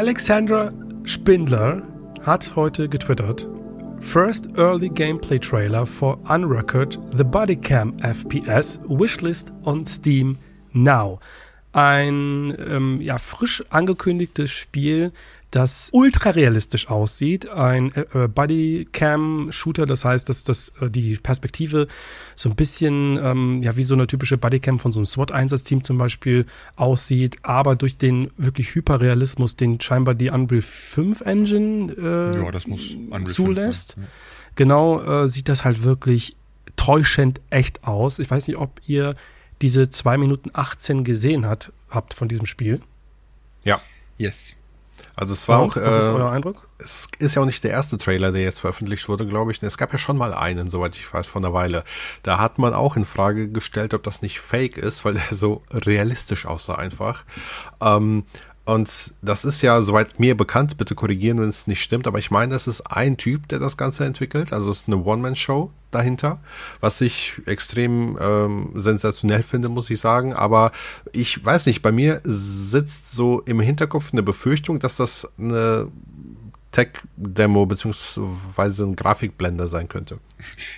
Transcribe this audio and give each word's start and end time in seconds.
Alexandra 0.00 0.72
Spindler 1.04 1.82
hat 2.22 2.56
heute 2.56 2.88
getwittert. 2.88 3.46
First 4.00 4.46
early 4.56 4.88
gameplay 4.88 5.38
trailer 5.38 5.84
for 5.84 6.16
Unrecord 6.24 6.98
The 7.16 7.24
Bodycam 7.24 8.00
FPS 8.00 8.78
Wishlist 8.88 9.52
on 9.66 9.84
Steam 9.84 10.38
now. 10.72 11.18
Ein 11.72 12.54
ähm, 12.58 13.00
ja, 13.00 13.18
frisch 13.18 13.64
angekündigtes 13.70 14.50
Spiel, 14.50 15.12
das 15.50 15.90
ultra 15.92 16.30
realistisch 16.30 16.88
aussieht. 16.88 17.48
Ein 17.48 17.92
äh, 17.92 18.24
äh, 18.24 18.28
Bodycam-Shooter, 18.28 19.86
das 19.86 20.04
heißt, 20.04 20.28
dass, 20.28 20.44
dass 20.44 20.70
äh, 20.80 20.90
die 20.90 21.16
Perspektive 21.16 21.88
so 22.36 22.50
ein 22.50 22.56
bisschen 22.56 23.18
ähm, 23.22 23.62
ja 23.62 23.76
wie 23.76 23.82
so 23.82 23.94
eine 23.94 24.06
typische 24.06 24.38
Bodycam 24.38 24.78
von 24.78 24.92
so 24.92 25.00
einem 25.00 25.06
SWAT-Einsatzteam 25.06 25.82
zum 25.82 25.98
Beispiel 25.98 26.46
aussieht, 26.76 27.36
aber 27.42 27.76
durch 27.76 27.98
den 27.98 28.30
wirklich 28.36 28.74
Hyperrealismus, 28.74 29.56
den 29.56 29.80
scheinbar 29.80 30.14
die 30.14 30.30
Unreal 30.30 30.62
5 30.62 31.20
Engine 31.22 31.92
äh, 31.92 32.36
ja, 32.36 32.50
das 32.50 32.66
muss 32.66 32.94
Unreal 32.94 33.26
zulässt. 33.26 33.96
Ja. 33.96 34.04
Genau, 34.54 35.02
äh, 35.02 35.28
sieht 35.28 35.48
das 35.48 35.64
halt 35.64 35.82
wirklich 35.82 36.36
täuschend 36.76 37.40
echt 37.50 37.84
aus. 37.84 38.18
Ich 38.18 38.30
weiß 38.30 38.46
nicht, 38.46 38.56
ob 38.56 38.80
ihr 38.86 39.16
diese 39.62 39.90
2 39.90 40.18
Minuten 40.18 40.50
18 40.52 41.04
gesehen 41.04 41.46
hat, 41.46 41.72
habt 41.88 42.14
von 42.14 42.28
diesem 42.28 42.46
Spiel. 42.46 42.80
Ja. 43.64 43.80
Yes. 44.16 44.56
Also 45.16 45.34
es 45.34 45.48
war 45.48 45.62
Und, 45.62 45.70
auch. 45.70 45.76
Was 45.76 46.04
ist 46.04 46.08
äh, 46.08 46.12
euer 46.12 46.30
Eindruck? 46.30 46.66
Es 46.78 47.08
ist 47.18 47.34
ja 47.34 47.42
auch 47.42 47.46
nicht 47.46 47.62
der 47.64 47.72
erste 47.72 47.98
Trailer, 47.98 48.32
der 48.32 48.42
jetzt 48.42 48.60
veröffentlicht 48.60 49.08
wurde, 49.08 49.26
glaube 49.26 49.52
ich. 49.52 49.62
Es 49.62 49.76
gab 49.76 49.92
ja 49.92 49.98
schon 49.98 50.16
mal 50.16 50.32
einen, 50.32 50.68
soweit 50.68 50.96
ich 50.96 51.12
weiß, 51.12 51.28
von 51.28 51.44
einer 51.44 51.52
Weile. 51.52 51.84
Da 52.22 52.38
hat 52.38 52.58
man 52.58 52.72
auch 52.72 52.96
in 52.96 53.04
Frage 53.04 53.48
gestellt, 53.48 53.92
ob 53.92 54.02
das 54.02 54.22
nicht 54.22 54.40
fake 54.40 54.78
ist, 54.78 55.04
weil 55.04 55.14
der 55.14 55.36
so 55.36 55.62
realistisch 55.72 56.46
aussah 56.46 56.76
einfach. 56.76 57.24
Ähm, 57.80 58.24
und 58.64 59.14
das 59.22 59.44
ist 59.44 59.62
ja, 59.62 59.82
soweit 59.82 60.20
mir 60.20 60.36
bekannt, 60.36 60.76
bitte 60.76 60.94
korrigieren, 60.94 61.40
wenn 61.40 61.48
es 61.48 61.66
nicht 61.66 61.82
stimmt, 61.82 62.06
aber 62.06 62.18
ich 62.18 62.30
meine, 62.30 62.52
das 62.52 62.66
ist 62.66 62.82
ein 62.82 63.16
Typ, 63.16 63.48
der 63.48 63.58
das 63.58 63.76
Ganze 63.76 64.04
entwickelt. 64.04 64.52
Also 64.52 64.70
es 64.70 64.80
ist 64.80 64.86
eine 64.86 65.02
One-Man-Show 65.02 65.70
dahinter, 65.90 66.38
was 66.80 67.00
ich 67.00 67.40
extrem 67.46 68.16
ähm, 68.20 68.70
sensationell 68.76 69.42
finde, 69.42 69.70
muss 69.70 69.90
ich 69.90 69.98
sagen. 69.98 70.34
Aber 70.34 70.72
ich 71.12 71.44
weiß 71.44 71.66
nicht, 71.66 71.82
bei 71.82 71.90
mir 71.90 72.20
sitzt 72.24 73.10
so 73.10 73.40
im 73.40 73.60
Hinterkopf 73.60 74.12
eine 74.12 74.22
Befürchtung, 74.22 74.78
dass 74.78 74.96
das 74.96 75.28
eine 75.38 75.88
Tech-Demo 76.72 77.66
beziehungsweise 77.66 78.84
ein 78.84 78.94
Grafikblender 78.94 79.66
sein 79.66 79.88
könnte. 79.88 80.18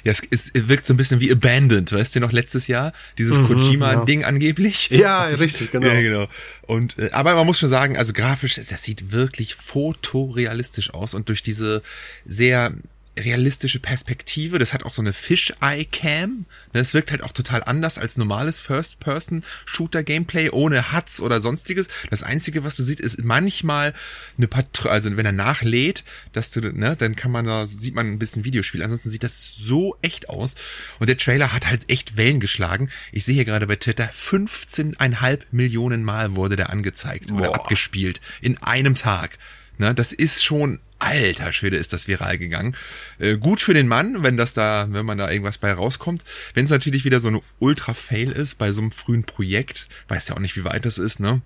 Ja, 0.04 0.12
es, 0.12 0.22
es 0.30 0.50
wirkt 0.54 0.86
so 0.86 0.94
ein 0.94 0.96
bisschen 0.96 1.20
wie 1.20 1.30
Abandoned, 1.30 1.92
weißt 1.92 2.16
du 2.16 2.20
noch 2.20 2.32
letztes 2.32 2.66
Jahr? 2.66 2.92
Dieses 3.18 3.38
mhm, 3.38 3.46
Kojima-Ding 3.46 4.22
ja. 4.22 4.26
angeblich. 4.26 4.88
Ja, 4.90 5.24
richtig, 5.38 5.70
genau. 5.70 5.86
Ja, 5.86 6.00
genau. 6.00 6.26
Und, 6.62 6.98
äh, 6.98 7.10
aber 7.12 7.34
man 7.34 7.46
muss 7.46 7.58
schon 7.58 7.68
sagen, 7.68 7.98
also 7.98 8.12
grafisch, 8.12 8.54
das 8.54 8.82
sieht 8.82 9.12
wirklich 9.12 9.54
fotorealistisch 9.54 10.94
aus 10.94 11.12
und 11.14 11.28
durch 11.28 11.42
diese 11.42 11.82
sehr 12.24 12.72
realistische 13.18 13.78
Perspektive. 13.78 14.58
Das 14.58 14.72
hat 14.72 14.84
auch 14.84 14.94
so 14.94 15.02
eine 15.02 15.12
Fish-Eye-Cam. 15.12 16.46
Das 16.72 16.94
wirkt 16.94 17.10
halt 17.10 17.22
auch 17.22 17.32
total 17.32 17.62
anders 17.64 17.98
als 17.98 18.16
normales 18.16 18.60
First-Person-Shooter-Gameplay 18.60 20.50
ohne 20.50 20.92
Huts 20.92 21.20
oder 21.20 21.40
sonstiges. 21.40 21.88
Das 22.10 22.22
Einzige, 22.22 22.64
was 22.64 22.76
du 22.76 22.82
siehst, 22.82 23.00
ist 23.00 23.22
manchmal 23.24 23.92
eine 24.38 24.48
Patrouille, 24.48 24.92
also 24.92 25.16
wenn 25.16 25.26
er 25.26 25.32
nachlädt, 25.32 26.04
dass 26.32 26.50
du, 26.50 26.60
ne, 26.60 26.96
dann 26.96 27.16
kann 27.16 27.30
man 27.30 27.44
da, 27.44 27.66
sieht 27.66 27.94
man 27.94 28.06
ein 28.06 28.18
bisschen 28.18 28.44
Videospiel. 28.44 28.82
Ansonsten 28.82 29.10
sieht 29.10 29.22
das 29.22 29.54
so 29.58 29.96
echt 30.00 30.30
aus. 30.30 30.54
Und 30.98 31.08
der 31.08 31.18
Trailer 31.18 31.52
hat 31.52 31.66
halt 31.66 31.90
echt 31.90 32.16
Wellen 32.16 32.40
geschlagen. 32.40 32.90
Ich 33.12 33.24
sehe 33.24 33.34
hier 33.34 33.44
gerade 33.44 33.66
bei 33.66 33.76
Twitter, 33.76 34.10
15,5 34.10 35.40
Millionen 35.50 36.02
Mal 36.02 36.34
wurde 36.34 36.56
der 36.56 36.70
angezeigt 36.70 37.28
Boah. 37.28 37.36
oder 37.36 37.54
abgespielt 37.54 38.20
in 38.40 38.56
einem 38.58 38.94
Tag. 38.94 39.38
Ne, 39.78 39.94
das 39.94 40.12
ist 40.12 40.44
schon 40.44 40.80
alter 41.02 41.52
Schwede, 41.52 41.76
ist 41.76 41.92
das 41.92 42.08
viral 42.08 42.38
gegangen. 42.38 42.76
Äh, 43.18 43.36
gut 43.36 43.60
für 43.60 43.74
den 43.74 43.88
Mann, 43.88 44.22
wenn 44.22 44.36
das 44.36 44.54
da, 44.54 44.86
wenn 44.90 45.04
man 45.04 45.18
da 45.18 45.30
irgendwas 45.30 45.58
bei 45.58 45.72
rauskommt. 45.72 46.22
Wenn 46.54 46.64
es 46.64 46.70
natürlich 46.70 47.04
wieder 47.04 47.20
so 47.20 47.28
eine 47.28 47.42
Ultra-Fail 47.58 48.30
ist 48.30 48.56
bei 48.56 48.72
so 48.72 48.80
einem 48.80 48.92
frühen 48.92 49.24
Projekt, 49.24 49.88
weiß 50.08 50.28
ja 50.28 50.36
auch 50.36 50.40
nicht, 50.40 50.56
wie 50.56 50.64
weit 50.64 50.86
das 50.86 50.98
ist, 50.98 51.20
ne? 51.20 51.42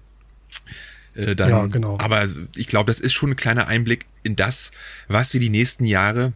Äh, 1.15 1.35
dann, 1.35 1.51
ja, 1.51 1.67
genau. 1.67 1.99
Aber 2.01 2.27
ich 2.55 2.67
glaube, 2.67 2.91
das 2.91 3.01
ist 3.01 3.15
schon 3.15 3.31
ein 3.31 3.37
kleiner 3.37 3.67
Einblick 3.67 4.07
in 4.23 4.37
das, 4.37 4.73
was 5.09 5.33
wir 5.33 5.41
die 5.41 5.49
nächsten 5.49 5.85
Jahre 5.85 6.33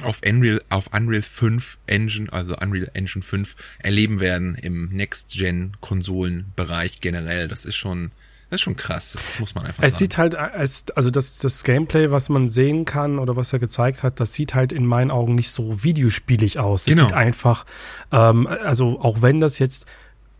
auf 0.00 0.20
Unreal, 0.26 0.62
auf 0.70 0.88
Unreal 0.94 1.22
5 1.22 1.78
Engine, 1.86 2.32
also 2.32 2.56
Unreal 2.56 2.90
Engine 2.94 3.22
5 3.22 3.54
erleben 3.80 4.20
werden 4.20 4.54
im 4.54 4.88
Next-Gen-Konsolenbereich 4.88 7.00
generell. 7.00 7.48
Das 7.48 7.64
ist 7.64 7.76
schon, 7.76 8.12
das 8.52 8.60
ist 8.60 8.64
schon 8.64 8.76
krass, 8.76 9.12
das 9.12 9.40
muss 9.40 9.54
man 9.54 9.64
einfach 9.64 9.82
es 9.82 9.92
sagen. 9.92 9.94
Es 9.94 9.98
sieht 9.98 10.18
halt, 10.18 10.34
es, 10.34 10.84
also 10.94 11.10
das, 11.10 11.38
das 11.38 11.64
Gameplay, 11.64 12.10
was 12.10 12.28
man 12.28 12.50
sehen 12.50 12.84
kann 12.84 13.18
oder 13.18 13.34
was 13.34 13.50
er 13.54 13.58
gezeigt 13.58 14.02
hat, 14.02 14.20
das 14.20 14.34
sieht 14.34 14.54
halt 14.54 14.72
in 14.72 14.84
meinen 14.84 15.10
Augen 15.10 15.34
nicht 15.34 15.50
so 15.50 15.82
videospielig 15.82 16.58
aus. 16.58 16.82
Es 16.82 16.92
genau. 16.92 17.04
sieht 17.04 17.14
einfach, 17.14 17.64
ähm, 18.10 18.46
also 18.46 19.00
auch 19.00 19.22
wenn 19.22 19.40
das 19.40 19.58
jetzt 19.58 19.86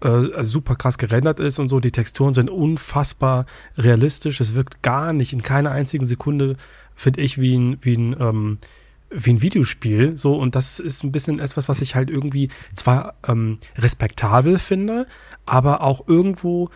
äh, 0.03 0.45
super 0.45 0.77
krass 0.77 0.99
gerendert 0.99 1.41
ist 1.41 1.59
und 1.59 1.71
so, 1.71 1.81
die 1.81 1.91
Texturen 1.91 2.35
sind 2.35 2.51
unfassbar 2.51 3.47
realistisch. 3.79 4.43
Es 4.43 4.55
wirkt 4.55 4.83
gar 4.83 5.15
nicht 5.15 5.33
in 5.33 5.43
keiner 5.43 5.71
einzigen 5.71 6.05
Sekunde, 6.05 6.57
finde 6.95 7.23
ich, 7.23 7.41
wie 7.41 7.57
ein, 7.57 7.79
wie 7.81 7.95
ein, 7.95 8.15
ähm, 8.21 8.59
wie 9.09 9.31
ein 9.31 9.41
Videospiel, 9.41 10.19
so, 10.19 10.35
und 10.35 10.55
das 10.55 10.81
ist 10.81 11.03
ein 11.03 11.13
bisschen 11.13 11.41
etwas, 11.41 11.67
was 11.71 11.81
ich 11.81 11.95
halt 11.95 12.11
irgendwie 12.11 12.51
zwar 12.75 13.15
ähm, 13.27 13.59
respektabel 13.79 14.59
finde, 14.59 15.07
aber 15.47 15.81
auch 15.81 16.07
irgendwo 16.07 16.69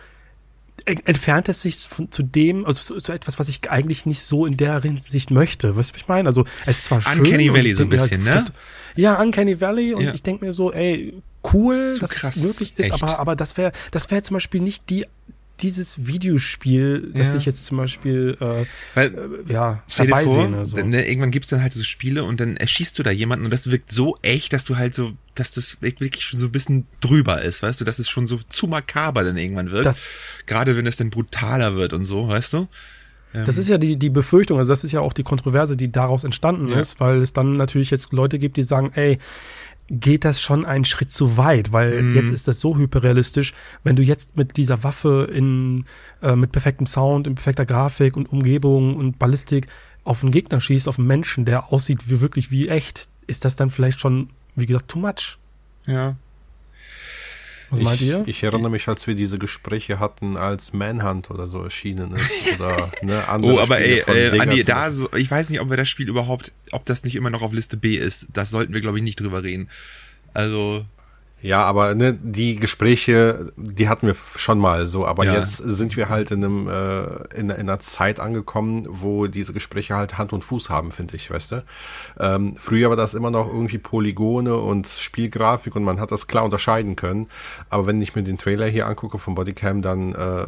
entfernt 0.87 1.49
es 1.49 1.61
sich 1.61 1.77
von, 1.79 2.11
zu 2.11 2.23
dem, 2.23 2.65
also 2.65 2.81
zu, 2.81 3.01
zu, 3.01 3.11
etwas, 3.11 3.39
was 3.39 3.49
ich 3.49 3.69
eigentlich 3.69 4.05
nicht 4.05 4.21
so 4.21 4.45
in 4.45 4.55
der 4.57 4.81
Hinsicht 4.81 5.31
möchte. 5.31 5.75
Was 5.75 5.91
ich 5.95 6.07
meine? 6.07 6.29
Also 6.29 6.45
es 6.61 6.77
ist 6.77 6.85
zwar 6.85 7.01
schön. 7.01 7.19
Uncanny 7.19 7.53
Valley 7.53 7.73
so 7.73 7.83
ein 7.83 7.89
bisschen, 7.89 8.25
halt, 8.25 8.47
ne? 8.47 8.53
Ja, 8.95 9.21
Uncanny 9.21 9.59
Valley 9.59 9.93
und 9.93 10.03
ja. 10.03 10.13
ich 10.13 10.23
denke 10.23 10.45
mir 10.45 10.53
so, 10.53 10.71
ey, 10.71 11.21
cool, 11.53 11.91
so 11.93 11.99
dass 11.99 12.09
krass, 12.11 12.35
es 12.37 12.43
möglich 12.43 12.73
ist, 12.77 12.91
aber, 12.91 13.19
aber 13.19 13.35
das 13.35 13.57
wäre, 13.57 13.71
das 13.91 14.09
wäre 14.09 14.23
zum 14.23 14.35
Beispiel 14.35 14.61
nicht 14.61 14.89
die 14.89 15.05
dieses 15.59 16.05
Videospiel, 16.05 17.11
das 17.15 17.27
ja. 17.27 17.35
ich 17.35 17.45
jetzt 17.45 17.65
zum 17.65 17.77
Beispiel 17.77 18.37
äh, 18.39 18.65
Weil, 18.93 19.43
äh, 19.47 19.51
ja, 19.51 19.83
dabei 19.97 20.23
vor, 20.23 20.35
sehe. 20.35 20.65
So. 20.65 20.77
Dann, 20.77 20.89
ne, 20.89 21.07
irgendwann 21.07 21.31
gibt's 21.31 21.49
dann 21.49 21.61
halt 21.61 21.73
so 21.73 21.83
Spiele 21.83 22.23
und 22.23 22.39
dann 22.39 22.57
erschießt 22.57 22.97
du 22.99 23.03
da 23.03 23.09
jemanden 23.09 23.45
und 23.45 23.51
das 23.51 23.71
wirkt 23.71 23.91
so 23.91 24.17
echt, 24.21 24.53
dass 24.53 24.65
du 24.65 24.77
halt 24.77 24.93
so, 24.93 25.13
dass 25.39 25.53
das 25.53 25.81
wirklich 25.81 26.23
schon 26.23 26.39
so 26.39 26.47
ein 26.47 26.51
bisschen 26.51 26.87
drüber 27.01 27.41
ist, 27.41 27.63
weißt 27.63 27.81
du, 27.81 27.85
dass 27.85 27.99
es 27.99 28.09
schon 28.09 28.27
so 28.27 28.39
zu 28.49 28.67
makaber 28.67 29.23
dann 29.23 29.37
irgendwann 29.37 29.71
wird. 29.71 29.85
Das, 29.85 30.13
Gerade 30.45 30.75
wenn 30.77 30.87
es 30.87 30.97
dann 30.97 31.09
brutaler 31.09 31.75
wird 31.75 31.93
und 31.93 32.05
so, 32.05 32.27
weißt 32.27 32.53
du? 32.53 32.67
Das 33.33 33.55
ähm. 33.55 33.61
ist 33.61 33.69
ja 33.69 33.77
die, 33.77 33.97
die 33.97 34.09
Befürchtung, 34.09 34.57
also 34.57 34.71
das 34.71 34.83
ist 34.83 34.91
ja 34.91 35.01
auch 35.01 35.13
die 35.13 35.23
Kontroverse, 35.23 35.77
die 35.77 35.91
daraus 35.91 36.23
entstanden 36.23 36.69
ja. 36.69 36.79
ist, 36.79 36.99
weil 36.99 37.17
es 37.21 37.33
dann 37.33 37.57
natürlich 37.57 37.91
jetzt 37.91 38.11
Leute 38.11 38.39
gibt, 38.39 38.57
die 38.57 38.63
sagen, 38.63 38.91
ey, 38.93 39.19
geht 39.89 40.25
das 40.25 40.41
schon 40.41 40.65
einen 40.65 40.85
Schritt 40.85 41.11
zu 41.11 41.37
weit, 41.37 41.71
weil 41.71 42.01
mhm. 42.01 42.15
jetzt 42.15 42.29
ist 42.29 42.47
das 42.47 42.59
so 42.59 42.77
hyperrealistisch, 42.77 43.53
wenn 43.83 43.95
du 43.95 44.03
jetzt 44.03 44.35
mit 44.35 44.57
dieser 44.57 44.83
Waffe 44.83 45.29
in 45.33 45.85
äh, 46.21 46.35
mit 46.35 46.51
perfektem 46.51 46.87
Sound, 46.87 47.27
in 47.27 47.35
perfekter 47.35 47.65
Grafik 47.65 48.17
und 48.17 48.25
Umgebung 48.27 48.97
und 48.97 49.17
Ballistik 49.17 49.67
auf 50.03 50.23
einen 50.23 50.31
Gegner 50.31 50.59
schießt, 50.59 50.87
auf 50.87 50.99
einen 50.99 51.07
Menschen, 51.07 51.45
der 51.45 51.71
aussieht 51.71 52.09
wie 52.09 52.21
wirklich 52.21 52.51
wie 52.51 52.67
echt, 52.67 53.07
ist 53.27 53.45
das 53.45 53.55
dann 53.55 53.69
vielleicht 53.69 53.99
schon, 53.99 54.29
wie 54.57 54.65
gesagt, 54.65 54.89
too 54.89 54.99
much. 54.99 55.37
Ja. 55.85 56.17
Was 57.69 57.79
ich, 57.79 57.85
meint 57.85 58.01
ihr? 58.01 58.23
Ich 58.25 58.43
erinnere 58.43 58.69
mich, 58.69 58.87
als 58.87 59.07
wir 59.07 59.15
diese 59.15 59.37
Gespräche 59.37 59.99
hatten, 59.99 60.37
als 60.37 60.73
Manhunt 60.73 61.29
oder 61.29 61.47
so 61.47 61.61
erschienen 61.63 62.15
ist. 62.15 62.31
Oder, 62.59 62.91
ne, 63.01 63.27
andere 63.27 63.53
oh, 63.53 63.59
aber 63.59 63.79
ey, 63.79 63.99
äh, 63.99 64.39
Andi, 64.39 64.63
da, 64.63 64.91
so, 64.91 65.11
ich 65.13 65.29
weiß 65.29 65.49
nicht, 65.49 65.59
ob 65.59 65.69
wir 65.69 65.77
das 65.77 65.89
Spiel 65.89 66.07
überhaupt, 66.07 66.53
ob 66.71 66.85
das 66.85 67.03
nicht 67.03 67.15
immer 67.15 67.29
noch 67.29 67.41
auf 67.41 67.51
Liste 67.51 67.75
B 67.75 67.95
ist. 67.95 68.27
Das 68.33 68.51
sollten 68.51 68.73
wir, 68.73 68.81
glaube 68.81 68.97
ich, 68.97 69.03
nicht 69.03 69.19
drüber 69.19 69.43
reden. 69.43 69.69
Also, 70.33 70.85
ja, 71.39 71.63
aber 71.63 71.93
ne, 71.93 72.17
die 72.19 72.55
Gespräche, 72.55 73.51
die 73.57 73.89
hatten 73.89 74.07
wir 74.07 74.15
schon 74.37 74.57
mal 74.57 74.87
so, 74.87 75.05
aber 75.05 75.25
ja. 75.25 75.35
jetzt 75.35 75.57
sind 75.57 75.95
wir 75.95 76.09
halt 76.09 76.31
in 76.31 76.43
einem 76.43 76.67
äh, 76.67 77.39
in, 77.39 77.51
in 77.51 77.51
einer 77.51 77.79
Zeit 77.79 78.19
angekommen, 78.19 78.87
wo 78.89 79.27
diese 79.27 79.53
Gespräche 79.53 79.95
halt 79.95 80.17
Hand 80.17 80.33
und 80.33 80.43
Fuß 80.43 80.71
haben, 80.71 80.91
finde 80.91 81.15
ich, 81.15 81.29
weißt 81.29 81.51
du. 81.51 81.63
Ähm, 82.19 82.55
früher 82.59 82.89
war 82.89 82.97
das 82.97 83.13
immer 83.13 83.29
noch 83.29 83.47
irgendwie 83.47 83.77
Polygone 83.77 84.55
und 84.55 84.87
Spielgrafik 84.87 85.75
und 85.75 85.83
man 85.83 85.99
hat 85.99 86.11
das 86.11 86.25
klar 86.25 86.43
unterscheiden 86.43 86.95
können. 86.95 87.27
Aber 87.69 87.85
wenn 87.85 88.01
ich 88.01 88.15
mir 88.15 88.23
den 88.23 88.39
Trailer 88.39 88.65
hier 88.65 88.87
angucke 88.87 89.19
von 89.19 89.35
Bodycam, 89.35 89.83
dann 89.83 90.15
äh, 90.15 90.47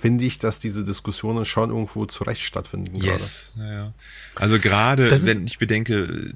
finde 0.00 0.26
ich, 0.26 0.38
dass 0.38 0.58
diese 0.58 0.84
Diskussionen 0.84 1.46
schon 1.46 1.70
irgendwo 1.70 2.04
zurecht 2.04 2.42
stattfinden. 2.42 2.94
Yes, 2.94 3.54
ja, 3.56 3.72
ja. 3.72 3.92
Also 4.34 4.58
gerade, 4.58 5.10
wenn 5.24 5.46
ich 5.46 5.58
bedenke, 5.58 6.32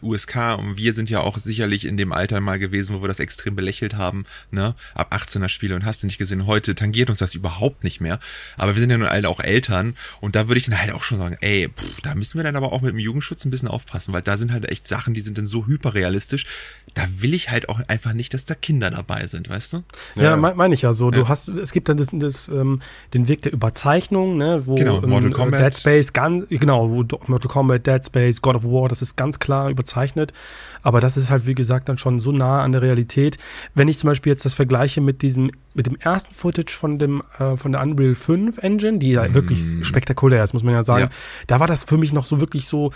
USK 0.00 0.56
und 0.58 0.78
wir 0.78 0.94
sind 0.94 1.10
ja 1.10 1.20
auch 1.20 1.36
sicherlich 1.36 1.86
in 1.86 1.98
dem 1.98 2.12
Alter 2.12 2.40
mal 2.40 2.58
gewesen, 2.58 2.96
wo 2.96 3.02
wir 3.02 3.09
das 3.10 3.20
extrem 3.20 3.56
belächelt 3.56 3.96
haben, 3.96 4.24
ne, 4.50 4.74
ab 4.94 5.14
18er 5.14 5.48
Spiele 5.48 5.74
und 5.74 5.84
hast 5.84 6.02
du 6.02 6.06
nicht 6.06 6.18
gesehen, 6.18 6.46
heute 6.46 6.74
tangiert 6.74 7.10
uns 7.10 7.18
das 7.18 7.34
überhaupt 7.34 7.84
nicht 7.84 8.00
mehr. 8.00 8.18
Aber 8.56 8.74
wir 8.74 8.80
sind 8.80 8.90
ja 8.90 8.98
nun 8.98 9.08
alle 9.08 9.28
auch 9.28 9.40
Eltern 9.40 9.94
und 10.20 10.36
da 10.36 10.48
würde 10.48 10.58
ich 10.58 10.66
dann 10.66 10.80
halt 10.80 10.92
auch 10.92 11.02
schon 11.02 11.18
sagen, 11.18 11.36
ey, 11.40 11.68
pff, 11.68 12.00
da 12.02 12.14
müssen 12.14 12.38
wir 12.38 12.44
dann 12.44 12.56
aber 12.56 12.72
auch 12.72 12.82
mit 12.82 12.92
dem 12.92 12.98
Jugendschutz 12.98 13.44
ein 13.44 13.50
bisschen 13.50 13.68
aufpassen, 13.68 14.12
weil 14.12 14.22
da 14.22 14.36
sind 14.36 14.52
halt 14.52 14.68
echt 14.68 14.88
Sachen, 14.88 15.14
die 15.14 15.20
sind 15.20 15.38
dann 15.38 15.46
so 15.46 15.66
hyperrealistisch. 15.66 16.46
Da 16.94 17.04
will 17.18 17.34
ich 17.34 17.50
halt 17.50 17.68
auch 17.68 17.80
einfach 17.88 18.12
nicht, 18.12 18.34
dass 18.34 18.44
da 18.44 18.54
Kinder 18.54 18.90
dabei 18.90 19.26
sind, 19.26 19.48
weißt 19.48 19.74
du? 19.74 19.82
Ja, 20.16 20.22
ja 20.22 20.36
meine 20.36 20.56
mein 20.56 20.72
ich 20.72 20.82
ja 20.82 20.92
so. 20.92 21.10
Du 21.10 21.28
hast, 21.28 21.48
es 21.48 21.72
gibt 21.72 21.88
dann 21.88 21.96
das, 21.96 22.08
das, 22.12 22.48
ähm, 22.48 22.82
den 23.14 23.28
Weg 23.28 23.42
der 23.42 23.52
Überzeichnung, 23.52 24.36
ne, 24.36 24.62
wo 24.66 24.74
genau, 24.74 25.00
Mortal 25.00 25.30
Kombat. 25.30 25.60
Dead 25.60 25.74
Space 25.74 26.12
ganz, 26.12 26.46
genau, 26.48 26.90
wo 26.90 27.04
Mortal 27.26 27.48
Kombat, 27.48 27.86
Dead 27.86 28.04
Space, 28.04 28.42
God 28.42 28.56
of 28.56 28.64
War, 28.64 28.88
das 28.88 29.02
ist 29.02 29.16
ganz 29.16 29.38
klar 29.38 29.70
überzeichnet. 29.70 30.32
Aber 30.82 31.00
das 31.00 31.16
ist 31.16 31.30
halt, 31.30 31.46
wie 31.46 31.54
gesagt, 31.54 31.88
dann 31.88 31.98
schon 31.98 32.20
so 32.20 32.32
nah 32.32 32.62
an 32.62 32.72
der 32.72 32.82
Realität. 32.82 33.38
Wenn 33.74 33.88
ich 33.88 33.98
zum 33.98 34.08
Beispiel 34.08 34.32
jetzt 34.32 34.44
das 34.44 34.54
vergleiche 34.54 35.00
mit 35.00 35.22
diesem, 35.22 35.50
mit 35.74 35.86
dem 35.86 35.96
ersten 35.96 36.34
Footage 36.34 36.72
von 36.72 36.98
dem, 36.98 37.22
äh, 37.38 37.56
von 37.56 37.72
der 37.72 37.82
Unreal 37.82 38.14
5 38.14 38.58
Engine, 38.58 38.98
die 38.98 39.12
ja 39.12 39.28
mm. 39.28 39.34
wirklich 39.34 39.60
spektakulär 39.82 40.42
ist, 40.44 40.54
muss 40.54 40.62
man 40.62 40.74
ja 40.74 40.82
sagen. 40.82 41.04
Ja. 41.04 41.10
Da 41.46 41.60
war 41.60 41.66
das 41.66 41.84
für 41.84 41.98
mich 41.98 42.12
noch 42.12 42.26
so 42.26 42.40
wirklich 42.40 42.66
so, 42.66 42.92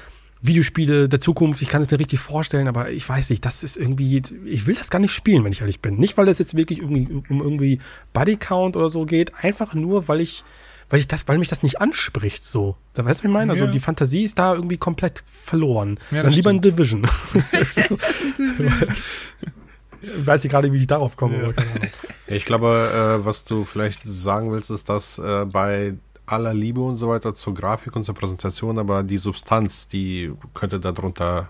Videospiele 0.47 1.09
der 1.09 1.23
Zukunft, 1.23 1.63
ich 1.63 1.69
kann 1.69 1.81
es 1.81 1.91
mir 1.91 1.99
richtig 1.99 2.21
vorstellen, 2.21 2.69
aber 2.69 2.91
ich 2.91 3.09
weiß 3.09 3.31
nicht, 3.31 3.47
das 3.47 3.65
ist 3.65 3.79
irgendwie, 3.79 4.23
ich 4.45 4.67
will 4.67 4.75
das 4.75 4.91
gar 4.91 4.99
nicht 4.99 5.13
spielen, 5.13 5.43
wenn 5.43 5.53
ich 5.53 5.63
ehrlich 5.63 5.81
bin. 5.81 5.97
Nicht, 5.97 6.19
weil 6.19 6.29
es 6.29 6.39
jetzt 6.39 6.55
wirklich 6.55 6.83
irgendwie 6.83 7.23
um 7.31 7.41
irgendwie 7.41 7.81
Buddy 8.13 8.37
Count 8.37 8.77
oder 8.77 8.91
so 8.91 9.07
geht, 9.07 9.33
einfach 9.43 9.73
nur, 9.73 10.07
weil 10.07 10.21
ich, 10.21 10.45
weil 10.91 11.01
ich 11.01 11.09
das, 11.09 11.27
weil 11.29 11.39
mich 11.39 11.49
das 11.49 11.63
nicht 11.63 11.81
anspricht, 11.81 12.45
so. 12.45 12.77
Da 12.93 13.05
weißt 13.05 13.21
du, 13.21 13.25
was 13.25 13.31
ich 13.31 13.33
meine? 13.33 13.53
Also 13.53 13.65
ja. 13.65 13.71
die 13.71 13.81
Fantasie 13.81 14.25
ist 14.25 14.39
da 14.39 14.55
irgendwie 14.55 14.77
komplett 14.77 15.25
verloren. 15.27 15.99
Ja, 16.11 16.23
Dann 16.23 16.33
lieber 16.33 16.51
ein 16.51 16.61
Division. 16.61 17.07
ich 20.03 20.27
weiß 20.27 20.43
nicht 20.43 20.53
gerade, 20.53 20.73
wie 20.73 20.79
ich 20.79 20.87
darauf 20.87 21.17
komme. 21.17 21.43
Ja. 21.43 21.53
Ich 22.27 22.45
glaube, 22.45 23.19
äh, 23.21 23.25
was 23.25 23.45
du 23.45 23.65
vielleicht 23.65 24.01
sagen 24.05 24.53
willst, 24.53 24.71
ist, 24.71 24.89
dass 24.89 25.19
äh, 25.19 25.45
bei 25.47 25.95
aller 26.27 26.55
Liebe 26.55 26.81
und 26.81 26.97
so 26.97 27.09
weiter 27.09 27.35
zur 27.35 27.55
Grafik 27.55 27.95
und 27.97 28.05
zur 28.05 28.15
Präsentation, 28.15 28.79
aber 28.79 29.03
die 29.03 29.19
Substanz, 29.19 29.89
die 29.89 30.33
könnte 30.55 30.81
darunter 30.81 31.49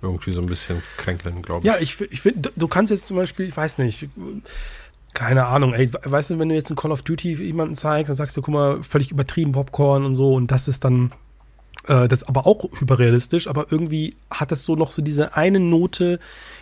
irgendwie 0.00 0.32
so 0.32 0.40
ein 0.40 0.46
bisschen 0.46 0.82
kränkeln, 0.96 1.42
glaube 1.42 1.60
ich. 1.60 1.64
Ja, 1.64 1.78
ich, 1.78 2.00
ich 2.00 2.20
finde, 2.20 2.50
du 2.56 2.68
kannst 2.68 2.90
jetzt 2.90 3.06
zum 3.06 3.16
Beispiel, 3.16 3.46
ich 3.46 3.56
weiß 3.56 3.78
nicht, 3.78 4.08
keine 5.14 5.46
Ahnung, 5.46 5.74
ey, 5.74 5.90
weißt 5.92 6.30
du, 6.30 6.38
wenn 6.38 6.48
du 6.48 6.54
jetzt 6.54 6.70
ein 6.70 6.76
Call 6.76 6.92
of 6.92 7.02
Duty 7.02 7.34
jemanden 7.34 7.74
zeigst, 7.74 8.08
dann 8.08 8.16
sagst 8.16 8.36
du, 8.36 8.42
guck 8.42 8.54
mal, 8.54 8.82
völlig 8.82 9.10
übertrieben 9.10 9.52
Popcorn 9.52 10.04
und 10.04 10.14
so 10.14 10.34
und 10.34 10.50
das 10.50 10.68
ist 10.68 10.84
dann, 10.84 11.12
äh, 11.86 12.08
das 12.08 12.22
ist 12.22 12.28
aber 12.28 12.46
auch 12.46 12.68
hyperrealistisch, 12.78 13.46
aber 13.48 13.66
irgendwie 13.70 14.16
hat 14.30 14.52
das 14.52 14.64
so 14.64 14.76
noch 14.76 14.92
so 14.92 15.02
diese 15.02 15.36
eine 15.36 15.60
Note, 15.60 16.18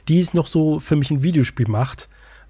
die 0.08 0.20
es 0.20 0.34
noch 0.34 0.46
so 0.46 0.80
für 0.80 0.96
mich 0.96 1.10
ein 1.10 1.22
Videospiel 1.22 1.68
macht. 1.68 2.08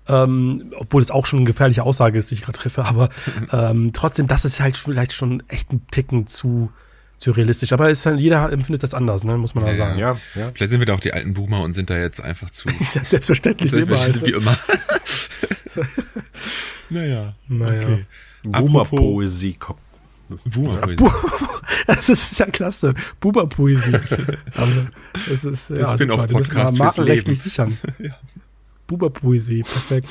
Ähm, 0.09 0.73
obwohl 0.77 1.03
es 1.03 1.11
auch 1.11 1.27
schon 1.27 1.41
eine 1.41 1.47
gefährliche 1.47 1.85
Aussage 1.85 2.19
ist, 2.19 2.31
die 2.31 2.35
ich 2.35 2.43
gerade 2.43 2.59
treffe, 2.59 2.85
aber 2.85 3.11
ähm, 3.53 3.93
trotzdem, 3.93 4.27
das 4.27 4.45
ist 4.45 4.59
halt 4.59 4.77
vielleicht 4.77 5.13
schon 5.13 5.43
echt 5.49 5.73
ein 5.73 5.87
Ticken 5.89 6.27
zu, 6.27 6.73
zu 7.19 7.31
realistisch. 7.33 7.73
Aber 7.73 7.91
ist 7.91 8.07
halt, 8.07 8.19
jeder 8.19 8.51
empfindet 8.51 8.83
das 8.83 8.95
anders, 8.95 9.23
ne? 9.23 9.37
muss 9.37 9.55
man 9.55 9.67
ja, 9.67 9.77
sagen. 9.77 9.99
Ja, 9.99 10.17
ja. 10.35 10.51
Vielleicht 10.53 10.73
sind 10.73 10.81
wir 10.81 10.87
da 10.87 10.95
auch 10.95 11.01
die 11.01 11.13
alten 11.13 11.35
Boomer 11.35 11.61
und 11.61 11.75
sind 11.75 11.91
da 11.91 11.99
jetzt 11.99 12.21
einfach 12.21 12.51
zu. 12.51 12.69
selbstverständlich, 13.05 13.71
selbstverständlich 13.71 14.35
wie 14.35 14.39
immer. 14.39 14.57
naja. 16.91 17.35
naja. 17.49 17.83
Okay. 17.83 18.05
Boomer-Poesie 18.43 19.55
kommt. 19.55 19.81
Boomer-Poesie. 20.45 21.05
das 21.87 22.09
ist 22.09 22.39
ja 22.39 22.47
klasse. 22.47 22.95
Boomer-Poesie. 23.21 23.93
das 23.93 25.45
ist, 25.45 25.71
ja, 25.71 25.93
Spin-off-Podcast 25.93 26.79
markenrechtlich 26.79 27.41
sichern. 27.41 27.77
ja. 27.99 28.15
Buber-Poesie, 28.87 29.63
perfekt. 29.63 30.09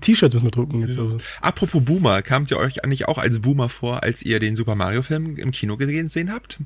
T-Shirts 0.00 0.34
müssen 0.34 0.46
wir 0.46 0.50
drucken 0.50 0.80
jetzt. 0.82 0.96
Ja. 0.96 1.02
Also. 1.02 1.18
Apropos 1.40 1.82
Boomer, 1.84 2.22
kamt 2.22 2.50
ihr 2.50 2.58
euch 2.58 2.84
eigentlich 2.84 3.08
auch 3.08 3.18
als 3.18 3.40
Boomer 3.40 3.68
vor, 3.68 4.02
als 4.02 4.22
ihr 4.22 4.38
den 4.38 4.56
Super 4.56 4.74
Mario 4.74 5.02
Film 5.02 5.36
im 5.36 5.50
Kino 5.50 5.76
gesehen 5.76 6.32
habt? 6.32 6.60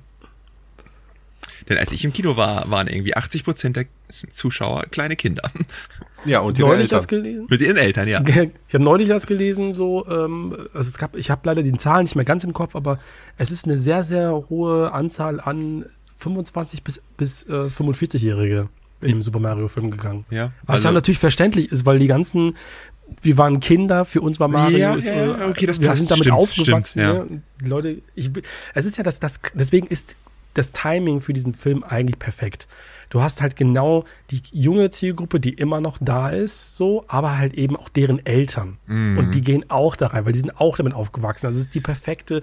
Denn 1.69 1.79
als 1.79 1.93
ich 1.93 2.05
im 2.05 2.13
Kino 2.13 2.37
war, 2.37 2.71
waren 2.71 2.87
irgendwie 2.89 3.15
80 3.15 3.45
Prozent 3.45 3.77
der 3.77 3.87
Zuschauer 4.31 4.85
kleine 4.91 5.17
Kinder. 5.17 5.43
Ja, 6.25 6.41
und 6.41 6.59
neulich 6.59 6.89
das 6.89 7.07
gelesen? 7.07 7.47
Mit 7.49 7.61
ihren 7.61 7.77
Eltern, 7.77 8.09
ja. 8.09 8.21
Ich 8.27 8.75
habe 8.75 8.85
neulich 8.85 9.09
das 9.09 9.27
gelesen, 9.27 9.73
so, 9.73 10.07
ähm, 10.09 10.57
also 10.75 10.91
es 10.91 10.99
gab, 10.99 11.17
ich 11.17 11.31
habe 11.31 11.43
leider 11.45 11.63
die 11.63 11.73
Zahlen 11.75 12.05
nicht 12.05 12.17
mehr 12.17 12.25
ganz 12.25 12.43
im 12.43 12.53
Kopf, 12.53 12.75
aber 12.75 12.99
es 13.37 13.51
ist 13.51 13.67
eine 13.67 13.79
sehr, 13.79 14.03
sehr 14.03 14.33
hohe 14.49 14.93
Anzahl 14.93 15.41
an 15.41 15.85
25 16.19 16.83
bis, 16.83 17.01
bis 17.17 17.45
äh, 17.45 17.69
45-Jährige 17.69 18.69
in 19.01 19.09
dem 19.09 19.23
Super 19.23 19.39
Mario 19.39 19.69
Film 19.69 19.91
gegangen. 19.91 20.25
Ja. 20.31 20.53
Was 20.65 20.77
also, 20.77 20.85
dann 20.85 20.95
natürlich 20.95 21.19
verständlich 21.19 21.71
ist, 21.71 21.87
weil 21.87 21.99
die 21.99 22.09
ganzen, 22.09 22.57
wir 23.23 23.37
waren 23.37 23.61
Kinder, 23.61 24.05
für 24.05 24.21
uns 24.21 24.41
war 24.41 24.49
Mario. 24.49 24.79
Ja, 24.79 24.95
ist, 24.95 25.07
ja 25.07 25.47
okay, 25.49 25.67
das 25.67 25.81
wir 25.81 25.89
passt. 25.89 26.01
sind 26.01 26.11
damit 26.11 26.25
stimmt, 26.25 26.37
aufgewachsen. 26.37 27.01
Stimmt, 27.01 27.43
ja. 27.63 27.69
Leute, 27.69 27.99
ich, 28.15 28.31
es 28.75 28.85
ist 28.85 28.97
ja 28.97 29.05
das, 29.05 29.21
das, 29.21 29.41
deswegen 29.55 29.87
ist 29.87 30.17
das 30.55 30.73
Timing 30.73 31.21
für 31.21 31.33
diesen 31.33 31.55
Film 31.55 31.85
eigentlich 31.85 32.19
perfekt. 32.19 32.69
Du 33.11 33.23
hast 33.23 33.41
halt 33.41 33.57
genau 33.57 34.05
die 34.31 34.43
junge 34.53 34.91
Zielgruppe, 34.91 35.41
die 35.41 35.55
immer 35.55 35.81
noch 35.81 35.99
da 36.01 36.29
ist, 36.29 36.77
so, 36.77 37.05
aber 37.09 37.39
halt 37.39 37.55
eben 37.55 37.77
auch 37.77 37.89
deren 37.89 38.25
Eltern. 38.27 38.77
Mhm. 38.87 39.19
Und 39.19 39.35
die 39.35 39.41
gehen 39.41 39.65
auch 39.71 39.97
da 39.97 40.09
rein, 40.09 40.27
weil 40.27 40.33
die 40.33 40.41
sind 40.41 40.61
auch 40.61 40.77
damit 40.77 40.93
aufgewachsen. 40.93 41.47
Also 41.47 41.59
es 41.59 41.67
ist 41.67 41.75
die 41.75 41.81
perfekte 41.81 42.43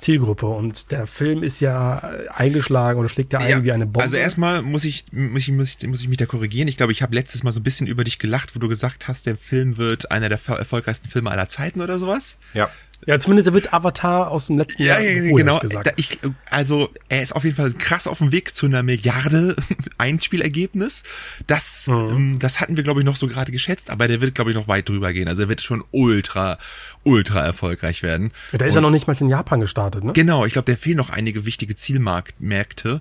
Zielgruppe 0.00 0.46
und 0.46 0.90
der 0.90 1.06
Film 1.06 1.42
ist 1.42 1.60
ja 1.60 1.98
eingeschlagen 2.34 2.98
oder 2.98 3.08
schlägt 3.08 3.32
ja 3.32 3.38
ein 3.38 3.48
ja, 3.48 3.64
wie 3.64 3.72
eine 3.72 3.86
Bombe. 3.86 4.02
Also 4.02 4.16
erstmal 4.16 4.62
muss 4.62 4.84
ich, 4.84 5.06
muss 5.12 5.42
ich, 5.42 5.52
muss 5.52 5.76
ich, 5.78 5.88
muss 5.88 6.02
ich 6.02 6.08
mich 6.08 6.16
da 6.16 6.26
korrigieren. 6.26 6.68
Ich 6.68 6.76
glaube, 6.76 6.92
ich 6.92 7.02
habe 7.02 7.14
letztes 7.14 7.42
Mal 7.42 7.52
so 7.52 7.60
ein 7.60 7.62
bisschen 7.62 7.86
über 7.86 8.04
dich 8.04 8.18
gelacht, 8.18 8.54
wo 8.54 8.58
du 8.58 8.68
gesagt 8.68 9.08
hast, 9.08 9.26
der 9.26 9.36
Film 9.36 9.76
wird 9.76 10.10
einer 10.10 10.28
der 10.28 10.38
erfolgreichsten 10.46 11.08
Filme 11.08 11.30
aller 11.30 11.48
Zeiten 11.48 11.80
oder 11.80 11.98
sowas. 11.98 12.38
Ja. 12.54 12.70
Ja, 13.06 13.18
zumindest 13.18 13.48
er 13.48 13.54
wird 13.54 13.72
Avatar 13.72 14.30
aus 14.30 14.46
dem 14.46 14.58
letzten 14.58 14.82
ja, 14.82 15.00
Jahr. 15.00 15.00
Ja, 15.00 15.36
genau. 15.36 15.58
Da, 15.60 15.90
ich, 15.96 16.18
also 16.50 16.90
er 17.08 17.22
ist 17.22 17.34
auf 17.34 17.44
jeden 17.44 17.56
Fall 17.56 17.72
krass 17.72 18.06
auf 18.06 18.18
dem 18.18 18.30
Weg 18.30 18.54
zu 18.54 18.66
einer 18.66 18.82
Milliarde 18.82 19.56
Einspielergebnis. 19.98 21.04
Das, 21.46 21.86
mhm. 21.86 22.08
Ähm, 22.10 22.38
das 22.38 22.60
hatten 22.60 22.76
wir, 22.76 22.84
glaube 22.84 23.00
ich, 23.00 23.06
noch 23.06 23.16
so 23.16 23.26
gerade 23.26 23.52
geschätzt, 23.52 23.90
aber 23.90 24.06
der 24.06 24.20
wird, 24.20 24.34
glaube 24.34 24.50
ich, 24.50 24.56
noch 24.56 24.68
weit 24.68 24.88
drüber 24.88 25.12
gehen. 25.12 25.28
Also 25.28 25.42
er 25.42 25.48
wird 25.48 25.62
schon 25.62 25.82
ultra, 25.92 26.58
ultra 27.02 27.40
erfolgreich 27.44 28.02
werden. 28.02 28.32
Ja, 28.52 28.58
der 28.58 28.68
ist 28.68 28.74
ja 28.74 28.80
noch 28.82 28.90
nicht 28.90 29.06
mal 29.06 29.16
in 29.18 29.28
Japan 29.28 29.60
gestartet, 29.60 30.04
ne? 30.04 30.12
Genau, 30.12 30.44
ich 30.44 30.52
glaube, 30.52 30.66
der 30.66 30.76
fehlen 30.76 30.96
noch 30.96 31.10
einige 31.10 31.46
wichtige 31.46 31.76
Zielmärkte. 31.76 33.00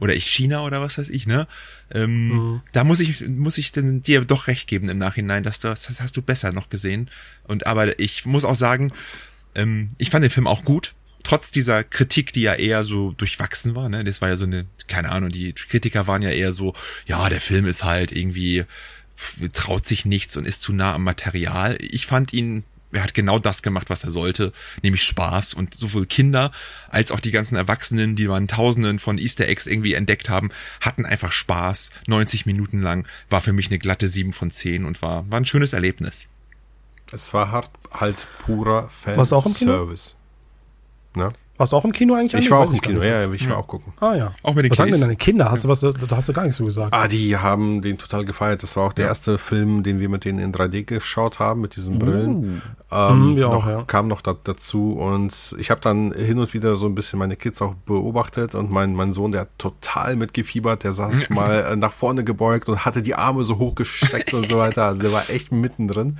Oder 0.00 0.14
ich 0.14 0.26
China 0.26 0.62
oder 0.62 0.80
was 0.80 0.96
weiß 0.98 1.08
ich, 1.08 1.26
ne? 1.26 1.48
Ähm, 1.92 2.28
mhm. 2.28 2.60
Da 2.72 2.84
muss 2.84 3.00
ich, 3.00 3.26
muss 3.26 3.58
ich 3.58 3.72
denn 3.72 4.02
dir 4.02 4.24
doch 4.24 4.46
recht 4.46 4.68
geben 4.68 4.88
im 4.88 4.98
Nachhinein, 4.98 5.42
dass 5.42 5.58
du, 5.58 5.68
das 5.68 6.00
hast 6.00 6.16
du 6.16 6.22
besser 6.22 6.52
noch 6.52 6.68
gesehen. 6.68 7.10
Und 7.44 7.66
aber 7.66 7.98
ich 7.98 8.24
muss 8.24 8.44
auch 8.44 8.54
sagen, 8.54 8.92
ähm, 9.54 9.88
ich 9.98 10.10
fand 10.10 10.22
den 10.22 10.30
Film 10.30 10.46
auch 10.46 10.64
gut. 10.64 10.94
Trotz 11.22 11.50
dieser 11.50 11.84
Kritik, 11.84 12.32
die 12.32 12.42
ja 12.42 12.54
eher 12.54 12.84
so 12.84 13.12
durchwachsen 13.12 13.74
war, 13.74 13.88
ne? 13.88 14.04
Das 14.04 14.22
war 14.22 14.28
ja 14.28 14.36
so 14.36 14.44
eine, 14.44 14.66
keine 14.86 15.10
Ahnung, 15.10 15.30
die 15.30 15.52
Kritiker 15.52 16.06
waren 16.06 16.22
ja 16.22 16.30
eher 16.30 16.52
so, 16.52 16.74
ja, 17.06 17.28
der 17.28 17.40
Film 17.40 17.66
ist 17.66 17.84
halt 17.84 18.12
irgendwie, 18.12 18.64
traut 19.52 19.86
sich 19.86 20.04
nichts 20.04 20.36
und 20.36 20.46
ist 20.46 20.62
zu 20.62 20.72
nah 20.72 20.94
am 20.94 21.04
Material. 21.04 21.76
Ich 21.80 22.06
fand 22.06 22.32
ihn 22.32 22.64
er 22.92 23.02
hat 23.02 23.14
genau 23.14 23.38
das 23.38 23.62
gemacht, 23.62 23.90
was 23.90 24.04
er 24.04 24.10
sollte, 24.10 24.52
nämlich 24.82 25.02
Spaß. 25.02 25.54
Und 25.54 25.74
sowohl 25.74 26.06
Kinder 26.06 26.50
als 26.88 27.12
auch 27.12 27.20
die 27.20 27.30
ganzen 27.30 27.56
Erwachsenen, 27.56 28.16
die 28.16 28.28
man 28.28 28.48
Tausenden 28.48 28.98
von 28.98 29.18
Easter 29.18 29.46
Eggs 29.46 29.66
irgendwie 29.66 29.94
entdeckt 29.94 30.30
haben, 30.30 30.50
hatten 30.80 31.04
einfach 31.04 31.32
Spaß. 31.32 31.90
90 32.06 32.46
Minuten 32.46 32.80
lang 32.80 33.06
war 33.28 33.40
für 33.40 33.52
mich 33.52 33.66
eine 33.66 33.78
glatte 33.78 34.08
7 34.08 34.32
von 34.32 34.50
10 34.50 34.84
und 34.84 35.02
war, 35.02 35.30
war 35.30 35.40
ein 35.40 35.44
schönes 35.44 35.72
Erlebnis. 35.72 36.28
Es 37.12 37.32
war 37.32 37.50
halt, 37.52 37.70
halt 37.90 38.16
purer 38.44 38.88
Fanservice. 38.88 40.14
Ne? 41.14 41.32
Warst 41.58 41.72
du 41.72 41.76
auch 41.76 41.84
im 41.84 41.92
Kino 41.92 42.14
eigentlich? 42.14 42.44
Ich 42.44 42.50
war 42.52 42.60
auch 42.60 42.72
im 42.72 42.80
Kino, 42.80 43.02
ja, 43.02 43.30
ich 43.32 43.48
war 43.50 43.58
auch 43.58 43.66
gucken. 43.66 43.92
Ah 44.00 44.14
ja. 44.14 44.32
Auch 44.44 44.54
mit 44.54 44.64
den 44.64 44.70
Was 44.70 44.78
sagen 44.78 44.92
denn 44.92 45.00
deine 45.00 45.16
Kinder? 45.16 45.50
Hast 45.50 45.64
du 45.64 45.68
was, 45.68 45.80
da 45.80 45.92
hast 46.12 46.28
du 46.28 46.32
gar 46.32 46.42
nichts 46.42 46.58
so 46.58 46.64
gesagt. 46.64 46.94
Ah, 46.94 47.08
die 47.08 47.36
haben 47.36 47.82
den 47.82 47.98
total 47.98 48.24
gefeiert. 48.24 48.62
Das 48.62 48.76
war 48.76 48.86
auch 48.86 48.92
der 48.92 49.06
ja. 49.06 49.08
erste 49.08 49.38
Film, 49.38 49.82
den 49.82 49.98
wir 49.98 50.08
mit 50.08 50.24
denen 50.24 50.38
in 50.38 50.52
3D 50.52 50.84
geschaut 50.84 51.40
haben, 51.40 51.60
mit 51.60 51.74
diesen 51.74 51.98
Brillen. 51.98 52.62
Uh. 52.90 52.96
Ähm, 52.96 53.32
mhm, 53.32 53.40
noch, 53.40 53.54
auch, 53.54 53.68
ja. 53.68 53.82
Kam 53.86 54.08
noch 54.08 54.22
da, 54.22 54.34
dazu 54.42 54.92
und 54.92 55.34
ich 55.58 55.70
habe 55.70 55.80
dann 55.80 56.12
hin 56.12 56.38
und 56.38 56.54
wieder 56.54 56.76
so 56.76 56.86
ein 56.86 56.94
bisschen 56.94 57.18
meine 57.18 57.36
Kids 57.36 57.60
auch 57.60 57.74
beobachtet 57.74 58.54
und 58.54 58.70
mein, 58.70 58.94
mein 58.94 59.12
Sohn, 59.12 59.32
der 59.32 59.42
hat 59.42 59.58
total 59.58 60.16
mitgefiebert, 60.16 60.84
der 60.84 60.94
saß 60.94 61.28
mal 61.30 61.66
äh, 61.72 61.76
nach 61.76 61.92
vorne 61.92 62.24
gebeugt 62.24 62.68
und 62.68 62.86
hatte 62.86 63.02
die 63.02 63.14
Arme 63.14 63.44
so 63.44 63.58
hochgestreckt 63.58 64.32
und 64.32 64.48
so 64.48 64.58
weiter. 64.58 64.84
Also 64.84 65.02
der 65.02 65.12
war 65.12 65.28
echt 65.28 65.52
mittendrin. 65.52 66.18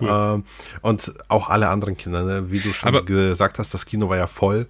Cool. 0.00 0.08
Ähm, 0.10 0.44
und 0.80 1.12
auch 1.28 1.50
alle 1.50 1.68
anderen 1.68 1.98
Kinder, 1.98 2.22
ne? 2.22 2.50
wie 2.50 2.60
du 2.60 2.72
schon 2.72 2.88
Aber 2.88 3.04
gesagt 3.04 3.58
hast, 3.58 3.74
das 3.74 3.84
Kino 3.84 4.08
war 4.08 4.16
ja 4.16 4.26
voll. 4.26 4.68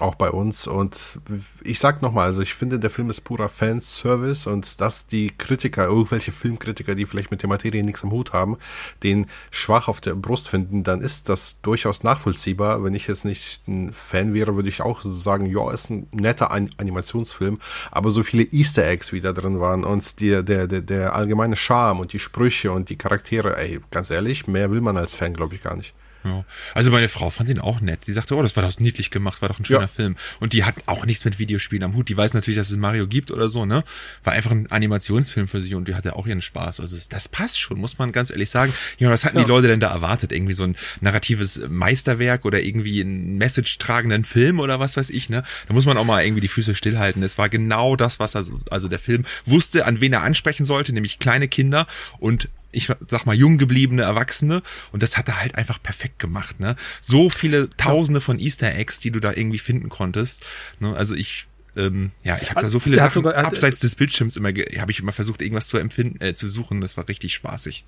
Auch 0.00 0.14
bei 0.14 0.30
uns. 0.30 0.66
Und 0.66 1.18
ich 1.62 1.78
sag 1.78 2.02
nochmal, 2.02 2.26
also 2.26 2.42
ich 2.42 2.54
finde, 2.54 2.78
der 2.78 2.90
Film 2.90 3.10
ist 3.10 3.22
purer 3.22 3.48
Fanservice 3.48 4.46
und 4.46 4.80
dass 4.80 5.06
die 5.06 5.32
Kritiker, 5.36 5.84
irgendwelche 5.86 6.32
Filmkritiker, 6.32 6.94
die 6.94 7.06
vielleicht 7.06 7.30
mit 7.30 7.42
der 7.42 7.48
Materie 7.48 7.82
nichts 7.82 8.04
am 8.04 8.10
Hut 8.10 8.32
haben, 8.32 8.56
den 9.02 9.26
schwach 9.50 9.88
auf 9.88 10.00
der 10.00 10.14
Brust 10.14 10.48
finden, 10.48 10.84
dann 10.84 11.00
ist 11.00 11.28
das 11.28 11.56
durchaus 11.62 12.02
nachvollziehbar. 12.02 12.84
Wenn 12.84 12.94
ich 12.94 13.06
jetzt 13.06 13.24
nicht 13.24 13.66
ein 13.68 13.92
Fan 13.92 14.34
wäre, 14.34 14.56
würde 14.56 14.68
ich 14.68 14.82
auch 14.82 15.02
sagen, 15.02 15.46
ja, 15.46 15.70
ist 15.70 15.90
ein 15.90 16.06
netter 16.12 16.50
Animationsfilm, 16.50 17.58
aber 17.90 18.10
so 18.10 18.22
viele 18.22 18.44
Easter 18.44 18.86
Eggs, 18.86 19.12
wie 19.12 19.20
da 19.20 19.32
drin 19.32 19.60
waren 19.60 19.84
und 19.84 20.20
der, 20.20 20.42
der, 20.42 20.66
der, 20.66 20.82
der 20.82 21.14
allgemeine 21.14 21.56
Charme 21.56 22.00
und 22.00 22.12
die 22.12 22.18
Sprüche 22.18 22.72
und 22.72 22.88
die 22.88 22.96
Charaktere, 22.96 23.56
ey, 23.56 23.80
ganz 23.90 24.10
ehrlich, 24.10 24.46
mehr 24.46 24.70
will 24.70 24.80
man 24.80 24.96
als 24.96 25.14
Fan, 25.14 25.32
glaube 25.32 25.54
ich, 25.54 25.62
gar 25.62 25.76
nicht. 25.76 25.94
Ja. 26.24 26.44
Also 26.72 26.90
meine 26.90 27.08
Frau 27.08 27.28
fand 27.30 27.50
ihn 27.50 27.58
auch 27.58 27.80
nett. 27.80 28.04
Sie 28.04 28.12
sagte, 28.12 28.34
oh, 28.34 28.42
das 28.42 28.56
war 28.56 28.62
doch 28.62 28.78
niedlich 28.78 29.10
gemacht, 29.10 29.42
war 29.42 29.50
doch 29.50 29.58
ein 29.58 29.64
schöner 29.64 29.82
ja. 29.82 29.86
Film. 29.86 30.16
Und 30.40 30.54
die 30.54 30.64
hat 30.64 30.74
auch 30.86 31.04
nichts 31.04 31.24
mit 31.24 31.38
Videospielen 31.38 31.82
am 31.82 31.94
Hut. 31.94 32.08
Die 32.08 32.16
weiß 32.16 32.32
natürlich, 32.34 32.58
dass 32.58 32.70
es 32.70 32.76
Mario 32.76 33.06
gibt 33.06 33.30
oder 33.30 33.48
so, 33.48 33.66
ne? 33.66 33.84
War 34.22 34.32
einfach 34.32 34.50
ein 34.50 34.70
Animationsfilm 34.70 35.48
für 35.48 35.60
sie 35.60 35.74
und 35.74 35.86
die 35.86 35.94
hatte 35.94 36.16
auch 36.16 36.26
ihren 36.26 36.40
Spaß. 36.40 36.80
Also 36.80 36.96
das 37.10 37.28
passt 37.28 37.60
schon, 37.60 37.78
muss 37.78 37.98
man 37.98 38.10
ganz 38.12 38.30
ehrlich 38.30 38.48
sagen. 38.50 38.72
Ja, 38.98 39.10
was 39.10 39.24
hatten 39.24 39.36
ja. 39.36 39.44
die 39.44 39.48
Leute 39.48 39.68
denn 39.68 39.80
da 39.80 39.90
erwartet? 39.92 40.32
Irgendwie 40.32 40.54
so 40.54 40.64
ein 40.64 40.76
narratives 41.00 41.60
Meisterwerk 41.68 42.44
oder 42.46 42.62
irgendwie 42.62 43.02
ein 43.02 43.36
Message 43.36 43.76
tragenden 43.78 44.24
Film 44.24 44.60
oder 44.60 44.80
was 44.80 44.96
weiß 44.96 45.10
ich, 45.10 45.28
ne? 45.28 45.44
Da 45.68 45.74
muss 45.74 45.84
man 45.84 45.98
auch 45.98 46.04
mal 46.04 46.24
irgendwie 46.24 46.40
die 46.40 46.48
Füße 46.48 46.74
stillhalten. 46.74 47.22
Es 47.22 47.36
war 47.36 47.50
genau 47.50 47.96
das, 47.96 48.18
was 48.18 48.34
also, 48.34 48.58
also 48.70 48.88
der 48.88 48.98
Film 48.98 49.26
wusste, 49.44 49.84
an 49.84 50.00
wen 50.00 50.12
er 50.12 50.22
ansprechen 50.22 50.64
sollte, 50.64 50.92
nämlich 50.94 51.18
kleine 51.18 51.48
Kinder 51.48 51.86
und 52.18 52.48
ich 52.74 52.88
sag 53.08 53.26
mal, 53.26 53.34
jung 53.34 53.58
gebliebene 53.58 54.02
Erwachsene. 54.02 54.62
Und 54.92 55.02
das 55.02 55.16
hat 55.16 55.28
er 55.28 55.40
halt 55.40 55.54
einfach 55.54 55.82
perfekt 55.82 56.18
gemacht. 56.18 56.60
Ne? 56.60 56.76
So 57.00 57.30
viele 57.30 57.70
Tausende 57.70 58.20
von 58.20 58.38
Easter 58.38 58.74
Eggs, 58.74 59.00
die 59.00 59.10
du 59.10 59.20
da 59.20 59.32
irgendwie 59.32 59.58
finden 59.58 59.88
konntest. 59.88 60.44
Ne? 60.80 60.94
Also 60.94 61.14
ich 61.14 61.46
ähm, 61.76 62.12
ja, 62.22 62.38
ich 62.40 62.50
habe 62.50 62.60
da 62.60 62.68
so 62.68 62.78
viele 62.78 62.96
Sachen 62.96 63.14
sogar, 63.14 63.34
abseits 63.34 63.80
des 63.80 63.96
Bildschirms 63.96 64.36
immer, 64.36 64.50
habe 64.50 64.92
ich 64.92 65.00
immer 65.00 65.10
versucht, 65.10 65.42
irgendwas 65.42 65.66
zu 65.66 65.78
empfinden, 65.78 66.20
äh, 66.24 66.34
zu 66.34 66.48
suchen. 66.48 66.80
Das 66.80 66.96
war 66.96 67.08
richtig 67.08 67.34
spaßig. 67.34 67.84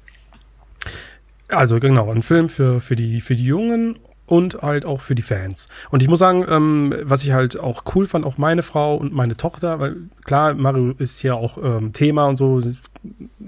Also 1.49 1.79
genau, 1.79 2.11
ein 2.11 2.23
Film 2.23 2.49
für 2.49 2.81
für 2.81 2.97
die 2.97 3.21
für 3.21 3.37
die 3.37 3.45
Jungen 3.45 3.97
und 4.27 4.63
halt 4.63 4.85
auch 4.85 5.01
für 5.01 5.15
die 5.15 5.23
Fans. 5.23 5.67
Und 5.91 6.03
ich 6.03 6.09
muss 6.09 6.19
sagen, 6.19 6.45
ähm, 6.49 6.95
was 7.03 7.23
ich 7.23 7.33
halt 7.33 7.59
auch 7.59 7.85
cool 7.95 8.07
fand, 8.07 8.27
auch 8.27 8.39
meine 8.39 8.63
Frau 8.63 8.97
und 8.97 9.13
meine 9.13 9.37
Tochter, 9.37 9.81
weil 9.81 9.97
klar, 10.25 10.55
Mario 10.55 10.95
ist 10.99 11.21
hier 11.21 11.37
auch 11.37 11.59
ähm, 11.63 11.93
Thema 11.93 12.27
und 12.27 12.37
so, 12.37 12.61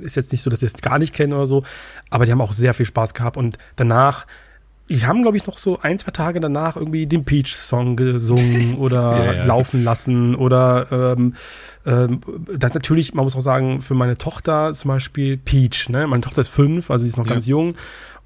ist 0.00 0.16
jetzt 0.16 0.32
nicht 0.32 0.42
so, 0.42 0.50
dass 0.50 0.60
sie 0.60 0.66
es 0.66 0.74
gar 0.74 0.98
nicht 0.98 1.12
kennen 1.12 1.32
oder 1.32 1.46
so, 1.46 1.64
aber 2.10 2.24
die 2.24 2.32
haben 2.32 2.40
auch 2.40 2.52
sehr 2.52 2.74
viel 2.74 2.86
Spaß 2.86 3.14
gehabt 3.14 3.36
und 3.36 3.58
danach 3.76 4.26
ich 4.90 5.06
haben, 5.06 5.20
glaube 5.20 5.36
ich, 5.36 5.46
noch 5.46 5.58
so 5.58 5.78
ein, 5.82 5.98
zwei 5.98 6.12
Tage 6.12 6.40
danach 6.40 6.76
irgendwie 6.76 7.06
den 7.06 7.24
Peach-Song 7.24 7.94
gesungen 7.94 8.74
oder 8.78 9.22
ja, 9.22 9.32
ja. 9.34 9.44
laufen 9.44 9.84
lassen 9.84 10.34
oder 10.34 10.86
ähm, 10.90 11.34
ähm, 11.84 12.20
das 12.56 12.72
natürlich, 12.72 13.12
man 13.12 13.24
muss 13.24 13.36
auch 13.36 13.42
sagen, 13.42 13.82
für 13.82 13.94
meine 13.94 14.16
Tochter 14.16 14.72
zum 14.74 14.88
Beispiel 14.88 15.36
Peach, 15.36 15.90
ne? 15.90 16.06
Meine 16.06 16.22
Tochter 16.22 16.40
ist 16.40 16.48
fünf, 16.48 16.90
also 16.90 17.02
sie 17.02 17.10
ist 17.10 17.18
noch 17.18 17.26
ja. 17.26 17.34
ganz 17.34 17.46
jung 17.46 17.74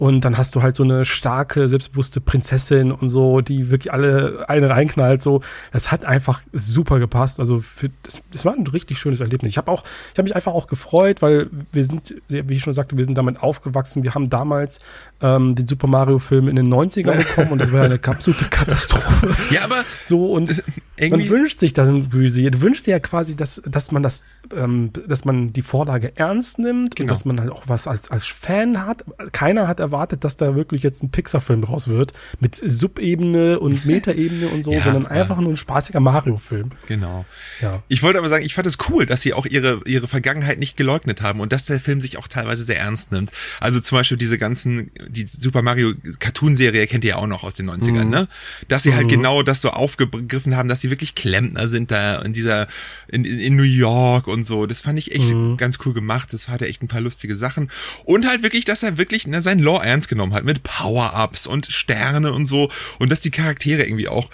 und 0.02 0.24
dann 0.24 0.36
hast 0.36 0.56
du 0.56 0.62
halt 0.62 0.74
so 0.74 0.82
eine 0.82 1.04
starke, 1.04 1.68
selbstbewusste 1.68 2.20
Prinzessin 2.20 2.90
und 2.90 3.08
so, 3.08 3.40
die 3.40 3.70
wirklich 3.70 3.92
alle 3.92 4.44
eine 4.48 4.68
reinknallt. 4.68 5.22
So, 5.22 5.42
das 5.70 5.92
hat 5.92 6.04
einfach 6.04 6.40
super 6.52 6.98
gepasst. 6.98 7.38
Also 7.38 7.60
für, 7.60 7.88
das, 8.02 8.20
das 8.32 8.44
war 8.44 8.52
ein 8.52 8.66
richtig 8.66 8.98
schönes 8.98 9.20
Erlebnis. 9.20 9.52
Ich 9.52 9.58
habe 9.58 9.70
auch, 9.70 9.84
ich 9.84 10.18
habe 10.18 10.24
mich 10.24 10.34
einfach 10.34 10.54
auch 10.54 10.66
gefreut, 10.66 11.22
weil 11.22 11.46
wir 11.70 11.84
sind, 11.84 12.16
wie 12.26 12.54
ich 12.54 12.62
schon 12.62 12.74
sagte, 12.74 12.96
wir 12.96 13.04
sind 13.04 13.16
damit 13.16 13.44
aufgewachsen. 13.44 14.02
Wir 14.02 14.12
haben 14.12 14.28
damals 14.28 14.80
ähm, 15.20 15.54
den 15.54 15.68
Super 15.68 15.86
Mario 15.86 16.18
Film 16.18 16.48
in 16.48 16.56
den 16.56 16.66
90ern 16.66 17.18
bekommen 17.18 17.52
und 17.52 17.60
das 17.60 17.70
war 17.70 17.84
eine 17.84 18.00
absolute 18.04 18.46
Katastrophe. 18.46 19.28
Ja, 19.50 19.62
aber 19.62 19.84
so 20.02 20.32
und 20.32 20.64
man 21.00 21.28
wünscht 21.28 21.60
sich 21.60 21.74
das 21.74 21.86
irgendwie. 21.86 22.50
Du 22.50 22.60
wünschst 22.60 22.88
dir 22.88 22.92
ja 22.92 22.98
quasi, 22.98 23.36
dass, 23.36 23.62
dass 23.64 23.92
man 23.92 24.02
das, 24.02 24.24
ähm, 24.56 24.90
dass 25.06 25.24
man 25.24 25.52
die 25.52 25.62
Vorlage 25.62 26.12
ernst 26.16 26.58
nimmt 26.58 26.96
genau. 26.96 27.04
und 27.04 27.10
dass 27.16 27.24
man 27.24 27.40
halt 27.40 27.50
auch 27.50 27.62
was 27.66 27.86
als, 27.86 28.10
als 28.10 28.26
Fan 28.26 28.84
hat. 28.84 29.04
Keiner 29.30 29.68
hat 29.68 29.78
erwartet, 29.78 29.91
erwartet, 29.92 30.24
dass 30.24 30.36
da 30.36 30.56
wirklich 30.56 30.82
jetzt 30.82 31.02
ein 31.02 31.10
Pixar-Film 31.10 31.62
draus 31.62 31.88
wird, 31.88 32.12
mit 32.40 32.60
Subebene 32.64 33.60
und 33.60 33.84
Metaebene 33.86 34.48
und 34.48 34.64
so, 34.64 34.72
ja, 34.72 34.80
sondern 34.80 35.06
einfach 35.06 35.38
nur 35.38 35.52
ein 35.52 35.56
spaßiger 35.56 36.00
Mario-Film. 36.00 36.70
Genau. 36.86 37.24
Ja. 37.60 37.82
Ich 37.88 38.02
wollte 38.02 38.18
aber 38.18 38.28
sagen, 38.28 38.44
ich 38.44 38.54
fand 38.54 38.66
es 38.66 38.78
cool, 38.88 39.06
dass 39.06 39.20
sie 39.20 39.34
auch 39.34 39.46
ihre, 39.46 39.82
ihre 39.84 40.08
Vergangenheit 40.08 40.58
nicht 40.58 40.76
geleugnet 40.76 41.22
haben 41.22 41.40
und 41.40 41.52
dass 41.52 41.66
der 41.66 41.78
Film 41.78 42.00
sich 42.00 42.18
auch 42.18 42.26
teilweise 42.26 42.64
sehr 42.64 42.78
ernst 42.78 43.12
nimmt. 43.12 43.30
Also 43.60 43.80
zum 43.80 43.98
Beispiel 43.98 44.16
diese 44.16 44.38
ganzen, 44.38 44.90
die 45.08 45.26
Super 45.26 45.62
Mario 45.62 45.92
Cartoon-Serie 46.18 46.86
kennt 46.86 47.04
ihr 47.04 47.10
ja 47.10 47.16
auch 47.16 47.26
noch 47.26 47.44
aus 47.44 47.54
den 47.54 47.70
90ern, 47.70 48.04
mhm. 48.04 48.10
ne? 48.10 48.28
Dass 48.68 48.82
sie 48.82 48.94
halt 48.94 49.06
mhm. 49.06 49.10
genau 49.10 49.42
das 49.42 49.60
so 49.60 49.70
aufgegriffen 49.70 50.56
haben, 50.56 50.68
dass 50.68 50.80
sie 50.80 50.90
wirklich 50.90 51.14
Klempner 51.14 51.68
sind 51.68 51.90
da 51.90 52.22
in 52.22 52.32
dieser, 52.32 52.66
in, 53.08 53.24
in 53.24 53.56
New 53.56 53.62
York 53.62 54.26
und 54.26 54.46
so. 54.46 54.66
Das 54.66 54.80
fand 54.80 54.98
ich 54.98 55.14
echt 55.14 55.34
mhm. 55.34 55.56
ganz 55.56 55.78
cool 55.84 55.92
gemacht. 55.92 56.32
Das 56.32 56.48
hatte 56.48 56.66
echt 56.66 56.82
ein 56.82 56.88
paar 56.88 57.00
lustige 57.00 57.34
Sachen. 57.34 57.70
Und 58.04 58.26
halt 58.26 58.42
wirklich, 58.42 58.64
dass 58.64 58.82
er 58.82 58.96
wirklich 58.96 59.26
ne, 59.26 59.42
sein 59.42 59.58
Ernst 59.84 60.08
genommen 60.08 60.34
hat 60.34 60.44
mit 60.44 60.62
Power-Ups 60.62 61.46
und 61.46 61.66
Sterne 61.66 62.32
und 62.32 62.46
so 62.46 62.70
und 62.98 63.10
dass 63.10 63.20
die 63.20 63.30
Charaktere 63.30 63.84
irgendwie 63.84 64.08
auch 64.08 64.30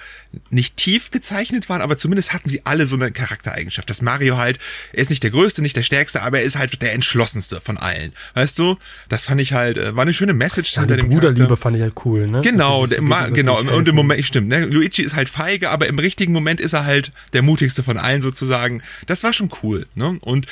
nicht 0.51 0.77
tief 0.77 1.11
gezeichnet 1.11 1.69
waren, 1.69 1.81
aber 1.81 1.97
zumindest 1.97 2.33
hatten 2.33 2.51
sie 2.51 2.61
alle 2.65 2.87
so 2.87 2.97
eine 2.97 3.11
Charaktereigenschaft. 3.11 3.89
Dass 3.89 4.03
Mario 4.03 4.37
halt, 4.37 4.59
er 4.93 5.01
ist 5.01 5.11
nicht 5.11 5.23
der 5.23 5.31
Größte, 5.31 5.63
nicht 5.63 5.77
der 5.77 5.83
Stärkste, 5.83 6.23
aber 6.23 6.39
er 6.39 6.45
ist 6.45 6.59
halt 6.59 6.81
der 6.83 6.93
Entschlossenste 6.93 7.61
von 7.61 7.79
allen. 7.79 8.13
Weißt 8.35 8.59
du? 8.59 8.77
Das 9.09 9.27
fand 9.27 9.41
ich 9.41 9.55
halt, 9.55 9.79
äh, 9.79 9.97
war 9.97 10.03
eine 10.03 10.13
schöne 10.13 10.35
Message 10.35 10.75
ja, 10.75 10.83
hinter 10.83 10.97
dem 10.97 11.09
Bruderliebe 11.09 11.47
Charakter. 11.47 11.57
fand 11.57 11.77
ich 11.77 11.83
halt 11.83 11.95
cool, 12.05 12.29
ne? 12.29 12.43
Genau, 12.43 12.87
der, 12.87 13.01
genau. 13.33 13.59
Und 13.59 13.89
im 13.89 13.95
Moment, 13.95 14.25
stimmt, 14.25 14.49
ne? 14.49 14.67
Luigi 14.67 15.03
ist 15.03 15.17
halt 15.17 15.29
feige, 15.29 15.71
aber 15.71 15.87
im 15.87 15.99
richtigen 15.99 16.33
Moment 16.33 16.61
ist 16.61 16.75
er 16.75 16.85
halt 16.85 17.13
der 17.33 17.43
mutigste 17.43 17.83
von 17.83 17.97
allen 17.97 18.21
sozusagen. 18.21 18.83
Das 19.07 19.25
war 19.25 19.33
schon 19.33 19.51
cool, 19.63 19.87
ne? 19.95 20.19
Und 20.21 20.47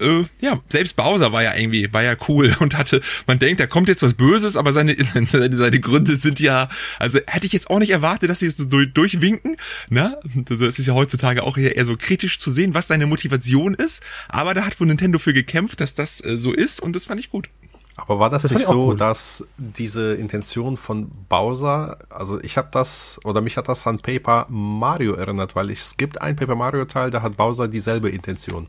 äh, 0.00 0.24
ja, 0.40 0.58
selbst 0.68 0.96
Bowser 0.96 1.32
war 1.32 1.42
ja 1.42 1.54
irgendwie, 1.54 1.92
war 1.92 2.02
ja 2.02 2.16
cool 2.28 2.54
und 2.60 2.76
hatte, 2.76 3.00
man 3.26 3.38
denkt, 3.38 3.60
da 3.60 3.66
kommt 3.66 3.88
jetzt 3.88 4.02
was 4.02 4.14
Böses, 4.14 4.56
aber 4.56 4.72
seine, 4.72 4.96
seine, 5.26 5.56
seine 5.56 5.80
Gründe 5.80 6.16
sind 6.16 6.40
ja, 6.40 6.68
also 6.98 7.18
hätte 7.26 7.46
ich 7.46 7.52
jetzt 7.52 7.70
auch 7.70 7.78
nicht 7.78 7.90
erwartet, 7.90 8.30
dass 8.30 8.40
sie 8.40 8.46
es 8.46 8.56
so 8.56 8.64
durch, 8.64 8.92
durchwinken, 8.92 9.56
ne? 9.88 10.18
Das 10.34 10.78
ist 10.78 10.86
ja 10.86 10.94
heutzutage 10.94 11.42
auch 11.42 11.56
eher, 11.56 11.76
eher 11.76 11.84
so 11.84 11.96
kritisch 11.96 12.38
zu 12.38 12.50
sehen, 12.50 12.74
was 12.74 12.88
seine 12.88 13.06
Motivation 13.06 13.74
ist, 13.74 14.02
aber 14.28 14.54
da 14.54 14.64
hat 14.64 14.78
wohl 14.80 14.86
Nintendo 14.86 15.18
für 15.18 15.32
gekämpft, 15.32 15.80
dass 15.80 15.94
das 15.94 16.24
äh, 16.24 16.38
so 16.38 16.52
ist 16.52 16.80
und 16.80 16.94
das 16.94 17.06
fand 17.06 17.20
ich 17.20 17.30
gut. 17.30 17.48
Aber 17.96 18.18
war 18.18 18.28
das, 18.28 18.42
das 18.42 18.52
nicht 18.52 18.66
so, 18.66 18.88
cool. 18.88 18.96
dass 18.96 19.44
diese 19.56 20.14
Intention 20.14 20.76
von 20.76 21.10
Bowser, 21.30 21.96
also 22.10 22.38
ich 22.42 22.58
habe 22.58 22.68
das, 22.70 23.18
oder 23.24 23.40
mich 23.40 23.56
hat 23.56 23.68
das 23.68 23.86
an 23.86 23.98
Paper 23.98 24.46
Mario 24.50 25.14
erinnert, 25.14 25.56
weil 25.56 25.70
es 25.70 25.96
gibt 25.96 26.20
ein 26.20 26.36
Paper 26.36 26.56
Mario 26.56 26.84
Teil, 26.84 27.10
da 27.10 27.22
hat 27.22 27.38
Bowser 27.38 27.68
dieselbe 27.68 28.10
Intention. 28.10 28.68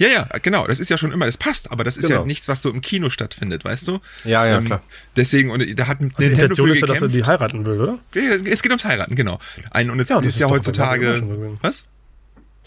Ja, 0.00 0.08
ja, 0.08 0.28
genau. 0.42 0.66
Das 0.66 0.80
ist 0.80 0.88
ja 0.88 0.96
schon 0.96 1.12
immer, 1.12 1.26
das 1.26 1.36
passt, 1.36 1.70
aber 1.70 1.84
das 1.84 1.98
ist 1.98 2.08
genau. 2.08 2.20
ja 2.20 2.26
nichts, 2.26 2.48
was 2.48 2.62
so 2.62 2.70
im 2.70 2.80
Kino 2.80 3.10
stattfindet, 3.10 3.66
weißt 3.66 3.86
du? 3.86 4.00
Ja, 4.24 4.46
ja, 4.46 4.56
ähm, 4.56 4.64
klar. 4.64 4.82
Deswegen, 5.14 5.50
und 5.50 5.78
da 5.78 5.88
hat 5.88 6.00
also 6.00 6.14
Nintendo 6.16 6.42
Intention 6.46 6.68
für 6.68 6.72
ist 6.72 6.80
ja, 6.80 6.86
dass 6.86 7.02
er 7.02 7.08
die 7.08 7.24
heiraten 7.24 7.66
will, 7.66 7.80
oder? 7.80 7.98
Ja, 8.14 8.22
es 8.22 8.62
geht 8.62 8.70
ums 8.70 8.86
Heiraten, 8.86 9.14
genau. 9.14 9.38
Ein, 9.70 9.90
und 9.90 10.00
es 10.00 10.08
ja, 10.08 10.18
ist, 10.18 10.26
ist 10.26 10.40
ja 10.40 10.48
heutzutage, 10.48 11.22
was? 11.60 11.86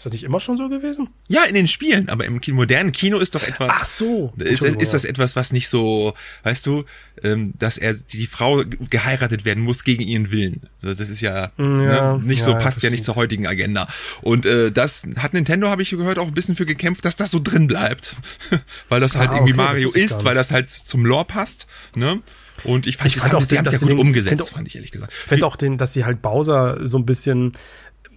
Ist 0.04 0.08
das 0.08 0.12
nicht 0.12 0.24
immer 0.24 0.38
schon 0.38 0.58
so 0.58 0.68
gewesen? 0.68 1.08
Ja, 1.28 1.44
in 1.44 1.54
den 1.54 1.66
Spielen, 1.66 2.10
aber 2.10 2.26
im 2.26 2.38
modernen 2.48 2.92
Kino 2.92 3.20
ist 3.20 3.34
doch 3.34 3.42
etwas. 3.42 3.70
Ach 3.70 3.86
so. 3.86 4.34
Ist, 4.36 4.62
ist 4.62 4.92
das 4.92 5.06
etwas, 5.06 5.34
was 5.34 5.50
nicht 5.50 5.66
so, 5.66 6.12
weißt 6.42 6.66
du, 6.66 6.84
ähm, 7.22 7.54
dass 7.58 7.78
er 7.78 7.94
die 7.94 8.26
Frau 8.26 8.62
geheiratet 8.90 9.46
werden 9.46 9.64
muss 9.64 9.82
gegen 9.82 10.02
ihren 10.02 10.30
Willen. 10.30 10.60
Also 10.82 10.94
das 10.94 11.08
ist 11.08 11.22
ja, 11.22 11.52
mm, 11.56 11.80
ja 11.80 12.16
ne, 12.18 12.22
nicht 12.22 12.40
ja, 12.40 12.44
so, 12.44 12.54
passt 12.54 12.82
ja 12.82 12.90
nicht 12.90 13.02
zur 13.02 13.16
heutigen 13.16 13.46
Agenda. 13.46 13.88
Und 14.20 14.44
äh, 14.44 14.70
das 14.70 15.08
hat 15.16 15.32
Nintendo, 15.32 15.70
habe 15.70 15.80
ich 15.80 15.88
gehört, 15.88 16.18
auch 16.18 16.26
ein 16.26 16.34
bisschen 16.34 16.54
für 16.54 16.66
gekämpft, 16.66 17.06
dass 17.06 17.16
das 17.16 17.30
so 17.30 17.40
drin 17.42 17.66
bleibt. 17.66 18.14
weil 18.90 19.00
das 19.00 19.16
halt 19.16 19.30
ah, 19.30 19.36
irgendwie 19.36 19.54
okay, 19.54 19.62
Mario 19.62 19.90
ist, 19.90 20.26
weil 20.26 20.34
das 20.34 20.50
halt 20.50 20.68
zum 20.68 21.06
Lore 21.06 21.24
passt. 21.24 21.66
Ne? 21.96 22.20
Und 22.62 22.86
ich 22.86 22.96
fand, 22.96 23.08
ich 23.08 23.14
das 23.14 23.30
haben, 23.30 23.40
sie 23.40 23.58
haben 23.58 23.66
es 23.66 23.72
ja 23.72 23.78
gut 23.78 23.90
den, 23.90 23.98
umgesetzt, 23.98 24.50
fand 24.50 24.68
ich 24.68 24.76
ehrlich 24.76 24.92
gesagt. 24.92 25.12
Ich 25.12 25.28
finde 25.28 25.46
auch 25.46 25.56
den, 25.56 25.76
dass 25.76 25.92
sie 25.92 26.04
halt 26.04 26.22
Bowser 26.22 26.86
so 26.86 26.98
ein 26.98 27.04
bisschen 27.04 27.54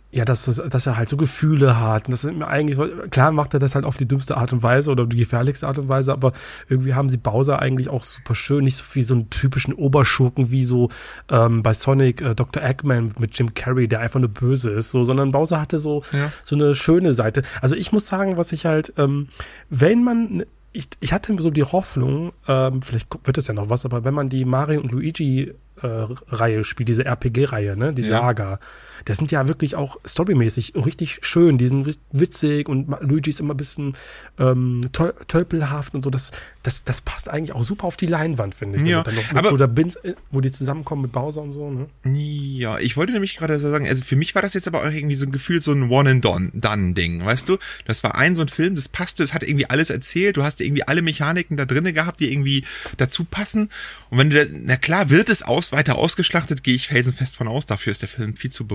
ja, 0.10 0.24
dass, 0.24 0.46
dass 0.46 0.86
er 0.86 0.98
halt 0.98 1.10
so 1.10 1.18
Gefühle 1.18 1.80
hat. 1.80 2.08
Und 2.08 2.12
das 2.12 2.22
sind 2.22 2.38
mir 2.38 2.48
eigentlich, 2.48 2.80
klar 3.12 3.32
macht 3.32 3.54
er 3.54 3.60
das 3.60 3.76
halt 3.76 3.84
auf 3.84 3.98
die 3.98 4.08
dümmste 4.08 4.38
Art 4.38 4.54
und 4.54 4.64
Weise 4.64 4.90
oder 4.90 5.06
die 5.06 5.18
gefährlichste 5.18 5.68
Art 5.68 5.80
und 5.80 5.90
Weise, 5.90 6.14
aber 6.14 6.34
irgendwie 6.70 6.94
haben 6.94 7.10
sie 7.10 7.18
Bowser 7.18 7.62
eigentlich 7.62 7.90
auch 7.90 8.04
super 8.04 8.34
schön, 8.34 8.64
nicht 8.64 8.78
so 8.78 8.86
wie 8.94 9.04
so 9.04 9.16
einen 9.16 9.30
typischen 9.30 9.74
Oberschurken 9.74 10.50
wie 10.50 10.64
so 10.64 10.90
ähm, 11.30 11.62
bei 11.62 11.74
Sonic 11.74 12.22
äh, 12.22 12.36
Dr. 12.36 12.64
Eggman 12.64 13.14
mit 13.20 13.38
Jim 13.38 13.54
Carrey, 13.54 13.88
der 13.88 14.00
einfach 14.00 14.20
nur 14.20 14.30
böse 14.30 14.72
ist, 14.72 14.92
so, 14.92 15.04
sondern 15.04 15.32
Bowser 15.32 15.60
hatte 15.60 15.80
so, 15.80 16.04
ja. 16.14 16.32
so 16.44 16.56
eine 16.56 16.74
schöne 16.74 17.14
Seite. 17.14 17.44
Also 17.62 17.76
ich 17.76 17.92
muss 17.92 18.08
sagen, 18.08 18.38
was 18.38 18.54
ich 18.54 18.66
halt, 18.66 18.94
ähm, 18.98 19.28
wenn 19.70 20.04
man 20.04 20.44
ich, 20.74 20.88
ich 21.00 21.12
hatte 21.12 21.36
so 21.40 21.50
die 21.50 21.64
Hoffnung, 21.64 22.34
ähm, 22.48 22.82
vielleicht 22.82 23.08
wird 23.26 23.38
es 23.38 23.48
ja 23.48 23.54
noch 23.54 23.70
was, 23.70 23.84
aber 23.84 24.04
wenn 24.04 24.14
man 24.14 24.30
die 24.30 24.46
Mario 24.46 24.80
und 24.80 24.92
Luigi 24.92 25.54
äh, 25.82 26.64
spielt, 26.64 26.90
diese 26.90 27.06
RPG-Reihe, 27.06 27.76
ne? 27.76 27.94
Die 27.94 28.04
Ja. 28.04 28.20
Saga. 28.20 28.60
Das 29.06 29.18
sind 29.18 29.32
ja 29.32 29.48
wirklich 29.48 29.76
auch 29.76 29.98
storymäßig 30.06 30.74
richtig 30.76 31.20
schön. 31.22 31.58
Die 31.58 31.68
sind 31.70 31.98
witzig 32.12 32.70
und 32.70 32.88
Luigi 33.02 33.30
ist 33.30 33.40
immer 33.40 33.54
ein 33.54 33.58
bisschen 33.58 33.96
ähm, 34.40 34.90
töl 34.94 35.14
tölpelhaft 35.28 35.94
und 35.96 36.04
so. 36.04 36.10
Das, 36.10 36.32
das, 36.64 36.84
das 36.84 37.02
passt 37.02 37.30
eigentlich 37.30 37.54
auch 37.54 37.64
super 37.64 37.86
auf 37.86 37.98
die 37.98 38.08
Leinwand, 38.08 38.56
finde 38.56 38.80
ich. 38.80 38.88
Ja, 38.88 39.04
mit, 39.06 39.36
aber- 39.36 39.54
oder 39.54 39.68
Bins, 39.68 39.96
äh, 39.98 40.14
wo 40.32 40.42
die 40.42 40.52
zusammenkommen 40.52 41.04
mit 41.04 41.12
Bowser 41.12 41.42
und 41.42 41.52
so, 41.52 41.70
ne? 41.72 41.88
Ja, 42.06 42.80
ich 42.80 42.98
wollte 42.98 43.14
nämlich 43.14 43.38
gerade 43.38 43.60
so 43.60 43.70
sagen, 43.72 43.88
also 43.88 44.04
für 44.04 44.16
mich 44.16 44.36
war 44.36 44.42
das 44.42 44.54
jetzt 44.54 44.68
aber 44.68 44.82
auch 44.82 44.92
irgendwie 44.92 45.16
so 45.16 45.26
ein 45.26 45.32
Gefühl, 45.32 45.62
so 45.62 45.72
ein 45.74 45.90
One-and-Done-Ding, 45.90 47.24
weißt 47.26 47.50
du? 47.50 47.58
Das 47.86 48.04
war 48.04 48.16
ein 48.16 48.36
so 48.36 48.42
ein 48.42 48.48
Film, 48.48 48.76
das 48.76 48.90
passte, 48.90 49.24
es 49.24 49.34
hat 49.34 49.44
irgendwie 49.44 49.70
alles 49.70 49.90
erzählt, 49.90 50.38
du 50.38 50.44
hast 50.44 50.62
irgendwie 50.62 50.84
alle 50.84 51.02
Mechaniken 51.02 51.58
da 51.58 51.66
drinne 51.66 51.94
gehabt, 51.94 52.20
die 52.20 52.32
irgendwie 52.32 52.64
dazu 52.98 53.24
passen. 53.24 53.70
Und 54.10 54.18
wenn 54.18 54.30
du, 54.30 54.48
na 54.66 54.76
klar, 54.78 55.10
wird 55.10 55.30
es 55.30 55.44
aus, 55.44 55.72
weiter 55.72 55.98
ausgeschlachtet, 55.98 56.64
gehe 56.64 56.76
ich 56.76 56.88
felsenfest 56.88 57.36
von 57.36 57.48
aus, 57.48 57.66
dafür 57.66 57.92
ist 57.92 58.02
der 58.02 58.10
Film 58.10 58.36
viel 58.36 58.52
zu 58.52 58.68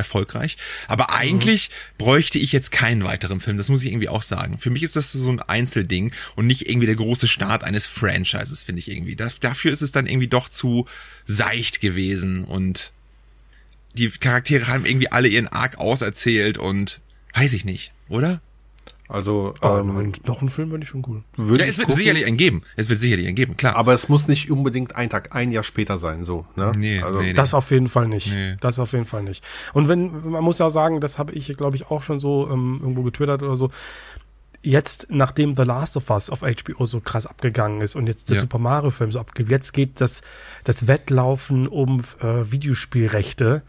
erfolgreich. 0.00 0.56
Aber 0.88 1.14
eigentlich 1.14 1.70
bräuchte 1.98 2.38
ich 2.38 2.52
jetzt 2.52 2.72
keinen 2.72 3.04
weiteren 3.04 3.40
Film. 3.40 3.56
Das 3.56 3.68
muss 3.68 3.82
ich 3.82 3.90
irgendwie 3.90 4.08
auch 4.08 4.22
sagen. 4.22 4.58
Für 4.58 4.70
mich 4.70 4.82
ist 4.82 4.96
das 4.96 5.12
so 5.12 5.30
ein 5.30 5.40
Einzelding 5.40 6.12
und 6.36 6.46
nicht 6.46 6.68
irgendwie 6.68 6.86
der 6.86 6.96
große 6.96 7.28
Start 7.28 7.64
eines 7.64 7.86
Franchises, 7.86 8.62
finde 8.62 8.80
ich 8.80 8.90
irgendwie. 8.90 9.16
Das, 9.16 9.38
dafür 9.38 9.72
ist 9.72 9.82
es 9.82 9.92
dann 9.92 10.06
irgendwie 10.06 10.28
doch 10.28 10.48
zu 10.48 10.86
seicht 11.26 11.80
gewesen 11.80 12.44
und 12.44 12.92
die 13.94 14.08
Charaktere 14.10 14.68
haben 14.68 14.86
irgendwie 14.86 15.10
alle 15.10 15.28
ihren 15.28 15.48
Arc 15.48 15.78
auserzählt 15.78 16.58
und 16.58 17.00
weiß 17.34 17.52
ich 17.52 17.64
nicht, 17.64 17.92
oder? 18.08 18.40
Also, 19.10 19.54
Oh, 19.60 19.78
ähm, 19.80 20.12
noch 20.24 20.40
ein 20.40 20.48
Film 20.48 20.70
wäre 20.70 20.78
nicht 20.78 20.88
schon 20.88 21.04
cool. 21.08 21.22
würde 21.36 21.60
Ja, 21.60 21.64
ich 21.64 21.72
es 21.72 21.78
wird 21.78 21.88
gucken, 21.88 21.98
sicherlich 21.98 22.26
einen 22.26 22.36
geben. 22.36 22.62
Es 22.76 22.88
wird 22.88 23.00
sicherlich 23.00 23.26
einen 23.26 23.36
geben, 23.36 23.56
klar. 23.56 23.76
aber 23.76 23.92
es 23.92 24.08
muss 24.08 24.28
nicht 24.28 24.50
unbedingt 24.50 24.94
ein 24.96 25.10
Tag, 25.10 25.34
ein 25.34 25.50
Jahr 25.52 25.64
später 25.64 25.98
sein, 25.98 26.24
so, 26.24 26.46
ne? 26.56 26.72
Nee, 26.76 27.00
also, 27.00 27.18
nee, 27.20 27.26
nee. 27.28 27.32
Das 27.34 27.52
auf 27.54 27.70
jeden 27.70 27.88
Fall 27.88 28.08
nicht. 28.08 28.28
Nee. 28.32 28.56
Das 28.60 28.78
auf 28.78 28.92
jeden 28.92 29.04
Fall 29.04 29.22
nicht. 29.22 29.44
Und 29.72 29.88
wenn, 29.88 30.30
man 30.30 30.44
muss 30.44 30.58
ja 30.58 30.66
auch 30.66 30.70
sagen, 30.70 31.00
das 31.00 31.18
habe 31.18 31.32
ich, 31.32 31.48
glaube 31.56 31.76
ich, 31.76 31.90
auch 31.90 32.02
schon 32.02 32.20
so 32.20 32.48
ähm, 32.50 32.78
irgendwo 32.80 33.02
getwittert 33.02 33.42
oder 33.42 33.56
so. 33.56 33.70
Jetzt, 34.62 35.06
nachdem 35.10 35.54
The 35.54 35.62
Last 35.62 35.96
of 35.96 36.10
Us 36.10 36.28
auf 36.28 36.40
HBO 36.42 36.84
so 36.84 37.00
krass 37.00 37.26
abgegangen 37.26 37.80
ist 37.80 37.96
und 37.96 38.06
jetzt 38.06 38.28
der 38.28 38.36
Ja. 38.36 38.42
Super 38.42 38.58
Mario 38.58 38.90
Film 38.90 39.10
so 39.10 39.18
abgeht, 39.18 39.48
jetzt 39.48 39.72
geht 39.72 40.02
das, 40.02 40.20
das 40.64 40.86
Wettlaufen 40.86 41.66
um 41.66 42.00
äh, 42.20 42.50
Videospielrechte 42.52 43.62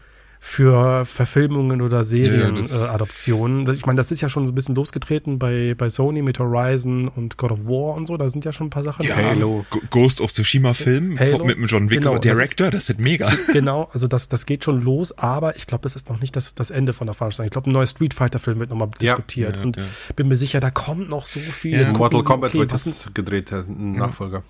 für 0.44 1.06
Verfilmungen 1.06 1.80
oder 1.82 1.98
Ja, 1.98 2.04
Serienadaptionen. 2.04 3.64
das- 3.64 3.76
äh, 3.76 3.78
ich 3.78 3.86
meine, 3.86 3.96
das 3.96 4.10
ist 4.10 4.20
ja 4.22 4.28
schon 4.28 4.44
so 4.46 4.50
ein 4.52 4.54
bisschen 4.56 4.74
losgetreten 4.74 5.38
bei, 5.38 5.74
bei 5.78 5.88
Sony 5.88 6.20
mit 6.20 6.40
Horizon 6.40 7.06
und 7.06 7.36
God 7.36 7.52
of 7.52 7.64
War 7.64 7.94
und 7.94 8.06
so. 8.06 8.16
Da 8.16 8.28
sind 8.28 8.44
ja 8.44 8.52
schon 8.52 8.66
ein 8.66 8.70
paar 8.70 8.82
Sachen. 8.82 9.06
ja, 9.06 9.14
Halo. 9.14 9.64
G- 9.70 9.78
Ghost 9.90 10.20
of 10.20 10.32
Tsushima 10.32 10.74
Film 10.74 11.16
Halo. 11.16 11.44
mit 11.44 11.56
dem 11.58 11.66
John 11.66 11.88
Wick 11.90 12.00
Genau, 12.00 12.16
das 12.18 12.24
ist- 12.26 12.34
Director, 12.34 12.70
das 12.72 12.88
wird 12.88 12.98
mega. 13.00 13.30
Genau, 13.52 13.88
also 13.92 14.08
das, 14.08 14.28
das 14.28 14.44
geht 14.44 14.64
schon 14.64 14.82
los, 14.82 15.16
aber 15.16 15.56
ich 15.56 15.66
glaube, 15.68 15.82
das 15.84 15.94
ist 15.94 16.08
noch 16.10 16.20
nicht 16.20 16.34
das, 16.34 16.54
das 16.56 16.70
Ende 16.70 16.92
von 16.92 17.06
der 17.06 17.14
Veranstaltung. 17.14 17.46
Ich 17.46 17.52
glaube, 17.52 17.70
ein 17.70 17.72
neuer 17.72 17.86
Street 17.86 18.12
Fighter-Film 18.12 18.58
wird 18.58 18.70
nochmal 18.70 18.88
Ja. 19.00 19.14
diskutiert 19.14 19.56
Ja, 19.56 19.62
und 19.62 19.76
ja. 19.76 19.82
bin 20.16 20.26
mir 20.26 20.36
sicher, 20.36 20.58
da 20.58 20.70
kommt 20.70 21.08
noch 21.08 21.24
so 21.24 21.38
viel. 21.38 21.80
Ja. 21.80 21.92
Mortal 21.92 22.24
Kombat 22.24 22.50
okay, 22.50 22.58
wird 22.58 22.72
jetzt 22.72 23.14
gedreht, 23.14 23.52
der 23.52 23.64
Nachfolger. 23.68 24.42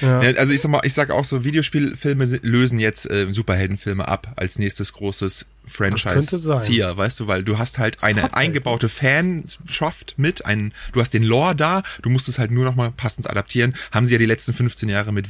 Ja. 0.00 0.22
Ja, 0.22 0.38
also 0.38 0.52
ich 0.52 0.60
sag 0.60 0.70
mal, 0.70 0.80
ich 0.84 0.94
sag 0.94 1.10
auch 1.10 1.24
so, 1.24 1.44
Videospielfilme 1.44 2.24
lösen 2.42 2.78
jetzt 2.78 3.10
äh, 3.10 3.30
Superheldenfilme 3.30 4.06
ab 4.06 4.32
als 4.36 4.58
nächstes 4.58 4.92
großes. 4.92 5.46
Franchise-Zier, 5.66 6.96
weißt 6.96 7.20
du, 7.20 7.26
weil 7.28 7.44
du 7.44 7.58
hast 7.58 7.78
halt 7.78 8.02
eine 8.02 8.20
Stop, 8.20 8.34
eingebaute 8.34 8.88
Fanschaft 8.88 10.14
mit, 10.16 10.44
ein, 10.44 10.72
du 10.92 11.00
hast 11.00 11.14
den 11.14 11.22
Lore 11.22 11.54
da, 11.54 11.84
du 12.02 12.10
musst 12.10 12.28
es 12.28 12.40
halt 12.40 12.50
nur 12.50 12.64
noch 12.64 12.74
mal 12.74 12.90
passend 12.90 13.30
adaptieren. 13.30 13.74
Haben 13.92 14.04
sie 14.04 14.12
ja 14.12 14.18
die 14.18 14.26
letzten 14.26 14.52
15 14.52 14.88
Jahre 14.88 15.12
mit 15.12 15.28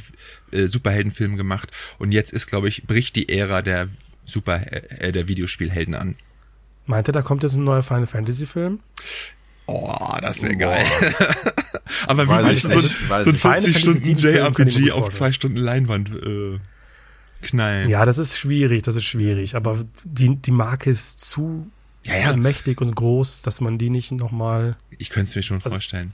äh, 0.51 0.65
Superheldenfilmen 0.65 1.37
gemacht 1.37 1.69
und 1.99 2.11
jetzt 2.11 2.33
ist, 2.33 2.47
glaube 2.47 2.69
ich, 2.69 2.87
bricht 2.87 3.15
die 3.17 3.29
Ära 3.29 3.61
der 3.61 3.87
Super 4.25 4.61
äh, 4.71 5.11
der 5.11 5.27
Videospielhelden 5.27 5.93
an. 5.93 6.15
Meinte, 6.85 7.11
da 7.11 7.21
kommt 7.21 7.43
jetzt 7.43 7.53
ein 7.53 7.63
neuer 7.63 7.83
Final 7.83 8.07
Fantasy-Film? 8.07 8.79
Oh, 9.67 10.17
das 10.21 10.41
wäre 10.41 10.55
geil. 10.55 10.85
Aber 12.07 12.25
wie 12.27 12.45
willst 12.47 12.65
ich 12.65 12.71
du 12.71 12.81
so, 12.81 12.89
weiß 13.09 13.25
so 13.25 13.31
ein 13.31 13.35
ich 13.35 13.43
nicht. 13.65 13.75
40 13.75 13.77
Stunden 13.79 14.01
Final 14.01 14.15
Fantasy 14.15 14.27
VII 14.27 14.31
Film 14.43 14.53
kann 14.53 14.67
ich 14.67 14.75
mir 14.77 14.81
JRPG 14.81 14.81
gut 14.85 14.91
auf 14.91 14.97
vorstellen. 15.05 15.17
zwei 15.17 15.31
Stunden 15.33 15.57
Leinwand 15.57 16.09
äh, 16.09 16.59
knallen? 17.41 17.89
Ja, 17.89 18.05
das 18.05 18.17
ist 18.17 18.37
schwierig, 18.37 18.83
das 18.83 18.95
ist 18.95 19.05
schwierig, 19.05 19.55
aber 19.55 19.85
die, 20.03 20.35
die 20.35 20.51
Marke 20.51 20.89
ist 20.89 21.19
zu 21.19 21.69
Ja, 22.03 22.15
ja. 22.15 22.35
mächtig 22.37 22.81
und 22.81 22.95
groß, 22.95 23.41
dass 23.41 23.61
man 23.61 23.77
die 23.77 23.89
nicht 23.89 24.11
nochmal. 24.11 24.75
Ich 24.97 25.09
könnte 25.09 25.29
es 25.29 25.35
mir 25.35 25.43
schon 25.43 25.57
Also- 25.57 25.69
vorstellen. 25.71 26.13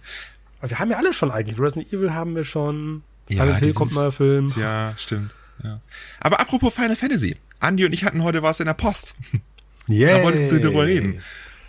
Wir 0.62 0.80
haben 0.80 0.90
ja 0.90 0.98
alle 0.98 1.14
schon 1.14 1.30
eigentlich. 1.30 1.60
Resident 1.60 1.94
Evil 1.94 2.14
haben 2.14 2.36
wir 2.36 2.44
schon. 2.44 3.04
Ja, 3.30 3.44
Silent 3.46 3.60
Hill 3.64 3.74
kommt 3.74 3.94
neuer 3.94 4.12
Film. 4.12 4.52
Ja, 4.58 4.94
stimmt. 4.98 5.36
Ja. 5.64 5.82
Aber 6.20 6.40
apropos 6.40 6.74
Final 6.74 6.96
Fantasy. 6.96 7.36
Andi 7.60 7.86
und 7.86 7.94
ich 7.94 8.04
hatten 8.04 8.24
heute 8.24 8.42
was 8.42 8.60
in 8.60 8.66
der 8.66 8.74
Post. 8.74 9.16
Yeah. 9.90 10.18
Da 10.18 10.24
wolltest 10.24 10.52
du 10.52 10.60
drüber 10.60 10.86
reden. 10.88 11.22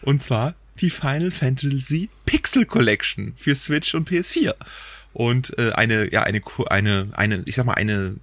Und 0.02 0.23
zwar 0.23 0.55
die 0.81 0.91
Final 0.91 1.31
Fantasy 1.31 2.09
Pixel 2.27 2.67
Collection 2.67 3.33
für 3.37 3.55
Switch 3.55 3.95
und 3.95 4.09
PS4. 4.09 4.55
Und 5.13 5.59
äh, 5.59 5.73
eine, 5.73 6.13
ja, 6.13 6.23
eine, 6.23 6.43
eine, 6.69 7.09
eine, 7.13 7.43
ich 7.47 7.55
sag 7.55 7.67
mal, 7.67 7.75
eine 7.75 8.17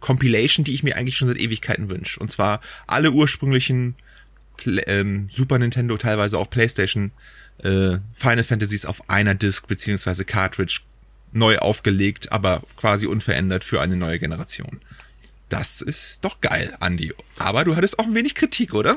Compilation, 0.00 0.64
die 0.64 0.74
ich 0.74 0.82
mir 0.82 0.96
eigentlich 0.96 1.16
schon 1.16 1.28
seit 1.28 1.38
Ewigkeiten 1.38 1.90
wünsche. 1.90 2.18
Und 2.20 2.32
zwar 2.32 2.60
alle 2.86 3.10
ursprünglichen 3.12 3.94
ähm, 4.86 5.28
Super 5.32 5.58
Nintendo, 5.58 5.96
teilweise 5.96 6.38
auch 6.38 6.48
PlayStation 6.48 7.12
äh, 7.62 7.98
Final 8.14 8.44
Fantasies 8.44 8.86
auf 8.86 9.08
einer 9.08 9.34
Disc 9.34 9.66
beziehungsweise 9.68 10.24
Cartridge 10.24 10.80
neu 11.32 11.58
aufgelegt, 11.58 12.32
aber 12.32 12.62
quasi 12.76 13.06
unverändert 13.06 13.64
für 13.64 13.80
eine 13.80 13.96
neue 13.96 14.18
Generation. 14.18 14.80
Das 15.48 15.80
ist 15.82 16.24
doch 16.24 16.40
geil, 16.40 16.76
Andy. 16.80 17.12
Aber 17.38 17.64
du 17.64 17.76
hattest 17.76 17.98
auch 17.98 18.06
ein 18.06 18.14
wenig 18.14 18.34
Kritik, 18.34 18.74
oder? 18.74 18.96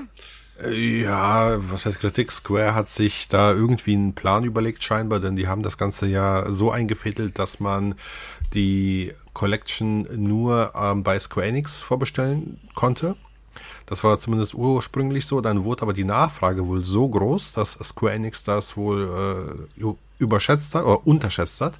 Ja, 0.72 1.58
was 1.72 1.86
heißt 1.86 2.00
Kritik? 2.00 2.32
Square 2.32 2.76
hat 2.76 2.90
sich 2.90 3.28
da 3.28 3.52
irgendwie 3.52 3.94
einen 3.94 4.14
Plan 4.14 4.44
überlegt 4.44 4.84
scheinbar, 4.84 5.20
denn 5.20 5.36
die 5.36 5.48
haben 5.48 5.64
das 5.64 5.78
Ganze 5.78 6.08
ja 6.08 6.52
so 6.52 6.72
eingefädelt, 6.72 7.38
dass 7.38 7.60
man 7.60 7.96
die 8.54 9.14
Collection 9.34 10.08
nur 10.16 10.74
ähm, 10.76 11.04
bei 11.04 11.20
Square 11.20 11.48
Enix 11.48 11.78
vorbestellen 11.78 12.60
konnte. 12.76 13.16
Das 13.86 14.04
war 14.04 14.20
zumindest 14.20 14.54
ursprünglich 14.54 15.26
so, 15.26 15.42
dann 15.42 15.66
wurde 15.66 15.82
aber 15.82 15.94
die 15.94 16.06
Nachfrage 16.06 16.66
wohl 16.66 16.84
so 16.84 17.10
groß, 17.10 17.52
dass 17.52 17.74
Square 17.74 18.14
Enix 18.14 18.44
das 18.44 18.78
wohl 18.78 19.68
äh, 19.80 19.82
überschätzt 20.20 20.76
hat 20.76 20.86
oder 20.86 21.06
unterschätzt 21.06 21.62
hat. 21.62 21.80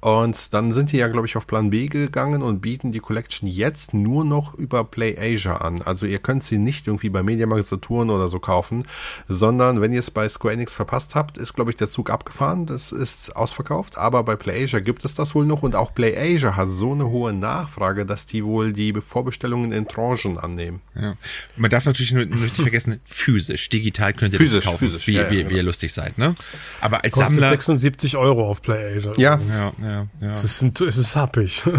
Und 0.00 0.54
dann 0.54 0.72
sind 0.72 0.92
die 0.92 0.96
ja, 0.96 1.08
glaube 1.08 1.26
ich, 1.26 1.36
auf 1.36 1.46
Plan 1.46 1.70
B 1.70 1.86
gegangen 1.86 2.42
und 2.42 2.60
bieten 2.60 2.92
die 2.92 3.00
Collection 3.00 3.48
jetzt 3.48 3.94
nur 3.94 4.24
noch 4.24 4.54
über 4.54 4.84
Play 4.84 5.16
Asia 5.18 5.56
an. 5.56 5.82
Also 5.82 6.06
ihr 6.06 6.18
könnt 6.18 6.44
sie 6.44 6.58
nicht 6.58 6.86
irgendwie 6.86 7.10
bei 7.10 7.22
Mediamarkt 7.22 7.68
Saturn 7.68 8.10
oder 8.10 8.28
so 8.28 8.38
kaufen, 8.38 8.86
sondern 9.28 9.80
wenn 9.80 9.92
ihr 9.92 10.00
es 10.00 10.10
bei 10.10 10.28
Square 10.28 10.54
Enix 10.54 10.72
verpasst 10.72 11.14
habt, 11.14 11.38
ist, 11.38 11.54
glaube 11.54 11.70
ich, 11.70 11.76
der 11.76 11.88
Zug 11.88 12.10
abgefahren. 12.10 12.66
Das 12.66 12.92
ist 12.92 13.36
ausverkauft. 13.36 13.98
Aber 13.98 14.22
bei 14.24 14.36
Play 14.36 14.64
Asia 14.64 14.80
gibt 14.80 15.04
es 15.04 15.14
das 15.14 15.34
wohl 15.34 15.46
noch 15.46 15.62
und 15.62 15.74
auch 15.74 15.94
Play 15.94 16.16
Asia 16.16 16.56
hat 16.56 16.68
so 16.70 16.92
eine 16.92 17.08
hohe 17.08 17.32
Nachfrage, 17.32 18.06
dass 18.06 18.26
die 18.26 18.44
wohl 18.44 18.72
die 18.72 18.92
Vorbestellungen 19.00 19.72
in 19.72 19.86
Tranchen 19.86 20.38
annehmen. 20.38 20.80
Ja. 20.94 21.14
Man 21.56 21.70
darf 21.70 21.84
natürlich 21.84 22.12
nur, 22.12 22.24
nicht 22.24 22.56
vergessen, 22.56 23.00
physisch, 23.04 23.68
digital 23.68 24.12
könnt 24.12 24.34
ihr 24.34 24.38
Physisch, 24.38 24.64
das 24.64 24.72
kaufen, 24.72 24.88
physisch, 24.88 25.06
wie, 25.06 25.12
ja, 25.12 25.22
ja, 25.22 25.30
wie, 25.30 25.38
genau. 25.38 25.50
wie 25.50 25.56
ihr 25.56 25.62
lustig 25.62 25.92
seid, 25.92 26.18
ne? 26.18 26.34
Aber 26.80 27.04
als 27.04 27.14
Kostet 27.14 27.34
Sammler, 27.34 27.50
76 27.78 28.16
Euro 28.16 28.48
auf 28.48 28.62
PlayAsia. 28.62 29.12
Ja, 29.16 29.38
ja, 29.48 29.72
ja, 29.82 30.06
ja. 30.20 30.32
Es 30.32 30.44
ist, 30.44 30.62
ein, 30.62 30.72
es 30.86 30.96
ist 30.96 31.16
happig. 31.16 31.62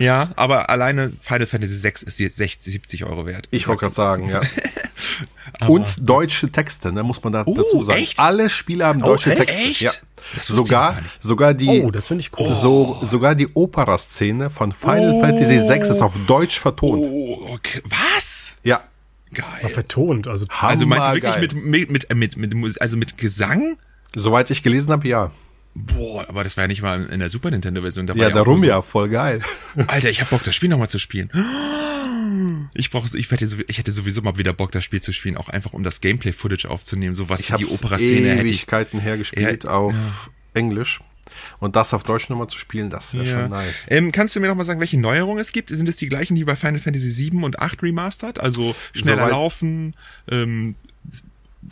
Ja, 0.00 0.30
aber 0.36 0.70
alleine 0.70 1.12
Final 1.20 1.46
Fantasy 1.48 1.82
VI 1.82 1.88
ist 2.06 2.20
jetzt 2.20 2.36
60, 2.36 2.72
70 2.72 3.04
Euro 3.06 3.26
wert. 3.26 3.48
Ich 3.50 3.66
wollte 3.66 3.80
gerade 3.80 3.94
sagen, 3.96 4.28
ja. 4.30 4.40
Und 5.68 6.08
deutsche 6.08 6.52
Texte, 6.52 6.92
ne, 6.92 7.02
muss 7.02 7.20
man 7.24 7.32
da 7.32 7.42
Oh, 7.46 7.54
dazu 7.56 7.84
sagen. 7.84 7.98
echt? 7.98 8.20
Alle 8.20 8.48
Spiele 8.48 8.86
haben 8.86 9.02
Oh, 9.02 9.06
deutsche 9.06 9.30
echt? 9.32 9.40
Texte. 9.40 9.58
Echt? 9.60 9.80
Ja. 9.82 9.90
Sogar, 10.40 10.96
sogar 11.18 11.52
die, 11.52 11.82
Oh, 11.84 11.90
das 11.90 12.06
finde 12.06 12.20
ich 12.20 12.30
cool. 12.38 12.52
so, 12.52 13.00
sogar 13.10 13.34
die 13.34 13.48
Opera-Szene 13.54 14.50
von 14.50 14.70
Final 14.72 15.14
Oh. 15.14 15.20
Fantasy 15.20 15.58
VI 15.68 15.78
ist 15.90 16.00
auf 16.00 16.14
Deutsch 16.28 16.60
vertont. 16.60 17.02
Oh, 17.04 17.48
okay. 17.54 17.82
was? 17.86 18.58
Ja. 18.62 18.82
Geil. 19.34 19.68
Vertont. 19.72 20.28
Also, 20.28 20.46
Also 20.60 20.86
meinst 20.86 21.08
du 21.08 21.14
wirklich 21.14 21.38
mit, 21.40 21.90
mit, 21.90 22.36
mit, 22.36 22.54
mit, 22.54 22.80
also 22.80 22.96
mit 22.96 23.18
Gesang? 23.18 23.76
Soweit 24.14 24.50
ich 24.50 24.62
gelesen 24.62 24.90
habe, 24.90 25.06
ja. 25.08 25.30
Boah, 25.74 26.28
aber 26.28 26.42
das 26.44 26.56
war 26.56 26.64
ja 26.64 26.68
nicht 26.68 26.82
mal 26.82 27.04
in 27.04 27.20
der 27.20 27.30
Super 27.30 27.50
Nintendo 27.50 27.82
Version. 27.82 28.06
Da 28.06 28.14
war 28.14 28.22
Ja, 28.22 28.30
darum 28.30 28.58
so- 28.60 28.66
ja, 28.66 28.82
voll 28.82 29.08
geil. 29.08 29.40
Alter, 29.86 30.10
ich 30.10 30.20
hab 30.20 30.30
Bock, 30.30 30.42
das 30.42 30.54
Spiel 30.56 30.68
nochmal 30.68 30.88
zu 30.88 30.98
spielen. 30.98 31.30
Ich 32.74 32.90
brauche, 32.90 33.06
ich 33.16 33.30
hätte, 33.30 33.46
sowieso- 33.46 33.64
ich 33.68 33.78
hätte 33.78 33.92
sowieso 33.92 34.22
mal 34.22 34.36
wieder 34.38 34.52
Bock, 34.52 34.72
das 34.72 34.84
Spiel 34.84 35.00
zu 35.00 35.12
spielen, 35.12 35.36
auch 35.36 35.48
einfach 35.48 35.72
um 35.72 35.82
das 35.82 36.00
Gameplay-Footage 36.00 36.68
aufzunehmen, 36.68 37.14
sowas 37.14 37.40
Ich 37.44 37.52
wie 37.52 37.56
die 37.58 37.66
Opera-Szene 37.66 38.28
hätte 38.30 38.46
ich. 38.46 38.52
Ewigkeiten 38.62 39.00
hergespielt 39.00 39.64
Ja, 39.64 39.70
auf 39.70 39.94
Englisch. 40.54 41.00
Und 41.60 41.76
das 41.76 41.92
auf 41.94 42.02
Deutsch 42.02 42.28
nochmal 42.30 42.48
zu 42.48 42.58
spielen, 42.58 42.90
das 42.90 43.12
wäre 43.14 43.24
Ja. 43.24 43.40
schon 43.42 43.50
nice. 43.50 43.74
Ähm, 43.88 44.10
kannst 44.12 44.34
du 44.34 44.40
mir 44.40 44.48
noch 44.48 44.54
mal 44.56 44.64
sagen, 44.64 44.80
welche 44.80 44.98
Neuerungen 44.98 45.38
es 45.40 45.52
gibt? 45.52 45.70
Sind 45.70 45.88
es 45.88 45.96
die 45.96 46.08
gleichen, 46.08 46.34
die 46.34 46.44
bei 46.44 46.56
Final 46.56 46.78
Fantasy 46.80 47.10
7 47.10 47.42
und 47.44 47.58
8 47.60 47.82
remastered? 47.82 48.40
Also 48.40 48.74
schneller 48.92 49.18
Soweit- 49.18 49.30
laufen, 49.30 49.94
ähm, 50.30 50.74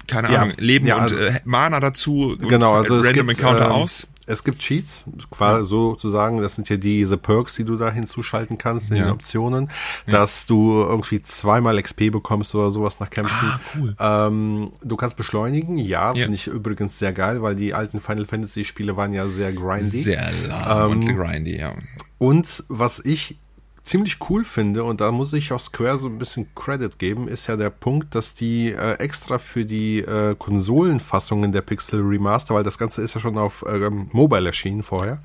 keine 0.07 0.33
Ja. 0.33 0.43
Ahnung, 0.43 0.55
Leben 0.59 0.87
Ja, 0.87 0.97
und 0.97 1.03
also- 1.03 1.17
äh, 1.17 1.41
Mana 1.45 1.81
dazu 1.81 2.37
und 2.41 2.49
Genau, 2.49 2.75
also 2.75 3.01
Random 3.01 3.27
gibt, 3.29 3.39
Encounter 3.41 3.67
ähm, 3.67 3.73
aus? 3.73 4.09
es 4.27 4.43
gibt 4.43 4.59
Cheats, 4.59 5.05
quasi 5.31 5.63
ja. 5.63 5.67
sozusagen, 5.67 6.43
das 6.43 6.57
sind 6.57 6.69
ja 6.69 6.77
diese 6.77 7.17
Perks, 7.17 7.55
die 7.55 7.65
du 7.65 7.77
da 7.77 7.91
hinzuschalten 7.93 8.59
kannst 8.59 8.91
in 8.91 8.97
ja. 8.97 9.05
den 9.05 9.13
Optionen, 9.13 9.71
dass 10.07 10.43
ja. 10.43 10.47
du 10.49 10.83
irgendwie 10.83 11.23
zweimal 11.23 11.81
XP 11.81 12.11
bekommst 12.11 12.55
oder 12.55 12.71
sowas 12.73 12.99
nach 12.99 13.09
Kämpfen. 13.09 13.49
Ah, 13.49 13.61
cool. 13.77 13.97
Ähm, 14.01 14.73
du 14.83 14.97
kannst 14.97 15.17
beschleunigen, 15.17 15.79
ja, 15.79 16.13
finde 16.13 16.35
ich 16.35 16.49
übrigens 16.49 16.99
sehr 16.99 17.13
geil, 17.13 17.41
weil 17.43 17.55
die 17.55 17.73
alten 17.73 18.01
Final 18.01 18.25
Fantasy 18.25 18.65
Spiele 18.65 18.97
waren 18.97 19.13
ja 19.13 19.27
sehr 19.29 19.53
grindy. 19.53 20.03
Sehr 20.03 20.29
lahm 20.47 20.93
ähm, 20.93 20.99
und 20.99 21.17
grindy, 21.17 21.59
ja. 21.59 21.75
Und 22.19 22.65
was 22.69 23.01
ich 23.05 23.39
ziemlich 23.87 24.19
cool 24.29 24.45
finde, 24.45 24.85
und 24.85 25.01
da 25.01 25.11
muss 25.13 25.33
ich 25.33 25.53
auch 25.53 25.61
Square 25.61 25.99
so 25.99 26.09
ein 26.09 26.19
bisschen 26.19 26.53
Credit 26.55 26.99
geben, 26.99 27.29
ist 27.29 27.47
ja 27.47 27.57
der 27.57 27.71
Punkt, 27.71 28.15
dass 28.15 28.35
die 28.35 28.73
äh, 28.73 28.95
extra 28.95 29.39
für 29.39 29.65
die 29.65 30.01
äh, 30.01 30.35
Konsolenfassungen 30.37 31.53
der 31.53 31.63
Pixel 31.63 32.01
Remaster, 32.03 32.55
weil 32.55 32.65
das 32.65 32.79
Ganze 32.79 33.03
ist 33.03 33.15
ja 33.15 33.21
schon 33.21 33.39
auf 33.39 33.65
ähm, 33.69 34.09
Mobile 34.13 34.47
erschienen 34.47 34.83
vorher, 34.83 35.23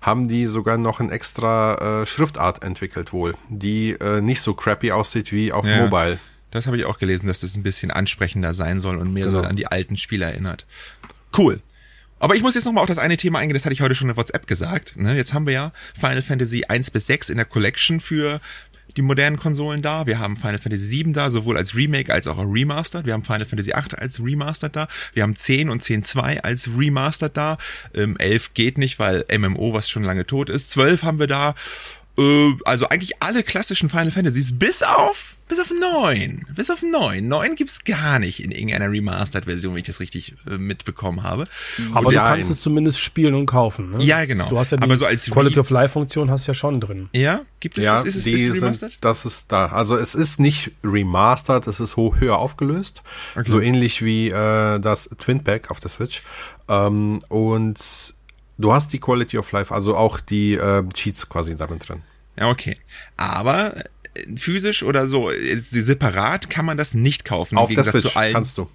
haben 0.00 0.26
die 0.26 0.46
sogar 0.46 0.78
noch 0.78 1.00
ein 1.00 1.10
extra 1.10 2.02
äh, 2.02 2.06
Schriftart 2.06 2.64
entwickelt 2.64 3.12
wohl, 3.12 3.34
die 3.48 3.90
äh, 3.90 4.20
nicht 4.20 4.40
so 4.40 4.54
crappy 4.54 4.90
aussieht 4.90 5.30
wie 5.30 5.52
auf 5.52 5.66
ja. 5.66 5.84
Mobile. 5.84 6.18
Das 6.50 6.66
habe 6.66 6.78
ich 6.78 6.86
auch 6.86 6.98
gelesen, 6.98 7.26
dass 7.26 7.40
das 7.40 7.56
ein 7.56 7.62
bisschen 7.62 7.90
ansprechender 7.90 8.54
sein 8.54 8.80
soll 8.80 8.96
und 8.96 9.12
mehr 9.12 9.26
genau. 9.26 9.42
so 9.42 9.48
an 9.48 9.56
die 9.56 9.66
alten 9.66 9.98
Spiele 9.98 10.24
erinnert. 10.24 10.66
Cool. 11.36 11.60
Aber 12.18 12.34
ich 12.34 12.42
muss 12.42 12.54
jetzt 12.54 12.64
nochmal 12.64 12.82
auf 12.82 12.88
das 12.88 12.98
eine 12.98 13.16
Thema 13.16 13.38
eingehen, 13.38 13.54
das 13.54 13.64
hatte 13.64 13.74
ich 13.74 13.80
heute 13.80 13.94
schon 13.94 14.10
in 14.10 14.16
WhatsApp 14.16 14.46
gesagt. 14.46 14.96
Ne? 14.96 15.16
Jetzt 15.16 15.34
haben 15.34 15.46
wir 15.46 15.52
ja 15.52 15.72
Final 15.98 16.22
Fantasy 16.22 16.64
1 16.66 16.90
bis 16.90 17.06
6 17.06 17.30
in 17.30 17.36
der 17.36 17.46
Collection 17.46 18.00
für 18.00 18.40
die 18.96 19.02
modernen 19.02 19.36
Konsolen 19.36 19.82
da. 19.82 20.06
Wir 20.06 20.18
haben 20.18 20.36
Final 20.36 20.58
Fantasy 20.58 20.84
7 20.86 21.12
da, 21.12 21.30
sowohl 21.30 21.56
als 21.56 21.76
Remake 21.76 22.12
als 22.12 22.26
auch 22.26 22.38
Remastered. 22.38 23.06
Wir 23.06 23.12
haben 23.12 23.24
Final 23.24 23.44
Fantasy 23.44 23.72
8 23.72 23.98
als 23.98 24.20
Remastered 24.20 24.74
da. 24.74 24.88
Wir 25.12 25.22
haben 25.22 25.36
10 25.36 25.70
und 25.70 25.82
10.2 25.82 26.40
als 26.40 26.70
Remastered 26.76 27.36
da. 27.36 27.58
Ähm, 27.94 28.16
11 28.18 28.54
geht 28.54 28.78
nicht, 28.78 28.98
weil 28.98 29.24
MMO, 29.36 29.72
was 29.72 29.88
schon 29.88 30.02
lange 30.02 30.26
tot 30.26 30.48
ist. 30.50 30.70
12 30.70 31.02
haben 31.02 31.18
wir 31.18 31.26
da. 31.26 31.54
Äh, 32.18 32.54
also 32.64 32.86
eigentlich 32.88 33.22
alle 33.22 33.42
klassischen 33.42 33.88
Final 33.88 34.10
Fantasies, 34.10 34.58
bis 34.58 34.82
auf, 34.82 35.36
bis 35.46 35.60
auf 35.60 35.70
neun. 35.70 36.46
Bis 36.54 36.70
auf 36.70 36.82
neun. 36.82 37.28
Neun 37.28 37.54
gibt's 37.54 37.84
gar 37.84 38.18
nicht 38.18 38.42
in 38.42 38.50
irgendeiner 38.50 38.90
Remastered-Version, 38.90 39.74
wenn 39.74 39.80
ich 39.80 39.86
das 39.86 40.00
richtig 40.00 40.34
äh, 40.50 40.58
mitbekommen 40.58 41.22
habe. 41.22 41.46
Aber 41.92 42.08
und 42.08 42.14
du 42.14 42.20
kannst 42.20 42.50
es 42.50 42.60
zumindest 42.60 42.98
spielen 42.98 43.34
und 43.34 43.46
kaufen, 43.46 43.92
ne? 43.92 43.98
Ja, 44.00 44.24
genau. 44.24 44.48
Du 44.48 44.58
hast 44.58 44.72
ja 44.72 44.78
die 44.78 44.82
Aber 44.82 44.96
so 44.96 45.06
als 45.06 45.30
Quality 45.30 45.60
of 45.60 45.70
Life-Funktion 45.70 46.30
hast 46.30 46.48
ja 46.48 46.54
schon 46.54 46.80
drin. 46.80 47.08
Ja? 47.14 47.42
Gibt 47.60 47.78
es 47.78 47.84
ja, 47.84 47.92
das? 47.92 48.04
Ist 48.04 48.16
es 48.16 48.24
die 48.24 48.32
ist 48.32 48.54
remastered? 48.54 48.92
Sind, 48.92 49.04
das 49.04 49.24
ist 49.24 49.46
da. 49.52 49.66
Also 49.66 49.96
es 49.96 50.16
ist 50.16 50.40
nicht 50.40 50.72
remastered, 50.82 51.68
es 51.68 51.78
ist 51.78 51.96
hoch, 51.96 52.18
höher 52.18 52.38
aufgelöst. 52.38 53.02
Okay. 53.36 53.48
So 53.48 53.60
ähnlich 53.60 54.02
wie 54.04 54.30
äh, 54.30 54.80
das 54.80 55.08
Twin 55.18 55.44
Pack 55.44 55.70
auf 55.70 55.78
der 55.78 55.90
Switch. 55.90 56.22
Ähm, 56.68 57.22
und 57.28 57.78
Du 58.58 58.72
hast 58.72 58.92
die 58.92 58.98
Quality 58.98 59.38
of 59.38 59.52
Life, 59.52 59.72
also 59.72 59.96
auch 59.96 60.18
die 60.18 60.54
äh, 60.54 60.82
Cheats 60.92 61.28
quasi 61.28 61.54
darin 61.54 61.78
drin. 61.78 62.02
Ja, 62.38 62.48
okay. 62.48 62.76
Aber 63.16 63.76
äh, 63.76 64.36
physisch 64.36 64.82
oder 64.82 65.06
so, 65.06 65.30
separat 65.58 66.50
kann 66.50 66.64
man 66.64 66.76
das 66.76 66.94
nicht 66.94 67.24
kaufen. 67.24 67.58
Auf 67.58 67.70
der 67.70 67.84
Switch 67.84 68.14
kannst 68.14 68.58
du. 68.58 68.68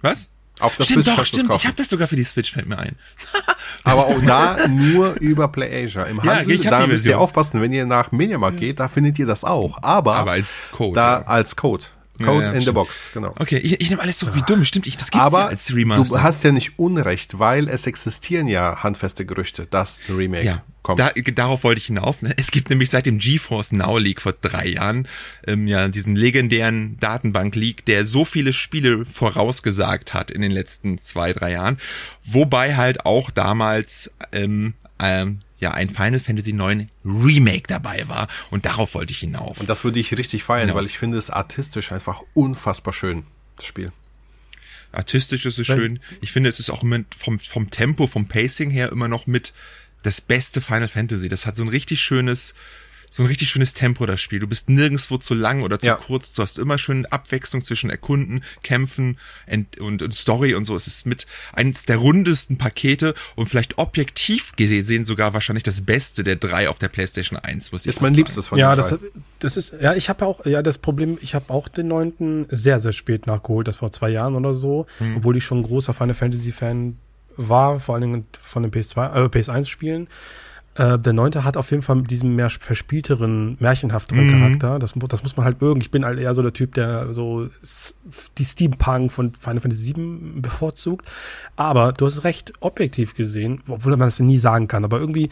Was? 0.00 0.30
Auf 0.60 0.76
der 0.76 0.84
stimmt, 0.84 1.04
Switch 1.04 1.16
doch, 1.16 1.26
stimmt. 1.26 1.54
Ich 1.54 1.66
habe 1.66 1.76
das 1.76 1.88
sogar 1.88 2.08
für 2.08 2.16
die 2.16 2.24
Switch, 2.24 2.52
fällt 2.52 2.68
mir 2.68 2.78
ein. 2.78 2.96
Aber 3.84 4.06
auch 4.08 4.20
da 4.24 4.66
nur 4.68 5.14
über 5.20 5.48
PlayAsia. 5.48 6.04
Im 6.04 6.22
Handel, 6.22 6.60
ja, 6.60 6.70
da 6.70 6.86
müsst 6.86 7.06
ihr 7.06 7.18
aufpassen, 7.18 7.60
wenn 7.60 7.72
ihr 7.72 7.86
nach 7.86 8.12
Mediamarkt 8.12 8.58
geht, 8.58 8.80
da 8.80 8.88
findet 8.88 9.18
ihr 9.18 9.26
das 9.26 9.44
auch. 9.44 9.82
Aber, 9.82 10.16
Aber 10.16 10.32
als 10.32 10.68
Code. 10.72 10.94
Da 10.94 11.20
ja. 11.20 11.26
als 11.26 11.56
Code. 11.56 11.84
Code 12.24 12.44
ja, 12.44 12.52
in 12.52 12.60
the 12.60 12.72
Box, 12.72 13.10
genau. 13.14 13.34
Okay, 13.38 13.58
ich, 13.58 13.80
ich 13.80 13.90
nehme 13.90 14.02
alles 14.02 14.18
so 14.18 14.34
wie 14.34 14.42
dumm, 14.42 14.64
stimmt, 14.64 14.86
ich, 14.86 14.96
das 14.96 15.10
gibt's 15.10 15.26
Aber 15.26 15.40
ja 15.40 15.46
als 15.46 15.74
Remaster. 15.74 16.16
du 16.16 16.22
hast 16.22 16.44
ja 16.44 16.52
nicht 16.52 16.78
Unrecht, 16.78 17.38
weil 17.38 17.68
es 17.68 17.86
existieren 17.86 18.48
ja 18.48 18.82
handfeste 18.82 19.24
Gerüchte, 19.24 19.66
dass 19.66 20.00
ein 20.08 20.16
Remake 20.16 20.44
ja, 20.44 20.62
kommt. 20.82 21.00
Da, 21.00 21.10
darauf 21.34 21.64
wollte 21.64 21.78
ich 21.78 21.86
hinauf. 21.86 22.22
Ne? 22.22 22.34
Es 22.36 22.50
gibt 22.50 22.70
nämlich 22.70 22.90
seit 22.90 23.06
dem 23.06 23.18
GeForce 23.18 23.72
Now 23.72 23.98
Leak 23.98 24.20
vor 24.20 24.32
drei 24.32 24.66
Jahren 24.66 25.06
ähm, 25.46 25.68
ja 25.68 25.88
diesen 25.88 26.16
legendären 26.16 26.98
Datenbank-Leak, 26.98 27.84
der 27.84 28.04
so 28.04 28.24
viele 28.24 28.52
Spiele 28.52 29.06
vorausgesagt 29.06 30.14
hat 30.14 30.30
in 30.30 30.42
den 30.42 30.52
letzten 30.52 30.98
zwei, 30.98 31.32
drei 31.32 31.52
Jahren, 31.52 31.78
wobei 32.24 32.76
halt 32.76 33.06
auch 33.06 33.30
damals 33.30 34.10
ähm, 34.32 34.74
ähm, 35.00 35.38
ja 35.58 35.72
ein 35.72 35.90
Final 35.90 36.20
Fantasy 36.20 36.52
9 36.52 36.88
Remake 37.04 37.64
dabei 37.66 38.08
war 38.08 38.28
und 38.50 38.66
darauf 38.66 38.94
wollte 38.94 39.12
ich 39.12 39.18
hinauf. 39.18 39.60
Und 39.60 39.68
das 39.68 39.84
würde 39.84 39.98
ich 40.00 40.16
richtig 40.16 40.44
feiern, 40.44 40.68
hinaus. 40.68 40.76
weil 40.76 40.90
ich 40.90 40.98
finde 40.98 41.18
es 41.18 41.30
artistisch 41.30 41.92
einfach 41.92 42.20
unfassbar 42.34 42.92
schön, 42.92 43.24
das 43.56 43.66
Spiel. 43.66 43.92
Artistisch 44.92 45.44
ist 45.44 45.58
es 45.58 45.66
schön. 45.66 46.00
Ich 46.22 46.32
finde, 46.32 46.48
es 46.48 46.60
ist 46.60 46.70
auch 46.70 46.82
mit, 46.82 47.14
vom, 47.14 47.38
vom 47.38 47.70
Tempo, 47.70 48.06
vom 48.06 48.26
Pacing 48.26 48.70
her 48.70 48.90
immer 48.90 49.08
noch 49.08 49.26
mit 49.26 49.52
das 50.02 50.20
beste 50.20 50.60
Final 50.60 50.88
Fantasy. 50.88 51.28
Das 51.28 51.46
hat 51.46 51.56
so 51.56 51.62
ein 51.62 51.68
richtig 51.68 52.00
schönes, 52.00 52.54
so 53.10 53.22
ein 53.22 53.26
richtig 53.26 53.50
schönes 53.50 53.74
Tempo, 53.74 54.06
das 54.06 54.20
Spiel. 54.20 54.38
Du 54.38 54.46
bist 54.46 54.68
nirgendwo 54.68 55.16
zu 55.16 55.34
lang 55.34 55.62
oder 55.62 55.78
zu 55.78 55.86
ja. 55.86 55.94
kurz. 55.96 56.32
Du 56.32 56.42
hast 56.42 56.58
immer 56.58 56.78
schön 56.78 57.06
Abwechslung 57.06 57.62
zwischen 57.62 57.90
Erkunden, 57.90 58.42
Kämpfen 58.62 59.18
und, 59.50 59.78
und, 59.78 60.02
und, 60.02 60.14
Story 60.14 60.54
und 60.54 60.64
so. 60.64 60.76
Es 60.76 60.86
ist 60.86 61.06
mit 61.06 61.26
eines 61.52 61.86
der 61.86 61.96
rundesten 61.96 62.58
Pakete 62.58 63.14
und 63.36 63.48
vielleicht 63.48 63.78
objektiv 63.78 64.52
gesehen 64.56 65.04
sogar 65.04 65.34
wahrscheinlich 65.34 65.62
das 65.62 65.82
Beste 65.82 66.22
der 66.22 66.36
drei 66.36 66.68
auf 66.68 66.78
der 66.78 66.88
PlayStation 66.88 67.38
1, 67.38 67.72
muss 67.72 67.86
ich 67.86 67.90
Ist 67.90 68.00
mein 68.00 68.10
sagen. 68.10 68.16
liebstes 68.16 68.48
von 68.48 68.58
Ja, 68.58 68.76
das, 68.76 68.96
das 69.38 69.56
ist, 69.56 69.74
ja, 69.80 69.94
ich 69.94 70.08
habe 70.08 70.26
auch, 70.26 70.44
ja, 70.46 70.62
das 70.62 70.78
Problem, 70.78 71.18
ich 71.20 71.34
habe 71.34 71.52
auch 71.52 71.68
den 71.68 71.88
neunten 71.88 72.46
sehr, 72.50 72.80
sehr 72.80 72.92
spät 72.92 73.26
nachgeholt, 73.26 73.68
das 73.68 73.76
vor 73.76 73.92
zwei 73.92 74.10
Jahren 74.10 74.34
oder 74.34 74.54
so, 74.54 74.86
hm. 74.98 75.18
obwohl 75.18 75.36
ich 75.36 75.44
schon 75.44 75.58
ein 75.58 75.64
großer 75.64 75.94
Final 75.94 76.14
Fantasy 76.14 76.52
Fan 76.52 76.98
war, 77.36 77.80
vor 77.80 77.94
allen 77.94 78.02
Dingen 78.02 78.26
von 78.40 78.62
den 78.62 78.72
PS2, 78.72 79.24
äh, 79.24 79.28
PS1 79.28 79.66
Spielen. 79.66 80.08
Äh, 80.78 80.98
der 80.98 81.12
neunte 81.12 81.42
hat 81.42 81.56
auf 81.56 81.70
jeden 81.72 81.82
Fall 81.82 82.02
diesen 82.02 82.36
mehr 82.36 82.50
verspielteren, 82.50 83.56
märchenhafteren 83.58 84.26
mhm. 84.26 84.30
Charakter. 84.30 84.78
Das, 84.78 84.94
das 84.94 85.22
muss 85.22 85.36
man 85.36 85.44
halt 85.44 85.60
mögen. 85.60 85.80
Ich 85.80 85.90
bin 85.90 86.04
halt 86.04 86.20
eher 86.20 86.34
so 86.34 86.42
der 86.42 86.52
Typ, 86.52 86.74
der 86.74 87.12
so 87.12 87.48
die 88.38 88.44
Steampunk 88.44 89.10
von 89.10 89.32
Final 89.32 89.60
Fantasy 89.60 89.96
VII 89.96 90.40
bevorzugt. 90.40 91.04
Aber 91.56 91.92
du 91.92 92.06
hast 92.06 92.22
recht, 92.22 92.52
objektiv 92.60 93.14
gesehen, 93.14 93.60
obwohl 93.68 93.96
man 93.96 94.08
das 94.08 94.20
nie 94.20 94.38
sagen 94.38 94.68
kann, 94.68 94.84
aber 94.84 95.00
irgendwie, 95.00 95.30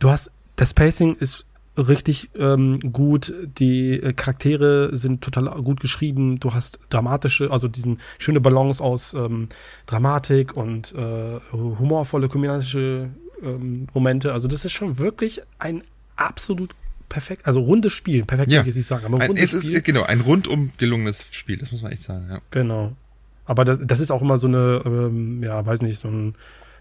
du 0.00 0.10
hast, 0.10 0.32
das 0.56 0.74
Pacing 0.74 1.14
ist 1.14 1.46
richtig 1.78 2.30
ähm, 2.36 2.80
gut. 2.92 3.32
Die 3.58 3.92
äh, 3.92 4.12
Charaktere 4.14 4.96
sind 4.96 5.22
total 5.22 5.50
gut 5.62 5.80
geschrieben. 5.80 6.40
Du 6.40 6.54
hast 6.54 6.78
dramatische, 6.88 7.50
also 7.50 7.68
diesen 7.68 7.98
schöne 8.18 8.40
Balance 8.40 8.82
aus 8.82 9.14
ähm, 9.14 9.48
Dramatik 9.86 10.56
und 10.56 10.94
äh, 10.94 11.40
humorvolle 11.52 12.28
komödiantische 12.28 13.10
ähm, 13.46 13.88
Momente. 13.94 14.32
Also 14.32 14.48
das 14.48 14.64
ist 14.64 14.72
schon 14.72 14.98
wirklich 14.98 15.40
ein 15.58 15.82
absolut 16.16 16.74
perfekt, 17.08 17.46
also 17.46 17.60
rundes 17.60 17.92
Spiel. 17.92 18.24
Perfekt, 18.24 18.50
ja. 18.50 18.64
ich 18.64 18.86
sagen, 18.86 19.06
aber 19.06 19.20
ein, 19.20 19.36
es 19.36 19.50
Spiel. 19.50 19.74
ist 19.74 19.84
genau 19.84 20.02
ein 20.02 20.20
rundum 20.20 20.72
gelungenes 20.78 21.28
Spiel. 21.30 21.58
Das 21.58 21.72
muss 21.72 21.82
man 21.82 21.92
echt 21.92 22.02
sagen. 22.02 22.26
Ja. 22.28 22.40
Genau. 22.50 22.92
Aber 23.44 23.64
das, 23.64 23.78
das 23.82 24.00
ist 24.00 24.10
auch 24.10 24.22
immer 24.22 24.38
so 24.38 24.48
eine, 24.48 24.82
ähm, 24.84 25.42
ja, 25.42 25.64
weiß 25.64 25.82
nicht, 25.82 25.98
so, 25.98 26.08
ein, 26.08 26.34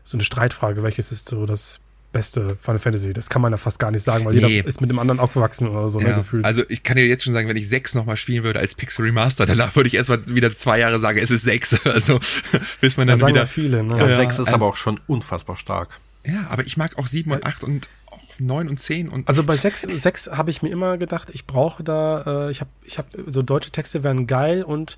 so 0.04 0.18
eine 0.18 0.24
Streitfrage, 0.24 0.82
welches 0.82 1.12
ist 1.12 1.30
so 1.30 1.46
das 1.46 1.80
beste 2.16 2.58
Final 2.62 2.80
Fantasy. 2.80 3.12
Das 3.12 3.30
kann 3.30 3.42
man 3.42 3.52
ja 3.52 3.58
fast 3.58 3.78
gar 3.78 3.92
nicht 3.92 4.02
sagen, 4.02 4.24
weil 4.24 4.36
nee. 4.36 4.48
jeder 4.48 4.68
ist 4.68 4.80
mit 4.80 4.90
dem 4.90 5.00
anderen 5.00 5.20
aufgewachsen 5.20 5.68
oder 5.68 5.90
so, 5.90 6.00
ne, 6.00 6.06
ja. 6.06 6.10
ne, 6.12 6.18
gefühlt. 6.18 6.46
Also 6.46 6.64
ich 6.70 6.82
kann 6.82 6.96
dir 6.96 7.06
jetzt 7.06 7.26
schon 7.26 7.34
sagen, 7.34 7.50
wenn 7.50 7.58
ich 7.58 7.68
sechs 7.68 7.94
nochmal 7.94 8.16
spielen 8.16 8.46
würde 8.46 8.60
als 8.60 8.74
Pixel 8.74 9.04
Remaster, 9.04 9.46
danach 9.46 9.76
würde 9.76 9.90
ich 9.90 9.96
erstmal 9.96 10.26
wieder 10.28 10.52
zwei 10.54 10.80
Jahre 10.80 10.98
sagen, 11.00 11.20
es 11.20 11.30
ist 11.30 11.44
sechs. 11.44 11.76
Also 11.96 12.20
bis 12.82 12.98
man 12.98 13.08
dann 13.08 13.20
ja, 13.20 13.28
wieder. 13.28 13.48
viele, 13.48 13.84
ne? 13.84 13.98
Ja, 13.98 14.16
sechs 14.16 14.34
ist 14.34 14.48
also, 14.48 14.54
aber 14.54 14.66
auch 14.66 14.76
schon 14.76 15.00
unfassbar 15.08 15.56
stark. 15.56 16.00
Ja, 16.26 16.48
aber 16.50 16.66
ich 16.66 16.78
mag 16.78 16.98
auch 16.98 17.08
sieben 17.08 17.32
und 17.32 17.46
acht 17.46 17.64
und 17.64 17.88
auch 18.12 18.20
neun 18.40 18.68
und 18.70 18.80
zehn 18.80 19.10
und. 19.10 19.28
Also 19.28 19.44
bei 19.44 19.58
sechs, 19.58 19.82
sechs 19.88 20.28
habe 20.28 20.52
ich 20.52 20.62
mir 20.62 20.70
immer 20.70 20.98
gedacht, 20.98 21.30
ich 21.32 21.46
brauche 21.46 21.84
da, 21.84 22.48
äh, 22.48 22.52
ich 22.52 22.62
habe, 22.62 22.70
ich 22.84 22.98
habe 22.98 23.08
so 23.28 23.42
deutsche 23.42 23.72
Texte 23.72 24.04
wären 24.04 24.28
geil 24.28 24.64
und 24.64 24.98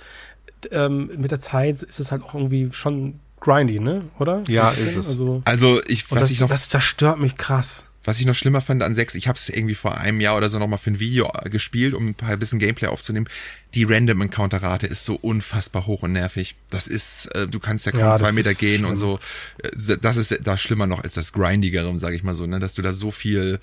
ähm, 0.72 1.12
mit 1.18 1.32
der 1.32 1.40
Zeit 1.40 1.84
ist 1.84 2.00
es 2.00 2.12
halt 2.12 2.24
auch 2.24 2.34
irgendwie 2.34 2.70
schon 2.72 3.20
grindy, 3.40 3.80
ne? 3.80 4.06
Oder? 4.20 4.44
Ja, 4.48 4.72
ist 4.72 4.98
es. 4.98 5.08
Also, 5.08 5.42
also 5.46 5.82
ich, 5.88 6.10
was 6.12 6.22
das, 6.22 6.32
ich 6.32 6.40
noch. 6.40 6.50
Das 6.50 6.70
zerstört 6.70 7.20
mich 7.20 7.38
krass. 7.38 7.84
Was 8.08 8.22
ich 8.22 8.26
noch 8.26 8.36
schlimmer 8.36 8.62
fand 8.62 8.84
an 8.84 8.96
6, 8.96 9.16
ich 9.16 9.28
habe 9.28 9.36
es 9.36 9.50
irgendwie 9.50 9.76
vor 9.76 9.98
einem 9.98 10.22
Jahr 10.22 10.38
oder 10.38 10.48
so 10.48 10.60
nochmal 10.60 10.80
für 10.80 10.92
ein 10.92 11.02
Video 11.02 11.30
gespielt, 11.52 11.94
um 11.94 12.08
ein 12.08 12.16
paar 12.16 12.38
bisschen 12.38 12.58
Gameplay 12.58 12.88
aufzunehmen. 12.88 13.28
Die 13.74 13.84
Random 13.84 14.22
Encounter 14.22 14.64
Rate 14.64 14.88
ist 14.88 15.04
so 15.04 15.16
unfassbar 15.16 15.88
hoch 15.88 16.04
und 16.04 16.14
nervig. 16.14 16.56
Das 16.70 16.88
ist, 16.88 17.26
äh, 17.36 17.50
du 17.50 17.60
kannst 17.60 17.86
ja 17.86 17.92
kaum 17.92 18.00
ja, 18.00 18.16
zwei 18.16 18.32
Meter 18.32 18.54
gehen 18.54 18.80
schlimm. 18.80 18.92
und 18.92 18.96
so. 18.96 19.20
Äh, 19.62 19.98
das 20.00 20.16
ist 20.16 20.40
da 20.42 20.58
schlimmer 20.58 20.88
noch 20.88 21.04
als 21.04 21.16
das 21.16 21.34
Grindigere, 21.34 22.00
sage 22.00 22.16
ich 22.16 22.24
mal 22.24 22.34
so, 22.34 22.46
ne? 22.46 22.60
dass 22.60 22.76
du 22.76 22.82
da 22.82 22.94
so 22.94 23.12
viel 23.12 23.60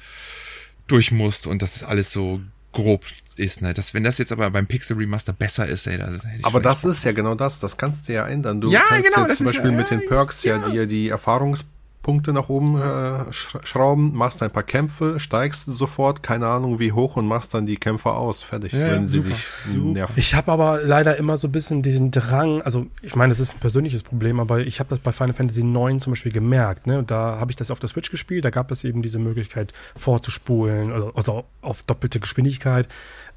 durch 0.89 1.11
musst 1.11 1.47
und 1.47 1.63
das 1.63 1.77
ist 1.77 1.85
alles 1.85 2.13
so 2.13 2.43
grob 2.73 3.07
ist, 3.37 3.63
ne? 3.63 3.73
Das, 3.73 3.95
wenn 3.95 4.05
das 4.05 4.19
jetzt 4.19 4.31
aber 4.31 4.51
beim 4.51 4.67
Pixel 4.67 4.99
Remaster 4.99 5.33
besser 5.33 5.67
ist, 5.67 5.87
ey, 5.87 5.97
da 5.97 6.11
Aber 6.43 6.61
das 6.61 6.85
ist 6.85 7.03
ja 7.05 7.13
genau 7.13 7.35
das, 7.35 7.61
das 7.61 7.79
kannst 7.79 8.09
du 8.09 8.13
ja 8.13 8.27
ändern. 8.27 8.61
Du 8.61 8.71
ja, 8.71 8.83
kannst 8.89 9.09
genau, 9.09 9.27
jetzt 9.27 9.39
zum 9.39 9.47
Beispiel 9.47 9.71
ja, 9.71 9.77
mit 9.77 9.91
den 9.91 10.07
Perks 10.07 10.43
ja, 10.43 10.59
ja 10.59 10.69
dir 10.69 10.87
die 10.87 11.09
Erfahrungs 11.09 11.65
Punkte 12.05 12.33
nach 12.33 12.49
oben 12.49 12.81
äh, 12.81 13.33
schrauben, 13.33 14.12
machst 14.14 14.40
ein 14.43 14.51
paar 14.51 14.62
Kämpfe, 14.62 15.19
steigst 15.19 15.64
sofort, 15.64 16.23
keine 16.23 16.47
Ahnung 16.47 16.79
wie 16.79 16.93
hoch 16.93 17.17
und 17.17 17.27
machst 17.27 17.53
dann 17.55 17.67
die 17.67 17.77
Kämpfe 17.77 18.12
aus. 18.12 18.45
Fertig, 18.45 18.73
Ja, 18.73 18.93
wenn 18.93 19.09
sie 19.09 19.19
super, 19.19 19.31
dich 19.31 19.47
super. 19.64 19.93
nerven. 19.95 20.14
Ich 20.17 20.35
habe 20.35 20.53
aber 20.53 20.83
leider 20.85 21.17
immer 21.17 21.37
so 21.37 21.49
ein 21.49 21.53
bisschen 21.53 21.83
diesen 21.83 22.12
Drang, 22.12 22.62
also 22.62 22.87
ich 23.03 23.17
meine, 23.17 23.33
das 23.33 23.40
ist 23.40 23.55
ein 23.55 23.59
persönliches 23.59 24.05
Problem, 24.05 24.38
aber 24.38 24.61
ich 24.61 24.79
habe 24.79 24.90
das 24.90 25.01
bei 25.01 25.12
Final 25.12 25.35
Fantasy 25.35 25.62
IX 25.62 26.03
zum 26.03 26.12
Beispiel 26.12 26.31
gemerkt. 26.31 26.87
Ne? 26.87 27.03
Da 27.03 27.38
habe 27.40 27.51
ich 27.51 27.57
das 27.57 27.71
auf 27.71 27.81
der 27.81 27.88
Switch 27.88 28.11
gespielt, 28.11 28.45
da 28.45 28.51
gab 28.51 28.71
es 28.71 28.85
eben 28.85 29.03
diese 29.03 29.19
Möglichkeit 29.19 29.73
vorzuspulen, 29.97 30.93
also, 30.93 31.12
also 31.14 31.45
auf 31.62 31.83
doppelte 31.83 32.21
Geschwindigkeit 32.21 32.87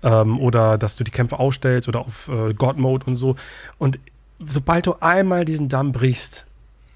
ähm, 0.03 0.39
oder 0.39 0.77
dass 0.77 0.97
du 0.97 1.05
die 1.05 1.11
Kämpfe 1.11 1.39
ausstellst 1.39 1.87
oder 1.87 2.01
auf 2.01 2.27
äh, 2.27 2.53
God 2.53 2.77
Mode 2.77 3.05
und 3.07 3.15
so. 3.15 3.37
Und 3.77 3.97
sobald 4.45 4.85
du 4.87 4.95
einmal 4.99 5.45
diesen 5.45 5.69
Damm 5.69 5.93
brichst, 5.93 6.46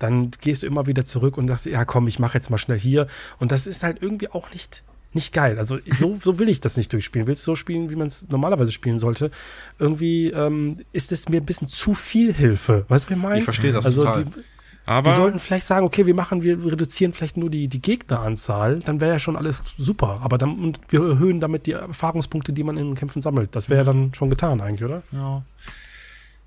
dann 0.01 0.31
gehst 0.41 0.63
du 0.63 0.67
immer 0.67 0.87
wieder 0.87 1.05
zurück 1.05 1.37
und 1.37 1.47
sagst, 1.47 1.65
ja 1.65 1.85
komm, 1.85 2.07
ich 2.07 2.19
mache 2.19 2.37
jetzt 2.37 2.49
mal 2.49 2.57
schnell 2.57 2.79
hier. 2.79 3.07
Und 3.39 3.51
das 3.51 3.67
ist 3.67 3.83
halt 3.83 4.01
irgendwie 4.01 4.29
auch 4.29 4.51
nicht, 4.51 4.83
nicht 5.13 5.33
geil. 5.33 5.59
Also 5.59 5.77
so, 5.91 6.17
so 6.21 6.39
will 6.39 6.49
ich 6.49 6.59
das 6.59 6.77
nicht 6.77 6.91
durchspielen. 6.91 7.27
Willst 7.27 7.45
du 7.45 7.51
so 7.51 7.55
spielen, 7.55 7.89
wie 7.89 7.95
man 7.95 8.07
es 8.07 8.27
normalerweise 8.29 8.71
spielen 8.71 8.99
sollte? 8.99 9.31
Irgendwie 9.77 10.29
ähm, 10.31 10.79
ist 10.91 11.11
es 11.11 11.29
mir 11.29 11.41
ein 11.41 11.45
bisschen 11.45 11.67
zu 11.67 11.93
viel 11.93 12.33
Hilfe. 12.33 12.85
Weißt 12.87 13.05
du, 13.05 13.11
was 13.11 13.17
ich 13.17 13.23
meine? 13.23 13.37
Ich 13.39 13.43
verstehe 13.43 13.73
das 13.73 13.85
also 13.85 14.03
total. 14.03 14.25
Die, 14.25 14.31
die 14.31 14.41
Aber 14.87 15.13
sollten 15.13 15.37
vielleicht 15.37 15.67
sagen, 15.67 15.85
okay, 15.85 16.07
wir 16.07 16.15
machen, 16.15 16.41
wir 16.41 16.65
reduzieren 16.65 17.13
vielleicht 17.13 17.37
nur 17.37 17.51
die, 17.51 17.67
die 17.67 17.81
Gegneranzahl, 17.81 18.79
dann 18.79 18.99
wäre 18.99 19.11
ja 19.11 19.19
schon 19.19 19.35
alles 19.35 19.61
super. 19.77 20.21
Aber 20.23 20.39
dann, 20.39 20.57
und 20.57 20.79
wir 20.89 21.01
erhöhen 21.01 21.39
damit 21.39 21.67
die 21.67 21.73
Erfahrungspunkte, 21.73 22.53
die 22.53 22.63
man 22.63 22.77
in 22.77 22.87
den 22.87 22.95
Kämpfen 22.95 23.21
sammelt. 23.21 23.55
Das 23.55 23.69
wäre 23.69 23.81
ja 23.81 23.85
dann 23.85 24.15
schon 24.15 24.31
getan 24.31 24.61
eigentlich, 24.61 24.83
oder? 24.83 25.03
ja. 25.11 25.43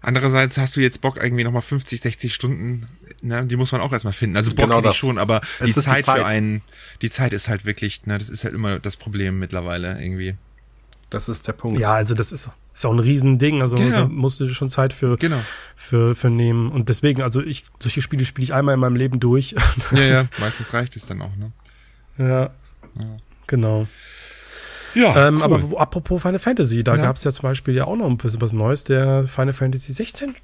Andererseits 0.05 0.59
hast 0.59 0.77
du 0.77 0.81
jetzt 0.81 1.01
Bock, 1.01 1.17
irgendwie 1.23 1.45
nochmal 1.45 1.63
50, 1.63 2.01
60 2.01 2.35
Stunden, 2.35 2.87
ne, 3.23 3.45
die 3.47 3.57
muss 3.57 3.73
man 3.73 3.81
auch 3.81 3.93
erstmal 3.93 4.13
finden. 4.13 4.37
Also 4.37 4.51
Bock 4.55 4.67
Genau 4.67 4.79
hätte 4.79 4.91
ich 4.91 4.97
schon, 4.97 5.19
aber 5.19 5.41
Es 5.59 5.67
die 5.67 5.73
die 5.75 5.81
Zeit, 5.81 6.05
Zeit. 6.05 6.19
für 6.21 6.27
einen, 6.27 6.63
die 7.03 7.11
Zeit 7.11 7.33
ist 7.33 7.49
halt 7.49 7.65
wirklich, 7.65 8.07
ne, 8.07 8.19
das 8.19 8.29
ist 8.29 8.45
halt 8.45 8.55
immer 8.55 8.79
das 8.79 8.97
Problem 8.97 9.39
mittlerweile 9.39 10.01
irgendwie. 10.03 10.35
Das 11.11 11.29
ist 11.29 11.47
der 11.47 11.53
Punkt. 11.53 11.79
Ja, 11.79 11.95
also 11.95 12.15
das 12.15 12.33
ist, 12.33 12.49
ist 12.75 12.85
auch 12.85 12.93
ein 12.93 12.99
Riesending. 12.99 13.63
Also 13.63 13.77
Ja. 13.77 13.91
da 14.01 14.07
musst 14.09 14.41
du 14.41 14.53
schon 14.53 14.69
Zeit 14.71 14.93
für, 14.93 15.17
Genau. 15.17 15.41
für, 15.77 16.15
für 16.17 16.29
nehmen. 16.31 16.71
Und 16.73 16.89
deswegen, 16.89 17.23
also 17.23 17.41
ich, 17.41 17.65
solche 17.81 18.03
Spiele 18.03 18.25
spiele 18.25 18.45
ich 18.45 18.53
einmal 18.55 18.75
in 18.75 18.81
meinem 18.81 18.97
Leben 18.97 19.21
durch. 19.21 19.55
Ja, 19.93 20.01
ja, 20.03 20.29
meistens 20.39 20.73
reicht 20.73 20.97
es 20.97 21.07
dann 21.07 21.23
auch, 21.23 21.35
ne? 21.37 21.53
ja. 22.19 22.51
Genau. 23.47 23.87
Ja, 24.95 25.29
ähm, 25.29 25.37
cool. 25.37 25.43
Aber 25.43 25.71
wo, 25.71 25.77
apropos 25.79 26.23
Final 26.23 26.39
Fantasy, 26.39 26.85
da 26.85 26.97
Ja. 26.97 27.03
gab 27.03 27.17
es 27.17 27.25
ja 27.25 27.33
zum 27.33 27.43
Beispiel 27.43 27.75
ja 27.75 27.85
auch 27.87 27.97
noch 27.97 28.07
ein 28.09 28.17
bisschen 28.17 28.41
was 28.41 28.53
Neues, 28.53 28.85
der 28.85 29.25
Final 29.25 29.53
Fantasy 29.53 29.93
16. 29.93 30.29
also 30.29 30.39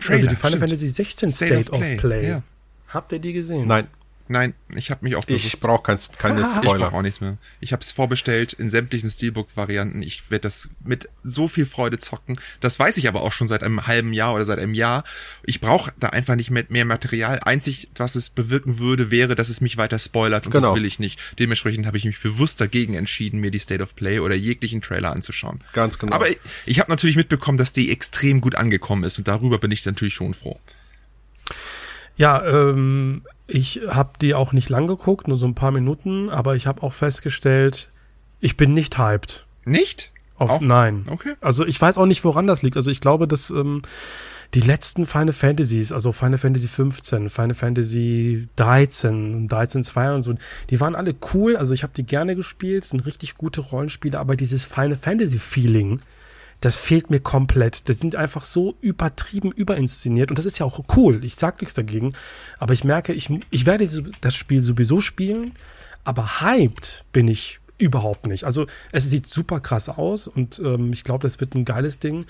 Trailer, 0.00 0.20
die 0.30 0.36
Final 0.36 0.48
stimmt. 0.50 0.60
Fantasy 0.70 0.88
16 0.88 1.30
State 1.30 1.62
State, 1.64 1.70
of 1.70 1.74
of 1.76 1.80
Play, 1.80 1.96
Play. 1.96 2.28
ja. 2.28 2.42
Habt 2.88 3.12
ihr 3.12 3.18
die 3.18 3.32
gesehen? 3.32 3.66
Nein, 3.66 3.86
Nein, 4.26 4.54
ich 4.74 4.90
habe 4.90 5.04
mich 5.04 5.16
auch 5.16 5.26
bewusst. 5.26 5.44
ich 5.44 5.60
brauche 5.60 5.82
kein, 5.82 5.98
keine 6.16 6.40
Ich 6.40 6.46
Spoiler. 6.56 6.86
brauche 6.86 6.96
auch 6.96 7.02
nichts 7.02 7.20
mehr. 7.20 7.36
Ich 7.60 7.72
habe 7.72 7.82
es 7.82 7.92
vorbestellt 7.92 8.54
in 8.54 8.70
sämtlichen 8.70 9.10
Steelbook-Varianten. 9.10 10.00
Ich 10.02 10.30
werde 10.30 10.42
das 10.44 10.70
mit 10.82 11.10
so 11.22 11.46
viel 11.46 11.66
Freude 11.66 11.98
zocken. 11.98 12.40
Das 12.60 12.78
weiß 12.78 12.96
ich 12.96 13.06
aber 13.06 13.22
auch 13.22 13.32
schon 13.32 13.48
seit 13.48 13.62
einem 13.62 13.86
halben 13.86 14.14
Jahr 14.14 14.34
oder 14.34 14.46
seit 14.46 14.58
einem 14.58 14.72
Jahr. 14.72 15.04
Ich 15.44 15.60
brauche 15.60 15.92
da 16.00 16.08
einfach 16.08 16.36
nicht 16.36 16.50
mehr, 16.50 16.64
mehr 16.70 16.86
Material. 16.86 17.40
Einzig, 17.44 17.88
was 17.96 18.14
es 18.14 18.30
bewirken 18.30 18.78
würde, 18.78 19.10
wäre, 19.10 19.34
dass 19.34 19.50
es 19.50 19.60
mich 19.60 19.76
weiter 19.76 19.98
spoilert 19.98 20.46
und 20.46 20.52
Genau. 20.52 20.68
das 20.68 20.76
will 20.76 20.86
ich 20.86 20.98
nicht. 20.98 21.20
Dementsprechend 21.38 21.84
habe 21.86 21.98
ich 21.98 22.06
mich 22.06 22.20
bewusst 22.22 22.60
dagegen 22.62 22.94
entschieden, 22.94 23.40
mir 23.40 23.50
die 23.50 23.58
State 23.58 23.82
of 23.82 23.94
Play 23.94 24.20
oder 24.20 24.34
jeglichen 24.34 24.80
Trailer 24.80 25.12
anzuschauen. 25.12 25.60
Ganz 25.74 25.98
genau. 25.98 26.14
Aber 26.14 26.30
ich, 26.30 26.38
ich 26.64 26.80
habe 26.80 26.90
natürlich 26.90 27.16
mitbekommen, 27.16 27.58
dass 27.58 27.72
die 27.72 27.90
extrem 27.90 28.40
gut 28.40 28.54
angekommen 28.54 29.04
ist 29.04 29.18
und 29.18 29.28
darüber 29.28 29.58
bin 29.58 29.70
ich 29.70 29.84
natürlich 29.84 30.14
schon 30.14 30.32
froh. 30.32 30.58
Ja, 32.16 32.44
ähm, 32.44 33.22
ich 33.46 33.82
habe 33.88 34.12
die 34.20 34.34
auch 34.34 34.52
nicht 34.52 34.68
lang 34.70 34.86
geguckt, 34.86 35.28
nur 35.28 35.36
so 35.36 35.46
ein 35.46 35.54
paar 35.54 35.70
Minuten, 35.70 36.30
aber 36.30 36.56
ich 36.56 36.66
habe 36.66 36.82
auch 36.82 36.92
festgestellt, 36.92 37.90
ich 38.40 38.56
bin 38.56 38.74
nicht 38.74 38.98
hyped. 38.98 39.46
Nicht? 39.64 40.12
Auf, 40.36 40.50
Auch? 40.50 40.60
Nein. 40.60 41.04
Okay. 41.08 41.34
Also 41.40 41.64
ich 41.66 41.80
weiß 41.80 41.98
auch 41.98 42.06
nicht, 42.06 42.24
woran 42.24 42.46
das 42.46 42.62
liegt. 42.62 42.76
Also 42.76 42.90
ich 42.90 43.00
glaube, 43.00 43.28
dass 43.28 43.50
ähm, 43.50 43.82
die 44.54 44.60
letzten 44.60 45.06
Final 45.06 45.32
Fantasies, 45.32 45.92
also 45.92 46.12
Final 46.12 46.38
Fantasy 46.38 46.68
15, 46.68 47.28
Final 47.28 47.54
Fantasy 47.54 48.48
13, 48.56 49.48
13 49.48 49.84
2 49.84 50.14
und 50.14 50.22
so, 50.22 50.34
die 50.70 50.80
waren 50.80 50.94
alle 50.94 51.14
cool. 51.34 51.56
Also 51.56 51.74
ich 51.74 51.82
habe 51.82 51.92
die 51.96 52.04
gerne 52.04 52.36
gespielt, 52.36 52.84
sind 52.84 53.06
richtig 53.06 53.36
gute 53.36 53.60
Rollenspiele, 53.60 54.18
aber 54.18 54.36
dieses 54.36 54.64
Final 54.64 54.96
Fantasy 54.96 55.38
Feeling, 55.38 56.00
das 56.64 56.76
fehlt 56.76 57.10
mir 57.10 57.20
komplett. 57.20 57.88
Das 57.88 57.98
sind 57.98 58.16
einfach 58.16 58.44
so 58.44 58.74
übertrieben 58.80 59.52
überinszeniert 59.52 60.30
und 60.30 60.38
das 60.38 60.46
ist 60.46 60.58
ja 60.58 60.66
auch 60.66 60.80
cool. 60.96 61.24
Ich 61.24 61.34
sag 61.34 61.60
nichts 61.60 61.74
dagegen, 61.74 62.14
aber 62.58 62.72
ich 62.72 62.84
merke, 62.84 63.12
ich, 63.12 63.28
ich 63.50 63.66
werde 63.66 63.86
das 64.20 64.34
Spiel 64.34 64.62
sowieso 64.62 65.00
spielen, 65.00 65.52
aber 66.04 66.40
hyped 66.40 67.04
bin 67.12 67.28
ich 67.28 67.60
überhaupt 67.76 68.26
nicht. 68.26 68.44
Also 68.44 68.66
es 68.92 69.10
sieht 69.10 69.26
super 69.26 69.60
krass 69.60 69.88
aus 69.88 70.26
und 70.26 70.58
ähm, 70.64 70.92
ich 70.92 71.04
glaube, 71.04 71.22
das 71.22 71.40
wird 71.40 71.54
ein 71.54 71.64
geiles 71.64 71.98
Ding. 71.98 72.24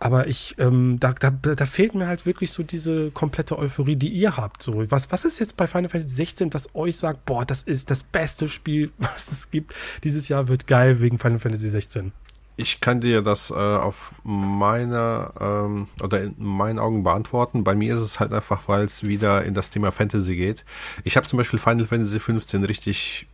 Aber 0.00 0.28
ich, 0.28 0.54
ähm, 0.58 1.00
da, 1.00 1.12
da, 1.12 1.30
da 1.30 1.66
fehlt 1.66 1.96
mir 1.96 2.06
halt 2.06 2.24
wirklich 2.24 2.52
so 2.52 2.62
diese 2.62 3.10
komplette 3.10 3.58
Euphorie, 3.58 3.96
die 3.96 4.10
ihr 4.10 4.36
habt. 4.36 4.62
So, 4.62 4.88
was, 4.92 5.10
was 5.10 5.24
ist 5.24 5.40
jetzt 5.40 5.56
bei 5.56 5.66
Final 5.66 5.88
Fantasy 5.88 6.14
16, 6.14 6.50
das 6.50 6.74
euch 6.76 6.96
sagt, 6.96 7.24
boah, 7.24 7.44
das 7.44 7.62
ist 7.62 7.90
das 7.90 8.04
beste 8.04 8.48
Spiel, 8.48 8.92
was 8.98 9.32
es 9.32 9.50
gibt. 9.50 9.74
Dieses 10.04 10.28
Jahr 10.28 10.46
wird 10.46 10.68
geil 10.68 11.00
wegen 11.00 11.18
Final 11.18 11.40
Fantasy 11.40 11.68
16. 11.68 12.12
Ich 12.60 12.80
kann 12.80 13.00
dir 13.00 13.22
das 13.22 13.50
äh, 13.50 13.54
auf 13.54 14.10
meiner 14.24 15.32
ähm, 15.40 15.86
oder 16.02 16.24
in 16.24 16.34
meinen 16.38 16.80
Augen 16.80 17.04
beantworten. 17.04 17.62
Bei 17.62 17.76
mir 17.76 17.94
ist 17.94 18.02
es 18.02 18.18
halt 18.18 18.32
einfach, 18.32 18.62
weil 18.66 18.84
es 18.84 19.04
wieder 19.04 19.44
in 19.44 19.54
das 19.54 19.70
Thema 19.70 19.92
Fantasy 19.92 20.34
geht. 20.34 20.64
Ich 21.04 21.16
habe 21.16 21.24
zum 21.24 21.36
Beispiel 21.36 21.60
Final 21.60 21.86
Fantasy 21.86 22.18
15 22.18 22.64
richtig, 22.64 23.28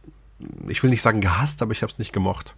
ich 0.68 0.82
will 0.82 0.90
nicht 0.90 1.00
sagen 1.00 1.22
gehasst, 1.22 1.62
aber 1.62 1.72
ich 1.72 1.80
habe 1.80 1.90
es 1.90 1.98
nicht 1.98 2.12
gemocht. 2.12 2.54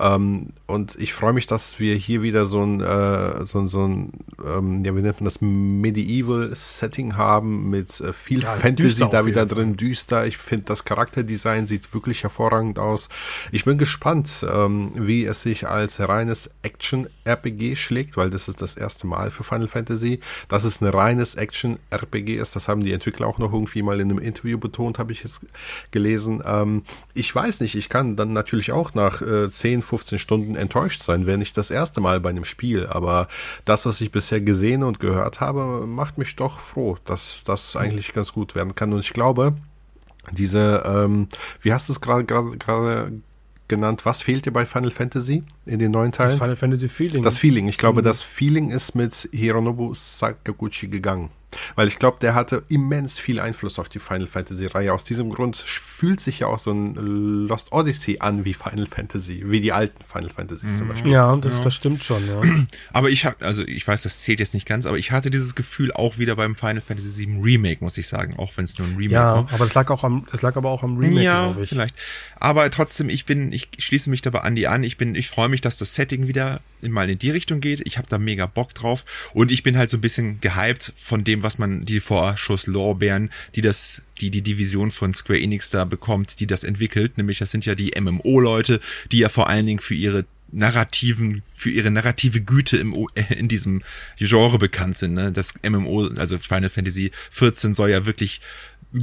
Ähm, 0.00 0.48
und 0.66 0.96
ich 0.98 1.12
freue 1.12 1.32
mich, 1.32 1.46
dass 1.46 1.78
wir 1.78 1.94
hier 1.94 2.22
wieder 2.22 2.46
so 2.46 2.62
ein, 2.62 2.80
äh, 2.80 3.44
so 3.44 3.58
ein, 3.60 3.68
so 3.68 3.86
ein 3.86 4.12
ähm, 4.44 4.84
ja, 4.84 4.96
wie 4.96 5.02
nennt 5.02 5.20
man 5.20 5.26
das, 5.26 5.40
Medieval-Setting 5.40 7.16
haben 7.16 7.70
mit 7.70 8.00
äh, 8.00 8.12
viel 8.12 8.42
Ja, 8.42 8.52
Fantasy 8.52 9.06
da 9.10 9.26
wieder 9.26 9.46
drin, 9.46 9.76
düster. 9.76 10.26
Ich 10.26 10.38
finde, 10.38 10.64
das 10.66 10.84
Charakterdesign 10.84 11.66
sieht 11.66 11.92
wirklich 11.92 12.22
hervorragend 12.22 12.78
aus. 12.78 13.08
Ich 13.52 13.64
bin 13.64 13.78
gespannt, 13.78 14.46
ähm, 14.50 14.92
wie 14.94 15.24
es 15.24 15.42
sich 15.42 15.68
als 15.68 16.00
reines 16.00 16.50
Action-RPG 16.62 17.76
schlägt, 17.76 18.16
weil 18.16 18.30
das 18.30 18.48
ist 18.48 18.62
das 18.62 18.76
erste 18.76 19.06
Mal 19.06 19.30
für 19.30 19.44
Final 19.44 19.68
Fantasy, 19.68 20.20
dass 20.48 20.64
es 20.64 20.80
ein 20.80 20.86
reines 20.86 21.34
Action-RPG 21.34 22.36
ist. 22.36 22.56
Das 22.56 22.68
haben 22.68 22.82
die 22.82 22.92
Entwickler 22.92 23.26
auch 23.26 23.38
noch 23.38 23.52
irgendwie 23.52 23.82
mal 23.82 24.00
in 24.00 24.10
einem 24.10 24.18
Interview 24.18 24.58
betont, 24.58 24.98
habe 24.98 25.12
ich 25.12 25.22
jetzt 25.24 25.40
gelesen. 25.90 26.42
Ähm, 26.44 26.82
ich 27.14 27.34
weiß 27.34 27.60
nicht, 27.60 27.74
ich 27.74 27.88
kann 27.88 28.16
dann 28.16 28.32
natürlich 28.32 28.72
auch 28.72 28.94
nach 28.94 29.20
äh, 29.20 29.50
10, 29.50 29.82
15 29.90 30.20
Stunden 30.20 30.54
enttäuscht 30.54 31.02
sein, 31.02 31.26
wenn 31.26 31.40
nicht 31.40 31.56
das 31.56 31.70
erste 31.70 32.00
Mal 32.00 32.20
bei 32.20 32.30
einem 32.30 32.44
Spiel. 32.44 32.86
Aber 32.86 33.26
das, 33.64 33.86
was 33.86 34.00
ich 34.00 34.12
bisher 34.12 34.40
gesehen 34.40 34.84
und 34.84 35.00
gehört 35.00 35.40
habe, 35.40 35.84
macht 35.86 36.16
mich 36.16 36.36
doch 36.36 36.60
froh, 36.60 36.96
dass 37.04 37.42
das 37.44 37.74
eigentlich 37.74 38.12
ganz 38.12 38.32
gut 38.32 38.54
werden 38.54 38.76
kann. 38.76 38.92
Und 38.92 39.00
ich 39.00 39.12
glaube, 39.12 39.54
diese, 40.30 40.84
ähm, 40.86 41.28
wie 41.60 41.72
hast 41.72 41.88
du 41.88 41.92
es 41.92 42.00
gerade 42.00 42.24
genannt, 43.66 44.06
was 44.06 44.22
fehlt 44.22 44.46
dir 44.46 44.52
bei 44.52 44.64
Final 44.64 44.92
Fantasy 44.92 45.42
in 45.66 45.78
den 45.78 45.90
neuen 45.90 46.10
Das 46.10 46.18
Teilen? 46.18 46.38
Final 46.38 46.56
Fantasy 46.56 46.88
Feeling. 46.88 47.22
Das 47.22 47.38
Feeling. 47.38 47.68
Ich 47.68 47.78
glaube, 47.78 48.00
Mhm. 48.00 48.04
das 48.06 48.22
Feeling 48.22 48.70
ist 48.70 48.94
mit 48.94 49.28
Hironobu 49.32 49.94
Sakaguchi 49.94 50.88
gegangen. 50.88 51.30
Weil 51.74 51.88
ich 51.88 51.98
glaube, 51.98 52.18
der 52.20 52.36
hatte 52.36 52.62
immens 52.68 53.18
viel 53.18 53.40
Einfluss 53.40 53.80
auf 53.80 53.88
die 53.88 53.98
Final 53.98 54.28
Fantasy 54.28 54.66
Reihe. 54.66 54.92
Aus 54.92 55.02
diesem 55.02 55.30
Grund 55.30 55.56
fühlt 55.56 56.20
sich 56.20 56.38
ja 56.38 56.46
auch 56.46 56.60
so 56.60 56.70
ein 56.70 56.94
Lost 57.48 57.72
Odyssey 57.72 58.18
an 58.20 58.44
wie 58.44 58.54
Final 58.54 58.86
Fantasy, 58.86 59.42
wie 59.46 59.60
die 59.60 59.72
alten 59.72 60.04
Final 60.04 60.30
Fantasies 60.30 60.78
zum 60.78 60.86
Beispiel. 60.86 61.10
ja, 61.10 61.34
das, 61.38 61.60
das 61.60 61.74
stimmt 61.74 62.04
schon, 62.04 62.24
ja. 62.28 62.40
Aber 62.92 63.10
ich 63.10 63.26
habe, 63.26 63.44
also 63.44 63.66
ich 63.66 63.86
weiß, 63.88 64.02
das 64.02 64.20
zählt 64.20 64.38
jetzt 64.38 64.54
nicht 64.54 64.64
ganz, 64.64 64.86
aber 64.86 64.96
ich 64.96 65.10
hatte 65.10 65.28
dieses 65.32 65.56
Gefühl 65.56 65.92
auch 65.92 66.18
wieder 66.18 66.36
beim 66.36 66.54
Final 66.54 66.80
Fantasy 66.80 67.26
VII 67.26 67.40
Remake, 67.42 67.82
muss 67.82 67.98
ich 67.98 68.06
sagen, 68.06 68.34
auch 68.38 68.52
wenn 68.56 68.64
es 68.64 68.78
nur 68.78 68.86
ein 68.86 68.94
Remake 68.94 69.14
ja, 69.14 69.34
war. 69.34 69.48
aber 69.52 69.64
das 69.64 69.74
lag 69.74 69.90
auch 69.90 70.04
am, 70.04 70.28
das 70.30 70.42
lag 70.42 70.54
aber 70.56 70.68
auch 70.70 70.84
am 70.84 70.98
Remake, 70.98 71.20
ja, 71.24 71.46
glaube 71.46 71.64
ich. 71.64 71.70
vielleicht. 71.70 71.96
Aber 72.38 72.70
trotzdem, 72.70 73.08
ich 73.08 73.26
bin, 73.26 73.50
ich 73.52 73.70
schließe 73.76 74.08
mich 74.08 74.22
dabei 74.22 74.42
an 74.42 74.54
die 74.54 74.68
an. 74.68 74.84
Ich 74.84 74.96
bin, 74.96 75.16
ich 75.16 75.28
freue 75.28 75.48
mich, 75.50 75.60
dass 75.60 75.78
das 75.78 75.94
Setting 75.94 76.28
wieder 76.28 76.60
mal 76.82 77.10
in 77.10 77.18
die 77.18 77.30
Richtung 77.30 77.60
geht. 77.60 77.86
Ich 77.86 77.98
habe 77.98 78.08
da 78.08 78.18
mega 78.18 78.46
Bock 78.46 78.74
drauf 78.74 79.04
und 79.34 79.52
ich 79.52 79.62
bin 79.62 79.76
halt 79.76 79.90
so 79.90 79.98
ein 79.98 80.00
bisschen 80.00 80.40
gehypt 80.40 80.92
von 80.96 81.24
dem, 81.24 81.42
was 81.42 81.58
man 81.58 81.84
die 81.84 82.00
Vorschusslorbeeren, 82.00 83.30
die 83.54 83.62
das, 83.62 84.02
die 84.20 84.30
die 84.30 84.42
Division 84.42 84.90
von 84.90 85.12
Square 85.12 85.40
Enix 85.40 85.70
da 85.70 85.84
bekommt, 85.84 86.40
die 86.40 86.46
das 86.46 86.64
entwickelt. 86.64 87.18
Nämlich, 87.18 87.38
das 87.38 87.50
sind 87.50 87.66
ja 87.66 87.74
die 87.74 87.92
MMO-Leute, 88.00 88.80
die 89.12 89.18
ja 89.18 89.28
vor 89.28 89.48
allen 89.48 89.66
Dingen 89.66 89.80
für 89.80 89.94
ihre 89.94 90.24
narrativen, 90.52 91.42
für 91.54 91.70
ihre 91.70 91.90
narrative 91.90 92.40
Güte 92.40 92.76
im, 92.76 92.94
äh, 93.14 93.34
in 93.34 93.48
diesem 93.48 93.82
Genre 94.18 94.58
bekannt 94.58 94.98
sind. 94.98 95.14
Ne? 95.14 95.32
Das 95.32 95.54
MMO, 95.62 96.08
also 96.16 96.38
Final 96.38 96.68
Fantasy 96.68 97.10
14 97.30 97.74
soll 97.74 97.90
ja 97.90 98.06
wirklich 98.06 98.40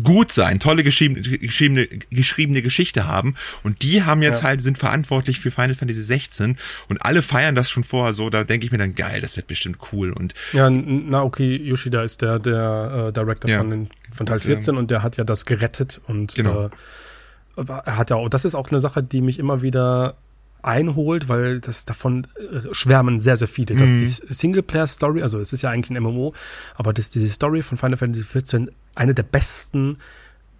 gut 0.04 0.32
sein, 0.32 0.60
tolle 0.60 0.84
geschriebene, 0.84 1.22
geschriebene, 1.22 1.88
geschriebene 2.10 2.62
Geschichte 2.62 3.08
haben. 3.08 3.36
Und 3.64 3.84
die 3.84 4.04
haben 4.04 4.22
jetzt 4.22 4.42
ja. 4.42 4.50
halt, 4.50 4.62
sind 4.62 4.78
verantwortlich 4.78 5.40
für 5.40 5.52
Final 5.52 5.76
Fantasy 5.76 6.04
16 6.04 6.58
und 6.90 7.06
alle 7.06 7.22
feiern 7.22 7.56
das 7.56 7.70
schon 7.70 7.84
vorher 7.84 8.14
so, 8.14 8.30
da 8.30 8.44
denke 8.44 8.66
ich 8.66 8.72
mir 8.72 8.78
dann, 8.78 8.96
geil, 8.96 9.22
das 9.22 9.38
wird 9.38 9.48
bestimmt 9.48 9.78
cool. 9.92 10.12
Und 10.12 10.34
ja, 10.54 10.70
Naoki 10.70 11.56
Yoshida 11.56 12.04
ist 12.04 12.22
der, 12.22 12.40
der 12.40 13.08
äh, 13.08 13.14
Director 13.14 13.50
ja. 13.50 13.60
von, 13.60 13.70
den, 13.70 13.90
von 14.12 14.26
Teil 14.26 14.40
14 14.40 14.74
und, 14.74 14.80
und 14.80 14.92
der 14.92 15.04
hat 15.04 15.18
ja 15.18 15.24
das 15.24 15.46
gerettet 15.46 16.02
und 16.08 16.36
genau. 16.36 16.66
äh, 16.66 16.70
er 17.56 17.98
hat 17.98 18.10
ja 18.10 18.18
auch, 18.18 18.30
das 18.30 18.46
ist 18.46 18.56
auch 18.56 18.70
eine 18.70 18.82
Sache, 18.82 19.02
die 19.02 19.22
mich 19.22 19.40
immer 19.40 19.62
wieder 19.62 20.16
einholt, 20.64 21.30
weil 21.30 21.62
das 21.62 21.86
davon 21.86 22.28
äh, 22.36 22.74
schwärmen 22.74 23.20
sehr, 23.20 23.38
sehr 23.38 23.48
viele, 23.48 23.76
dass 23.76 23.90
mhm. 23.90 24.00
die 24.00 24.06
Singleplayer-Story, 24.06 25.22
also 25.22 25.40
es 25.40 25.54
ist 25.54 25.62
ja 25.62 25.70
eigentlich 25.70 25.98
ein 25.98 26.04
MMO, 26.04 26.34
aber 26.76 26.94
dass 26.94 27.10
diese 27.10 27.30
Story 27.30 27.62
von 27.62 27.78
Final 27.78 27.98
Fantasy 27.98 28.24
14 28.24 28.72
eine 28.98 29.14
der 29.14 29.24
besten 29.24 29.98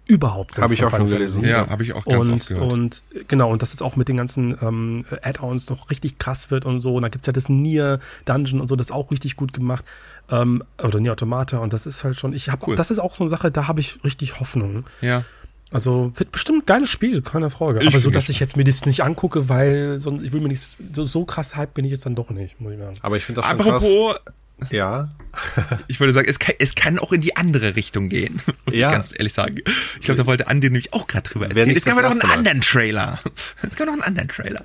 überhaupt 0.08 0.54
sind. 0.54 0.64
Habe 0.64 0.74
ich 0.74 0.82
auch 0.84 0.90
schon 0.90 1.06
gelesen. 1.06 1.44
Ja, 1.44 1.68
habe 1.68 1.82
ich 1.82 1.92
auch 1.92 2.04
ganz 2.04 2.28
und, 2.28 2.34
oft 2.34 2.48
gehört. 2.48 2.72
Und 2.72 3.02
genau, 3.28 3.52
und 3.52 3.60
dass 3.60 3.74
es 3.74 3.82
auch 3.82 3.94
mit 3.94 4.08
den 4.08 4.16
ganzen 4.16 4.56
ähm, 4.62 5.04
Add-ons 5.22 5.68
noch 5.68 5.90
richtig 5.90 6.18
krass 6.18 6.50
wird 6.50 6.64
und 6.64 6.80
so. 6.80 6.94
Und 6.94 7.02
da 7.02 7.08
gibt's 7.08 7.26
ja 7.26 7.32
das 7.32 7.50
Nier 7.50 8.00
Dungeon 8.24 8.60
und 8.60 8.68
so, 8.68 8.76
das 8.76 8.88
ist 8.88 8.92
auch 8.92 9.10
richtig 9.10 9.36
gut 9.36 9.52
gemacht. 9.52 9.84
Ähm, 10.30 10.64
oder 10.82 10.98
Nier 10.98 11.12
Automata 11.12 11.58
und 11.58 11.72
das 11.72 11.86
ist 11.86 12.04
halt 12.04 12.18
schon, 12.18 12.32
ich 12.32 12.48
habe, 12.48 12.66
cool. 12.66 12.76
das 12.76 12.90
ist 12.90 12.98
auch 12.98 13.14
so 13.14 13.22
eine 13.22 13.30
Sache, 13.30 13.50
da 13.50 13.68
habe 13.68 13.80
ich 13.80 14.02
richtig 14.02 14.40
Hoffnung. 14.40 14.84
Ja. 15.02 15.24
Also 15.70 16.12
wird 16.16 16.32
bestimmt 16.32 16.62
ein 16.62 16.66
geiles 16.66 16.88
Spiel, 16.88 17.20
keine 17.20 17.50
Frage. 17.50 17.80
Ich 17.82 17.88
Aber 17.88 18.00
so, 18.00 18.10
dass 18.10 18.30
ich 18.30 18.40
jetzt 18.40 18.56
mir 18.56 18.64
das 18.64 18.86
nicht 18.86 19.02
angucke, 19.02 19.50
weil 19.50 19.98
sonst 19.98 20.22
ich 20.22 20.32
will 20.32 20.40
mir 20.40 20.48
nicht 20.48 20.76
so, 20.94 21.04
so 21.04 21.26
krass 21.26 21.56
hype 21.56 21.74
bin 21.74 21.84
ich 21.84 21.90
jetzt 21.90 22.06
dann 22.06 22.14
doch 22.14 22.30
nicht, 22.30 22.58
muss 22.60 22.72
ich 22.72 22.78
sagen. 22.78 22.96
Aber 23.02 23.16
ich 23.18 23.24
finde 23.26 23.42
das 23.42 23.50
schon 23.50 23.60
Apropos, 23.60 24.14
krass. 24.14 24.34
Ja. 24.70 25.10
ich 25.88 26.00
würde 26.00 26.12
sagen, 26.12 26.28
es 26.28 26.38
kann, 26.38 26.54
es 26.58 26.74
kann 26.74 26.98
auch 26.98 27.12
in 27.12 27.20
die 27.20 27.36
andere 27.36 27.76
Richtung 27.76 28.08
gehen, 28.08 28.34
muss 28.66 28.76
ja. 28.76 28.88
ich 28.88 28.94
ganz 28.94 29.14
ehrlich 29.16 29.32
sagen. 29.32 29.56
Ich 30.00 30.00
glaube, 30.00 30.18
da 30.18 30.26
wollte 30.26 30.48
Andi 30.48 30.68
nämlich 30.68 30.92
auch 30.92 31.06
gerade 31.06 31.28
drüber 31.28 31.46
erzählen. 31.46 31.70
Jetzt 31.70 31.86
kann 31.86 31.96
man 31.96 32.04
doch 32.04 32.10
einen 32.10 32.22
anderen 32.22 32.60
Trailer. 32.60 33.18
Jetzt 33.62 33.76
kann 33.76 33.86
man 33.86 33.96
noch 33.96 34.04
einen 34.04 34.16
anderen 34.16 34.28
Trailer. 34.28 34.62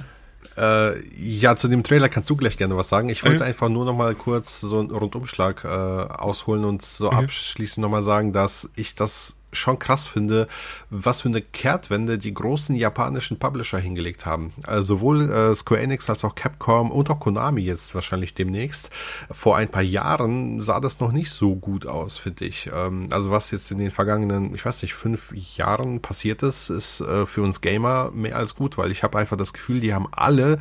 Äh, 0.56 1.04
ja, 1.18 1.56
zu 1.56 1.68
dem 1.68 1.84
Trailer 1.84 2.10
kannst 2.10 2.30
du 2.30 2.36
gleich 2.36 2.58
gerne 2.58 2.78
was 2.78 2.90
sagen. 2.90 3.10
Ich 3.10 3.24
wollte 3.24 3.38
mhm. 3.38 3.44
einfach 3.44 3.70
nur 3.70 3.86
noch 3.86 3.96
mal 3.96 4.14
kurz 4.14 4.62
so 4.62 4.80
einen 4.80 4.92
Rundumschlag 4.92 5.64
äh, 5.64 5.68
ausholen 5.68 6.64
und 6.64 6.84
so 6.84 7.12
mhm. 7.12 7.18
abschließend 7.18 7.82
noch 7.82 7.90
mal 7.90 8.04
sagen, 8.04 8.34
dass 8.34 8.70
ich 8.76 8.94
das 8.94 9.36
schon 9.54 9.80
krass 9.80 10.08
finde, 10.08 10.48
was 10.90 11.22
für 11.22 11.30
eine 11.30 11.42
Kehrtwende 11.42 12.18
die 12.18 12.34
großen 12.34 12.76
japanischen 12.76 13.40
Publisher 13.40 13.80
hingelegt 13.80 14.26
haben. 14.26 14.54
Also 14.66 14.94
sowohl 14.94 15.32
äh, 15.32 15.56
Square 15.56 15.82
Enix 15.82 16.10
als 16.10 16.24
auch 16.24 16.36
Capcom 16.36 16.92
und 16.92 17.10
auch 17.10 17.20
Konami 17.20 17.62
jetzt 17.62 17.96
wahrscheinlich 17.96 18.34
demnächst. 18.34 18.90
Vor 19.32 19.58
ein 19.58 19.70
paar 19.70 19.82
Jahren 19.82 20.62
sah 20.62 20.80
das 20.80 21.00
noch 21.00 21.12
nicht 21.12 21.32
so 21.32 21.56
gut 21.56 21.88
aus, 21.88 22.18
finde 22.18 22.46
ich. 22.46 22.70
Ähm, 22.74 23.08
also 23.10 23.32
was 23.32 23.52
jetzt 23.52 23.72
in 23.72 23.80
den 23.80 23.92
vergangenen, 23.92 24.54
ich 24.54 24.66
weiß 24.66 24.82
nicht, 24.84 24.94
fünf 24.94 25.34
Jahren 25.56 26.00
passiert 26.00 26.44
ist, 26.44 26.70
ist 26.70 27.02
äh, 27.02 27.26
für 27.26 27.42
uns 27.42 27.62
Gamer 27.62 28.12
mehr 28.12 28.38
als 28.38 28.56
gut, 28.56 28.78
weil 28.78 28.92
ich 28.92 29.04
habe 29.04 29.18
einfach 29.18 29.38
das 29.38 29.54
Gefühl, 29.54 29.80
die 29.80 29.94
haben 29.94 30.08
alle 30.12 30.60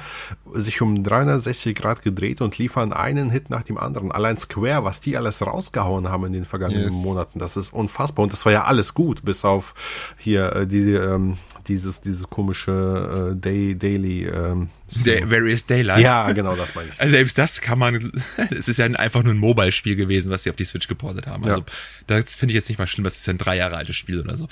sich 0.52 0.80
um 0.80 1.02
360 1.02 1.76
Grad 1.76 2.02
gedreht 2.02 2.40
und 2.40 2.58
liefern 2.58 2.92
einen 2.92 3.30
Hit 3.30 3.50
nach 3.50 3.62
dem 3.62 3.78
anderen. 3.78 4.12
Allein 4.12 4.38
Square, 4.38 4.84
was 4.84 5.00
die 5.00 5.16
alles 5.16 5.42
rausgehauen 5.42 6.08
haben 6.08 6.24
in 6.24 6.32
den 6.32 6.44
vergangenen 6.44 6.92
yes. 6.92 7.04
Monaten, 7.04 7.38
das 7.38 7.56
ist 7.56 7.72
unfassbar. 7.72 8.24
Und 8.24 8.32
das 8.32 8.44
war 8.44 8.52
ja 8.52 8.64
alles 8.64 8.81
alles 8.82 8.94
gut, 8.94 9.24
bis 9.24 9.44
auf 9.44 9.74
hier 10.18 10.56
äh, 10.56 10.66
die, 10.66 10.92
ähm, 10.92 11.38
dieses, 11.68 12.00
dieses 12.00 12.24
komische 12.24 13.32
äh, 13.32 13.36
Day, 13.36 13.76
Daily. 13.76 14.26
Ähm, 14.26 14.70
so. 14.88 15.04
Day, 15.04 15.22
Various 15.30 15.64
Daylight. 15.64 16.02
Ja, 16.02 16.32
genau, 16.32 16.56
das 16.56 16.74
meine 16.74 16.88
ich. 16.88 16.94
Also 17.00 17.12
selbst 17.12 17.38
das 17.38 17.60
kann 17.60 17.78
man, 17.78 17.94
es 18.50 18.68
ist 18.68 18.78
ja 18.78 18.86
einfach 18.86 19.22
nur 19.22 19.34
ein 19.34 19.38
Mobile-Spiel 19.38 19.94
gewesen, 19.94 20.32
was 20.32 20.42
sie 20.42 20.50
auf 20.50 20.56
die 20.56 20.64
Switch 20.64 20.88
geportet 20.88 21.28
haben. 21.28 21.44
Also 21.44 21.60
ja. 21.60 21.66
das 22.08 22.34
finde 22.34 22.52
ich 22.52 22.56
jetzt 22.56 22.68
nicht 22.68 22.78
mal 22.78 22.88
schlimm, 22.88 23.04
das 23.04 23.16
ist 23.16 23.26
ja 23.26 23.32
ein 23.32 23.38
drei 23.38 23.56
Jahre 23.56 23.76
altes 23.76 23.94
Spiel 23.94 24.20
oder 24.20 24.36
so. 24.36 24.48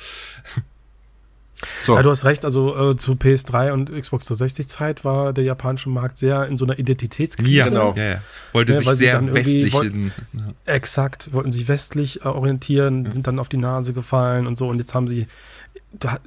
So. 1.84 1.94
Ja, 1.94 2.02
du 2.02 2.10
hast 2.10 2.24
recht, 2.24 2.44
also 2.44 2.92
äh, 2.92 2.96
zu 2.96 3.12
PS3 3.12 3.72
und 3.72 3.92
Xbox 3.92 4.26
360 4.26 4.68
Zeit 4.68 5.04
war 5.04 5.32
der 5.32 5.44
japanische 5.44 5.90
Markt 5.90 6.16
sehr 6.16 6.46
in 6.46 6.56
so 6.56 6.64
einer 6.64 6.78
Identitätskrise. 6.78 7.50
Ja, 7.50 7.68
genau. 7.68 7.94
Ja, 7.96 8.04
ja. 8.04 8.22
Wollte 8.52 8.72
ja, 8.72 8.80
sich 8.80 8.90
sehr 8.92 9.34
westlich 9.34 9.72
wollten, 9.72 10.12
ja. 10.32 10.74
Exakt, 10.74 11.32
wollten 11.32 11.52
sich 11.52 11.68
westlich 11.68 12.24
äh, 12.24 12.28
orientieren, 12.28 13.04
ja. 13.04 13.12
sind 13.12 13.26
dann 13.26 13.38
auf 13.38 13.48
die 13.48 13.58
Nase 13.58 13.92
gefallen 13.92 14.46
und 14.46 14.56
so 14.56 14.68
und 14.68 14.78
jetzt 14.78 14.94
haben 14.94 15.08
sie 15.08 15.26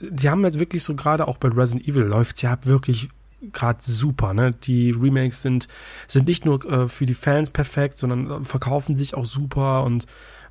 die 0.02 0.30
haben 0.30 0.43
jetzt 0.43 0.60
wirklich 0.60 0.84
so 0.84 0.93
gerade 0.93 1.28
auch 1.28 1.38
bei 1.38 1.48
Resident 1.48 1.88
Evil 1.88 2.04
läuft's 2.04 2.41
ja 2.41 2.58
wirklich 2.63 3.08
gerade 3.52 3.80
super, 3.82 4.34
ne? 4.34 4.54
Die 4.63 4.91
Remakes 4.91 5.41
sind 5.41 5.67
sind 6.08 6.28
nicht 6.28 6.46
nur 6.46 6.63
äh, 6.65 6.88
für 6.88 7.06
die 7.06 7.13
Fans 7.13 7.50
perfekt, 7.50 7.98
sondern 7.98 8.30
äh, 8.30 8.43
verkaufen 8.46 8.96
sich 8.96 9.15
auch 9.15 9.26
super 9.26 9.84
und 9.84 10.06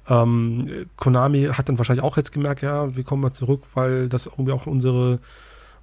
ähm, 0.08 0.86
Konami 0.96 1.44
hat 1.52 1.68
dann 1.68 1.78
wahrscheinlich 1.78 2.04
auch 2.04 2.16
jetzt 2.16 2.32
gemerkt, 2.32 2.62
ja, 2.62 2.94
wir 2.94 3.04
kommen 3.04 3.22
mal 3.22 3.32
zurück, 3.32 3.62
weil 3.74 4.08
das 4.08 4.26
irgendwie 4.26 4.52
auch 4.52 4.66
unsere 4.66 5.20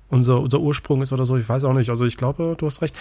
unser, 0.10 0.40
unser 0.40 0.60
Ursprung 0.60 1.02
ist 1.02 1.14
oder 1.14 1.26
so, 1.26 1.38
ich 1.38 1.48
weiß 1.48 1.64
auch 1.66 1.74
nicht. 1.74 1.90
Also 1.90 2.06
ich 2.06 2.18
glaube, 2.18 2.56
du 2.58 2.66
hast 2.66 2.82
recht. 2.82 2.96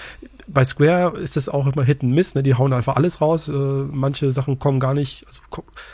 Bei 0.47 0.65
Square 0.65 1.17
ist 1.19 1.37
es 1.37 1.49
auch 1.49 1.67
immer 1.67 1.83
Hit 1.83 2.03
and 2.03 2.13
Miss, 2.13 2.35
ne? 2.35 2.43
Die 2.43 2.55
hauen 2.55 2.73
einfach 2.73 2.97
alles 2.97 3.21
raus. 3.21 3.49
Äh, 3.49 3.53
manche 3.53 4.31
Sachen 4.31 4.59
kommen 4.59 4.79
gar 4.79 4.95
nicht, 4.95 5.25
also 5.27 5.41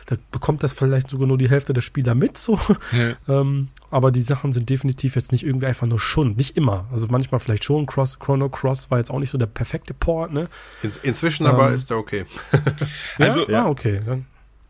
da 0.06 0.16
bekommt 0.32 0.62
das 0.62 0.72
vielleicht 0.72 1.10
sogar 1.10 1.26
nur 1.26 1.38
die 1.38 1.48
Hälfte 1.48 1.72
der 1.72 1.82
Spieler 1.82 2.14
mit, 2.14 2.36
so. 2.36 2.58
Ja. 2.92 3.16
ähm, 3.40 3.68
aber 3.90 4.10
die 4.10 4.22
Sachen 4.22 4.52
sind 4.52 4.68
definitiv 4.68 5.14
jetzt 5.14 5.30
nicht 5.30 5.44
irgendwie 5.44 5.66
einfach 5.66 5.86
nur 5.86 6.00
Schund. 6.00 6.36
Nicht 6.36 6.56
immer. 6.56 6.86
Also 6.90 7.06
manchmal 7.08 7.38
vielleicht 7.38 7.64
schon. 7.64 7.86
Cross, 7.86 8.18
Chrono 8.18 8.48
Cross 8.48 8.90
war 8.90 8.98
jetzt 8.98 9.10
auch 9.10 9.20
nicht 9.20 9.30
so 9.30 9.38
der 9.38 9.46
perfekte 9.46 9.94
Port, 9.94 10.32
ne? 10.32 10.48
In, 10.82 10.90
inzwischen 11.04 11.46
ähm, 11.46 11.52
aber 11.52 11.72
ist 11.72 11.90
der 11.90 11.98
okay. 11.98 12.24
also, 13.18 13.48
ja, 13.48 13.66
okay. 13.66 14.00
Dann 14.04 14.26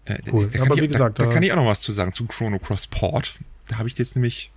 äh, 0.06 0.18
cool. 0.32 0.48
Da, 0.52 0.62
Aber 0.62 0.76
wie 0.76 0.84
ich, 0.84 0.92
gesagt, 0.92 1.18
da, 1.18 1.26
da, 1.26 1.32
kann 1.32 1.42
ich 1.42 1.52
auch 1.52 1.56
noch 1.56 1.66
was 1.66 1.80
zu 1.80 1.92
sagen 1.92 2.12
zu 2.12 2.26
Chrono 2.26 2.58
Cross 2.58 2.88
Port. 2.88 3.34
Da 3.68 3.78
habe 3.78 3.88
ich 3.88 3.96
jetzt 3.98 4.16
nämlich 4.16 4.50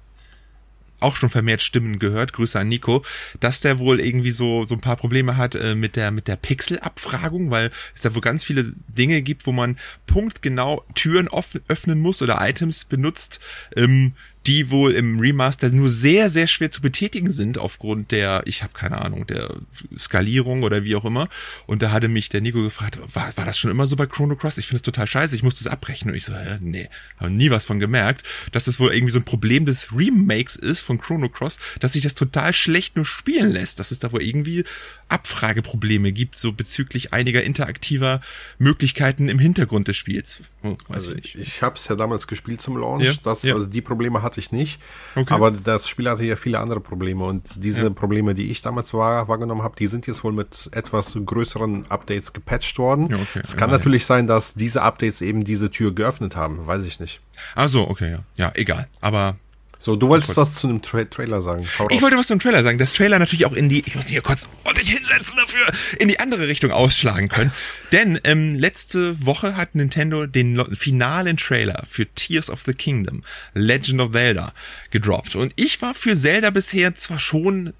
auch 1.00 1.16
schon 1.16 1.30
vermehrt 1.30 1.62
Stimmen 1.62 2.00
gehört, 2.00 2.34
Grüße 2.34 2.60
an 2.60 2.70
Nico, 2.70 3.04
dass 3.40 3.62
der 3.62 3.80
wohl 3.80 4.00
irgendwie 4.00 4.32
so 4.32 4.66
so 4.66 4.76
ein 4.76 4.82
paar 4.82 4.96
Probleme 4.96 5.38
hat 5.38 5.56
äh, 5.56 5.76
mit 5.76 5.96
der 5.96 6.12
mit 6.12 6.28
der 6.28 6.38
Pixelabfragung, 6.38 7.52
weil 7.52 7.70
es 7.94 8.02
da 8.02 8.16
wohl 8.16 8.22
ganz 8.22 8.44
viele 8.44 8.72
Dinge 8.88 9.22
gibt, 9.22 9.46
wo 9.46 9.52
man 9.52 9.78
punktgenau 10.08 10.84
Türen 10.96 11.30
öffnen 11.68 12.00
muss 12.00 12.22
oder 12.22 12.38
Items 12.42 12.86
benutzt, 12.86 13.40
ähm, 13.76 14.14
die 14.48 14.72
wohl 14.72 14.94
im 14.94 15.20
Remaster 15.20 15.70
nur 15.70 15.90
sehr, 15.90 16.30
sehr 16.30 16.48
schwer 16.48 16.72
zu 16.72 16.82
betätigen 16.82 17.30
sind 17.30 17.58
aufgrund 17.58 18.12
der, 18.12 18.44
ich 18.46 18.64
habe 18.64 18.72
keine 18.74 19.00
Ahnung, 19.04 19.28
der 19.28 19.54
Skalierung 19.98 20.64
oder 20.64 20.86
wie 20.86 20.96
auch 20.96 21.04
immer. 21.04 21.28
Und 21.66 21.82
da 21.82 21.92
hatte 21.92 22.08
mich 22.08 22.30
der 22.30 22.40
Nico 22.40 22.62
gefragt, 22.64 22.98
war, 23.14 23.36
war 23.36 23.46
das 23.46 23.58
schon 23.58 23.72
immer 23.72 23.86
so 23.86 23.98
bei 23.98 24.06
Chrono 24.06 24.38
Cross? 24.38 24.58
Ich 24.58 24.68
finde 24.68 24.78
es 24.78 24.84
total 24.84 25.06
scheiße, 25.06 25.36
ich 25.36 25.44
musste 25.44 25.66
es 25.66 25.68
abbrechen. 25.68 26.10
Und 26.10 26.16
ich 26.16 26.24
so, 26.24 26.34
hä, 26.34 26.58
nee, 26.62 26.88
habe 27.18 27.30
nie 27.30 27.52
was 27.52 27.66
von 27.66 27.80
gemerkt, 27.80 28.24
dass 28.54 28.66
das 28.66 28.80
wohl 28.80 28.94
irgendwie 28.94 29.12
so 29.12 29.20
ein 29.20 29.26
Problem 29.26 29.66
des 29.66 29.92
Remakes 29.94 30.56
ist 30.56 30.80
von 30.80 30.98
Chrono 30.98 31.28
Cross, 31.28 31.60
dass 31.82 31.94
sich 31.94 32.04
das 32.04 32.16
total 32.16 32.54
schlecht 32.54 32.96
nur 32.96 33.06
spielen 33.06 33.52
lässt, 33.52 33.80
dass 33.80 33.92
es 33.92 34.00
da 34.00 34.14
wohl 34.14 34.24
irgendwie 34.24 34.64
Abfrageprobleme 35.10 36.12
gibt, 36.12 36.38
so 36.38 36.52
bezüglich 36.52 37.14
einiger 37.14 37.44
interaktiver 37.44 38.22
Möglichkeiten 38.58 39.30
im 39.30 39.40
Hintergrund 39.40 39.88
des 39.88 39.96
Spiels. 39.96 40.42
Hm, 40.62 40.78
also 40.90 41.14
ich, 41.14 41.38
ich 41.38 41.62
habe 41.62 41.76
es 41.76 41.88
ja 41.88 41.96
damals 41.96 42.28
gespielt 42.28 42.62
zum 42.62 42.78
Launch, 42.78 43.04
ja, 43.04 43.14
das, 43.24 43.44
ja. 43.44 43.54
also 43.54 43.66
die 43.66 43.82
Probleme 43.82 44.22
hatte 44.22 44.40
ich 44.40 44.52
nicht, 44.52 44.80
okay. 45.16 45.34
aber 45.34 45.52
das 45.52 45.88
Spiel 45.88 46.10
hatte 46.10 46.24
ja 46.24 46.36
viele 46.36 46.60
andere 46.60 46.80
Probleme 46.80 47.24
und 47.24 47.64
diese 47.64 47.84
ja. 47.84 47.90
Probleme, 47.90 48.36
die 48.36 48.50
ich 48.52 48.62
damals 48.62 48.94
war, 48.94 49.28
wahrgenommen 49.28 49.64
habe, 49.64 49.76
die 49.78 49.88
sind 49.88 50.08
jetzt 50.08 50.24
wohl 50.24 50.34
mit 50.34 50.70
etwas 50.72 51.18
größeren 51.26 51.90
Updates 51.90 52.34
gepatcht 52.34 52.78
worden. 52.78 53.06
Okay. 53.14 53.42
Es 53.44 53.56
kann 53.56 53.70
natürlich 53.70 54.06
sein, 54.06 54.28
dass 54.28 54.54
diese 54.54 54.82
Updates 54.82 55.22
eben 55.22 55.44
diese 55.44 55.70
Tür 55.70 55.94
geöffnet 55.94 56.36
haben, 56.36 56.66
weiß 56.68 56.86
ich 56.86 57.00
nicht. 57.00 57.22
Ach 57.56 57.70
so, 57.70 57.88
okay, 57.88 58.12
ja. 58.12 58.20
Ja, 58.38 58.52
egal. 58.56 58.88
Aber 59.02 59.38
so, 59.80 59.96
du 59.96 60.10
wolltest 60.10 60.36
was 60.36 60.54
zu 60.54 60.68
einem 60.68 60.82
Tra 60.82 61.04
Trailer 61.06 61.42
sagen. 61.42 61.68
Ich 61.90 62.02
wollte 62.02 62.18
was 62.18 62.28
zu 62.28 62.34
einem 62.34 62.40
Trailer 62.40 62.64
sagen. 62.64 62.78
Das 62.78 62.94
Trailer 62.94 63.20
natürlich 63.20 63.46
auch 63.46 63.54
in 63.54 63.70
die, 63.70 63.84
ich 63.86 63.96
muss 63.96 64.08
hier 64.08 64.22
kurz 64.22 64.48
ordentlich 64.64 64.90
hinsetzen 64.90 65.38
dafür, 65.38 65.68
in 66.00 66.08
die 66.08 66.20
andere 66.20 66.48
Richtung 66.48 66.72
ausschlagen 66.72 67.30
können. 67.30 67.52
Denn 67.92 68.20
ähm, 68.24 68.56
letzte 68.56 69.26
Woche 69.26 69.56
hat 69.56 69.76
Nintendo 69.76 70.26
den 70.26 70.60
finalen 70.76 71.38
Trailer 71.38 71.84
für 71.88 72.06
Tears 72.08 72.50
of 72.50 72.64
the 72.66 72.74
Kingdom, 72.74 73.24
Legend 73.54 74.02
of 74.02 74.12
Zelda, 74.12 74.54
gedroppt. 74.92 75.36
Und 75.36 75.54
ich 75.56 75.82
war 75.82 75.94
für 75.94 76.16
Zelda 76.16 76.50
bisher 76.50 76.96
zwar 76.96 77.20
schon 77.20 77.74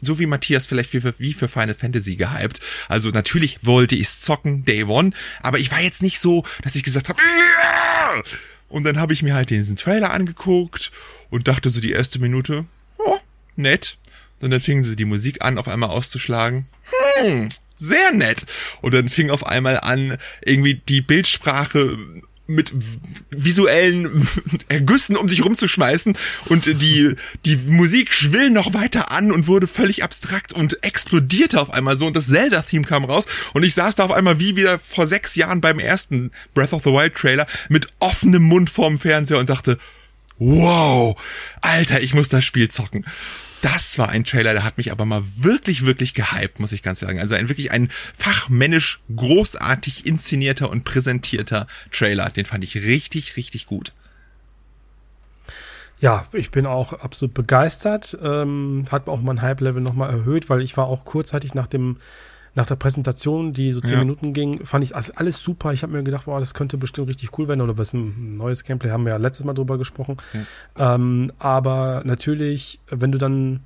so 0.00 0.18
wie 0.18 0.26
Matthias 0.26 0.66
vielleicht 0.66 0.92
wie 0.92 1.00
für, 1.00 1.14
wie 1.18 1.32
für 1.32 1.48
Final 1.48 1.74
Fantasy 1.74 2.16
gehypt. 2.16 2.60
Also 2.88 3.08
natürlich 3.10 3.58
wollte 3.62 3.94
ich 3.94 4.08
zocken, 4.10 4.64
Day 4.64 4.84
One, 4.84 5.12
aber 5.42 5.58
ich 5.58 5.70
war 5.70 5.80
jetzt 5.80 6.02
nicht 6.02 6.20
so, 6.20 6.44
dass 6.62 6.76
ich 6.76 6.82
gesagt 6.82 7.08
habe, 7.08 7.20
yeah! 7.22 8.22
und 8.68 8.84
dann 8.84 8.98
habe 8.98 9.12
ich 9.12 9.22
mir 9.22 9.34
halt 9.34 9.50
diesen 9.50 9.76
Trailer 9.76 10.12
angeguckt 10.12 10.90
und 11.34 11.48
dachte 11.48 11.68
so 11.68 11.80
die 11.80 11.90
erste 11.90 12.20
Minute, 12.20 12.64
oh, 12.98 13.18
nett. 13.56 13.98
Und 14.40 14.52
dann 14.52 14.60
fingen 14.60 14.84
sie 14.84 14.94
die 14.94 15.04
Musik 15.04 15.44
an, 15.44 15.58
auf 15.58 15.66
einmal 15.66 15.90
auszuschlagen. 15.90 16.66
Hm, 17.16 17.48
sehr 17.76 18.12
nett. 18.12 18.46
Und 18.82 18.94
dann 18.94 19.08
fing 19.08 19.30
auf 19.30 19.44
einmal 19.44 19.80
an, 19.80 20.16
irgendwie 20.44 20.74
die 20.74 21.00
Bildsprache 21.00 21.98
mit 22.46 22.72
visuellen 23.30 24.28
Ergüssen 24.68 25.16
um 25.16 25.28
sich 25.28 25.44
rumzuschmeißen 25.44 26.16
und 26.46 26.66
die, 26.66 27.16
die 27.44 27.56
Musik 27.56 28.12
schwill 28.12 28.50
noch 28.50 28.74
weiter 28.74 29.10
an 29.10 29.32
und 29.32 29.48
wurde 29.48 29.66
völlig 29.66 30.04
abstrakt 30.04 30.52
und 30.52 30.84
explodierte 30.84 31.60
auf 31.60 31.72
einmal 31.72 31.96
so 31.96 32.06
und 32.06 32.14
das 32.14 32.28
Zelda-Theme 32.28 32.84
kam 32.84 33.06
raus 33.06 33.24
und 33.54 33.62
ich 33.62 33.72
saß 33.74 33.94
da 33.94 34.04
auf 34.04 34.12
einmal 34.12 34.40
wie 34.40 34.56
wieder 34.56 34.78
vor 34.78 35.06
sechs 35.06 35.34
Jahren 35.36 35.62
beim 35.62 35.78
ersten 35.78 36.32
Breath 36.52 36.74
of 36.74 36.84
the 36.84 36.90
Wild 36.90 37.14
Trailer 37.14 37.46
mit 37.70 37.86
offenem 37.98 38.42
Mund 38.42 38.68
vorm 38.68 38.98
Fernseher 38.98 39.38
und 39.38 39.48
dachte, 39.48 39.78
wow, 40.38 41.16
Alter, 41.60 42.00
ich 42.00 42.14
muss 42.14 42.28
das 42.28 42.44
Spiel 42.44 42.68
zocken. 42.68 43.04
Das 43.62 43.98
war 43.98 44.10
ein 44.10 44.24
Trailer, 44.24 44.52
der 44.52 44.64
hat 44.64 44.76
mich 44.76 44.92
aber 44.92 45.06
mal 45.06 45.22
wirklich, 45.38 45.86
wirklich 45.86 46.12
gehypt, 46.12 46.60
muss 46.60 46.72
ich 46.72 46.82
ganz 46.82 47.00
sagen. 47.00 47.18
Also 47.18 47.34
ein 47.34 47.48
wirklich 47.48 47.70
ein 47.70 47.88
fachmännisch 48.14 49.00
großartig 49.16 50.04
inszenierter 50.04 50.68
und 50.68 50.84
präsentierter 50.84 51.66
Trailer. 51.90 52.28
Den 52.28 52.44
fand 52.44 52.62
ich 52.62 52.76
richtig, 52.76 53.38
richtig 53.38 53.64
gut. 53.64 53.92
Ja, 55.98 56.26
ich 56.32 56.50
bin 56.50 56.66
auch 56.66 56.92
absolut 56.92 57.32
begeistert. 57.32 58.18
Ähm, 58.22 58.84
hat 58.90 59.08
auch 59.08 59.22
mein 59.22 59.40
Hype-Level 59.40 59.80
nochmal 59.80 60.10
erhöht, 60.10 60.50
weil 60.50 60.60
ich 60.60 60.76
war 60.76 60.86
auch 60.86 61.06
kurzzeitig 61.06 61.54
nach 61.54 61.66
dem 61.66 61.96
nach 62.54 62.66
der 62.66 62.76
Präsentation, 62.76 63.52
die 63.52 63.72
so 63.72 63.80
zehn 63.80 63.94
ja. 63.94 63.98
Minuten 63.98 64.32
ging, 64.32 64.64
fand 64.64 64.84
ich 64.84 64.94
alles 64.94 65.38
super. 65.38 65.72
Ich 65.72 65.82
habe 65.82 65.92
mir 65.92 66.02
gedacht, 66.04 66.26
boah, 66.26 66.38
das 66.38 66.54
könnte 66.54 66.76
bestimmt 66.76 67.08
richtig 67.08 67.36
cool 67.38 67.48
werden 67.48 67.60
oder 67.60 67.76
was 67.78 67.92
ein 67.92 68.34
neues 68.34 68.64
Gameplay 68.64 68.90
haben 68.90 69.04
wir 69.04 69.12
ja 69.12 69.18
letztes 69.18 69.44
Mal 69.44 69.54
drüber 69.54 69.76
gesprochen. 69.76 70.16
Ja. 70.78 70.94
Ähm, 70.94 71.32
aber 71.38 72.02
natürlich, 72.04 72.80
wenn 72.88 73.12
du 73.12 73.18
dann 73.18 73.60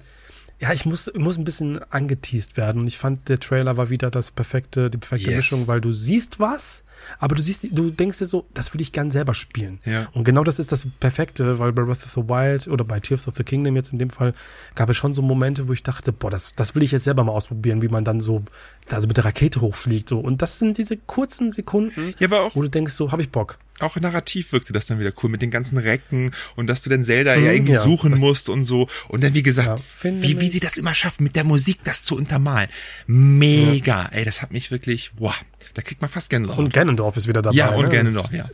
ja, 0.61 0.73
ich 0.73 0.87
muss, 0.87 1.07
ich 1.07 1.21
muss 1.21 1.39
ein 1.39 1.45
bisschen 1.45 1.81
angeteased 1.91 2.57
werden. 2.57 2.83
Und 2.83 2.89
ich 2.89 2.99
fand, 2.99 3.29
der 3.29 3.39
Trailer 3.39 3.77
war 3.77 3.91
wieder 3.91 4.11
das 4.11 4.33
perfekte, 4.33 4.91
die 4.91 4.99
perfekte 4.99 5.31
yes. 5.31 5.37
Mischung, 5.37 5.69
weil 5.69 5.81
du 5.81 5.93
siehst 5.93 6.41
was, 6.41 6.83
aber 7.19 7.35
du 7.35 7.43
siehst, 7.43 7.67
du 7.71 7.91
denkst 7.91 8.19
dir 8.19 8.27
so, 8.27 8.47
das 8.55 8.73
würde 8.73 8.83
ich 8.83 8.93
gern 8.93 9.11
selber 9.11 9.35
spielen. 9.35 9.81
Ja. 9.85 10.09
Und 10.13 10.25
genau 10.25 10.45
das 10.45 10.59
ist 10.59 10.73
das 10.73 10.87
Perfekte, 11.01 11.59
weil 11.59 11.73
bei 11.73 11.83
Breath 11.83 12.05
of 12.05 12.13
the 12.13 12.29
Wild 12.29 12.69
oder 12.69 12.85
bei 12.85 13.01
Tears 13.01 13.29
of 13.29 13.37
the 13.37 13.45
Kingdom 13.45 13.77
jetzt 13.77 13.93
in 13.93 13.99
dem 13.99 14.11
Fall 14.11 14.35
gab 14.75 14.89
es 14.91 14.97
schon 14.97 15.15
so 15.15 15.23
Momente, 15.23 15.69
wo 15.69 15.73
ich 15.73 15.83
dachte, 15.83 16.13
boah, 16.13 16.31
das, 16.31 16.55
das 16.55 16.75
will 16.75 16.83
ich 16.83 16.93
jetzt 16.93 17.05
selber 17.05 17.25
mal 17.25 17.33
ausprobieren, 17.33 17.83
wie 17.83 17.89
man 17.89 18.05
dann 18.05 18.21
so, 18.21 18.43
also 18.91 19.07
mit 19.07 19.17
der 19.17 19.25
Rakete 19.25 19.61
hochfliegt. 19.61 20.09
So. 20.09 20.19
Und 20.19 20.43
das 20.43 20.59
sind 20.59 20.79
diese 20.79 20.97
kurzen 20.97 21.53
Sekunden, 21.53 22.15
ja, 22.19 22.29
aber 22.29 22.41
auch, 22.43 22.57
wo 22.57 22.63
du 22.63 22.69
denkst, 22.69 22.93
so, 22.93 23.13
hab 23.13 23.21
ich 23.21 23.31
Bock 23.31 23.59
auch 23.81 23.97
narrativ 23.97 24.53
wirkte 24.53 24.73
das 24.73 24.87
dann 24.87 24.99
wieder 24.99 25.13
cool 25.23 25.31
mit 25.31 25.43
den 25.43 25.51
ganzen 25.51 25.79
Recken 25.79 26.33
und 26.57 26.67
dass 26.67 26.83
du 26.83 26.91
den 26.91 27.05
Zelda 27.05 27.37
mhm, 27.37 27.45
ja 27.45 27.53
irgendwie 27.53 27.73
ja, 27.73 27.83
suchen 27.83 28.19
musst 28.19 28.49
und 28.49 28.65
so. 28.65 28.89
Und 29.09 29.23
dann, 29.23 29.35
wie 29.35 29.43
gesagt, 29.43 29.81
ja, 30.03 30.13
wie, 30.23 30.41
wie 30.41 30.51
sie 30.51 30.61
das 30.61 30.77
immer 30.77 30.95
schaffen, 30.95 31.25
mit 31.25 31.37
der 31.37 31.45
Musik 31.45 31.81
das 31.85 32.05
zu 32.05 32.17
untermalen. 32.17 32.69
Mega, 33.07 34.03
ja. 34.03 34.09
ey, 34.13 34.25
das 34.25 34.43
hat 34.43 34.53
mich 34.53 34.71
wirklich, 34.71 35.13
wow, 35.17 35.35
da 35.75 35.83
kriegt 35.83 36.01
man 36.01 36.11
fast 36.11 36.31
Gänsehaut. 36.31 36.59
Und 36.59 36.73
Ganondorf 36.73 37.17
ist 37.17 37.29
wieder 37.29 37.43
dabei. 37.43 37.57
Ja, 37.57 37.71
und 37.71 37.85
ne? 37.85 37.91
Ganondorf, 37.91 38.33
ja. 38.33 38.45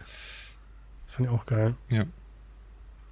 Fand 1.06 1.28
ich 1.28 1.28
auch 1.28 1.46
geil. 1.46 1.74
Ja. 1.90 2.04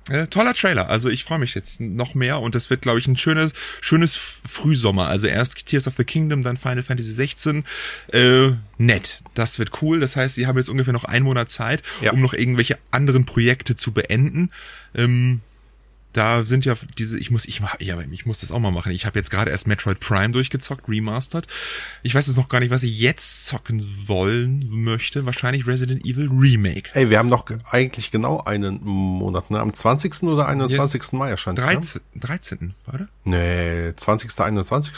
Äh, 0.09 0.26
toller 0.26 0.53
Trailer, 0.55 0.88
also 0.88 1.09
ich 1.09 1.24
freue 1.24 1.38
mich 1.38 1.55
jetzt 1.55 1.80
noch 1.80 2.14
mehr 2.14 2.40
und 2.40 2.57
das 2.57 2.70
wird, 2.70 2.82
glaube 2.82 2.98
ich, 2.98 3.07
ein 3.07 3.16
schönes, 3.16 3.53
schönes 3.80 4.16
Frühsommer. 4.16 5.07
Also 5.07 5.28
erst 5.28 5.66
Tears 5.66 5.86
of 5.86 5.94
the 5.96 6.05
Kingdom, 6.05 6.42
dann 6.42 6.57
Final 6.57 6.82
Fantasy 6.82 7.12
16. 7.12 7.64
Äh, 8.12 8.50
nett, 8.78 9.22
das 9.34 9.61
wird 9.61 9.82
cool. 9.82 10.00
Das 10.00 10.16
heißt, 10.16 10.34
sie 10.34 10.46
haben 10.46 10.57
jetzt 10.57 10.68
ungefähr 10.68 10.92
noch 10.92 11.05
einen 11.05 11.24
Monat 11.24 11.50
Zeit, 11.50 11.82
ja. 12.00 12.12
um 12.12 12.20
noch 12.20 12.34
irgendwelche 12.34 12.78
anderen 12.90 13.26
Projekte 13.26 13.76
zu 13.76 13.92
beenden. 13.92 14.50
Ähm, 14.94 15.40
da 16.12 16.44
sind 16.44 16.64
ja 16.64 16.74
diese, 16.98 17.18
ich 17.18 17.30
muss, 17.30 17.46
ich 17.46 17.60
mach, 17.60 17.80
ja, 17.80 17.98
ich 18.10 18.26
muss 18.26 18.40
das 18.40 18.50
auch 18.50 18.58
mal 18.58 18.70
machen. 18.70 18.92
Ich 18.92 19.06
habe 19.06 19.18
jetzt 19.18 19.30
gerade 19.30 19.50
erst 19.50 19.66
Metroid 19.66 20.00
Prime 20.00 20.30
durchgezockt, 20.30 20.88
remastered. 20.88 21.46
Ich 22.02 22.14
weiß 22.14 22.26
jetzt 22.26 22.36
noch 22.36 22.48
gar 22.48 22.60
nicht, 22.60 22.70
was 22.70 22.82
ich 22.82 22.98
jetzt 23.00 23.46
zocken 23.46 23.84
wollen 24.06 24.64
möchte. 24.68 25.26
Wahrscheinlich 25.26 25.66
Resident 25.66 26.04
Evil 26.04 26.28
Remake. 26.28 26.90
Ey, 26.94 27.10
wir 27.10 27.18
haben 27.18 27.28
noch 27.28 27.46
eigentlich 27.70 28.10
genau 28.10 28.40
einen 28.42 28.82
Monat, 28.82 29.50
ne? 29.50 29.60
Am 29.60 29.72
20. 29.72 30.22
oder 30.24 30.46
21. 30.46 31.00
Yes. 31.00 31.12
Mai 31.12 31.30
erscheint 31.30 31.58
13. 31.58 32.02
Ne? 32.14 32.20
13. 32.20 32.74
oder? 32.92 33.08
Nee, 33.24 33.94
20. 33.96 34.38
21. 34.38 34.92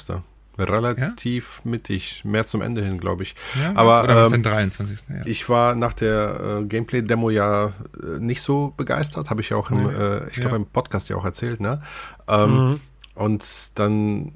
Relativ 0.59 1.61
ja? 1.65 1.71
mittig, 1.71 2.23
mehr 2.25 2.47
zum 2.47 2.63
Ende 2.63 2.83
hin, 2.83 2.99
glaube 2.99 3.23
ich. 3.25 3.35
Ja, 3.61 3.73
Aber 3.75 4.05
oder 4.05 4.17
was 4.17 4.33
ähm, 4.33 4.43
23. 4.43 5.09
Ja. 5.09 5.27
ich 5.27 5.49
war 5.49 5.75
nach 5.75 5.93
der 5.93 6.61
äh, 6.61 6.65
Gameplay-Demo 6.65 7.31
ja 7.31 7.67
äh, 7.67 8.19
nicht 8.19 8.43
so 8.43 8.73
begeistert, 8.77 9.31
habe 9.31 9.41
ich 9.41 9.51
ja 9.51 9.57
auch 9.57 9.71
im, 9.71 9.89
äh, 9.89 10.29
ich 10.29 10.35
glaube 10.35 10.57
im 10.57 10.67
Podcast 10.67 11.09
ja 11.09 11.17
auch 11.17 11.25
erzählt, 11.25 11.61
ne? 11.61 11.83
Ähm, 12.29 12.51
mhm. 12.51 12.81
Und 13.15 13.45
dann 13.77 14.33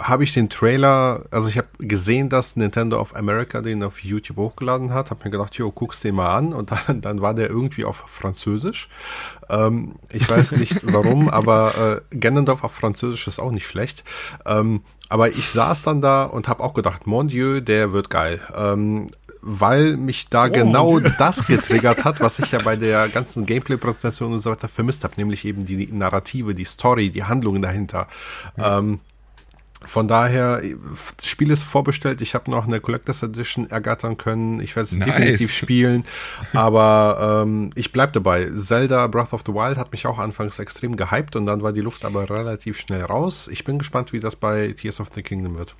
habe 0.00 0.24
ich 0.24 0.34
den 0.34 0.48
Trailer, 0.48 1.24
also 1.30 1.48
ich 1.48 1.58
habe 1.58 1.68
gesehen, 1.78 2.28
dass 2.28 2.56
Nintendo 2.56 3.00
of 3.00 3.14
America 3.14 3.60
den 3.60 3.82
auf 3.82 4.02
YouTube 4.02 4.36
hochgeladen 4.36 4.92
hat, 4.92 5.10
habe 5.10 5.24
mir 5.24 5.30
gedacht, 5.30 5.54
jo, 5.56 5.70
guck's 5.70 6.00
den 6.00 6.14
mal 6.14 6.36
an 6.36 6.52
und 6.52 6.70
dann, 6.70 7.00
dann 7.00 7.20
war 7.20 7.34
der 7.34 7.48
irgendwie 7.48 7.84
auf 7.84 8.04
Französisch. 8.06 8.88
Ähm, 9.48 9.96
ich 10.10 10.28
weiß 10.28 10.52
nicht 10.52 10.80
warum, 10.82 11.28
aber 11.28 12.02
äh, 12.12 12.16
Ganondorf 12.16 12.64
auf 12.64 12.72
Französisch 12.72 13.26
ist 13.28 13.38
auch 13.38 13.52
nicht 13.52 13.66
schlecht. 13.66 14.04
Ähm, 14.44 14.82
aber 15.08 15.28
ich 15.28 15.48
saß 15.50 15.82
dann 15.82 16.00
da 16.00 16.24
und 16.24 16.48
habe 16.48 16.62
auch 16.62 16.74
gedacht, 16.74 17.06
mon 17.06 17.28
Dieu, 17.28 17.60
der 17.60 17.92
wird 17.92 18.10
geil. 18.10 18.40
Ähm, 18.56 19.08
weil 19.42 19.96
mich 19.96 20.28
da 20.28 20.46
oh, 20.46 20.50
genau 20.50 20.98
das 21.18 21.46
getriggert 21.46 22.04
hat, 22.04 22.20
was 22.20 22.38
ich 22.38 22.50
ja 22.50 22.60
bei 22.62 22.76
der 22.76 23.08
ganzen 23.08 23.46
Gameplay-Präsentation 23.46 24.32
und 24.32 24.40
so 24.40 24.50
weiter 24.50 24.68
vermisst 24.68 25.04
habe, 25.04 25.14
nämlich 25.16 25.44
eben 25.44 25.66
die 25.66 25.86
Narrative, 25.86 26.54
die 26.54 26.64
Story, 26.64 27.10
die 27.10 27.24
Handlungen 27.24 27.62
dahinter. 27.62 28.08
Ja. 28.56 28.78
Ähm, 28.78 29.00
von 29.86 30.08
daher, 30.08 30.60
das 31.16 31.26
Spiel 31.26 31.50
ist 31.50 31.62
vorbestellt. 31.62 32.20
Ich 32.20 32.34
habe 32.34 32.50
noch 32.50 32.66
eine 32.66 32.80
Collectors 32.80 33.22
Edition 33.22 33.70
ergattern 33.70 34.16
können. 34.16 34.60
Ich 34.60 34.74
werde 34.76 34.88
es 34.88 34.92
nice. 34.92 35.06
definitiv 35.06 35.52
spielen. 35.52 36.04
Aber 36.52 37.42
ähm, 37.44 37.70
ich 37.74 37.92
bleib 37.92 38.12
dabei. 38.12 38.50
Zelda 38.50 39.06
Breath 39.06 39.32
of 39.32 39.42
the 39.46 39.52
Wild 39.52 39.76
hat 39.76 39.92
mich 39.92 40.06
auch 40.06 40.18
anfangs 40.18 40.58
extrem 40.58 40.96
gehypt 40.96 41.36
und 41.36 41.46
dann 41.46 41.62
war 41.62 41.72
die 41.72 41.80
Luft 41.80 42.04
aber 42.04 42.28
relativ 42.28 42.78
schnell 42.78 43.02
raus. 43.02 43.48
Ich 43.50 43.64
bin 43.64 43.78
gespannt, 43.78 44.12
wie 44.12 44.20
das 44.20 44.36
bei 44.36 44.72
Tears 44.72 45.00
of 45.00 45.10
the 45.14 45.22
Kingdom 45.22 45.56
wird. 45.56 45.74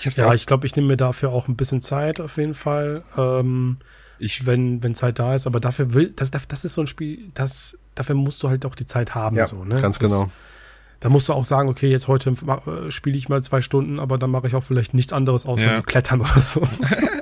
Ich 0.00 0.16
ja, 0.16 0.34
ich 0.34 0.46
glaube, 0.46 0.66
ich 0.66 0.76
nehme 0.76 0.88
mir 0.88 0.96
dafür 0.96 1.30
auch 1.30 1.48
ein 1.48 1.56
bisschen 1.56 1.80
Zeit 1.80 2.20
auf 2.20 2.36
jeden 2.36 2.54
Fall. 2.54 3.02
Ähm, 3.16 3.78
ich, 4.18 4.46
wenn, 4.46 4.82
wenn 4.82 4.94
Zeit 4.94 5.18
da 5.18 5.34
ist, 5.34 5.46
aber 5.46 5.60
dafür 5.60 5.94
will, 5.94 6.12
das, 6.14 6.30
das 6.30 6.64
ist 6.64 6.74
so 6.74 6.82
ein 6.82 6.86
Spiel, 6.86 7.30
das, 7.34 7.76
dafür 7.94 8.16
musst 8.16 8.42
du 8.42 8.48
halt 8.48 8.66
auch 8.66 8.74
die 8.74 8.86
Zeit 8.86 9.14
haben. 9.14 9.36
Ja, 9.36 9.46
so, 9.46 9.64
ne? 9.64 9.80
ganz 9.80 9.98
das, 9.98 10.10
genau 10.10 10.30
da 11.00 11.08
musst 11.08 11.28
du 11.28 11.32
auch 11.32 11.44
sagen, 11.44 11.68
okay, 11.68 11.88
jetzt 11.88 12.08
heute 12.08 12.30
äh, 12.30 12.90
spiele 12.90 13.16
ich 13.16 13.28
mal 13.28 13.42
zwei 13.42 13.60
Stunden, 13.60 14.00
aber 14.00 14.18
dann 14.18 14.30
mache 14.30 14.48
ich 14.48 14.54
auch 14.54 14.64
vielleicht 14.64 14.94
nichts 14.94 15.12
anderes 15.12 15.46
außer 15.46 15.64
ja. 15.64 15.80
Klettern 15.82 16.20
oder 16.20 16.40
so. 16.40 16.66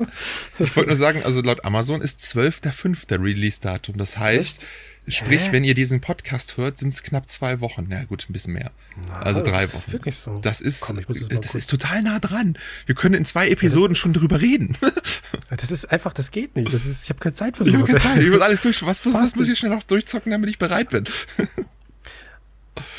ich 0.59 0.75
wollte 0.77 0.89
nur 0.89 0.97
sagen, 0.97 1.23
also 1.25 1.43
laut 1.43 1.65
Amazon 1.65 2.01
ist 2.01 2.21
12.05. 2.23 3.23
Release-Datum. 3.23 3.99
Das 3.99 4.17
heißt, 4.17 4.63
Echt? 5.07 5.15
sprich, 5.15 5.43
Hä? 5.43 5.49
wenn 5.53 5.65
ihr 5.65 5.75
diesen 5.75 6.01
Podcast 6.01 6.57
hört, 6.57 6.79
sind 6.79 6.95
es 6.95 7.03
knapp 7.03 7.29
zwei 7.29 7.61
Wochen. 7.61 7.89
Ja 7.91 8.05
gut, 8.05 8.27
ein 8.31 8.33
bisschen 8.33 8.55
mehr. 8.55 8.71
Na, 9.09 9.21
also 9.21 9.43
drei 9.43 9.63
das 9.63 9.75
Wochen. 9.75 9.85
Ist 9.89 9.93
wirklich 9.93 10.17
so. 10.17 10.39
Das 10.39 10.63
ist, 10.63 10.81
Komm, 10.81 10.99
das, 11.07 11.41
das 11.41 11.55
ist 11.55 11.69
total 11.69 12.03
nah 12.03 12.19
dran. 12.19 12.57
Wir 12.87 12.95
können 12.95 13.15
in 13.15 13.27
zwei 13.27 13.51
Episoden 13.51 13.95
ja, 13.95 14.01
schon 14.01 14.15
drüber 14.15 14.41
reden. 14.41 14.75
das 15.55 15.71
ist 15.71 15.93
einfach, 15.93 16.15
das 16.15 16.31
geht 16.31 16.57
nicht. 16.57 16.73
Das 16.73 16.87
ist, 16.87 17.05
ich 17.05 17.11
habe 17.11 17.21
keine 17.21 17.35
Zeit 17.35 17.59
für 17.59 17.65
das. 17.65 17.75
Ich 17.75 17.79
habe 17.79 17.87
keine 17.87 18.01
Zeit. 18.01 18.23
Ich 18.23 18.31
muss 18.31 18.41
alles 18.41 18.63
durch. 18.63 18.83
Was, 18.87 19.05
was, 19.07 19.13
was 19.13 19.37
muss 19.37 19.49
ich 19.49 19.59
schnell 19.59 19.73
noch 19.73 19.83
durchzocken, 19.83 20.33
damit 20.33 20.49
ich 20.49 20.59
bereit 20.59 20.89
bin? 20.89 21.05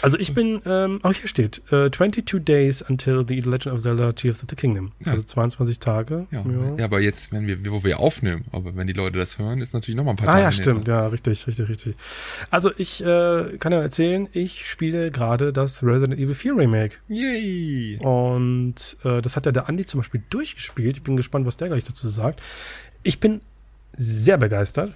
Also 0.01 0.17
ich 0.17 0.33
bin, 0.33 0.61
ähm, 0.65 0.99
oh 1.03 1.11
hier 1.11 1.27
steht, 1.27 1.61
äh, 1.71 1.91
22 1.91 2.43
Days 2.43 2.81
until 2.81 3.25
the 3.27 3.39
Legend 3.39 3.67
of 3.75 3.81
Zelda 3.81 4.11
Tears 4.11 4.41
of 4.41 4.49
the 4.49 4.55
Kingdom. 4.55 4.91
Ja. 5.05 5.11
Also 5.11 5.23
22 5.23 5.79
Tage. 5.79 6.27
Ja. 6.31 6.43
ja. 6.77 6.85
aber 6.85 6.99
jetzt, 6.99 7.31
wenn 7.31 7.47
wir, 7.47 7.57
wo 7.71 7.83
wir 7.83 7.99
aufnehmen, 7.99 8.45
aber 8.51 8.75
wenn 8.75 8.87
die 8.87 8.93
Leute 8.93 9.17
das 9.17 9.37
hören, 9.37 9.59
ist 9.59 9.73
natürlich 9.73 9.97
noch 9.97 10.03
mal 10.03 10.11
ein 10.11 10.17
paar 10.17 10.29
ah, 10.29 10.31
Tage. 10.33 10.43
Ah 10.43 10.45
ja, 10.45 10.51
stimmt, 10.51 10.87
ja, 10.87 11.07
richtig, 11.07 11.45
richtig, 11.47 11.69
richtig. 11.69 11.95
Also 12.49 12.71
ich 12.77 13.03
äh, 13.03 13.57
kann 13.59 13.71
ja 13.71 13.81
erzählen, 13.81 14.27
ich 14.33 14.67
spiele 14.67 15.11
gerade 15.11 15.53
das 15.53 15.83
Resident 15.83 16.19
Evil 16.19 16.35
4 16.35 16.57
Remake. 16.57 16.95
Yay! 17.07 17.97
Und 18.01 18.97
äh, 19.03 19.21
das 19.21 19.35
hat 19.35 19.45
ja 19.45 19.51
der 19.51 19.69
Andi 19.69 19.85
zum 19.85 19.99
Beispiel 19.99 20.23
durchgespielt. 20.29 20.97
Ich 20.97 21.03
bin 21.03 21.17
gespannt, 21.17 21.45
was 21.45 21.57
der 21.57 21.69
gleich 21.69 21.85
dazu 21.85 22.07
sagt. 22.07 22.41
Ich 23.03 23.19
bin 23.19 23.41
sehr 23.95 24.37
begeistert. 24.37 24.93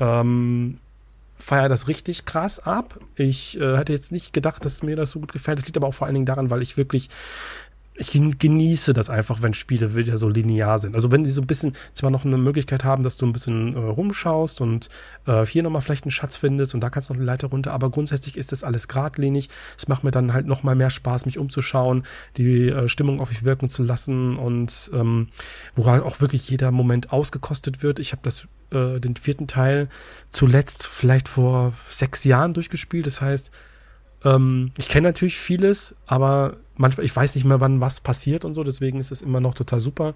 Ähm, 0.00 0.78
feiere 1.38 1.68
das 1.68 1.88
richtig 1.88 2.24
krass 2.24 2.58
ab. 2.58 2.98
Ich 3.16 3.58
äh, 3.60 3.76
hätte 3.76 3.92
jetzt 3.92 4.12
nicht 4.12 4.32
gedacht, 4.32 4.64
dass 4.64 4.82
mir 4.82 4.96
das 4.96 5.10
so 5.10 5.20
gut 5.20 5.32
gefällt. 5.32 5.58
Das 5.58 5.66
liegt 5.66 5.76
aber 5.76 5.86
auch 5.86 5.94
vor 5.94 6.06
allen 6.06 6.14
Dingen 6.14 6.26
daran, 6.26 6.50
weil 6.50 6.62
ich 6.62 6.76
wirklich 6.76 7.08
ich 7.98 8.12
genieße 8.12 8.92
das 8.92 9.10
einfach, 9.10 9.42
wenn 9.42 9.54
Spiele 9.54 9.96
wieder 9.96 10.18
so 10.18 10.28
linear 10.28 10.78
sind. 10.78 10.94
Also 10.94 11.10
wenn 11.10 11.24
sie 11.24 11.32
so 11.32 11.40
ein 11.40 11.46
bisschen 11.46 11.72
zwar 11.94 12.10
noch 12.10 12.24
eine 12.24 12.38
Möglichkeit 12.38 12.84
haben, 12.84 13.02
dass 13.02 13.16
du 13.16 13.26
ein 13.26 13.32
bisschen 13.32 13.74
äh, 13.74 13.78
rumschaust 13.78 14.60
und 14.60 14.88
äh, 15.26 15.44
hier 15.44 15.64
nochmal 15.64 15.82
vielleicht 15.82 16.04
einen 16.04 16.12
Schatz 16.12 16.36
findest 16.36 16.74
und 16.74 16.80
da 16.80 16.90
kannst 16.90 17.08
du 17.08 17.14
noch 17.14 17.18
eine 17.18 17.26
Leiter 17.26 17.48
runter, 17.48 17.72
aber 17.72 17.90
grundsätzlich 17.90 18.36
ist 18.36 18.52
das 18.52 18.62
alles 18.62 18.86
geradlinig. 18.86 19.48
Es 19.76 19.88
macht 19.88 20.04
mir 20.04 20.12
dann 20.12 20.32
halt 20.32 20.46
nochmal 20.46 20.76
mehr 20.76 20.90
Spaß, 20.90 21.26
mich 21.26 21.38
umzuschauen, 21.38 22.04
die 22.36 22.68
äh, 22.68 22.88
Stimmung 22.88 23.20
auf 23.20 23.30
mich 23.30 23.42
wirken 23.42 23.68
zu 23.68 23.82
lassen 23.82 24.36
und 24.36 24.90
ähm, 24.94 25.28
wo 25.74 25.86
halt 25.86 26.04
auch 26.04 26.20
wirklich 26.20 26.48
jeder 26.48 26.70
Moment 26.70 27.12
ausgekostet 27.12 27.82
wird. 27.82 27.98
Ich 27.98 28.12
habe 28.12 28.22
das 28.22 28.46
äh, 28.70 29.00
den 29.00 29.16
vierten 29.16 29.48
Teil 29.48 29.88
zuletzt 30.30 30.86
vielleicht 30.86 31.28
vor 31.28 31.72
sechs 31.90 32.22
Jahren 32.22 32.54
durchgespielt. 32.54 33.06
Das 33.06 33.20
heißt, 33.20 33.50
ähm, 34.24 34.72
ich 34.76 34.88
kenne 34.88 35.08
natürlich 35.08 35.38
vieles, 35.38 35.94
aber 36.06 36.56
manchmal, 36.76 37.06
ich 37.06 37.14
weiß 37.14 37.34
nicht 37.34 37.44
mehr, 37.44 37.60
wann 37.60 37.80
was 37.80 38.00
passiert 38.00 38.44
und 38.44 38.54
so, 38.54 38.64
deswegen 38.64 39.00
ist 39.00 39.12
es 39.12 39.22
immer 39.22 39.40
noch 39.40 39.54
total 39.54 39.80
super. 39.80 40.14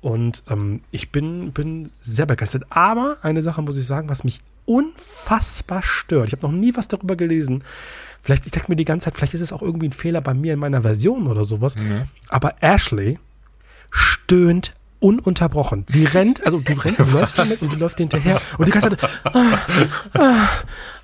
Und 0.00 0.44
ähm, 0.48 0.82
ich 0.90 1.10
bin, 1.10 1.52
bin 1.52 1.90
sehr 2.00 2.26
begeistert. 2.26 2.64
Aber 2.70 3.16
eine 3.22 3.42
Sache 3.42 3.62
muss 3.62 3.76
ich 3.76 3.86
sagen, 3.86 4.08
was 4.08 4.22
mich 4.22 4.40
unfassbar 4.64 5.82
stört. 5.82 6.28
Ich 6.28 6.32
habe 6.32 6.46
noch 6.46 6.52
nie 6.52 6.76
was 6.76 6.88
darüber 6.88 7.16
gelesen. 7.16 7.64
Vielleicht, 8.22 8.46
ich 8.46 8.52
denke 8.52 8.70
mir 8.70 8.76
die 8.76 8.84
ganze 8.84 9.06
Zeit, 9.06 9.16
vielleicht 9.16 9.34
ist 9.34 9.40
es 9.40 9.52
auch 9.52 9.62
irgendwie 9.62 9.88
ein 9.88 9.92
Fehler 9.92 10.20
bei 10.20 10.34
mir 10.34 10.52
in 10.52 10.58
meiner 10.60 10.82
Version 10.82 11.26
oder 11.26 11.44
sowas. 11.44 11.76
Mhm. 11.76 12.02
Aber 12.28 12.62
Ashley 12.62 13.18
stöhnt 13.90 14.74
ununterbrochen. 15.00 15.84
Sie 15.88 16.04
rennt, 16.14 16.44
also 16.44 16.60
du 16.60 16.72
rennst, 16.72 17.00
du 17.00 17.04
läufst 17.04 17.38
damit 17.38 17.62
und 17.62 17.72
du 17.72 17.76
läufst 17.76 17.98
hinterher 17.98 18.40
und 18.58 18.66
die 18.66 18.72
ganze 18.72 18.90
Zeit, 18.90 19.10
ah, 19.24 19.58
ah, 20.14 20.48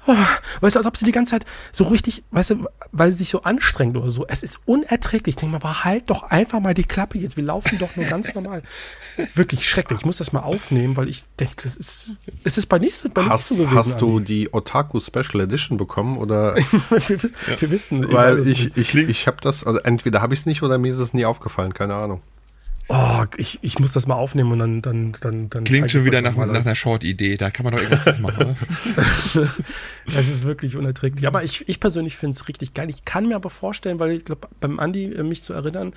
ah, 0.06 0.26
weißt 0.60 0.76
du, 0.76 0.80
als 0.80 0.86
ob 0.86 0.96
sie 0.96 1.04
die 1.04 1.12
ganze 1.12 1.32
Zeit 1.32 1.44
so 1.72 1.84
richtig, 1.84 2.24
weißt 2.30 2.50
du, 2.50 2.66
weil 2.92 3.12
sie 3.12 3.18
sich 3.18 3.30
so 3.30 3.42
anstrengt 3.42 3.96
oder 3.96 4.10
so. 4.10 4.26
Es 4.26 4.42
ist 4.42 4.60
unerträglich. 4.64 5.34
Ich 5.34 5.40
denke 5.40 5.52
mal, 5.52 5.56
aber 5.58 5.84
halt 5.84 6.10
doch 6.10 6.24
einfach 6.24 6.60
mal 6.60 6.74
die 6.74 6.84
Klappe 6.84 7.18
jetzt. 7.18 7.36
Wir 7.36 7.44
laufen 7.44 7.78
doch 7.78 7.96
nur 7.96 8.04
ganz 8.04 8.34
normal. 8.34 8.62
Wirklich 9.34 9.68
schrecklich. 9.68 10.00
Ich 10.00 10.06
muss 10.06 10.18
das 10.18 10.32
mal 10.32 10.40
aufnehmen, 10.40 10.96
weil 10.96 11.08
ich 11.08 11.24
denke, 11.40 11.54
das 11.62 11.76
ist, 11.76 12.12
ist 12.44 12.58
es 12.58 12.66
bei 12.66 12.78
nichts, 12.78 13.08
bei 13.12 13.24
hast, 13.24 13.48
so 13.48 13.54
gewesen. 13.54 13.74
Hast 13.74 14.00
du 14.00 14.20
die 14.20 14.52
Otaku 14.52 15.00
Special 15.00 15.40
Edition 15.40 15.78
bekommen 15.78 16.18
oder? 16.18 16.54
wir, 16.90 17.18
wir, 17.60 17.70
wissen. 17.70 18.12
Weil 18.12 18.46
ich, 18.46 18.76
ich, 18.76 18.94
ich, 18.94 19.08
ich 19.08 19.26
habe 19.26 19.38
das, 19.40 19.64
also 19.64 19.78
entweder 19.80 20.20
habe 20.20 20.34
ich 20.34 20.40
es 20.40 20.46
nicht 20.46 20.62
oder 20.62 20.78
mir 20.78 20.92
ist 20.92 20.98
es 20.98 21.14
nie 21.14 21.24
aufgefallen, 21.24 21.72
keine 21.74 21.94
Ahnung. 21.94 22.20
Oh, 22.88 23.24
ich, 23.38 23.58
ich 23.62 23.78
muss 23.78 23.92
das 23.92 24.06
mal 24.06 24.14
aufnehmen 24.14 24.52
und 24.52 24.58
dann 24.58 24.82
dann 24.82 25.12
dann 25.20 25.50
dann. 25.50 25.64
Klingt 25.64 25.90
schon 25.90 26.04
wieder 26.04 26.20
nach, 26.20 26.36
nach 26.36 26.64
einer 26.64 26.74
Short-Idee. 26.74 27.38
Da 27.38 27.50
kann 27.50 27.64
man 27.64 27.72
doch 27.72 27.80
irgendwas 27.80 28.20
machen. 28.20 28.56
das 30.04 30.28
ist 30.28 30.44
wirklich 30.44 30.76
unerträglich. 30.76 31.26
Aber 31.26 31.42
ich, 31.42 31.66
ich 31.66 31.80
persönlich 31.80 32.16
finde 32.16 32.36
es 32.36 32.46
richtig 32.46 32.74
geil. 32.74 32.90
Ich 32.90 33.06
kann 33.06 33.26
mir 33.26 33.36
aber 33.36 33.48
vorstellen, 33.48 33.98
weil 34.00 34.12
ich 34.12 34.24
glaube, 34.26 34.48
beim 34.60 34.78
Andi 34.78 35.04
äh, 35.04 35.22
mich 35.22 35.42
zu 35.42 35.54
erinnern, 35.54 35.94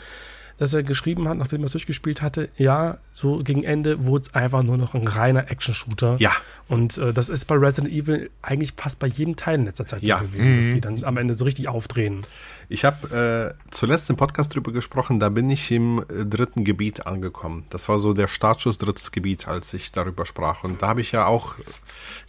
dass 0.58 0.74
er 0.74 0.84
geschrieben 0.84 1.28
hat, 1.30 1.38
nachdem 1.38 1.62
er 1.62 1.68
es 1.68 1.74
durchgespielt 1.74 2.22
hatte, 2.22 2.50
ja, 2.58 2.98
so 3.12 3.38
gegen 3.44 3.64
Ende 3.64 4.06
wurde 4.06 4.28
es 4.28 4.34
einfach 4.36 4.64
nur 4.64 4.78
noch 4.78 4.94
ein 4.96 5.08
reiner 5.08 5.52
Action-Shooter. 5.52 6.18
Ja. 6.20 6.32
Und 6.68 6.98
äh, 6.98 7.14
das 7.14 7.30
ist 7.30 7.46
bei 7.46 7.56
Resident 7.56 7.94
Evil 7.94 8.30
eigentlich 8.42 8.74
fast 8.76 9.00
bei 9.00 9.08
jedem 9.08 9.36
Teil 9.36 9.60
in 9.60 9.66
letzter 9.66 9.86
Zeit 9.86 10.04
ja. 10.04 10.20
so 10.20 10.26
gewesen, 10.26 10.52
Mhm. 10.54 10.56
dass 10.58 10.74
die 10.74 10.82
dann 10.82 11.04
am 11.04 11.18
Ende 11.18 11.34
so 11.36 11.46
richtig 11.46 11.68
aufdrehen. 11.68 12.26
Ich 12.70 12.84
habe 12.86 13.54
äh, 13.56 13.72
zuletzt 13.72 14.10
im 14.10 14.18
Podcast 14.18 14.54
drüber 14.54 14.72
gesprochen, 14.72 15.20
da 15.20 15.30
bin 15.30 15.50
ich 15.50 15.72
im 15.72 16.00
äh, 16.10 16.26
dritten 16.26 16.64
Gebiet 16.64 17.06
angekommen. 17.08 17.66
Das 17.70 17.88
war 17.88 18.00
so 18.00 18.14
der 18.14 18.28
Startschuss 18.28 18.78
drittes 18.78 19.12
Gebiet, 19.12 19.48
als 19.48 19.74
ich 19.74 19.92
darüber 19.92 20.26
sprach. 20.26 20.64
Und 20.64 20.82
da 20.82 20.88
habe 20.90 21.02
ich 21.02 21.12
ja 21.12 21.26
auch 21.28 21.56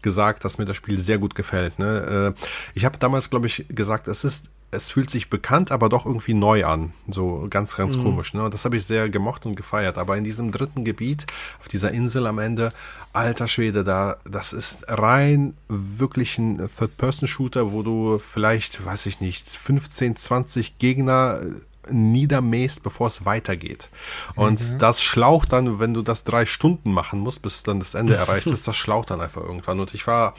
gesagt, 0.02 0.44
dass 0.44 0.58
mir 0.58 0.64
das 0.64 0.76
Spiel 0.76 0.98
sehr 0.98 1.18
gut 1.18 1.34
gefällt. 1.34 1.78
Ne? 1.78 2.34
Äh, 2.36 2.40
ich 2.74 2.84
habe 2.84 2.98
damals, 2.98 3.30
glaube 3.30 3.46
ich, 3.46 3.66
gesagt, 3.68 4.06
es 4.06 4.24
ist 4.24 4.50
es 4.70 4.90
fühlt 4.90 5.08
sich 5.08 5.30
bekannt, 5.30 5.72
aber 5.72 5.88
doch 5.88 6.04
irgendwie 6.04 6.34
neu 6.34 6.66
an. 6.66 6.92
So 7.08 7.46
ganz, 7.48 7.74
ganz 7.76 7.96
Mhm. 7.96 8.02
komisch. 8.02 8.34
Ne? 8.34 8.44
Und 8.44 8.52
das 8.52 8.64
habe 8.66 8.76
ich 8.76 8.84
sehr 8.84 9.08
gemocht 9.08 9.46
und 9.46 9.54
gefeiert. 9.56 9.96
Aber 9.96 10.16
in 10.18 10.24
diesem 10.24 10.52
dritten 10.52 10.84
Gebiet, 10.84 11.26
auf 11.60 11.68
dieser 11.68 11.90
Insel 11.92 12.26
am 12.26 12.38
Ende, 12.38 12.70
alter 13.14 13.48
Schwede, 13.48 13.82
da, 13.82 14.16
das 14.24 14.52
ist 14.52 14.84
rein 14.88 15.54
wirklich 15.68 16.36
ein 16.38 16.58
Third-Person-Shooter, 16.58 17.72
wo 17.72 17.82
du 17.82 18.18
vielleicht, 18.18 18.84
weiß 18.84 19.06
ich 19.06 19.20
nicht, 19.20 19.48
15, 19.48 20.16
20 20.16 20.78
Gegner 20.78 21.40
äh, 21.42 21.92
niedermähst, 21.92 22.82
bevor 22.82 23.06
es 23.06 23.24
weitergeht. 23.24 23.88
Und 24.36 24.82
das 24.82 25.00
schlaucht 25.02 25.52
dann, 25.54 25.78
wenn 25.80 25.94
du 25.94 26.02
das 26.02 26.24
drei 26.24 26.44
Stunden 26.44 26.92
machen 26.92 27.20
musst, 27.20 27.40
bis 27.40 27.62
dann 27.62 27.78
das 27.80 27.94
Ende 27.94 28.14
erreicht 28.16 28.46
ist, 28.48 28.68
das 28.68 28.76
schlaucht 28.76 29.10
dann 29.10 29.22
einfach 29.22 29.40
irgendwann. 29.40 29.80
Und 29.80 29.94
ich 29.94 30.06
war 30.06 30.34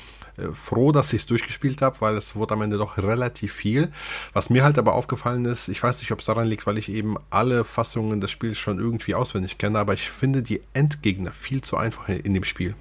froh, 0.54 0.92
dass 0.92 1.14
ich 1.14 1.22
es 1.22 1.26
durchgespielt 1.28 1.82
habe, 1.82 1.96
weil 2.02 2.16
es 2.18 2.36
wurde 2.36 2.54
am 2.54 2.62
Ende 2.62 2.78
doch 2.78 2.98
relativ 2.98 3.54
viel. 3.54 3.92
Was 4.34 4.50
mir 4.50 4.64
halt 4.64 4.78
aber 4.78 4.94
aufgefallen 4.94 5.46
ist, 5.46 5.68
ich 5.70 5.82
weiß 5.82 6.00
nicht, 6.00 6.12
ob 6.12 6.20
es 6.20 6.26
daran 6.26 6.48
liegt, 6.48 6.66
weil 6.68 6.78
ich 6.78 6.90
eben 6.90 7.16
alle 7.30 7.64
Fassungen 7.64 8.22
des 8.22 8.32
Spiels 8.32 8.58
schon 8.58 8.80
irgendwie 8.80 9.16
auswendig 9.16 9.58
kenne, 9.58 9.80
aber 9.80 9.94
ich 9.94 10.10
finde 10.10 10.42
die 10.42 10.62
Endgegner 10.74 11.32
viel 11.32 11.62
zu 11.62 11.78
einfach 11.78 12.10
in, 12.10 12.18
in 12.22 12.34
dem 12.34 12.44
Spiel. 12.44 12.76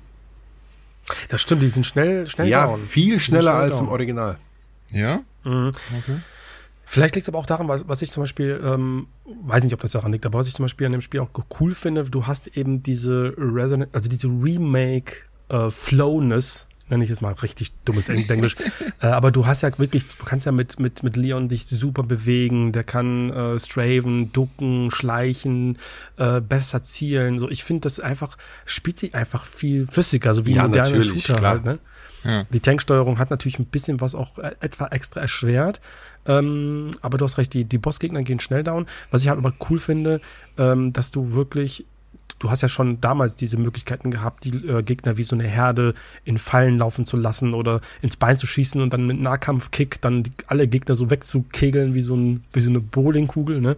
Das 1.30 1.40
stimmt, 1.40 1.62
die 1.62 1.68
sind 1.70 1.86
schnell, 1.86 2.28
schnell 2.28 2.48
Ja, 2.48 2.66
down. 2.66 2.82
viel 2.84 3.18
schneller 3.18 3.52
schnell 3.52 3.62
als 3.62 3.76
down. 3.78 3.86
im 3.86 3.92
Original. 3.92 4.38
Ja? 4.92 5.20
Mhm. 5.44 5.72
Okay. 5.98 6.18
Vielleicht 6.90 7.14
liegt 7.16 7.26
es 7.26 7.28
aber 7.28 7.38
auch 7.38 7.46
daran, 7.46 7.68
was, 7.68 7.86
was 7.88 8.00
ich 8.00 8.10
zum 8.10 8.22
Beispiel, 8.22 8.60
ähm, 8.64 9.08
weiß 9.42 9.62
nicht, 9.64 9.74
ob 9.74 9.80
das 9.82 9.92
daran 9.92 10.10
liegt, 10.12 10.24
aber 10.24 10.38
was 10.38 10.48
ich 10.48 10.54
zum 10.54 10.64
Beispiel 10.64 10.86
an 10.86 10.92
dem 10.92 11.02
Spiel 11.02 11.20
auch 11.20 11.28
cool 11.60 11.74
finde, 11.74 12.04
du 12.04 12.26
hast 12.26 12.46
eben 12.56 12.82
diese 12.82 13.34
Resident, 13.36 13.94
also 13.94 14.08
diese 14.08 14.28
Remake 14.28 15.16
äh, 15.50 15.70
Flowness, 15.70 16.66
nenne 16.90 17.04
ich 17.04 17.10
es 17.10 17.20
mal 17.20 17.32
richtig 17.34 17.72
dummes 17.84 18.08
Eng- 18.08 18.28
Englisch, 18.28 18.56
äh, 19.02 19.06
aber 19.06 19.30
du 19.30 19.46
hast 19.46 19.62
ja 19.62 19.76
wirklich, 19.78 20.06
du 20.08 20.24
kannst 20.24 20.46
ja 20.46 20.52
mit, 20.52 20.78
mit, 20.80 21.02
mit 21.02 21.16
Leon 21.16 21.48
dich 21.48 21.66
super 21.66 22.02
bewegen, 22.02 22.72
der 22.72 22.84
kann 22.84 23.30
äh, 23.30 23.58
straven, 23.60 24.32
ducken, 24.32 24.90
schleichen, 24.90 25.78
äh, 26.16 26.40
besser 26.40 26.82
zielen, 26.82 27.38
so 27.38 27.48
ich 27.48 27.64
finde 27.64 27.82
das 27.82 28.00
einfach, 28.00 28.36
spielt 28.66 28.98
sich 28.98 29.14
einfach 29.14 29.44
viel 29.46 29.86
flüssiger, 29.86 30.34
so 30.34 30.46
wie 30.46 30.54
Ja, 30.54 30.62
ein 30.64 30.70
moderner 30.70 30.96
natürlich, 31.00 31.22
Shooter 31.24 31.38
klar. 31.38 31.50
halt, 31.52 31.64
ne? 31.64 31.78
Ja. 32.24 32.46
Die 32.50 32.60
Tanksteuerung 32.60 33.18
hat 33.18 33.30
natürlich 33.30 33.58
ein 33.58 33.66
bisschen 33.66 34.00
was 34.00 34.14
auch 34.14 34.38
äh, 34.38 34.52
etwa 34.60 34.86
extra 34.88 35.20
erschwert. 35.20 35.80
Ähm, 36.26 36.90
aber 37.00 37.16
du 37.16 37.24
hast 37.24 37.38
recht, 37.38 37.54
die, 37.54 37.64
die 37.64 37.78
Bossgegner 37.78 38.22
gehen 38.22 38.40
schnell 38.40 38.64
down. 38.64 38.86
Was 39.10 39.22
ich 39.22 39.28
halt 39.28 39.38
aber 39.38 39.54
cool 39.70 39.78
finde, 39.78 40.20
ähm, 40.58 40.92
dass 40.92 41.10
du 41.10 41.32
wirklich, 41.32 41.86
du 42.38 42.50
hast 42.50 42.62
ja 42.62 42.68
schon 42.68 43.00
damals 43.00 43.34
diese 43.36 43.56
Möglichkeiten 43.56 44.10
gehabt, 44.10 44.44
die 44.44 44.50
äh, 44.66 44.82
Gegner 44.82 45.16
wie 45.16 45.22
so 45.22 45.34
eine 45.34 45.44
Herde 45.44 45.94
in 46.24 46.38
Fallen 46.38 46.78
laufen 46.78 47.04
zu 47.06 47.16
lassen 47.16 47.54
oder 47.54 47.80
ins 48.02 48.16
Bein 48.16 48.36
zu 48.36 48.46
schießen 48.46 48.80
und 48.80 48.92
dann 48.92 49.06
mit 49.06 49.20
Nahkampfkick 49.20 50.00
dann 50.00 50.22
die, 50.22 50.32
alle 50.46 50.68
Gegner 50.68 50.94
so 50.96 51.10
wegzukegeln 51.10 51.94
wie 51.94 52.02
so, 52.02 52.14
ein, 52.16 52.44
wie 52.52 52.60
so 52.60 52.70
eine 52.70 52.80
Bowlingkugel, 52.80 53.60
ne? 53.60 53.76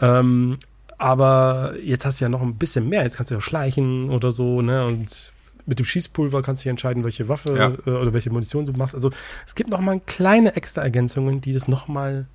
Ähm, 0.00 0.58
aber 0.98 1.74
jetzt 1.82 2.04
hast 2.04 2.20
du 2.20 2.24
ja 2.24 2.28
noch 2.28 2.42
ein 2.42 2.54
bisschen 2.54 2.88
mehr. 2.88 3.02
Jetzt 3.02 3.16
kannst 3.16 3.30
du 3.30 3.34
ja 3.34 3.40
schleichen 3.40 4.08
oder 4.10 4.30
so, 4.32 4.62
ne? 4.62 4.86
Und 4.86 5.32
mit 5.66 5.78
dem 5.78 5.86
Schießpulver 5.86 6.42
kannst 6.42 6.64
du 6.64 6.68
ja 6.68 6.70
entscheiden, 6.70 7.04
welche 7.04 7.28
Waffe 7.28 7.56
Ja. 7.56 7.72
äh, 7.86 7.96
oder 7.96 8.12
welche 8.12 8.30
Munition 8.30 8.66
du 8.66 8.72
machst. 8.72 8.94
Also 8.94 9.10
es 9.46 9.54
gibt 9.54 9.70
noch 9.70 9.80
mal 9.80 10.00
kleine 10.06 10.54
extra 10.56 10.82
Ergänzungen, 10.82 11.40
die 11.40 11.52
das 11.52 11.68
noch 11.68 11.88
mal 11.88 12.26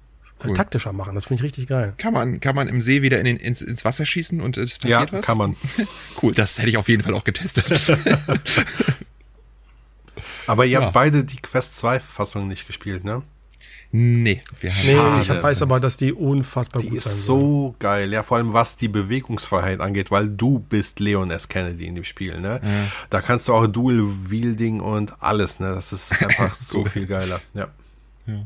Cool. 0.45 0.55
taktischer 0.55 0.93
machen. 0.93 1.15
Das 1.15 1.25
finde 1.25 1.41
ich 1.41 1.45
richtig 1.45 1.67
geil. 1.67 1.93
Kann 1.97 2.13
man, 2.13 2.39
kann 2.39 2.55
man 2.55 2.67
im 2.67 2.79
See 2.79 3.01
wieder 3.01 3.17
in 3.19 3.25
den, 3.25 3.37
ins, 3.37 3.61
ins 3.61 3.83
Wasser 3.85 4.05
schießen 4.05 4.39
und 4.39 4.55
es 4.57 4.77
passiert 4.77 5.11
ja, 5.11 5.17
was? 5.17 5.25
kann 5.25 5.37
man. 5.37 5.55
Cool, 6.21 6.33
das 6.33 6.57
hätte 6.59 6.69
ich 6.69 6.77
auf 6.77 6.89
jeden 6.89 7.01
Fall 7.03 7.13
auch 7.15 7.23
getestet. 7.23 7.67
Aber 10.47 10.65
ihr 10.65 10.71
Ja. 10.73 10.81
habt 10.81 10.93
beide 10.93 11.23
die 11.23 11.37
Quest 11.37 11.75
2 11.77 11.99
Fassung 11.99 12.47
nicht 12.47 12.67
gespielt, 12.67 13.03
ne? 13.03 13.23
nee, 13.91 14.41
wir 14.59 14.71
haben 14.75 14.85
Nee, 15.17 15.21
ich 15.21 15.29
hab, 15.29 15.41
weiß 15.43 15.61
aber, 15.61 15.79
dass 15.79 15.95
die 15.97 16.11
unfassbar 16.11 16.81
Die 16.81 16.89
gut 16.89 17.01
sein 17.01 17.13
ist 17.13 17.25
sollen. 17.25 17.39
so 17.41 17.75
geil, 17.79 18.11
ja, 18.11 18.21
vor 18.21 18.35
allem 18.37 18.51
was 18.53 18.75
die 18.75 18.89
Bewegungsfreiheit 18.89 19.79
angeht, 19.79 20.11
weil 20.11 20.27
du 20.27 20.59
bist 20.59 20.99
Leon 20.99 21.31
S. 21.31 21.47
Kennedy 21.47 21.85
in 21.85 21.95
dem 21.95 22.03
Spiel, 22.03 22.39
ne? 22.39 22.59
Da 23.09 23.21
kannst 23.21 23.47
du 23.47 23.53
auch 23.53 23.65
Dual 23.65 24.01
Wielding 24.29 24.81
und 24.81 25.21
alles, 25.23 25.59
ne? 25.61 25.73
Das 25.73 25.93
ist 25.93 26.11
einfach 26.11 26.53
so 26.55 26.83
viel 26.85 27.05
geiler, 27.07 27.39
ja. 27.53 27.67
Ja, 28.27 28.45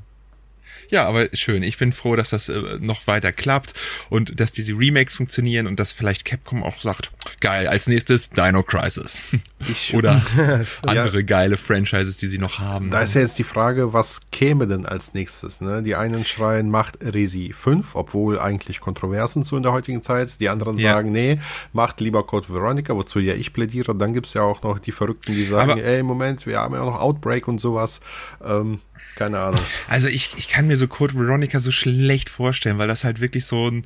aber 1.08 1.28
schön. 1.34 1.64
Ich 1.64 1.78
bin 1.78 1.94
froh, 1.94 2.16
dass 2.16 2.30
das 2.32 2.50
äh, 2.50 2.62
noch 2.80 3.08
weiter 3.08 3.32
klappt 3.32 3.74
und 4.10 4.40
dass 4.40 4.52
diese 4.52 4.74
Remakes 4.78 5.16
funktionieren 5.16 5.68
und 5.68 5.80
dass 5.80 5.94
vielleicht 5.94 6.26
Capcom 6.26 6.64
auch 6.64 6.78
sagt, 6.78 7.12
geil, 7.40 7.68
als 7.68 7.88
nächstes 7.88 8.30
Dino 8.30 8.62
Crisis. 8.64 9.22
Ich- 9.70 9.94
Oder 10.02 10.22
andere 10.86 11.24
geile 11.24 11.58
Franchises, 11.58 12.18
die 12.18 12.28
sie 12.28 12.38
noch 12.40 12.60
haben. 12.60 12.92
Da 12.92 13.02
ist 13.02 13.14
ja 13.16 13.22
jetzt 13.22 13.38
die 13.40 13.44
Frage, 13.44 13.94
was 13.94 14.20
käme 14.32 14.68
denn 14.68 14.86
als 14.86 15.14
nächstes? 15.14 15.62
Ne? 15.62 15.82
Die 15.84 15.96
einen 15.96 16.26
schreien, 16.26 16.70
macht 16.70 16.98
Resi 17.02 17.54
5, 17.58 17.96
obwohl 17.96 18.40
eigentlich 18.40 18.80
Kontroversen 18.80 19.44
so 19.44 19.58
in 19.58 19.64
der 19.64 19.72
heutigen 19.72 20.02
Zeit. 20.02 20.40
Die 20.40 20.50
anderen 20.50 20.78
Ja. 20.78 20.94
sagen, 20.94 21.12
nee, 21.12 21.40
macht 21.74 22.00
lieber 22.02 22.26
Code 22.26 22.50
Veronica, 22.50 22.96
wozu 22.96 23.20
ja 23.20 23.34
ich 23.34 23.54
plädiere. 23.54 23.96
Dann 23.96 24.14
gibt's 24.14 24.34
ja 24.34 24.42
auch 24.42 24.62
noch 24.64 24.80
die 24.80 24.92
Verrückten, 24.92 25.34
die 25.34 25.46
sagen, 25.46 25.72
Aber- 25.72 25.84
ey, 25.84 26.04
Moment, 26.04 26.46
wir 26.46 26.60
haben 26.60 26.74
ja 26.74 26.84
noch 26.84 27.00
Outbreak 27.00 27.48
und 27.48 27.60
sowas. 27.60 28.00
Ähm, 28.44 28.80
keine 29.16 29.40
Ahnung. 29.40 29.62
Also 29.88 30.08
ich, 30.08 30.32
ich 30.38 30.48
kann 30.48 30.68
mir 30.68 30.78
so 30.78 30.88
Code 30.88 31.16
Veronica 31.16 31.60
so 31.60 31.72
schlecht 31.72 32.30
vorstellen, 32.30 32.78
weil 32.78 32.88
das 32.88 33.04
halt 33.04 33.22
wirklich 33.22 33.46
so 33.46 33.70
ein, 33.70 33.86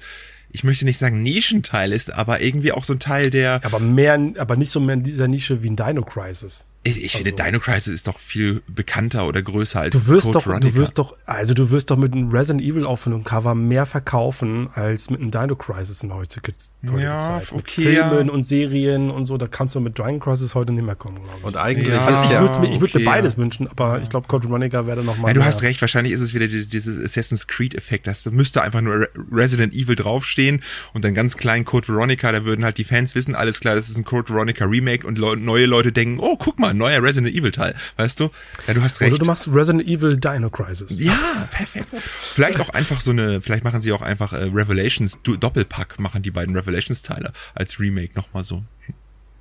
ich 0.51 0.63
möchte 0.63 0.85
nicht 0.85 0.97
sagen 0.97 1.21
Nischenteil 1.23 1.91
ist, 1.91 2.13
aber 2.13 2.41
irgendwie 2.41 2.71
auch 2.71 2.83
so 2.83 2.93
ein 2.93 2.99
Teil, 2.99 3.29
der, 3.29 3.61
Aber 3.63 3.79
mehr, 3.79 4.19
aber 4.37 4.55
nicht 4.55 4.71
so 4.71 4.79
mehr 4.79 4.95
in 4.95 5.03
dieser 5.03 5.27
Nische 5.27 5.63
wie 5.63 5.69
ein 5.69 5.75
Dino 5.75 6.03
Crisis. 6.03 6.65
Ich, 6.87 7.03
ich 7.03 7.11
finde 7.13 7.31
Dino 7.33 7.59
Crisis 7.59 7.93
ist 7.93 8.07
doch 8.07 8.19
viel 8.19 8.61
bekannter 8.67 9.27
oder 9.27 9.41
größer 9.41 9.81
als 9.81 9.93
Du 9.93 10.07
wirst 10.07 10.27
Code 10.27 10.33
doch, 10.37 10.45
Veronica. 10.45 10.69
du 10.69 10.75
wirst 10.75 10.97
doch, 10.99 11.15
also 11.25 11.53
du 11.55 11.71
wirst 11.71 11.89
doch 11.89 11.97
mit 11.97 12.13
einem 12.13 12.29
Resident 12.29 12.61
Evil 12.61 12.85
auf 12.85 13.07
einem 13.07 13.23
Cover 13.23 13.55
mehr 13.55 13.87
verkaufen 13.87 14.69
als 14.75 15.09
mit 15.09 15.19
einem 15.19 15.31
Dino 15.31 15.55
Crisis 15.55 16.03
in 16.03 16.13
heutigen 16.13 16.53
Ja, 16.97 17.21
Zeit. 17.21 17.51
Mit 17.51 17.61
okay, 17.61 17.81
Filmen 17.81 18.27
ja. 18.27 18.33
und 18.33 18.47
Serien 18.47 19.09
und 19.09 19.25
so, 19.25 19.37
da 19.37 19.47
kannst 19.47 19.73
du 19.73 19.79
mit 19.79 19.97
Dino 19.97 20.19
Crisis 20.19 20.53
heute 20.53 20.73
nicht 20.73 20.85
mehr 20.85 20.95
kommen. 20.95 21.17
Und 21.41 21.57
eigentlich 21.57 21.87
Ja. 21.89 22.05
Also 22.05 22.23
ich 22.33 22.39
würde 22.39 22.59
mir, 22.59 22.73
ich 22.73 22.79
würd 22.79 22.91
okay, 22.93 22.99
mir 23.03 23.05
beides 23.09 23.33
ja. 23.33 23.37
wünschen, 23.39 23.67
aber 23.67 23.99
ich 24.01 24.09
glaube, 24.11 24.27
Code 24.27 24.47
Veronica 24.47 24.85
wäre 24.85 25.03
noch 25.03 25.17
mal 25.17 25.29
Ja, 25.29 25.33
du 25.33 25.39
mehr. 25.39 25.47
hast 25.47 25.63
recht, 25.63 25.81
wahrscheinlich 25.81 26.13
ist 26.13 26.21
es 26.21 26.35
wieder 26.35 26.45
dieses, 26.45 26.69
dieses 26.69 27.03
Assassin's 27.03 27.47
Creed-Effekt. 27.47 28.05
Das 28.05 28.25
müsste 28.25 28.61
einfach 28.61 28.81
nur 28.81 28.93
Re 28.93 29.09
Resident 29.31 29.73
Evil 29.73 29.95
draufstehen 29.95 30.61
und 30.93 31.03
dann 31.03 31.15
ganz 31.15 31.35
klein 31.35 31.65
Code 31.65 31.87
Veronica, 31.87 32.31
da 32.31 32.45
würden 32.45 32.63
halt 32.63 32.77
die 32.77 32.83
Fans 32.83 33.15
wissen, 33.15 33.33
alles 33.33 33.59
klar, 33.59 33.73
das 33.73 33.89
ist 33.89 33.97
ein 33.97 34.05
Code 34.05 34.31
Veronica 34.31 34.65
Remake 34.65 35.07
und 35.07 35.17
Leu 35.17 35.35
neue 35.35 35.65
Leute 35.65 35.91
denken, 35.91 36.19
oh, 36.19 36.35
guck 36.37 36.59
mal, 36.59 36.74
neuer 36.77 37.01
Resident 37.03 37.33
Evil 37.35 37.51
Teil, 37.51 37.75
weißt 37.97 38.19
du? 38.19 38.29
Ja, 38.67 38.73
du 38.73 38.81
hast 38.81 38.99
recht. 39.01 39.11
Oder 39.13 39.19
du 39.19 39.25
machst 39.25 39.47
Resident 39.51 39.87
Evil 39.87 40.17
Dino 40.17 40.49
Crisis. 40.49 40.99
ja, 40.99 41.47
perfekt. 41.51 41.87
Vielleicht 42.33 42.59
auch 42.59 42.69
einfach 42.69 43.01
so 43.01 43.11
eine, 43.11 43.41
vielleicht 43.41 43.63
machen 43.63 43.81
sie 43.81 43.91
auch 43.91 44.01
einfach 44.01 44.33
äh, 44.33 44.43
Revelations, 44.53 45.19
du, 45.23 45.35
Doppelpack 45.37 45.99
machen 45.99 46.21
die 46.21 46.31
beiden 46.31 46.55
Revelations-Teile 46.55 47.31
als 47.53 47.79
Remake 47.79 48.13
nochmal 48.15 48.43
so. 48.43 48.63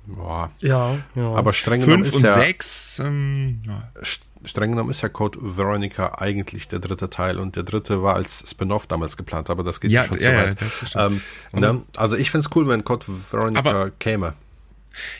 boah. 0.05 0.51
Ja, 0.59 0.97
ja. 1.15 1.33
Aber 1.33 1.53
streng 1.53 1.81
genommen 1.81 2.03
Fünf 2.05 2.15
ist 2.15 2.21
und 2.21 2.25
ja, 2.25 2.33
sechs, 2.39 2.99
ähm, 2.99 3.61
ja. 3.65 3.89
st- 4.01 4.19
streng 4.43 4.71
genommen 4.71 4.91
ist 4.91 5.01
ja 5.01 5.09
Code 5.09 5.39
Veronica 5.41 6.19
eigentlich 6.19 6.67
der 6.67 6.77
dritte 6.79 7.09
Teil 7.09 7.39
und 7.39 7.55
der 7.55 7.63
dritte 7.63 8.03
war 8.03 8.13
als 8.15 8.43
Spin-off 8.47 8.85
damals 8.85 9.17
geplant, 9.17 9.49
aber 9.49 9.63
das 9.63 9.79
geht 9.81 9.89
Ja, 9.91 10.03
schon 10.05 10.19
ja, 10.19 10.29
zu 10.29 10.31
ja, 10.35 10.43
weit. 10.45 10.61
das 10.61 10.83
ist 10.83 10.91
schon- 10.91 11.21
ähm, 11.53 11.59
ne? 11.59 11.81
Also 11.97 12.15
ich 12.15 12.29
find's 12.29 12.49
cool, 12.55 12.67
wenn 12.67 12.83
Code 12.83 13.05
Veronica 13.31 13.59
Aber- 13.59 13.89
käme. 13.91 14.33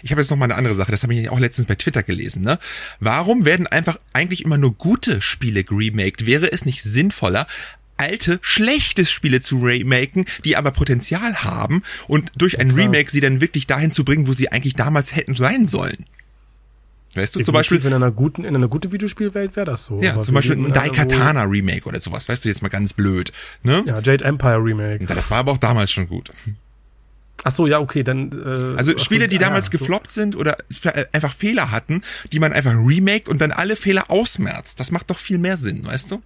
Ich 0.03 0.11
habe 0.11 0.21
jetzt 0.21 0.29
noch 0.29 0.37
mal 0.37 0.45
eine 0.45 0.55
andere 0.55 0.75
Sache, 0.75 0.91
das 0.91 1.03
habe 1.03 1.13
ich 1.13 1.29
auch 1.29 1.39
letztens 1.39 1.67
bei 1.67 1.75
Twitter 1.75 2.03
gelesen. 2.03 2.43
Ne? 2.43 2.59
Warum 2.99 3.45
werden 3.45 3.67
einfach 3.67 3.99
eigentlich 4.13 4.43
immer 4.43 4.57
nur 4.57 4.73
gute 4.73 5.21
Spiele 5.21 5.63
geremaked? 5.63 6.25
Wäre 6.25 6.51
es 6.51 6.65
nicht 6.65 6.83
sinnvoller, 6.83 7.47
alte, 7.97 8.39
schlechte 8.41 9.05
Spiele 9.05 9.39
zu 9.41 9.59
remaken, 9.59 10.25
die 10.43 10.57
aber 10.57 10.71
Potenzial 10.71 11.43
haben 11.43 11.83
und 12.07 12.31
durch 12.37 12.59
ein 12.59 12.71
Remake 12.71 13.09
sie 13.09 13.21
dann 13.21 13.41
wirklich 13.41 13.67
dahin 13.67 13.91
zu 13.91 14.03
bringen, 14.03 14.27
wo 14.27 14.33
sie 14.33 14.51
eigentlich 14.51 14.75
damals 14.75 15.15
hätten 15.15 15.35
sein 15.35 15.67
sollen? 15.67 16.05
Weißt 17.15 17.35
du, 17.35 17.39
zum 17.41 17.53
Beispiel, 17.53 17.83
in 17.85 17.93
einer 17.93 18.11
guten, 18.11 18.43
in 18.43 18.55
einer 18.55 18.67
guten 18.67 18.91
Videospielwelt 18.91 19.55
wäre 19.55 19.65
das 19.65 19.85
so. 19.85 20.01
ja, 20.01 20.19
zum 20.19 20.33
Beispiel 20.33 20.57
ein 20.57 20.73
Daikatana 20.73 21.43
Remake 21.43 21.87
oder 21.87 22.01
sowas, 22.01 22.27
weißt 22.27 22.43
du, 22.43 22.49
jetzt 22.49 22.61
mal 22.61 22.67
ganz 22.67 22.93
blöd. 22.93 23.31
Ne? 23.63 23.83
Ja, 23.85 24.01
Jade 24.01 24.25
Empire 24.25 24.61
Remake. 24.61 25.05
Das 25.05 25.31
war 25.31 25.37
aber 25.37 25.53
auch 25.53 25.57
damals 25.57 25.91
schon 25.91 26.09
gut. 26.09 26.31
Ach 27.47 27.51
so, 27.51 27.67
ja, 27.67 27.79
okay, 27.79 28.03
dann. 28.03 28.31
Äh, 28.31 28.75
Also 28.75 28.93
so, 28.93 28.97
Spiele, 28.97 29.27
die 29.27 29.37
ah, 29.37 29.41
ja, 29.41 29.47
damals 29.47 29.67
so. 29.67 29.71
gefloppt 29.77 30.11
sind 30.11 30.35
oder 30.35 30.57
äh, 30.83 31.05
einfach 31.13 31.31
Fehler 31.31 31.69
hatten, 31.69 32.01
die 32.33 32.39
man 32.39 32.51
einfach 32.51 32.73
remaked 32.73 33.29
und 33.29 33.39
dann 33.39 33.51
alle 33.51 33.75
Fehler 33.75 34.09
ausmerzt. 34.09 34.79
Das 34.79 34.91
macht 34.91 35.11
doch 35.11 35.19
viel 35.19 35.37
mehr 35.37 35.55
Sinn, 35.55 35.85
weißt 35.85 36.09
du? 36.11 36.21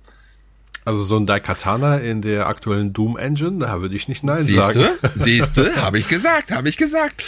Also 0.85 1.03
so 1.03 1.17
ein 1.17 1.25
Daikatana 1.25 1.97
in 1.97 2.21
der 2.21 2.47
aktuellen 2.47 2.93
Doom 2.93 3.17
Engine, 3.17 3.59
da 3.59 3.81
würde 3.81 3.95
ich 3.95 4.07
nicht 4.07 4.23
nein 4.23 4.45
Siehste, 4.45 4.97
sagen. 5.01 5.13
siehste, 5.15 5.75
habe 5.83 5.99
ich 5.99 6.07
gesagt, 6.07 6.51
habe 6.51 6.69
ich 6.69 6.77
gesagt. 6.77 7.23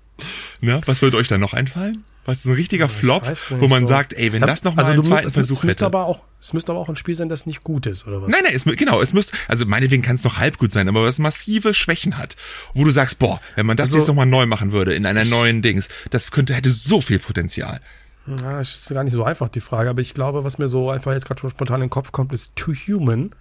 Na, 0.60 0.80
was 0.86 1.02
würde 1.02 1.16
euch 1.16 1.26
da 1.26 1.36
noch 1.36 1.54
einfallen? 1.54 2.04
Was 2.26 2.38
ist 2.38 2.46
ein 2.46 2.54
richtiger 2.54 2.88
Flop, 2.88 3.22
weiß 3.26 3.50
nicht, 3.50 3.60
wo 3.60 3.68
man 3.68 3.82
so. 3.82 3.88
sagt, 3.88 4.14
ey, 4.14 4.32
wenn 4.32 4.40
das 4.40 4.64
noch 4.64 4.74
mal 4.74 4.82
also 4.82 4.92
einen 4.94 5.02
zweiten 5.02 5.24
musst, 5.24 5.26
es, 5.26 5.32
Versuch 5.34 5.58
es 5.58 5.62
müsste 5.64 5.84
hätte. 5.84 5.86
aber 5.86 6.06
auch, 6.06 6.24
es 6.40 6.52
müsste 6.52 6.72
aber 6.72 6.80
auch 6.80 6.88
ein 6.88 6.96
Spiel 6.96 7.14
sein, 7.14 7.28
das 7.28 7.44
nicht 7.46 7.62
gut 7.64 7.86
ist, 7.86 8.06
oder 8.06 8.22
was? 8.22 8.30
Nein, 8.30 8.40
nein, 8.44 8.52
es, 8.54 8.64
genau, 8.64 9.00
es 9.00 9.12
muss, 9.12 9.32
also 9.48 9.66
meinetwegen 9.66 10.02
kann 10.02 10.14
es 10.16 10.24
noch 10.24 10.38
halb 10.38 10.56
gut 10.58 10.72
sein, 10.72 10.88
aber 10.88 11.04
was 11.04 11.18
massive 11.18 11.74
Schwächen 11.74 12.16
hat, 12.16 12.36
wo 12.72 12.84
du 12.84 12.90
sagst, 12.90 13.18
boah, 13.18 13.40
wenn 13.56 13.66
man 13.66 13.76
das 13.76 13.88
Also- 13.90 13.98
jetzt 13.98 14.08
nochmal 14.08 14.26
neu 14.26 14.46
machen 14.46 14.72
würde, 14.72 14.94
in 14.94 15.04
einer 15.06 15.24
neuen 15.24 15.60
Dings, 15.62 15.88
das 16.10 16.30
könnte, 16.30 16.54
hätte 16.54 16.70
so 16.70 17.00
viel 17.00 17.18
Potenzial. 17.18 17.80
Ja, 18.26 18.58
es 18.60 18.74
ist 18.74 18.88
gar 18.88 19.04
nicht 19.04 19.12
so 19.12 19.22
einfach, 19.22 19.50
die 19.50 19.60
Frage. 19.60 19.90
Aber 19.90 20.00
ich 20.00 20.14
glaube, 20.14 20.44
was 20.44 20.56
mir 20.56 20.70
so 20.70 20.90
einfach 20.90 21.12
jetzt 21.12 21.26
gerade 21.26 21.42
schon 21.42 21.50
spontan 21.50 21.76
in 21.76 21.88
den 21.88 21.90
Kopf 21.90 22.10
kommt, 22.10 22.32
ist 22.32 22.56
Too 22.56 22.72
Human. 22.72 23.34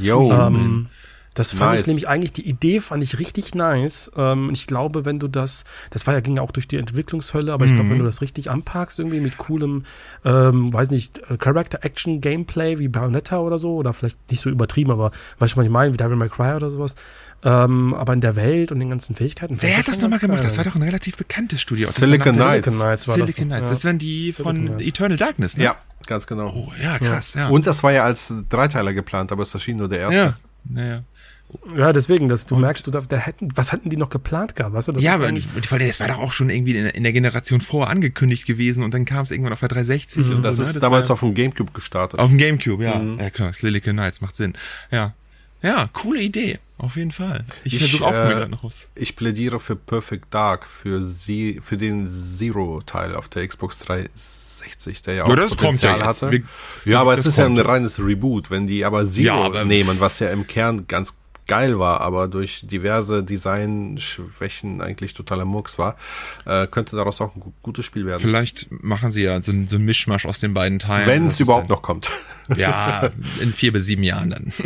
Yo. 0.00 0.32
Ähm, 0.32 0.86
das 1.34 1.52
fand 1.52 1.72
Nice. 1.72 1.80
ich 1.82 1.86
nämlich 1.86 2.08
eigentlich, 2.08 2.32
die 2.32 2.48
Idee 2.48 2.80
fand 2.80 3.02
ich 3.04 3.18
richtig 3.20 3.54
nice. 3.54 4.10
Ähm, 4.16 4.48
und 4.48 4.54
ich 4.54 4.66
glaube, 4.66 5.04
wenn 5.04 5.18
du 5.20 5.28
das, 5.28 5.64
das 5.90 6.06
war 6.06 6.14
ja, 6.14 6.20
ging 6.20 6.36
ja 6.36 6.42
auch 6.42 6.50
durch 6.50 6.66
die 6.66 6.76
Entwicklungshölle, 6.76 7.52
aber 7.52 7.66
ich 7.66 7.72
glaube, 7.72 7.88
wenn 7.88 7.96
Mhm. 7.96 8.00
du 8.00 8.06
das 8.06 8.20
richtig 8.20 8.50
anpackst, 8.50 8.98
irgendwie 8.98 9.20
mit 9.20 9.38
coolem, 9.38 9.84
ähm, 10.24 10.72
weiß 10.72 10.90
nicht, 10.90 11.18
äh, 11.30 11.36
Character-Action-Gameplay 11.90 12.78
wie 12.78 12.88
Bayonetta 12.88 13.38
oder 13.38 13.58
so, 13.58 13.74
oder 13.76 13.92
vielleicht 13.92 14.18
nicht 14.30 14.42
so 14.42 14.50
übertrieben, 14.50 14.90
aber 14.90 15.12
weißt 15.38 15.54
du, 15.54 15.56
was 15.58 15.64
ich 15.64 15.70
meine, 15.70 15.92
wie 15.92 15.96
Devil 15.96 16.16
May 16.16 16.28
Cry 16.28 16.54
oder 16.56 16.70
sowas. 16.70 16.94
Ähm, 17.42 17.94
aber 17.94 18.12
in 18.12 18.20
der 18.20 18.36
Welt 18.36 18.70
und 18.70 18.80
den 18.80 18.90
ganzen 18.90 19.14
Fähigkeiten. 19.16 19.56
Wer 19.60 19.78
hat 19.78 19.88
das 19.88 20.00
nochmal 20.02 20.18
gemacht? 20.18 20.44
Das 20.44 20.58
war 20.58 20.64
doch 20.64 20.74
ein 20.74 20.82
relativ 20.82 21.16
bekanntes 21.16 21.60
Studio. 21.60 21.86
Das 21.88 21.96
Silicon 21.96 22.34
Knights. 22.34 22.66
Silicon 22.66 22.72
Knights. 22.74 22.78
war 22.80 22.90
das 22.90 23.04
Silicon 23.04 23.26
doch, 23.48 23.56
Knights. 23.56 23.64
ja. 23.66 23.70
Das 23.70 23.84
wären 23.84 23.98
die 23.98 24.32
Silicon 24.32 24.66
von. 24.68 24.80
Eternal 24.80 25.16
Darkness, 25.16 25.56
ne? 25.56 25.64
Ja, 25.64 25.76
ganz 26.06 26.26
genau. 26.26 26.52
Oh, 26.54 26.72
ja, 26.82 26.98
krass, 26.98 27.32
ja. 27.34 27.48
Und 27.48 27.66
das 27.66 27.82
war 27.82 27.92
ja 27.92 28.04
als 28.04 28.34
Dreiteiler 28.50 28.92
geplant, 28.92 29.32
aber 29.32 29.44
es 29.44 29.54
erschien 29.54 29.78
nur 29.78 29.88
der 29.88 30.00
erste. 30.00 30.16
ja, 30.18 30.36
naja. 30.68 30.94
Ja, 30.96 31.02
deswegen, 31.92 32.28
dass 32.28 32.46
du 32.46 32.56
merkst, 32.56 32.86
du 32.86 32.90
da, 32.90 33.00
da 33.00 33.16
hätten, 33.16 33.48
was 33.54 33.72
hätten 33.72 33.90
die 33.90 33.96
noch 33.96 34.10
geplant 34.10 34.56
gehabt, 34.56 34.74
weißt 34.74 34.88
du? 34.88 34.92
Das 34.92 35.02
Ja, 35.02 35.14
aber 35.14 35.30
weil 35.30 35.78
das 35.86 36.00
war 36.00 36.08
doch 36.08 36.18
auch 36.18 36.32
schon 36.32 36.50
irgendwie 36.50 36.76
in, 36.76 36.86
in 36.86 37.02
der 37.02 37.12
Generation 37.12 37.60
vor 37.60 37.88
angekündigt 37.90 38.46
gewesen 38.46 38.84
und 38.84 38.94
dann 38.94 39.04
kam 39.04 39.24
es 39.24 39.30
irgendwann 39.30 39.52
auf 39.52 39.60
der 39.60 39.68
360 39.68 40.30
und 40.30 40.42
Das 40.42 40.56
so, 40.56 40.62
ist 40.62 40.74
ne? 40.74 40.80
damals 40.80 41.08
war, 41.08 41.14
auf 41.14 41.20
dem 41.20 41.34
Gamecube 41.34 41.72
gestartet. 41.72 42.20
auf 42.20 42.28
dem 42.30 42.38
Gamecube, 42.38 42.84
ja. 42.84 43.00
Ja, 43.18 43.30
klar, 43.30 43.52
Silicon 43.52 43.92
Knights 43.94 44.20
macht 44.20 44.36
Sinn. 44.36 44.54
Ja. 44.90 45.14
Ja, 45.62 45.88
coole 45.92 46.22
Idee, 46.22 46.58
auf 46.78 46.96
jeden 46.96 47.12
Fall. 47.12 47.44
Ich, 47.64 47.74
Ich, 47.74 47.80
versuche 47.80 48.06
auch 48.06 48.12
äh, 48.14 48.24
mir 48.28 48.34
gerade 48.34 48.50
noch 48.50 48.64
was. 48.64 48.90
Ich 48.94 49.14
plädiere 49.14 49.60
für 49.60 49.76
Perfect 49.76 50.32
Dark, 50.32 50.64
für 50.66 51.02
sie, 51.02 51.60
für 51.62 51.76
den 51.76 52.08
Zero-Teil 52.08 53.14
auf 53.14 53.28
der 53.28 53.46
Xbox 53.46 53.78
360, 53.80 55.02
der 55.02 55.14
ja 55.14 55.24
auch 55.24 55.28
Ja, 55.28 55.36
das 55.36 55.56
kommt 55.58 55.82
ja 55.82 55.96
jetzt. 55.96 56.04
hatte. 56.06 56.30
Wir- 56.32 56.42
ja, 56.86 57.00
aber 57.02 57.14
das 57.16 57.26
es 57.26 57.32
ist 57.32 57.38
ja 57.38 57.44
ein 57.46 57.58
reines 57.58 57.98
Reboot. 57.98 58.50
Wenn 58.50 58.66
die 58.66 58.84
aber 58.86 59.06
Zero 59.06 59.26
Ja, 59.26 59.34
aber- 59.44 59.64
nehmen, 59.66 60.00
was 60.00 60.18
ja 60.20 60.28
im 60.30 60.46
Kern 60.46 60.86
ganz 60.88 61.14
geil 61.50 61.78
war, 61.78 62.00
aber 62.00 62.28
durch 62.28 62.60
diverse 62.62 63.22
Designschwächen 63.24 64.80
eigentlich 64.80 65.14
totaler 65.14 65.44
Murks 65.44 65.78
war, 65.78 65.96
äh, 66.46 66.66
könnte 66.66 66.96
daraus 66.96 67.20
auch 67.20 67.34
ein 67.34 67.40
gu- 67.40 67.52
gutes 67.62 67.84
Spiel 67.84 68.06
werden. 68.06 68.20
Vielleicht 68.20 68.68
machen 68.70 69.10
sie 69.10 69.22
ja 69.24 69.40
so, 69.42 69.52
ein- 69.52 69.68
so 69.68 69.76
ein 69.76 69.84
Mischmasch 69.84 70.26
aus 70.26 70.40
den 70.40 70.54
beiden 70.54 70.78
Teilen. 70.78 71.06
Wenn 71.06 71.26
es 71.26 71.40
überhaupt 71.40 71.68
dann, 71.68 71.76
noch 71.76 71.82
kommt. 71.82 72.08
Ja, 72.56 73.10
in 73.40 73.52
vier 73.52 73.72
bis 73.72 73.86
sieben 73.86 74.02
Jahren 74.02 74.30
dann. 74.30 74.52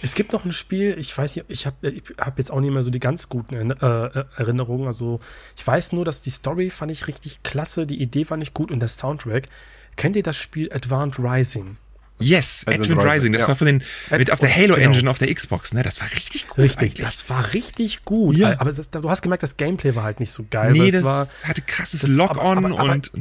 Es 0.00 0.14
gibt 0.14 0.32
noch 0.32 0.44
ein 0.44 0.52
Spiel, 0.52 0.94
ich 0.96 1.16
weiß 1.18 1.34
nicht, 1.34 1.46
ich 1.48 1.66
habe 1.66 1.90
ich 1.90 2.02
hab 2.18 2.38
jetzt 2.38 2.52
auch 2.52 2.60
nicht 2.60 2.70
mehr 2.72 2.84
so 2.84 2.90
die 2.90 3.00
ganz 3.00 3.28
guten 3.28 3.72
äh, 3.72 4.24
Erinnerungen. 4.36 4.86
Also 4.86 5.18
ich 5.56 5.66
weiß 5.66 5.90
nur, 5.92 6.04
dass 6.04 6.22
die 6.22 6.30
Story 6.30 6.70
fand 6.70 6.92
ich 6.92 7.08
richtig 7.08 7.42
klasse, 7.42 7.84
die 7.84 8.00
Idee 8.00 8.24
fand 8.24 8.42
ich 8.44 8.54
gut 8.54 8.70
und 8.70 8.78
der 8.78 8.88
Soundtrack. 8.88 9.48
Kennt 9.96 10.14
ihr 10.14 10.22
das 10.22 10.36
Spiel 10.36 10.72
Advanced 10.72 11.18
Rising? 11.18 11.76
Yes, 12.20 12.64
Advent 12.66 12.84
Advent 12.84 12.98
Rising, 13.00 13.10
Rising, 13.12 13.32
das 13.34 13.42
ja. 13.42 13.48
war 13.48 13.56
von 13.56 13.66
den, 13.66 13.82
mit 14.10 14.30
auf 14.32 14.40
der 14.40 14.48
Genau. 14.48 14.74
Halo 14.74 14.74
Engine 14.76 15.10
auf 15.10 15.18
der 15.18 15.32
Xbox, 15.32 15.72
ne? 15.74 15.82
Das 15.82 16.00
war 16.00 16.10
richtig 16.10 16.48
gut 16.48 16.58
Richtig, 16.58 16.80
eigentlich. 16.90 17.06
das 17.06 17.28
war 17.30 17.52
richtig 17.54 18.04
gut. 18.04 18.36
Ja. 18.36 18.58
Aber 18.60 18.72
das, 18.72 18.90
du 18.90 19.08
hast 19.08 19.22
gemerkt, 19.22 19.42
das 19.42 19.56
Gameplay 19.56 19.94
war 19.94 20.02
halt 20.04 20.18
nicht 20.20 20.32
so 20.32 20.44
geil. 20.50 20.72
nee, 20.72 20.90
das 20.90 21.04
war, 21.04 21.28
hatte 21.44 21.62
krasses 21.62 22.06
Lock-on 22.06 22.72
und 22.72 23.12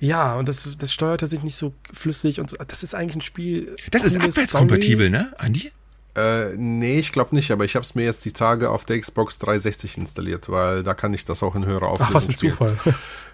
ja, 0.00 0.36
und 0.36 0.48
das, 0.48 0.68
das 0.78 0.92
steuerte 0.92 1.26
sich 1.26 1.42
nicht 1.42 1.56
so 1.56 1.74
flüssig 1.92 2.38
und 2.38 2.48
so. 2.50 2.56
Das 2.56 2.82
ist 2.84 2.94
eigentlich 2.94 3.16
ein 3.16 3.20
Spiel. 3.20 3.74
das 3.90 4.04
ist 4.04 4.22
abwärtskompatibel, 4.22 5.10
ne, 5.10 5.32
Andi? 5.38 5.72
Äh, 6.14 6.56
nee, 6.56 6.98
ich 6.98 7.12
glaube 7.12 7.34
nicht, 7.34 7.50
aber 7.50 7.64
ich 7.64 7.74
habe 7.76 7.84
es 7.84 7.94
mir 7.94 8.04
jetzt 8.04 8.24
die 8.24 8.32
Tage 8.32 8.70
auf 8.70 8.84
der 8.84 9.00
Xbox 9.00 9.38
360 9.38 9.98
installiert, 9.98 10.48
weil 10.48 10.82
da 10.82 10.94
kann 10.94 11.14
ich 11.14 11.24
das 11.24 11.42
auch 11.42 11.54
in 11.54 11.64
höherer. 11.66 11.88
Auflösung 11.88 12.06
Ach, 12.10 12.14
was 12.14 12.26
ein 12.28 12.32
spielen. 12.32 12.52
Zufall. 12.52 12.76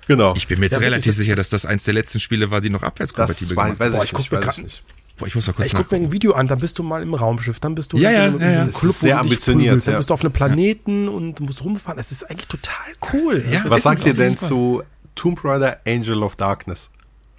Genau. 0.07 0.35
Ich 0.37 0.47
bin 0.49 0.59
mir 0.61 0.67
jetzt 0.67 0.75
Ja, 0.75 0.81
relativ 0.81 1.13
das- 1.13 1.17
sicher, 1.17 1.35
dass 1.37 1.49
das 1.49 1.65
eins 1.67 1.85
der 1.85 1.95
letzten 1.95 2.21
Spiele 2.21 2.51
war, 2.51 2.61
die 2.61 2.69
noch 2.71 2.83
abwärtskompatibel 2.83 3.57
war, 3.57 3.65
gemacht 3.67 3.81
weiß 3.81 3.93
waren. 3.93 3.99
Boah, 3.99 4.05
ich 4.05 4.13
ich 4.13 4.19
nicht, 4.19 4.31
guck 4.31 4.47
weiß 4.47 4.59
ich 4.59 4.65
nicht. 4.65 4.83
Boah, 5.25 5.29
ich 5.29 5.35
muss 5.37 5.47
mal 5.47 5.55
kurz 5.55 5.69
Ich 5.69 5.75
guck 5.75 5.91
mir 5.91 5.97
ein. 5.97 6.13
Video 6.13 6.35
an, 6.35 6.49
dann 6.49 6.59
bist 6.59 6.79
du 6.79 6.83
mal 6.83 7.03
im 7.03 7.15
Raumschiff, 7.15 7.59
dann 7.59 7.75
bist 7.75 7.95
du 7.95 7.97
Ja, 7.97 8.11
in 8.11 8.15
ja, 8.15 8.25
ja, 8.25 8.27
in 8.27 8.41
ja. 8.41 8.61
einem 8.61 8.73
Club, 8.75 8.95
sehr 8.95 9.15
du 9.15 9.21
ambitioniert, 9.21 9.69
prügelst, 9.71 9.87
dann 9.89 9.93
ja. 9.93 9.99
bist 9.99 10.11
du 10.11 10.15
auf 10.15 10.21
einem 10.21 10.33
Planeten 10.33 11.09
und 11.09 11.41
musst 11.41 11.65
rumfahren. 11.65 11.97
Das 11.97 12.13
ist 12.13 12.29
eigentlich 12.29 12.49
total 12.49 12.75
cool. 13.15 13.43
Ja, 13.51 13.59
Also, 13.61 13.71
Was 13.71 13.83
sagt 13.85 14.01
es 14.01 14.07
ihr 14.07 14.13
denn 14.13 14.37
zu 14.37 14.83
Tomb 15.15 15.43
Raider 15.43 15.79
Angel 15.87 16.23
of 16.23 16.37
Darkness? 16.37 16.91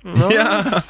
Ja, 0.04 0.84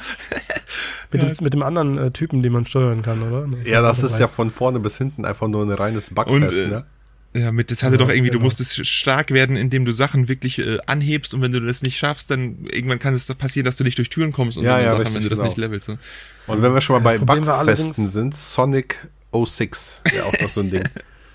mit, 1.12 1.22
dem, 1.22 1.32
mit 1.42 1.52
dem 1.52 1.62
anderen 1.62 1.98
äh, 1.98 2.10
Typen, 2.12 2.42
den 2.42 2.52
man 2.52 2.64
steuern 2.64 3.02
kann, 3.02 3.22
oder? 3.22 3.46
Ja, 3.64 3.82
das 3.82 4.02
ist 4.02 4.18
ja 4.18 4.28
von 4.28 4.50
vorne 4.50 4.80
bis 4.80 4.96
hinten 4.96 5.26
einfach 5.26 5.48
nur 5.48 5.64
ein 5.64 5.70
reines 5.70 6.08
Bugfest, 6.10 6.56
äh, 6.56 6.66
ne? 6.68 6.86
ja, 7.34 7.52
mit 7.52 7.70
das 7.70 7.82
hatte 7.82 7.98
doch 7.98 8.08
irgendwie, 8.08 8.30
du 8.30 8.38
genau. 8.38 8.44
musstest 8.44 8.86
stark 8.86 9.30
werden, 9.30 9.56
indem 9.56 9.84
du 9.84 9.92
Sachen 9.92 10.28
wirklich 10.28 10.58
äh, 10.58 10.78
anhebst 10.86 11.34
und 11.34 11.42
wenn 11.42 11.52
du 11.52 11.60
das 11.60 11.82
nicht 11.82 11.98
schaffst, 11.98 12.30
dann 12.30 12.64
irgendwann 12.70 12.98
kann 12.98 13.14
es 13.14 13.26
passieren, 13.34 13.66
dass 13.66 13.76
du 13.76 13.84
nicht 13.84 13.98
durch 13.98 14.08
Türen 14.08 14.32
kommst 14.32 14.56
und 14.56 14.64
Ja, 14.64 14.78
so 14.78 14.82
ja, 14.84 14.90
Sachen, 14.92 15.02
richtig, 15.02 15.14
wenn 15.16 15.22
du 15.22 15.28
das 15.28 15.38
genau. 15.38 15.48
nicht 15.48 15.58
levelst. 15.58 15.88
Ne? 15.88 15.98
Und 16.46 16.62
wenn 16.62 16.72
wir 16.74 16.80
schon 16.80 17.02
mal 17.02 17.16
Das 17.18 17.24
bei 17.26 17.38
Bugfesten 17.40 18.08
sind, 18.10 18.34
Sonic 18.34 19.08
06, 19.32 20.02
ja 20.14 20.22
auch 20.24 20.32
noch 20.40 20.48
so 20.48 20.60
ein 20.60 20.70
Ding. 20.70 20.82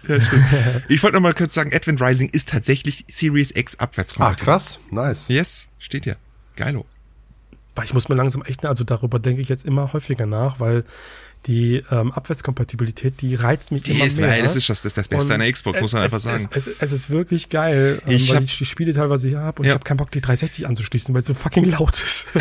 Ja, 0.07 0.19
stimmt. 0.19 0.43
ich 0.87 1.03
wollte 1.03 1.13
noch 1.17 1.21
mal 1.21 1.35
kurz 1.35 1.53
sagen, 1.53 1.71
Advent 1.75 2.01
Rising 2.01 2.29
ist 2.29 2.49
tatsächlich 2.49 3.05
Series 3.07 3.51
X 3.55 3.75
Ach, 3.77 3.83
abwärtskompatibel. 3.83 4.45
krass, 4.45 4.79
nice. 4.89 5.25
Yes, 5.27 5.69
steht 5.77 6.07
ja. 6.07 6.15
Geilo. 6.55 6.87
Ich 7.83 7.93
muss 7.93 8.09
mir 8.09 8.15
langsam 8.15 8.41
echt, 8.41 8.65
also 8.65 8.83
darüber 8.83 9.19
denke 9.19 9.41
ich 9.43 9.47
jetzt 9.49 9.63
immer 9.63 9.93
häufiger 9.93 10.25
nach, 10.25 10.59
weil 10.59 10.85
die 11.45 11.83
ähm, 11.91 12.11
Abwärtskompatibilität, 12.11 13.21
die 13.21 13.35
reizt 13.35 13.71
mich 13.71 13.83
Die 13.83 13.91
immer 13.91 14.05
ist, 14.05 14.19
mehr. 14.19 14.41
das 14.41 14.55
ist 14.55 14.69
das, 14.69 14.79
das, 14.81 14.85
ist 14.85 14.97
das 14.97 15.07
Beste 15.07 15.35
an 15.35 15.39
der 15.39 15.51
Xbox, 15.51 15.79
muss 15.79 15.93
man 15.93 16.01
es, 16.01 16.05
einfach 16.05 16.19
sagen. 16.19 16.49
Es, 16.51 16.65
es, 16.65 16.75
es 16.79 16.91
ist 16.91 17.09
wirklich 17.11 17.49
geil, 17.49 18.01
ähm, 18.07 18.11
Ich 18.15 18.29
weil 18.29 18.37
hab- 18.37 18.43
ich 18.43 18.57
die 18.57 18.65
Spiele 18.65 18.93
teilweise 18.95 19.27
hier 19.27 19.39
habe 19.41 19.59
und 19.59 19.65
Ja. 19.67 19.71
ich 19.71 19.75
habe 19.75 19.83
keinen 19.83 19.97
Bock, 19.97 20.09
die 20.09 20.21
360 20.21 20.67
anzuschließen, 20.67 21.13
weil 21.13 21.21
es 21.21 21.27
so 21.27 21.35
fucking 21.35 21.65
laut 21.65 22.01
ist. 22.03 22.25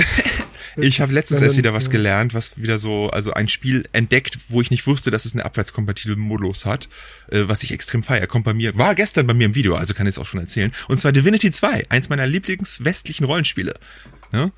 Ich 0.77 1.01
habe 1.01 1.13
letztens 1.13 1.41
erst 1.41 1.57
wieder 1.57 1.73
was 1.73 1.87
ja. 1.87 1.93
gelernt, 1.93 2.35
was 2.35 2.57
wieder 2.57 2.79
so, 2.79 3.11
also 3.11 3.33
ein 3.33 3.49
Spiel 3.49 3.85
entdeckt, 3.93 4.39
wo 4.49 4.61
ich 4.61 4.71
nicht 4.71 4.87
wusste, 4.87 5.11
dass 5.11 5.25
es 5.25 5.33
einen 5.33 5.43
abwärtskompatiblen 5.43 6.19
Modus 6.19 6.67
hat, 6.67 6.89
äh, 7.31 7.43
was 7.47 7.63
ich 7.63 7.73
extrem 7.73 8.03
feier. 8.03 8.27
Kommt 8.27 8.45
bei 8.45 8.55
mir, 8.55 8.77
war 8.77 8.95
gestern 8.95 9.27
bei 9.27 9.35
mir 9.35 9.47
im 9.47 9.55
Video, 9.55 9.75
also 9.75 9.95
kann 9.95 10.07
ich 10.07 10.15
es 10.15 10.19
auch 10.19 10.27
schon 10.27 10.41
erzählen. 10.41 10.73
Und 10.89 10.99
zwar 10.99 11.13
Divinity 11.13 11.51
2, 11.51 11.87
eins 11.89 12.09
meiner 12.09 12.27
Lieblingswestlichen 12.27 13.25
Rollenspiele. 13.25 13.75
Ne? 14.33 14.53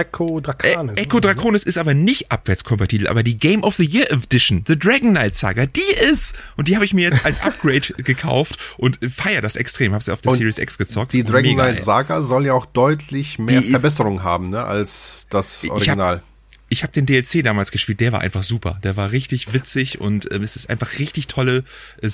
Echo 0.00 0.38
Ä 0.38 0.40
Dracanis. 0.40 0.98
Echo 0.98 1.20
Draconis 1.20 1.62
ist 1.62 1.78
aber 1.78 1.94
nicht 1.94 2.32
abwärtskompatibel, 2.32 3.08
aber 3.08 3.22
die 3.22 3.38
Game 3.38 3.62
of 3.62 3.76
the 3.76 3.84
Year 3.84 4.10
Edition, 4.10 4.64
The 4.66 4.78
Dragon 4.78 5.10
Knight 5.10 5.34
Saga, 5.34 5.66
die 5.66 5.80
ist. 6.10 6.34
Und 6.56 6.68
die 6.68 6.76
habe 6.76 6.84
ich 6.84 6.94
mir 6.94 7.08
jetzt 7.08 7.24
als 7.24 7.42
Upgrade 7.42 7.80
gekauft 8.02 8.58
und 8.78 8.98
feier 9.14 9.42
das 9.42 9.56
extrem. 9.56 9.92
Habe 9.92 10.02
sie 10.02 10.12
auf 10.12 10.20
der 10.22 10.32
Und 10.32 10.38
Series 10.38 10.58
X 10.58 10.78
gezockt. 10.78 11.12
Die 11.12 11.24
Dragon 11.24 11.54
Knight. 11.54 11.84
Saga 11.84 12.22
soll 12.22 12.46
ja 12.46 12.54
auch 12.54 12.66
deutlich 12.66 13.38
mehr 13.38 13.60
Die 13.60 13.70
Verbesserungen 13.70 14.22
haben, 14.22 14.50
ne, 14.50 14.64
als 14.64 15.26
das 15.30 15.64
Original. 15.68 16.22
Ich 16.72 16.84
habe 16.84 16.92
den 16.92 17.04
DLC 17.04 17.42
damals 17.42 17.72
gespielt, 17.72 17.98
der 17.98 18.12
war 18.12 18.20
einfach 18.20 18.44
super. 18.44 18.78
Der 18.84 18.96
war 18.96 19.10
richtig 19.10 19.52
witzig 19.52 20.00
und 20.00 20.30
äh, 20.30 20.36
es 20.36 20.54
ist 20.54 20.70
einfach 20.70 21.00
richtig 21.00 21.26
tolles 21.26 21.64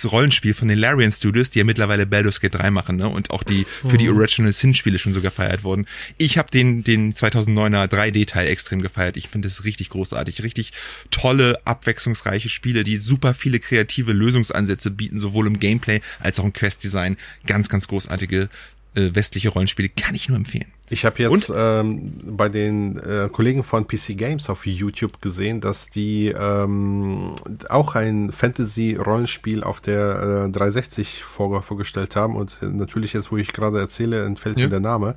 Rollenspiel 0.04 0.54
von 0.54 0.66
den 0.66 0.78
Larian 0.78 1.12
Studios, 1.12 1.50
die 1.50 1.58
ja 1.58 1.64
mittlerweile 1.64 2.06
Baldur's 2.06 2.40
Gate 2.40 2.54
3 2.54 2.70
machen, 2.70 2.96
ne? 2.96 3.06
Und 3.06 3.30
auch 3.30 3.42
die 3.42 3.66
für 3.86 3.98
die 3.98 4.08
Original 4.08 4.54
Sin 4.54 4.72
Spiele 4.74 4.98
schon 4.98 5.12
so 5.12 5.20
gefeiert 5.20 5.62
wurden. 5.62 5.86
Ich 6.16 6.38
habe 6.38 6.50
den 6.50 6.82
den 6.82 7.12
2009er 7.12 7.86
3D 7.86 8.26
Teil 8.26 8.48
extrem 8.48 8.80
gefeiert. 8.80 9.18
Ich 9.18 9.28
finde 9.28 9.46
es 9.48 9.64
richtig 9.64 9.90
großartig, 9.90 10.42
richtig 10.42 10.72
tolle, 11.10 11.58
abwechslungsreiche 11.66 12.48
Spiele, 12.48 12.82
die 12.82 12.96
super 12.96 13.34
viele 13.34 13.60
kreative 13.60 14.14
Lösungsansätze 14.14 14.90
bieten, 14.90 15.20
sowohl 15.20 15.46
im 15.46 15.60
Gameplay 15.60 16.00
als 16.18 16.40
auch 16.40 16.44
im 16.44 16.54
Quest-Design. 16.54 17.18
Ganz, 17.46 17.68
ganz 17.68 17.88
großartige 17.88 18.48
äh, 18.94 19.14
westliche 19.14 19.50
Rollenspiele 19.50 19.90
kann 19.90 20.14
ich 20.14 20.30
nur 20.30 20.38
empfehlen. 20.38 20.72
Ich 20.88 21.04
habe 21.04 21.20
jetzt 21.20 21.52
ähm, 21.54 22.12
bei 22.22 22.48
den 22.48 22.96
äh, 22.98 23.28
Kollegen 23.32 23.64
von 23.64 23.88
PC 23.88 24.16
Games 24.16 24.48
auf 24.48 24.66
YouTube 24.66 25.20
gesehen, 25.20 25.60
dass 25.60 25.90
die 25.90 26.28
ähm, 26.28 27.34
auch 27.68 27.96
ein 27.96 28.30
Fantasy-Rollenspiel 28.30 29.64
auf 29.64 29.80
der 29.80 30.46
äh, 30.46 30.52
360 30.52 31.24
vor, 31.24 31.60
vorgestellt 31.62 32.14
haben 32.14 32.36
und 32.36 32.56
äh, 32.62 32.66
natürlich 32.66 33.14
jetzt, 33.14 33.32
wo 33.32 33.36
ich 33.36 33.52
gerade 33.52 33.80
erzähle, 33.80 34.24
entfällt 34.24 34.58
ja. 34.58 34.66
mir 34.66 34.70
der 34.70 34.80
Name. 34.80 35.16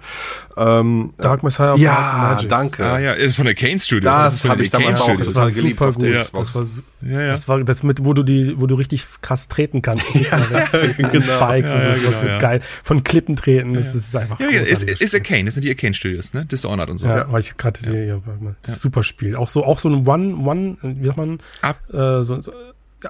Ähm, 0.58 1.14
Dark 1.18 1.44
Messiah 1.44 1.74
of 1.74 1.80
Ja, 1.80 2.32
Magic. 2.34 2.50
danke. 2.50 2.86
Ah 2.86 2.98
ja, 2.98 3.14
ist 3.14 3.36
von 3.36 3.46
der 3.46 3.54
Kane 3.54 3.78
Studios. 3.78 4.12
Das, 4.12 4.42
das 4.42 4.50
habe 4.50 4.64
ich 4.64 4.72
damals 4.72 5.00
auch 5.02 5.16
das 5.18 5.36
war 5.36 5.52
geliebt 5.52 5.78
super 5.78 5.94
gut. 5.94 6.08
Ja. 6.08 6.24
Das 6.34 6.56
war, 6.56 6.66
ja, 7.02 7.22
ja. 7.22 7.32
das 7.32 7.48
war 7.48 7.64
das 7.64 7.84
mit, 7.84 8.04
wo 8.04 8.14
du 8.14 8.24
die, 8.24 8.60
wo 8.60 8.66
du 8.66 8.74
richtig 8.74 9.06
krass 9.22 9.48
treten 9.48 9.84
kannst. 9.84 10.04
ja, 10.16 10.40
genau. 10.98 11.22
Spikes 11.22 11.70
ja, 11.70 11.76
und 11.76 11.96
so, 11.96 12.10
genau, 12.10 12.26
ja. 12.26 12.40
geil. 12.40 12.62
Von 12.84 13.04
Klippen 13.04 13.36
treten, 13.36 13.76
das 13.76 13.94
ist 13.94 14.16
einfach. 14.16 14.40
Ja, 14.40 14.50
ja, 14.50 14.62
ist, 14.62 14.84
ist 14.84 15.14
a 15.14 15.20
Kane, 15.20 15.46
das 15.46 15.59
sind 15.60 15.66
die 15.66 15.70
Arcane 15.70 15.94
Studios, 15.94 16.34
ne? 16.34 16.46
Dishonored 16.46 16.90
und 16.90 16.98
so. 16.98 17.08
Ja, 17.08 17.18
ja. 17.18 17.32
weil 17.32 17.42
ich 17.42 17.58
gerade 17.58 17.80
sehe, 17.80 18.08
ja. 18.08 18.22
ja. 18.68 18.74
super 18.74 19.04
Spiel. 19.04 19.36
Auch 19.36 19.50
so, 19.50 19.64
auch 19.64 19.80
so 19.80 19.90
ein 19.90 20.08
One, 20.08 20.36
One, 20.36 20.78
wie 20.82 21.06
sagt 21.06 21.18
man? 21.18 21.40
Ab. 21.62 21.78
Äh, 21.90 22.24
so, 22.24 22.42
so, 22.42 22.52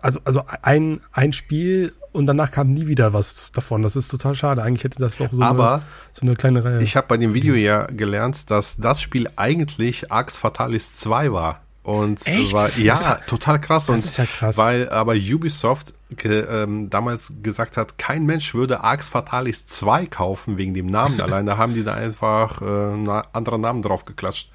also, 0.01 0.19
also 0.23 0.43
ein, 0.61 1.01
ein 1.11 1.33
Spiel 1.33 1.93
und 2.11 2.25
danach 2.25 2.51
kam 2.51 2.69
nie 2.69 2.87
wieder 2.87 3.13
was 3.13 3.51
davon. 3.51 3.83
Das 3.83 3.95
ist 3.95 4.09
total 4.09 4.35
schade. 4.35 4.63
Eigentlich 4.63 4.83
hätte 4.83 4.99
das 4.99 5.19
auch 5.21 5.31
so, 5.31 5.41
Aber 5.41 5.73
eine, 5.73 5.83
so 6.11 6.21
eine 6.23 6.35
kleine 6.35 6.63
Reihe. 6.63 6.81
Ich 6.81 6.95
habe 6.95 7.07
bei 7.07 7.17
dem 7.17 7.33
Video 7.33 7.55
ja 7.55 7.85
gelernt, 7.85 8.49
dass 8.49 8.77
das 8.77 9.01
Spiel 9.01 9.29
eigentlich 9.35 10.11
Arx 10.11 10.37
Fatalis 10.37 10.93
2 10.93 11.31
war. 11.33 11.61
Und 11.83 12.25
Echt? 12.27 12.53
war 12.53 12.77
ja 12.77 13.15
total 13.27 13.59
krass. 13.59 13.85
Das 13.85 13.95
und 13.95 14.05
ist 14.05 14.17
ja 14.17 14.25
krass. 14.25 14.57
Weil 14.57 14.89
aber 14.89 15.13
Ubisoft 15.13 15.93
ge, 16.09 16.41
ähm, 16.41 16.89
damals 16.89 17.31
gesagt 17.41 17.77
hat, 17.77 17.97
kein 17.97 18.25
Mensch 18.25 18.53
würde 18.53 18.83
Arx 18.83 19.07
Fatalis 19.07 19.65
2 19.65 20.05
kaufen 20.07 20.57
wegen 20.57 20.73
dem 20.73 20.87
Namen 20.87 21.19
allein. 21.21 21.45
Da 21.45 21.57
haben 21.57 21.73
die 21.73 21.83
da 21.83 21.93
einfach 21.93 22.61
äh, 22.61 22.65
einen 22.65 23.07
anderen 23.07 23.61
Namen 23.61 23.81
drauf 23.81 24.03
geklatscht. 24.05 24.51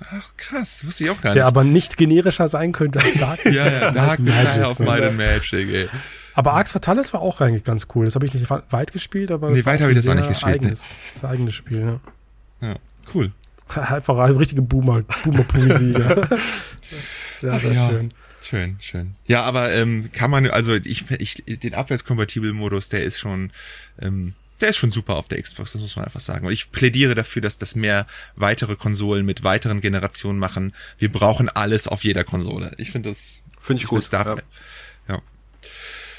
Ach 0.00 0.36
krass, 0.36 0.84
wusste 0.84 1.04
ich 1.04 1.10
auch 1.10 1.20
gar 1.20 1.30
nicht. 1.30 1.36
Der 1.36 1.46
aber 1.46 1.64
nicht 1.64 1.96
generischer 1.96 2.48
sein 2.48 2.72
könnte 2.72 3.00
als 3.00 3.14
Dark 3.14 3.44
Ja, 3.44 3.66
ja, 3.66 3.90
Dark 3.92 4.18
Messiah 4.18 4.68
of 4.68 4.80
Might 4.80 5.02
and 5.02 5.16
Magic, 5.16 5.68
ey. 5.68 5.88
Aber 6.34 6.54
Arx 6.54 6.72
Fatalis 6.72 7.12
war 7.14 7.20
auch 7.20 7.40
eigentlich 7.40 7.64
ganz 7.64 7.86
cool. 7.94 8.04
Das 8.04 8.16
habe 8.16 8.26
ich 8.26 8.34
nicht 8.34 8.50
weit 8.50 8.92
gespielt, 8.92 9.30
aber 9.30 9.50
nee, 9.50 9.64
weit 9.64 9.80
habe 9.80 9.92
ich 9.92 9.98
das 9.98 10.08
auch 10.08 10.14
nicht 10.14 10.28
gespielt. 10.28 10.56
Eigenes, 10.56 10.80
ne? 10.80 10.86
Das 11.14 11.30
eigenes 11.30 11.54
Spiel, 11.54 12.00
ja. 12.60 12.68
Ja, 12.68 12.76
cool. 13.14 13.32
Einfach 13.68 14.18
eine 14.18 14.38
richtige 14.38 14.62
Boomer, 14.62 15.02
Boomer-Poesie, 15.24 15.92
ja. 15.92 16.28
Sehr, 17.40 17.60
sehr 17.60 17.72
ja. 17.72 17.88
schön. 17.90 18.14
Schön, 18.40 18.76
schön. 18.80 19.14
Ja, 19.26 19.42
aber 19.42 19.72
ähm, 19.72 20.10
kann 20.12 20.30
man, 20.30 20.46
also 20.48 20.74
ich, 20.74 21.10
ich 21.10 21.44
den 21.46 21.74
abwärtskompatiblen 21.74 22.54
Modus, 22.54 22.88
der 22.90 23.02
ist 23.02 23.18
schon, 23.18 23.50
ähm, 24.00 24.34
der 24.60 24.68
ist 24.70 24.76
schon 24.76 24.90
super 24.90 25.16
auf 25.16 25.28
der 25.28 25.42
Xbox, 25.42 25.72
das 25.72 25.80
muss 25.80 25.96
man 25.96 26.04
einfach 26.04 26.20
sagen. 26.20 26.46
Und 26.46 26.52
ich 26.52 26.70
plädiere 26.70 27.14
dafür, 27.14 27.42
dass 27.42 27.58
das 27.58 27.74
mehr 27.74 28.06
weitere 28.36 28.76
Konsolen 28.76 29.24
mit 29.24 29.44
weiteren 29.44 29.80
Generationen 29.80 30.38
machen. 30.38 30.74
Wir 30.98 31.10
brauchen 31.10 31.48
alles 31.48 31.88
auf 31.88 32.04
jeder 32.04 32.24
Konsole. 32.24 32.72
Ich 32.76 32.90
finde 32.90 33.10
das, 33.10 33.42
finde 33.58 33.78
ich, 33.78 33.84
ich 33.84 33.88
gut. 33.88 34.12
Darf, 34.12 34.26
ja. 34.26 35.14
ja. 35.14 35.22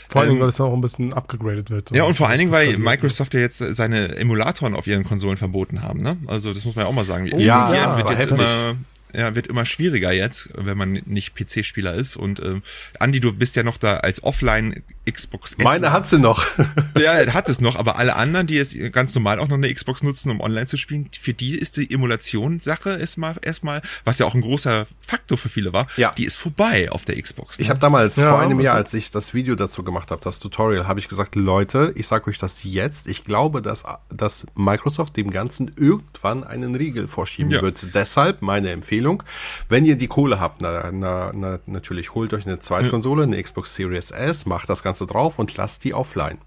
Vor 0.10 0.22
allen 0.22 0.30
Dingen, 0.30 0.40
ähm, 0.40 0.44
weil 0.44 0.50
es 0.50 0.62
auch 0.62 0.74
ein 0.74 0.82
bisschen 0.82 1.14
abgegradet 1.14 1.70
wird. 1.70 1.92
Ja, 1.92 2.04
und 2.04 2.14
vor 2.16 2.30
allen 2.30 2.40
Dingen, 2.40 2.52
weil 2.52 2.78
Microsoft 2.78 3.34
ja 3.34 3.40
jetzt 3.40 3.58
seine 3.58 4.16
Emulatoren 4.18 4.76
auf 4.76 4.88
ihren 4.88 5.04
Konsolen 5.04 5.38
verboten 5.38 5.84
haben, 5.84 6.02
ne? 6.02 6.18
Also 6.28 6.54
das 6.54 6.66
muss 6.66 6.76
man 6.76 6.86
ja 6.86 6.90
auch 6.90 6.96
mal 6.96 7.06
sagen. 7.06 7.30
Oh, 7.34 7.40
ja, 7.40 7.74
ja, 7.74 7.98
wird 7.98 8.10
jetzt 8.12 8.32
immer 8.32 8.76
ja, 9.18 9.34
wird 9.34 9.48
immer 9.48 9.66
schwieriger 9.66 10.12
jetzt, 10.12 10.50
wenn 10.56 10.78
man 10.78 11.02
nicht 11.06 11.36
PC-Spieler 11.36 11.94
ist. 11.94 12.16
Und 12.16 12.40
äh, 12.40 12.60
Andi, 13.00 13.20
du 13.20 13.34
bist 13.34 13.56
ja 13.56 13.64
noch 13.64 13.78
da 13.78 13.98
als 13.98 14.24
Offline 14.24 14.84
Xbox 15.10 15.54
S. 15.54 15.64
Meine 15.64 15.92
hat 15.92 16.10
sie 16.10 16.20
noch. 16.20 16.46
ja, 16.98 17.34
hat 17.34 17.50
es 17.50 17.62
noch, 17.62 17.76
aber 17.76 17.98
alle 17.98 18.16
anderen, 18.16 18.48
die 18.48 18.56
jetzt 18.56 18.76
ganz 18.92 19.14
normal 19.16 19.40
auch 19.40 19.48
noch 19.48 19.58
eine 19.58 19.74
Xbox 19.74 20.04
nutzen, 20.04 20.32
um 20.32 20.42
online 20.42 20.66
zu 20.66 20.78
spielen, 20.78 21.10
für 21.20 21.34
die 21.34 21.58
ist 21.58 21.78
die 21.78 21.92
Emulation-Sache 21.92 22.98
erstmal, 22.98 23.36
erstmal, 23.42 23.82
was 24.04 24.20
ja 24.20 24.26
auch 24.26 24.34
ein 24.34 24.42
großer 24.42 24.88
Faktor 25.02 25.38
für 25.38 25.50
viele 25.50 25.74
war, 25.74 25.88
ja. 25.98 26.12
die 26.18 26.26
ist 26.26 26.38
vorbei 26.38 26.92
auf 26.92 27.06
der 27.06 27.22
Xbox. 27.22 27.60
Ne? 27.60 27.64
Ich 27.64 27.70
habe 27.70 27.80
damals, 27.80 28.16
ja, 28.16 28.30
vor 28.30 28.40
einem 28.40 28.60
Jahr, 28.60 28.76
als 28.76 28.94
ich 28.94 29.12
das 29.12 29.34
Video 29.34 29.56
dazu 29.56 29.84
gemacht 29.84 30.12
habe, 30.12 30.22
das 30.24 30.40
Tutorial, 30.40 30.88
habe 30.88 31.00
ich 31.00 31.08
gesagt, 31.08 31.36
Leute, 31.36 31.94
ich 31.96 32.08
sage 32.08 32.30
euch 32.30 32.38
das 32.38 32.64
jetzt, 32.64 33.08
ich 33.08 33.24
glaube, 33.24 33.62
dass, 33.62 33.84
dass 34.10 34.46
Microsoft 34.56 35.18
dem 35.18 35.32
Ganzen 35.32 35.72
irgendwann 35.78 36.44
einen 36.44 36.76
Riegel 36.76 37.08
vorschieben 37.08 37.52
ja. 37.52 37.62
wird. 37.62 37.94
Deshalb 37.94 38.42
meine 38.42 38.72
Empfehlung, 38.72 39.24
wenn 39.70 39.86
ihr 39.86 39.96
die 39.98 40.08
Kohle 40.08 40.40
habt, 40.40 40.62
na, 40.62 40.92
na, 40.92 41.32
na 41.34 41.60
natürlich 41.66 42.14
holt 42.16 42.34
euch 42.34 42.46
eine 42.46 42.60
Zweite 42.60 42.96
eine 42.96 43.42
Xbox 43.42 43.76
Series 43.76 44.12
S, 44.12 44.46
macht 44.46 44.70
das 44.70 44.82
Ganze 44.82 44.95
Ganze 44.96 45.12
drauf 45.12 45.38
und 45.38 45.56
lasst 45.58 45.84
die 45.84 45.94
offline. 45.94 46.38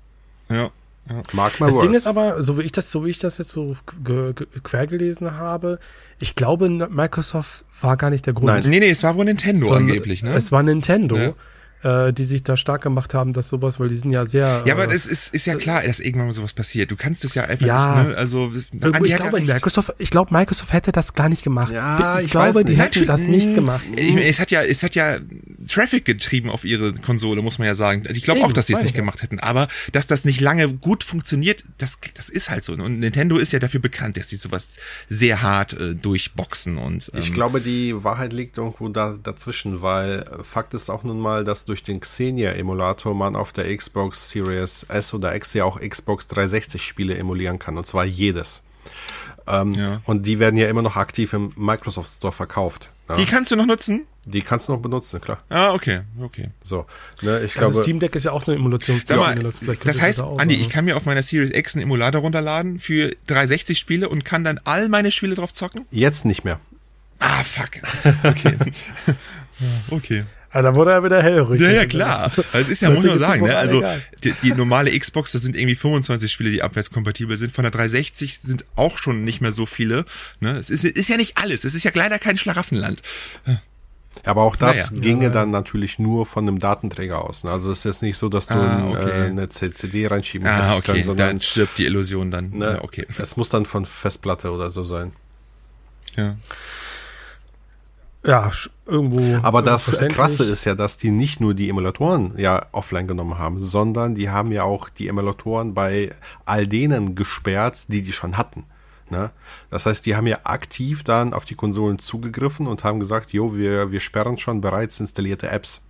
Ja. 0.48 0.70
Ja. 1.08 1.22
Mark 1.32 1.58
my 1.58 1.66
das 1.66 1.74
words. 1.74 1.86
Ding 1.86 1.94
ist 1.94 2.06
aber, 2.06 2.42
so 2.42 2.58
wie 2.58 2.62
ich 2.62 2.72
das, 2.72 2.90
so 2.90 3.04
wie 3.04 3.10
ich 3.10 3.18
das 3.18 3.38
jetzt 3.38 3.50
so 3.50 3.76
quer 4.62 4.86
gelesen 4.86 5.36
habe, 5.36 5.78
ich 6.18 6.34
glaube, 6.34 6.68
Microsoft 6.68 7.64
war 7.80 7.96
gar 7.96 8.10
nicht 8.10 8.26
der 8.26 8.34
Grund. 8.34 8.46
Nein. 8.46 8.64
Nee, 8.66 8.80
nee, 8.80 8.90
es 8.90 9.02
war 9.02 9.14
wohl 9.16 9.24
Nintendo 9.24 9.66
Sondern 9.66 9.84
angeblich, 9.84 10.22
ne? 10.22 10.34
Es 10.34 10.52
war 10.52 10.62
Nintendo. 10.62 11.16
Ja 11.16 11.34
äh, 11.82 12.12
die 12.12 12.24
sich 12.24 12.42
da 12.42 12.56
stark 12.56 12.82
gemacht 12.82 13.14
haben, 13.14 13.32
dass 13.32 13.48
sowas, 13.48 13.78
weil 13.78 13.88
die 13.88 13.96
sind 13.96 14.10
ja 14.10 14.26
sehr. 14.26 14.62
Ja, 14.66 14.74
aber 14.74 14.84
äh, 14.84 14.88
das 14.88 15.06
ist, 15.06 15.34
ist 15.34 15.46
ja 15.46 15.54
klar, 15.56 15.82
dass 15.82 16.00
irgendwann 16.00 16.26
mal 16.26 16.32
sowas 16.32 16.52
passiert. 16.52 16.90
Du 16.90 16.96
kannst 16.96 17.24
es 17.24 17.34
ja 17.34 17.44
einfach 17.44 17.66
ja, 17.66 18.02
nicht, 18.02 18.10
ne? 18.10 18.16
Also, 18.16 18.48
das, 18.48 18.68
ich 18.72 19.16
glaube, 19.16 19.40
ja 19.40 19.54
Microsoft, 19.54 19.94
ich 19.98 20.10
glaube, 20.10 20.34
Microsoft 20.34 20.72
hätte 20.72 20.92
das 20.92 21.14
gar 21.14 21.28
nicht 21.28 21.42
gemacht. 21.42 21.72
Ja, 21.72 22.18
ich, 22.18 22.26
ich 22.26 22.30
glaube, 22.30 22.64
die 22.64 22.72
nicht. 22.72 22.82
hätten 22.82 23.06
das 23.06 23.22
nicht 23.22 23.54
gemacht. 23.54 23.82
Ich, 23.96 24.16
es 24.16 24.40
hat 24.40 24.50
ja, 24.50 24.62
es 24.62 24.82
hat 24.82 24.94
ja 24.94 25.18
Traffic 25.68 26.04
getrieben 26.04 26.50
auf 26.50 26.64
ihre 26.64 26.92
Konsole, 26.94 27.42
muss 27.42 27.58
man 27.58 27.66
ja 27.66 27.74
sagen. 27.74 28.04
Ich 28.10 28.22
glaube 28.22 28.42
auch, 28.44 28.52
dass 28.52 28.66
sie 28.66 28.72
es 28.72 28.80
nicht 28.80 28.94
ja. 28.94 29.00
gemacht 29.00 29.22
hätten. 29.22 29.38
Aber 29.38 29.68
dass 29.92 30.06
das 30.06 30.24
nicht 30.24 30.40
lange 30.40 30.72
gut 30.72 31.04
funktioniert, 31.04 31.64
das, 31.78 31.98
das 32.14 32.28
ist 32.28 32.50
halt 32.50 32.64
so. 32.64 32.72
Und 32.72 32.98
Nintendo 32.98 33.36
ist 33.36 33.52
ja 33.52 33.58
dafür 33.58 33.80
bekannt, 33.80 34.16
dass 34.16 34.28
sie 34.28 34.36
sowas 34.36 34.78
sehr 35.08 35.42
hart 35.42 35.74
äh, 35.74 35.94
durchboxen 35.94 36.78
und. 36.78 37.10
Ähm, 37.14 37.20
ich 37.20 37.32
glaube, 37.32 37.60
die 37.60 38.02
Wahrheit 38.02 38.32
liegt 38.32 38.58
irgendwo 38.58 38.88
da 38.88 39.16
dazwischen, 39.22 39.82
weil 39.82 40.24
Fakt 40.42 40.74
ist 40.74 40.90
auch 40.90 41.04
nun 41.04 41.20
mal, 41.20 41.44
dass 41.44 41.67
durch 41.68 41.82
den 41.82 42.00
Xenia 42.00 42.52
Emulator 42.52 43.14
man 43.14 43.36
auf 43.36 43.52
der 43.52 43.74
Xbox 43.76 44.30
Series 44.30 44.84
S 44.88 45.14
oder 45.14 45.34
X 45.34 45.54
ja 45.54 45.64
auch 45.64 45.80
Xbox 45.80 46.26
360 46.26 46.82
Spiele 46.82 47.16
emulieren 47.16 47.58
kann. 47.58 47.76
Und 47.76 47.86
zwar 47.86 48.04
jedes. 48.04 48.62
Ähm, 49.46 49.74
ja. 49.74 50.00
Und 50.04 50.26
die 50.26 50.38
werden 50.38 50.56
ja 50.56 50.68
immer 50.68 50.82
noch 50.82 50.96
aktiv 50.96 51.32
im 51.32 51.52
Microsoft 51.56 52.12
Store 52.14 52.32
verkauft. 52.32 52.90
Ja. 53.08 53.14
Die 53.16 53.24
kannst 53.24 53.50
du 53.50 53.56
noch 53.56 53.66
nutzen? 53.66 54.06
Die 54.26 54.42
kannst 54.42 54.68
du 54.68 54.72
noch 54.72 54.80
benutzen, 54.80 55.22
klar. 55.22 55.38
Ah, 55.48 55.72
okay, 55.72 56.02
okay. 56.20 56.50
So, 56.62 56.84
ne, 57.22 57.40
ich 57.42 57.54
ja, 57.54 57.60
glaube. 57.60 57.74
Das 57.74 57.82
Steam 57.82 57.98
Deck 57.98 58.14
ist 58.14 58.24
ja 58.24 58.32
auch 58.32 58.44
so 58.44 58.52
eine 58.52 58.60
Emulation. 58.60 59.00
Sag 59.02 59.16
mal, 59.18 59.34
das 59.34 60.02
heißt, 60.02 60.20
das 60.20 60.38
Andi, 60.38 60.54
ich 60.54 60.68
kann 60.68 60.84
mir 60.84 60.98
auf 60.98 61.06
meiner 61.06 61.22
Series 61.22 61.50
X 61.50 61.76
einen 61.76 61.84
Emulator 61.84 62.20
runterladen 62.20 62.78
für 62.78 63.16
360 63.26 63.78
Spiele 63.78 64.10
und 64.10 64.26
kann 64.26 64.44
dann 64.44 64.60
all 64.64 64.90
meine 64.90 65.10
Spiele 65.10 65.34
drauf 65.34 65.54
zocken? 65.54 65.86
Jetzt 65.90 66.26
nicht 66.26 66.44
mehr. 66.44 66.60
Ah, 67.18 67.42
fuck. 67.42 67.70
Okay. 68.22 68.56
okay. 69.90 70.24
Ah, 70.50 70.62
da 70.62 70.74
wurde 70.74 70.92
er 70.92 71.04
wieder 71.04 71.22
hellhörig. 71.22 71.60
Ja, 71.60 71.70
ja, 71.70 71.84
klar. 71.84 72.22
Also 72.22 72.42
es 72.54 72.68
ist 72.70 72.80
ja, 72.80 72.90
muss 72.90 73.04
man 73.04 73.18
sagen, 73.18 73.44
ne? 73.44 73.56
Also 73.56 73.82
die, 74.24 74.32
die, 74.42 74.52
normale 74.52 74.98
Xbox, 74.98 75.32
das 75.32 75.42
sind 75.42 75.54
irgendwie 75.54 75.74
25 75.74 76.32
Spiele, 76.32 76.50
die 76.50 76.62
abwärtskompatibel 76.62 77.36
sind. 77.36 77.52
Von 77.52 77.64
der 77.64 77.70
360 77.70 78.38
sind 78.38 78.64
auch 78.74 78.96
schon 78.96 79.24
nicht 79.24 79.42
mehr 79.42 79.52
so 79.52 79.66
viele. 79.66 80.06
Ne? 80.40 80.52
Es 80.56 80.70
ist, 80.70 80.84
ist 80.84 81.08
ja 81.08 81.18
nicht 81.18 81.36
alles. 81.36 81.64
Es 81.64 81.74
ist 81.74 81.84
ja 81.84 81.90
leider 81.94 82.18
kein 82.18 82.38
Schlaraffenland. 82.38 83.02
Aber 84.24 84.42
auch 84.42 84.56
das 84.56 84.90
naja. 84.90 85.00
ginge 85.02 85.24
ja, 85.24 85.30
dann 85.30 85.50
natürlich 85.50 85.98
nur 85.98 86.24
von 86.24 86.48
einem 86.48 86.58
Datenträger 86.58 87.22
aus. 87.22 87.44
Ne? 87.44 87.50
Also 87.50 87.70
es 87.70 87.80
ist 87.80 87.84
jetzt 87.84 88.02
nicht 88.02 88.16
so, 88.16 88.30
dass 88.30 88.46
du 88.46 88.54
ah, 88.54 88.88
okay. 88.88 89.10
äh, 89.10 89.26
eine 89.26 89.48
CD 89.50 90.06
reinschieben 90.06 90.48
ah, 90.48 90.76
okay. 90.76 90.92
können, 90.92 91.04
sondern 91.04 91.28
dann 91.28 91.40
stirbt 91.42 91.76
die 91.76 91.84
Illusion 91.84 92.30
dann. 92.30 92.50
Ne, 92.50 92.72
ja, 92.72 92.84
okay. 92.84 93.04
Es 93.18 93.36
muss 93.36 93.50
dann 93.50 93.66
von 93.66 93.84
Festplatte 93.84 94.50
oder 94.50 94.70
so 94.70 94.82
sein. 94.82 95.12
Ja 96.16 96.36
ja, 98.28 98.52
irgendwo. 98.84 99.38
Aber 99.42 99.62
das 99.62 99.90
Krasse 100.10 100.44
ist 100.44 100.66
ja, 100.66 100.74
dass 100.74 100.98
die 100.98 101.10
nicht 101.10 101.40
nur 101.40 101.54
die 101.54 101.70
Emulatoren 101.70 102.34
ja 102.36 102.66
offline 102.72 103.08
genommen 103.08 103.38
haben, 103.38 103.58
sondern 103.58 104.14
die 104.14 104.28
haben 104.28 104.52
ja 104.52 104.64
auch 104.64 104.90
die 104.90 105.08
Emulatoren 105.08 105.72
bei 105.72 106.14
all 106.44 106.66
denen 106.66 107.14
gesperrt, 107.14 107.78
die 107.88 108.02
die 108.02 108.12
schon 108.12 108.36
hatten. 108.36 108.64
Ne? 109.08 109.30
Das 109.70 109.86
heißt, 109.86 110.04
die 110.04 110.14
haben 110.14 110.26
ja 110.26 110.40
aktiv 110.44 111.04
dann 111.04 111.32
auf 111.32 111.46
die 111.46 111.54
Konsolen 111.54 111.98
zugegriffen 111.98 112.66
und 112.66 112.84
haben 112.84 113.00
gesagt, 113.00 113.32
jo, 113.32 113.56
wir, 113.56 113.90
wir 113.90 114.00
sperren 114.00 114.36
schon 114.36 114.60
bereits 114.60 115.00
installierte 115.00 115.50
Apps. 115.50 115.80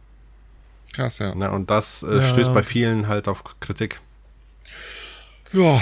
Krass, 0.92 1.18
ja. 1.18 1.34
Ne? 1.34 1.50
Und 1.50 1.70
das 1.70 2.04
äh, 2.04 2.16
ja, 2.16 2.22
stößt 2.22 2.54
bei 2.54 2.62
vielen 2.62 3.08
halt 3.08 3.26
auf 3.26 3.42
Kritik. 3.58 4.00
Ja, 5.52 5.80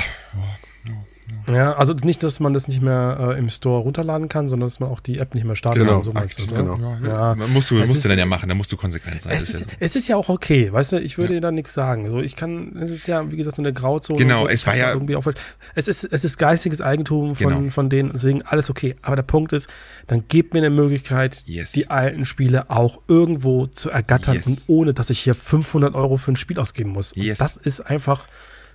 ja. 1.49 1.55
Ja, 1.55 1.73
also 1.75 1.93
nicht, 1.93 2.23
dass 2.23 2.41
man 2.41 2.53
das 2.53 2.69
nicht 2.69 2.83
mehr 2.83 3.35
äh, 3.35 3.39
im 3.39 3.49
Store 3.51 3.81
runterladen 3.83 4.29
kann, 4.29 4.49
sondern 4.49 4.69
dass 4.69 4.81
man 4.81 4.91
auch 4.91 5.01
die 5.01 5.19
App 5.19 5.35
nicht 5.35 5.45
mehr 5.45 5.57
starten 5.57 5.79
Genau, 5.81 6.01
kann. 6.03 6.29
So 6.29 6.47
du, 6.47 6.55
genau. 6.55 6.77
ne? 6.77 7.01
Ja, 7.07 7.35
Ja. 7.35 7.47
musst 7.49 7.71
du, 7.71 7.77
Es 7.79 7.89
musst 7.89 8.05
du 8.05 8.09
ist- 8.09 8.11
dann 8.11 8.19
ja 8.19 8.27
machen, 8.27 8.49
da 8.49 8.55
musst 8.55 8.71
du 8.73 8.77
konsequent 8.77 9.23
sein. 9.23 9.33
Es 9.37 9.41
Das 9.41 9.49
ist 9.51 9.55
ist, 9.55 9.61
ja 9.61 9.67
so. 9.67 9.77
es 9.81 9.97
ist 9.97 10.09
ja 10.09 10.17
auch 10.17 10.29
okay, 10.29 10.73
weißt 10.73 10.93
du, 10.93 11.01
ich 11.01 11.19
würde 11.19 11.35
dir 11.35 11.41
da 11.41 11.51
nichts 11.53 11.73
sagen. 11.75 12.11
So, 12.11 12.21
ich 12.21 12.37
kann, 12.37 12.77
es 12.81 12.91
ist 12.91 13.07
ja, 13.07 13.31
wie 13.31 13.37
gesagt, 13.37 13.57
so 13.57 13.63
eine 13.63 13.73
Grauzone. 13.73 14.19
Genau, 14.19 14.43
so, 14.43 14.49
es 14.49 14.67
war 14.67 14.77
ja- 14.77 14.93
Irgendwie 14.93 15.17
auf, 15.17 15.29
es, 15.75 15.89
ist, 15.89 16.05
es 16.05 16.25
ist 16.25 16.37
geistiges 16.39 16.81
Eigentum 16.81 17.37
von, 17.37 17.49
Genau. 17.55 17.71
von 17.71 17.91
denen, 17.91 18.11
deswegen 18.13 18.43
alles 18.43 18.71
okay. 18.71 18.95
Aber 19.03 19.17
der 19.17 19.23
Punkt 19.23 19.53
ist, 19.53 19.69
dann 20.09 20.25
gebt 20.29 20.53
mir 20.55 20.61
eine 20.61 20.71
Möglichkeit, 20.71 21.43
Yes. 21.47 21.73
die 21.73 21.91
alten 21.91 22.25
Spiele 22.25 22.71
auch 22.71 23.01
irgendwo 23.09 23.67
zu 23.67 23.91
ergattern 23.91 24.35
Yes. 24.35 24.47
und 24.47 24.63
ohne, 24.69 24.95
dass 24.95 25.11
ich 25.11 25.21
hier 25.21 25.35
500 25.35 25.95
Euro 25.95 26.17
für 26.17 26.33
ein 26.33 26.37
Spiel 26.37 26.59
ausgeben 26.59 26.91
muss. 26.91 27.13
Yes. 27.15 27.39
Das 27.39 27.57
ist 27.57 27.81
einfach 27.81 28.27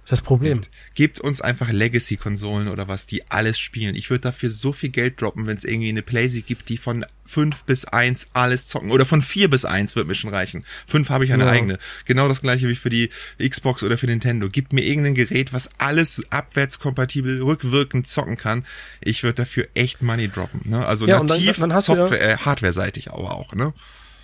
das 0.07 0.21
Problem. 0.21 0.59
Gebt 0.95 1.19
uns 1.21 1.39
einfach 1.41 1.71
Legacy-Konsolen 1.71 2.67
oder 2.67 2.87
was, 2.87 3.05
die 3.05 3.29
alles 3.31 3.57
spielen. 3.59 3.95
Ich 3.95 4.09
würde 4.09 4.21
dafür 4.21 4.49
so 4.49 4.73
viel 4.73 4.89
Geld 4.89 5.21
droppen, 5.21 5.47
wenn 5.47 5.55
es 5.55 5.63
irgendwie 5.63 5.89
eine 5.89 6.01
Playsee 6.01 6.41
gibt, 6.41 6.67
die 6.69 6.77
von 6.77 7.05
5 7.25 7.63
bis 7.63 7.85
1 7.85 8.31
alles 8.33 8.67
zocken. 8.67 8.91
Oder 8.91 9.05
von 9.05 9.21
4 9.21 9.49
bis 9.49 9.63
1 9.63 9.95
wird 9.95 10.07
mir 10.07 10.15
schon 10.15 10.33
reichen. 10.33 10.65
5 10.85 11.09
habe 11.09 11.23
ich 11.23 11.31
eine 11.31 11.45
Ja. 11.45 11.51
eigene. 11.51 11.77
Genau 12.05 12.27
das 12.27 12.41
gleiche 12.41 12.67
wie 12.67 12.75
für 12.75 12.89
die 12.89 13.09
Xbox 13.39 13.83
oder 13.83 13.97
für 13.97 14.07
Nintendo. 14.07 14.49
Gebt 14.49 14.73
mir 14.73 14.81
irgendein 14.83 15.15
Gerät, 15.15 15.53
was 15.53 15.69
alles 15.79 16.21
abwärtskompatibel, 16.29 17.41
rückwirkend 17.41 18.07
zocken 18.07 18.35
kann. 18.37 18.65
Ich 19.01 19.23
würde 19.23 19.35
dafür 19.35 19.67
echt 19.75 20.01
Money 20.01 20.27
droppen. 20.27 20.61
Ne? 20.65 20.85
Also 20.85 21.07
Ja, 21.07 21.17
dann- 21.19 21.27
nativ, 21.27 21.57
dann 21.57 21.71
hast 21.73 21.87
du 21.87 21.93
ja- 21.93 21.97
Software, 21.99 22.21
äh, 22.33 22.37
Hardware-seitig 22.37 23.11
aber 23.11 23.33
auch. 23.35 23.53
Ne? 23.53 23.73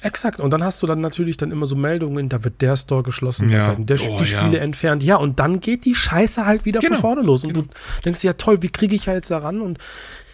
Exakt. 0.01 0.39
Und 0.39 0.51
dann 0.51 0.63
hast 0.63 0.81
du 0.83 0.87
dann 0.87 1.01
natürlich 1.01 1.37
dann 1.37 1.51
immer 1.51 1.65
so 1.65 1.75
Meldungen, 1.75 2.29
da 2.29 2.43
wird 2.43 2.61
der 2.61 2.77
Store 2.77 3.01
geschlossen, 3.03 3.49
Ja. 3.49 3.69
werden 3.69 3.85
der, 3.87 3.97
Oh, 4.01 4.19
die 4.23 4.31
ja. 4.31 4.39
Spiele 4.41 4.59
entfernt. 4.59 5.01
Ja, 5.03 5.15
und 5.15 5.39
dann 5.39 5.59
geht 5.59 5.85
die 5.85 5.95
Scheiße 5.95 6.45
halt 6.45 6.65
wieder 6.65 6.79
Genau. 6.79 6.95
von 6.95 7.01
vorne 7.01 7.21
los. 7.23 7.43
Und 7.43 7.53
du 7.57 7.63
denkst 8.05 8.23
ja 8.23 8.33
toll, 8.33 8.61
wie 8.61 8.69
kriege 8.69 8.95
ich 8.95 9.05
ja 9.07 9.13
jetzt 9.13 9.31
da 9.31 9.39
ran? 9.39 9.59
Und, 9.61 9.79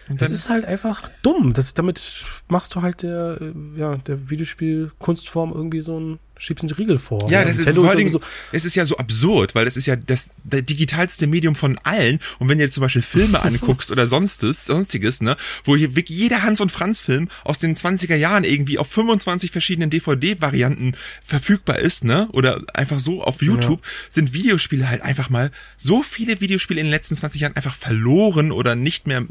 das 0.08 0.18
dann- 0.18 0.32
ist 0.32 0.48
halt 0.50 0.64
einfach 0.66 1.08
dumm. 1.22 1.54
Das, 1.54 1.72
damit 1.72 2.24
machst 2.48 2.74
du 2.74 2.82
halt 2.82 3.02
der, 3.02 3.38
äh, 3.40 3.52
ja, 3.80 3.96
der 3.96 4.28
Videospiel-Kunstform 4.28 5.52
irgendwie 5.52 5.80
so 5.80 5.98
ein, 5.98 6.18
schiebst 6.36 6.62
einen 6.64 6.72
Riegel 6.72 6.98
vor. 6.98 7.30
Ja, 7.30 7.44
das 7.44 7.58
ist 7.58 7.68
vor 7.70 7.94
Dingen, 7.94 8.10
sowieso- 8.10 8.26
es 8.52 8.64
ist 8.64 8.74
ja 8.74 8.84
so 8.84 8.96
absurd, 8.96 9.54
weil 9.54 9.64
das 9.64 9.76
ist 9.76 9.86
ja 9.86 9.96
das, 9.96 10.30
das 10.44 10.64
digitalste 10.64 11.26
Medium 11.26 11.54
von 11.54 11.78
allen. 11.84 12.18
Und 12.38 12.48
wenn 12.48 12.58
du 12.58 12.64
jetzt 12.64 12.74
zum 12.74 12.82
Beispiel 12.82 13.02
Filme 13.02 13.42
anguckst 13.44 13.90
oder 13.90 14.06
sonstes, 14.06 14.64
sonstiges, 14.66 15.20
ne, 15.20 15.36
wo 15.64 15.76
hier 15.76 15.94
wirklich 15.96 16.18
jeder 16.18 16.42
Hans- 16.42 16.60
und 16.60 16.72
Franz-Film 16.72 17.28
aus 17.44 17.58
den 17.58 17.76
20er 17.76 18.16
Jahren 18.16 18.44
irgendwie 18.44 18.78
auf 18.78 18.90
25 18.90 19.50
verschiedenen 19.52 19.90
DVD-Varianten 19.90 20.96
verfügbar 21.22 21.78
ist, 21.78 22.04
ne, 22.04 22.28
oder 22.32 22.60
einfach 22.74 23.00
so 23.00 23.22
auf 23.22 23.40
YouTube, 23.42 23.80
sind 24.10 24.32
Videospiele 24.32 24.88
halt 24.88 25.02
einfach 25.02 25.30
mal 25.30 25.50
so 25.76 26.02
viele 26.02 26.40
Videospiele 26.40 26.80
in 26.80 26.86
den 26.86 26.90
letzten 26.92 27.16
20 27.16 27.40
Jahren 27.40 27.56
einfach 27.56 27.74
verloren 27.74 28.50
oder 28.52 28.74
nicht 28.74 29.06
mehr, 29.06 29.24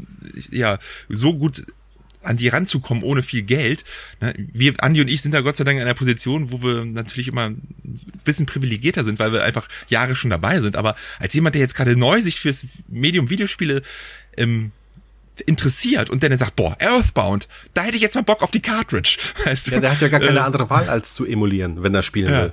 ja, 0.50 0.78
so 1.08 1.34
gut 1.36 1.64
an 2.24 2.36
die 2.36 2.48
ranzukommen 2.48 3.02
ohne 3.04 3.22
viel 3.22 3.42
Geld. 3.42 3.84
Ne, 4.20 4.34
Wir, 4.36 4.74
Andi 4.78 5.00
und 5.00 5.08
ich, 5.08 5.22
sind 5.22 5.32
da 5.32 5.40
Gott 5.40 5.56
sei 5.56 5.64
Dank 5.64 5.76
in 5.76 5.82
einer 5.82 5.94
Position, 5.94 6.50
wo 6.52 6.62
wir 6.62 6.84
natürlich 6.84 7.28
immer 7.28 7.46
ein 7.46 7.60
bisschen 8.24 8.46
privilegierter 8.46 9.04
sind, 9.04 9.18
weil 9.18 9.32
wir 9.32 9.44
einfach 9.44 9.68
Jahre 9.88 10.16
schon 10.16 10.30
dabei 10.30 10.60
sind. 10.60 10.76
Aber 10.76 10.96
als 11.18 11.34
jemand, 11.34 11.54
der 11.54 11.62
jetzt 11.62 11.74
gerade 11.74 11.96
neu 11.96 12.20
sich 12.22 12.40
fürs 12.40 12.64
Medium 12.88 13.30
Videospiele 13.30 13.82
ähm, 14.36 14.72
interessiert 15.46 16.10
und 16.10 16.22
der 16.22 16.30
dann 16.30 16.38
sagt, 16.38 16.56
boah, 16.56 16.76
Earthbound, 16.80 17.48
da 17.74 17.82
hätte 17.82 17.96
ich 17.96 18.02
jetzt 18.02 18.14
mal 18.14 18.22
Bock 18.22 18.42
auf 18.42 18.50
die 18.50 18.62
Cartridge. 18.62 19.18
Weißt 19.44 19.66
du? 19.68 19.72
Ja, 19.72 19.80
der 19.80 19.90
hat 19.90 20.00
ja 20.00 20.08
gar 20.08 20.20
keine 20.20 20.38
Äh, 20.38 20.42
andere 20.42 20.70
Wahl, 20.70 20.88
als 20.88 21.14
zu 21.14 21.24
emulieren, 21.24 21.82
wenn 21.82 21.94
er 21.94 22.02
spielen 22.02 22.32
Ja. 22.32 22.42
will. 22.42 22.52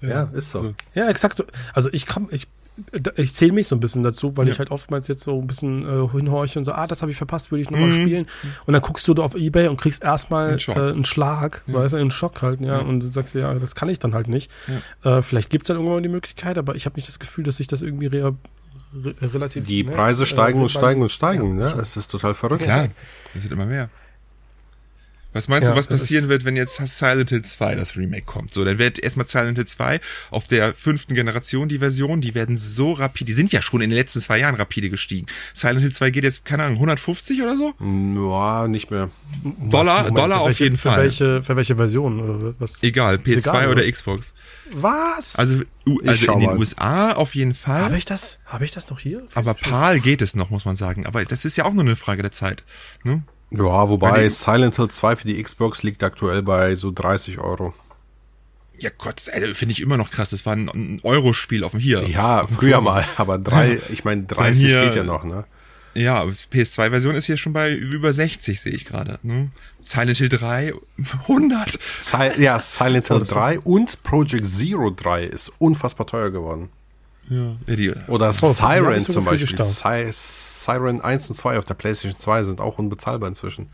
Ja, 0.00 0.22
ist 0.32 0.50
so. 0.52 0.60
so. 0.62 0.74
Ja, 0.94 1.08
exakt 1.08 1.36
so. 1.36 1.44
Also 1.72 1.88
ich 1.92 2.06
komm, 2.06 2.28
ich, 2.30 2.46
ich 3.16 3.34
zähle 3.34 3.52
mich 3.52 3.66
so 3.68 3.74
ein 3.76 3.80
bisschen 3.80 4.02
dazu, 4.02 4.36
weil 4.36 4.46
Ja. 4.46 4.52
ich 4.52 4.58
halt 4.58 4.70
oftmals 4.70 5.08
jetzt 5.08 5.22
so 5.24 5.38
ein 5.38 5.46
bisschen 5.46 5.82
äh, 5.84 6.08
hinhorche 6.12 6.58
und 6.58 6.64
so, 6.64 6.72
ah, 6.72 6.86
das 6.86 7.02
habe 7.02 7.10
ich 7.10 7.16
verpasst, 7.18 7.50
würde 7.50 7.62
ich 7.62 7.70
nochmal 7.70 7.88
Mhm. 7.88 7.94
spielen. 8.02 8.26
Und 8.66 8.72
dann 8.72 8.82
guckst 8.82 9.06
du 9.08 9.14
da 9.14 9.22
auf 9.22 9.34
Ebay 9.34 9.68
und 9.68 9.80
kriegst 9.80 10.02
erstmal 10.02 10.50
Einen 10.50 10.60
Schock. 10.60 10.76
äh, 10.76 10.80
einen 10.90 11.04
Schlag, 11.04 11.62
weißt 11.66 11.94
du, 11.94 11.98
einen 11.98 12.10
Schock 12.10 12.42
halt, 12.42 12.60
ja, 12.60 12.78
und 12.78 13.00
du 13.00 13.06
sagst, 13.08 13.34
ja, 13.34 13.52
das 13.54 13.74
kann 13.74 13.88
ich 13.88 13.98
dann 13.98 14.14
halt 14.14 14.28
nicht. 14.28 14.50
Äh, 15.04 15.22
vielleicht 15.22 15.50
gibt's 15.50 15.68
dann 15.68 15.76
irgendwann 15.76 16.02
die 16.02 16.08
Möglichkeit, 16.08 16.56
aber 16.58 16.74
ich 16.76 16.86
habe 16.86 16.96
nicht 16.96 17.08
das 17.08 17.18
Gefühl, 17.18 17.44
dass 17.44 17.56
sich 17.56 17.66
das 17.66 17.82
irgendwie 17.82 18.06
rea 18.06 18.32
re 19.04 19.14
relativ... 19.34 19.64
Die 19.66 19.84
ne, 19.84 19.92
Preise 19.92 20.22
äh, 20.22 20.26
steigen 20.26 20.62
und 20.62 20.70
steigen 20.70 21.02
und 21.02 21.10
steigen, 21.12 21.58
Ja, 21.58 21.74
ne? 21.74 21.82
Es 21.82 21.96
ist 21.96 22.10
total 22.10 22.34
verrückt. 22.34 22.62
Klar, 22.62 22.88
das 23.34 23.42
wird 23.42 23.52
immer 23.52 23.66
mehr. 23.66 23.90
Was 25.34 25.46
meinst 25.48 25.68
Ja, 25.68 25.74
du, 25.74 25.78
was 25.78 25.88
passieren 25.88 26.28
wird, 26.28 26.46
wenn 26.46 26.56
jetzt 26.56 26.76
Silent 26.76 27.28
Hill 27.28 27.42
2 27.42 27.74
das 27.74 27.96
Remake 27.96 28.24
kommt? 28.24 28.52
So, 28.54 28.64
dann 28.64 28.78
wird 28.78 28.98
erstmal 28.98 29.26
Silent 29.26 29.56
Hill 29.56 29.66
2 29.66 30.00
auf 30.30 30.46
der 30.46 30.72
fünften 30.72 31.14
Generation 31.14 31.68
die 31.68 31.78
Version, 31.78 32.22
die 32.22 32.34
werden 32.34 32.56
so 32.56 32.92
rapide, 32.92 33.26
die 33.26 33.34
sind 33.34 33.52
ja 33.52 33.60
schon 33.60 33.82
in 33.82 33.90
den 33.90 33.98
letzten 33.98 34.22
zwei 34.22 34.38
Jahren 34.38 34.54
rapide 34.54 34.88
gestiegen. 34.88 35.26
Silent 35.52 35.80
Hill 35.80 35.92
2 35.92 36.10
geht 36.10 36.24
jetzt, 36.24 36.46
keine 36.46 36.62
Ahnung, 36.64 36.76
150 36.76 37.42
oder 37.42 37.56
so? 37.56 37.74
Ja, 37.78 38.66
nicht 38.68 38.90
mehr. 38.90 39.10
Dollar, 39.70 39.98
Moment, 39.98 40.18
Dollar 40.18 40.36
für 40.38 40.40
auf 40.42 40.46
welche, 40.48 40.64
jeden 40.64 40.76
für 40.78 40.88
Fall. 40.88 41.02
Welche, 41.02 41.42
für 41.42 41.56
welche 41.56 41.76
Version? 41.76 42.20
Oder 42.20 42.54
was? 42.58 42.82
Egal, 42.82 43.16
PS2 43.16 43.38
egal, 43.38 43.64
oder 43.68 43.82
oder? 43.82 43.92
Xbox. 43.92 44.32
Was? 44.72 45.36
Also, 45.36 45.62
also 46.06 46.32
in 46.32 46.40
den 46.40 46.48
mal. 46.50 46.58
USA 46.58 47.12
auf 47.12 47.34
jeden 47.34 47.54
Fall. 47.54 47.82
habe 47.82 47.98
ich 47.98 48.06
das? 48.06 48.38
Habe 48.46 48.64
ich 48.64 48.72
das 48.72 48.88
noch 48.88 48.98
hier? 48.98 49.22
aber 49.34 49.52
PAL 49.54 50.00
geht 50.00 50.22
es 50.22 50.34
noch, 50.34 50.48
muss 50.48 50.64
man 50.64 50.76
sagen. 50.76 51.04
Aber 51.06 51.22
das 51.24 51.44
ist 51.44 51.56
ja 51.56 51.66
auch 51.66 51.74
nur 51.74 51.84
eine 51.84 51.96
Frage 51.96 52.22
der 52.22 52.32
Zeit. 52.32 52.64
Ne? 53.04 53.22
Ja, 53.50 53.88
wobei 53.88 54.10
Bei 54.10 54.20
den- 54.22 54.30
Silent 54.30 54.76
Hill 54.76 54.88
2 54.88 55.16
für 55.16 55.26
die 55.26 55.42
Xbox 55.42 55.82
liegt 55.82 56.02
aktuell 56.04 56.42
bei 56.42 56.76
so 56.76 56.90
30 56.90 57.38
Euro. 57.38 57.72
Ja 58.78 58.90
Gott, 58.96 59.26
äh, 59.28 59.54
finde 59.54 59.72
ich 59.72 59.80
immer 59.80 59.96
noch 59.96 60.10
krass. 60.10 60.30
Das 60.30 60.46
war 60.46 60.54
ein, 60.54 60.68
ein 60.68 61.00
Euro-Spiel 61.02 61.64
auf 61.64 61.72
dem 61.72 61.80
hier. 61.80 62.06
Ja, 62.08 62.42
dem 62.42 62.56
früher 62.56 62.74
Firma. 62.76 62.90
mal, 62.92 63.04
aber 63.16 63.38
drei, 63.38 63.80
ich 63.90 64.04
meine 64.04 64.22
30 64.24 64.66
hier- 64.66 64.84
geht 64.84 64.94
ja 64.96 65.02
noch, 65.04 65.24
ne? 65.24 65.44
Ja, 65.94 66.20
aber 66.20 66.30
PS2-Version 66.30 67.16
ist 67.16 67.24
hier 67.26 67.36
schon 67.38 67.52
bei 67.52 67.72
über 67.72 68.12
60, 68.12 68.60
sehe 68.60 68.72
ich 68.72 68.84
gerade. 68.84 69.18
Ne? 69.22 69.50
Silent 69.82 70.18
Hill 70.18 70.28
3, 70.28 70.72
100. 71.26 71.72
Si 72.02 72.42
ja, 72.42 72.60
Silent 72.60 73.08
Hill 73.08 73.22
3 73.24 73.58
und 73.60 74.00
Project 74.04 74.46
Zero 74.46 74.90
3 74.90 75.24
ist 75.24 75.50
unfassbar 75.58 76.06
teuer 76.06 76.30
geworden. 76.30 76.68
Ja, 77.30 77.56
die, 77.66 77.92
Oder 78.06 78.32
Oh, 78.42 78.52
Siren 78.52 79.00
zum 79.00 79.24
Beispiel. 79.24 79.60
Si 79.64 80.12
Siren 80.68 81.00
1 81.00 81.30
und 81.30 81.36
2 81.36 81.58
auf 81.58 81.64
der 81.64 81.74
PlayStation 81.74 82.18
2 82.18 82.44
sind 82.44 82.60
auch 82.60 82.78
unbezahlbar 82.78 83.28
inzwischen. 83.28 83.70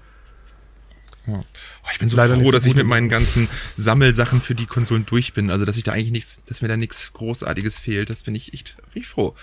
ja. 1.26 1.38
Oh, 1.38 1.88
ich 1.92 1.98
bin 1.98 2.08
so 2.08 2.16
Leider 2.16 2.36
froh, 2.36 2.52
dass 2.52 2.66
ich 2.66 2.76
mit 2.76 2.86
meinen 2.86 3.08
ganzen 3.08 3.48
Sammelsachen 3.76 4.40
für 4.40 4.54
die 4.54 4.66
Konsolen 4.66 5.04
durch 5.04 5.32
bin. 5.34 5.50
Also, 5.50 5.64
dass 5.64 5.76
ich 5.76 5.82
da 5.82 5.92
eigentlich 5.92 6.12
nichts, 6.12 6.44
dass 6.44 6.62
mir 6.62 6.68
da 6.68 6.76
nichts 6.76 7.12
Großartiges 7.12 7.80
fehlt. 7.80 8.10
Das 8.10 8.22
bin 8.22 8.34
ich 8.36 8.54
echt, 8.54 8.76
bin 8.92 9.02
ich 9.02 9.08
froh. 9.08 9.34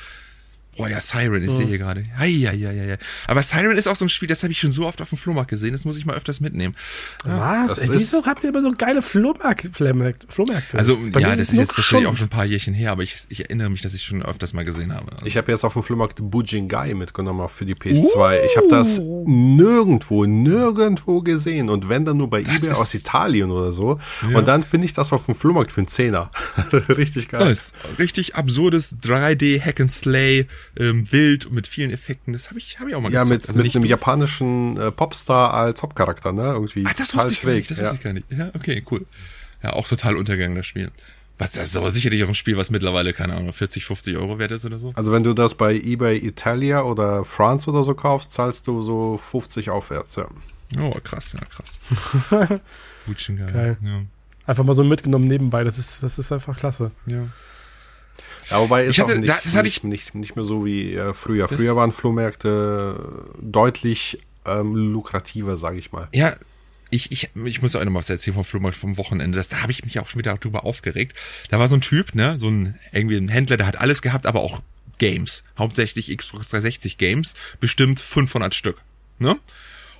Boah, 0.78 0.90
ja, 0.90 1.02
Siren, 1.02 1.44
ich 1.44 1.52
sehe 1.52 1.68
hier 1.68 1.78
gerade. 1.78 2.06
Hei, 2.18 2.32
hei, 2.32 2.58
hei, 2.58 2.90
hei. 2.92 2.98
Aber 3.28 3.42
Siren 3.42 3.78
ist 3.78 3.88
auch 3.88 3.96
so 3.96 4.06
ein 4.06 4.10
Spiel, 4.10 4.28
das 4.28 4.44
habe 4.44 4.52
ich 4.52 4.60
schon 4.60 4.72
so 4.72 4.86
oft 4.86 5.02
auf 5.02 5.10
dem 5.10 5.18
Flohmarkt 5.18 5.50
gesehen, 5.50 5.74
das 5.74 5.86
muss 5.86 5.98
ich 5.98 6.06
mal 6.06 6.16
öfters 6.16 6.40
mitnehmen. 6.40 6.76
Was? 7.24 7.78
Ey, 7.80 7.90
wieso 7.92 8.26
habt 8.26 8.44
ihr 8.44 8.50
immer 8.50 8.62
so 8.62 8.74
geile 8.78 9.02
Flohmarkt 9.02 9.70
Flohmärkte? 9.74 10.28
Flohmärkte? 10.30 10.78
Also, 10.78 10.98
ja, 11.18 11.36
das 11.36 11.52
ist 11.52 11.58
jetzt 11.58 11.78
wahrscheinlich 11.78 12.08
auch 12.08 12.16
schon 12.16 12.28
ein 12.28 12.30
paar 12.30 12.46
Jährchen 12.46 12.74
her, 12.74 12.92
aber 12.92 13.04
ich, 13.04 13.16
ich 13.30 13.42
erinnere 13.42 13.70
mich, 13.70 13.82
dass 13.82 13.94
ich 13.94 14.04
schon 14.04 14.24
öfters 14.24 14.54
mal 14.54 14.66
gesehen 14.66 14.94
habe. 14.94 15.12
Ich 15.26 15.38
habe 15.38 15.52
jetzt 15.52 15.64
auf 15.64 15.74
dem 15.74 15.84
Flohmarkt 15.84 16.20
Bujingai 16.22 16.94
mitgenommen 16.94 17.42
auch 17.42 17.52
für 17.52 17.66
die 17.66 17.76
PS2. 17.76 18.40
Ich 18.46 18.58
habe 18.58 18.68
das 18.70 19.00
nirgendwo, 19.26 20.26
nirgendwo 20.26 21.22
gesehen. 21.22 21.70
Und 21.70 21.90
wenn 21.90 22.06
dann 22.06 22.18
nur 22.18 22.30
bei 22.30 22.42
Das 22.42 22.64
eBay 22.64 22.76
aus 22.76 22.94
Italien 22.94 23.52
oder 23.52 23.74
so. 23.74 23.98
Und 24.34 24.48
dann 24.48 24.64
finde 24.64 24.86
ich 24.86 24.94
das 24.94 25.12
auf 25.14 25.26
dem 25.26 25.36
Flohmarkt 25.36 25.72
für 25.72 25.82
einen 25.82 25.88
Zehner. 25.88 26.32
Richtig 26.72 27.30
geil. 27.30 27.40
Das 27.40 27.52
ist 27.52 27.76
richtig 28.00 28.36
absurdes 28.36 28.98
3D 29.00 29.62
Hack 29.62 29.80
and 29.80 29.92
Slay, 29.92 30.48
ähm, 30.80 31.12
wild 31.12 31.46
und 31.46 31.54
mit 31.54 31.68
vielen 31.68 31.92
Effekten. 31.92 32.34
Das 32.34 32.50
habe 32.50 32.60
ich, 32.60 32.80
habe 32.80 32.90
ich 32.90 32.96
auch 32.96 33.02
mal 33.02 33.12
ja, 33.12 33.24
gezockt. 33.24 33.42
mit, 33.42 33.50
Also 33.50 33.62
mit 33.62 33.76
einem 33.76 33.86
japanischen 33.86 34.78
äh, 34.78 34.92
Popstar 34.92 35.54
als 35.54 35.82
Hauptcharakter, 35.82 36.32
ne? 36.32 36.54
Irgendwie 36.54 36.84
Ach, 36.86 36.94
das 36.94 37.10
total 37.10 37.26
wusste 37.26 37.34
ich 37.34 37.42
gar 37.42 37.54
nicht. 37.54 37.72
Das 37.72 37.78
ja. 37.78 37.84
wusste 37.84 37.96
ich 37.98 38.04
gar 38.04 38.14
nicht. 38.14 38.32
Ja, 38.32 38.52
okay, 38.56 38.84
cool. 38.92 39.06
Ja, 39.64 39.74
auch 39.74 39.88
total 39.88 40.16
untergegangen, 40.16 40.56
das 40.56 40.66
Spiel. 40.66 40.92
Was, 41.38 41.54
das 41.54 41.70
ist 41.70 41.78
aber 41.78 41.90
sicherlich 41.90 42.24
auch 42.24 42.28
ein 42.28 42.36
Spiel, 42.36 42.56
was 42.56 42.70
mittlerweile, 42.70 43.14
keine 43.14 43.34
Ahnung, 43.34 43.52
40, 43.52 43.86
50 43.86 44.16
Euro 44.18 44.38
wert 44.38 44.52
ist 44.52 44.64
oder 44.64 44.78
so. 44.78 44.92
Also 44.96 45.12
wenn 45.12 45.24
du 45.24 45.34
das 45.34 45.56
bei 45.56 45.74
eBay 45.74 46.18
Italia 46.18 46.84
oder 46.84 47.26
France 47.26 47.70
oder 47.70 47.84
so 47.84 47.96
kaufst, 47.96 48.32
zahlst 48.32 48.68
du 48.68 48.84
so 48.84 49.20
50 49.32 49.72
aufwärts, 49.72 50.18
ja. 50.18 50.28
Oh, 50.80 50.92
krass, 51.04 51.34
ja, 51.34 51.40
krass. 51.46 51.82
Gut, 53.08 53.20
schon 53.20 53.38
geil. 53.38 53.52
Geil. 53.52 53.78
Ja. 53.82 54.02
Einfach 54.46 54.64
mal 54.64 54.74
so 54.74 54.84
mitgenommen 54.84 55.28
nebenbei. 55.28 55.64
Das 55.64 55.78
ist, 55.78 56.04
das 56.04 56.20
ist 56.20 56.32
einfach 56.32 56.58
klasse. 56.58 56.92
ja. 57.08 57.28
Ja, 58.50 58.60
wobei 58.60 58.86
ist 58.86 58.92
Ich 58.92 59.00
hatte- 59.00 59.14
auch 59.14 59.18
nicht, 59.18 59.30
da- 59.30 59.40
das 59.44 59.54
hatte 59.56 59.66
nicht, 59.68 59.78
ich- 59.78 59.84
nicht, 59.84 60.16
nicht 60.16 60.36
mehr 60.36 60.46
so 60.46 60.66
wie 60.66 60.94
äh, 60.96 61.14
früher. 61.14 61.48
Früher 61.48 61.76
waren 61.76 61.92
Flohmärkte 61.92 63.10
deutlich 63.40 64.20
ähm, 64.46 64.76
lukrativer, 64.76 65.58
sage 65.58 65.78
ich 65.78 65.92
mal. 65.92 66.08
Ja, 66.14 66.34
ich, 66.90 67.12
ich, 67.12 67.30
ich 67.46 67.62
muss 67.62 67.76
auch 67.76 67.84
noch 67.86 67.94
was 67.94 68.10
erzählen 68.10 68.34
vom 68.36 68.44
Flohmarkt 68.44 68.76
vom 68.78 68.98
Wochenende. 68.98 69.38
Das, 69.38 69.50
da 69.50 69.62
habe 69.62 69.72
ich 69.72 69.86
mich 69.86 70.00
auch 70.00 70.08
schon 70.08 70.20
wieder 70.20 70.36
drüber 70.36 70.66
aufgeregt. 70.66 71.16
Da 71.50 71.60
war 71.60 71.68
so 71.68 71.76
ein 71.76 71.82
Typ, 71.82 72.16
ne, 72.16 72.38
so 72.40 72.50
ein 72.50 72.78
irgendwie 72.92 73.18
ein 73.18 73.30
Händler, 73.30 73.58
der 73.58 73.68
hat 73.68 73.80
alles 73.80 74.02
gehabt, 74.02 74.26
aber 74.26 74.42
auch 74.42 74.62
Games. 74.98 75.44
Hauptsächlich 75.58 76.16
Xbox 76.16 76.50
360 76.50 76.98
Games, 76.98 77.36
bestimmt 77.60 78.00
500 78.00 78.54
Stück, 78.54 78.82
ne? 79.20 79.38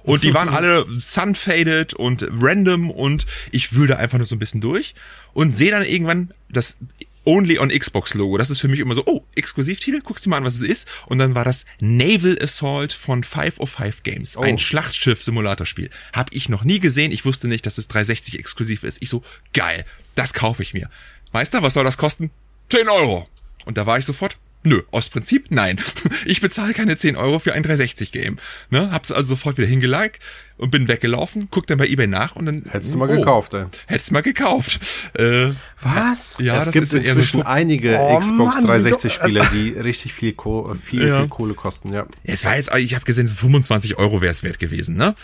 Und 0.04 0.24
die 0.24 0.34
waren 0.34 0.50
alle 0.54 0.86
sunfaded 0.90 1.94
und 1.94 2.28
random 2.30 2.90
und 2.90 3.26
ich 3.52 3.74
wühle 3.76 3.98
einfach 3.98 4.18
nur 4.18 4.26
so 4.26 4.36
ein 4.36 4.40
bisschen 4.40 4.60
durch 4.62 4.96
und 5.34 5.56
sehe 5.56 5.70
dann 5.72 5.86
irgendwann, 5.86 6.32
dass 6.50 6.78
Only 7.24 7.60
on 7.60 7.70
Xbox 7.70 8.14
Logo. 8.14 8.38
Das 8.38 8.50
ist 8.50 8.60
für 8.60 8.68
mich 8.68 8.80
immer 8.80 8.96
so, 8.96 9.04
oh, 9.06 9.24
Exklusivtitel, 9.36 10.02
guckst 10.02 10.26
du 10.26 10.30
mal 10.30 10.38
an, 10.38 10.46
was 10.46 10.56
es 10.56 10.62
ist. 10.62 10.88
Und 11.06 11.20
dann 11.20 11.36
war 11.36 11.46
das 11.46 11.66
Naval 11.80 12.38
Assault 12.42 12.94
von 12.94 13.24
505 13.24 14.04
Games. 14.04 14.38
Ein 14.38 14.58
Schlachtschiff-Simulatorspiel. 14.58 15.90
Hab 16.14 16.34
ich 16.34 16.50
noch 16.50 16.64
nie 16.64 16.80
gesehen. 16.80 17.12
Ich 17.12 17.26
wusste 17.26 17.48
nicht, 17.48 17.66
dass 17.66 17.78
es 17.78 17.88
360 17.88 18.40
exklusiv 18.40 18.84
ist. 18.84 19.02
Ich 19.02 19.10
so, 19.10 19.24
geil, 19.54 19.86
das 20.16 20.34
kaufe 20.34 20.64
ich 20.64 20.74
mir. 20.74 20.90
Meister, 21.32 21.62
was 21.62 21.76
soll 21.76 21.84
das 21.84 21.98
kosten? 21.98 22.32
10 22.70 22.90
Euro. 22.90 23.28
Und 23.66 23.78
da 23.78 23.86
war 23.86 24.00
ich 24.00 24.06
sofort, 24.06 24.38
Nö, 24.64 24.82
aus 24.92 25.10
Prinzip 25.10 25.48
nein. 25.50 25.80
Ich 26.26 26.40
bezahle 26.40 26.74
keine 26.74 26.96
10 26.96 27.16
Euro 27.16 27.40
für 27.40 27.54
ein 27.54 27.64
360-Game. 27.64 28.38
Ne? 28.70 28.92
Hab's 28.92 29.12
also 29.12 29.30
sofort 29.30 29.58
wieder 29.58 29.68
hingelegt 29.68 30.22
und 30.58 30.70
bin 30.70 30.88
weggelaufen, 30.88 31.48
guck 31.50 31.66
dann 31.66 31.80
bei 31.80 31.88
Ebay 31.88 32.06
nach 32.06 32.36
und 32.36 32.46
dann. 32.46 32.64
Hättest 32.70 32.94
du 32.94 32.98
mal 32.98 33.10
oh, 33.10 33.16
gekauft, 33.16 33.54
ey. 33.56 33.66
Hättest 33.88 34.12
du 34.12 34.14
mal 34.14 34.22
gekauft. 34.22 34.80
Äh, 35.18 35.52
Was? 35.82 36.38
Ja, 36.40 36.60
es 36.60 36.66
das 36.66 36.74
gibt 36.74 36.84
ist 36.84 36.94
inzwischen 36.94 37.40
so 37.42 37.46
einige 37.46 37.98
oh, 37.98 38.20
Xbox 38.20 38.58
360-Spiele, 38.58 39.48
die 39.52 39.70
richtig 39.70 40.14
viel, 40.14 40.34
Ko 40.34 40.76
viel, 40.82 41.08
ja. 41.08 41.20
viel 41.22 41.30
Kohle 41.30 41.54
kosten, 41.56 41.92
ja. 41.92 42.06
Es 42.24 42.46
war 42.46 42.56
jetzt, 42.56 42.74
ich 42.76 42.94
habe 42.94 43.06
gesehen, 43.06 43.28
25 43.28 43.98
Euro 43.98 44.22
wäre 44.22 44.32
es 44.32 44.44
wert 44.44 44.60
gewesen, 44.60 44.96
ne? 44.96 45.16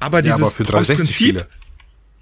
Aber 0.00 0.22
dieses 0.22 0.40
ja, 0.40 0.46
aber 0.46 0.54
für 0.54 0.64
360 0.64 0.96
Prinzip. 0.96 1.14
Spiele. 1.14 1.46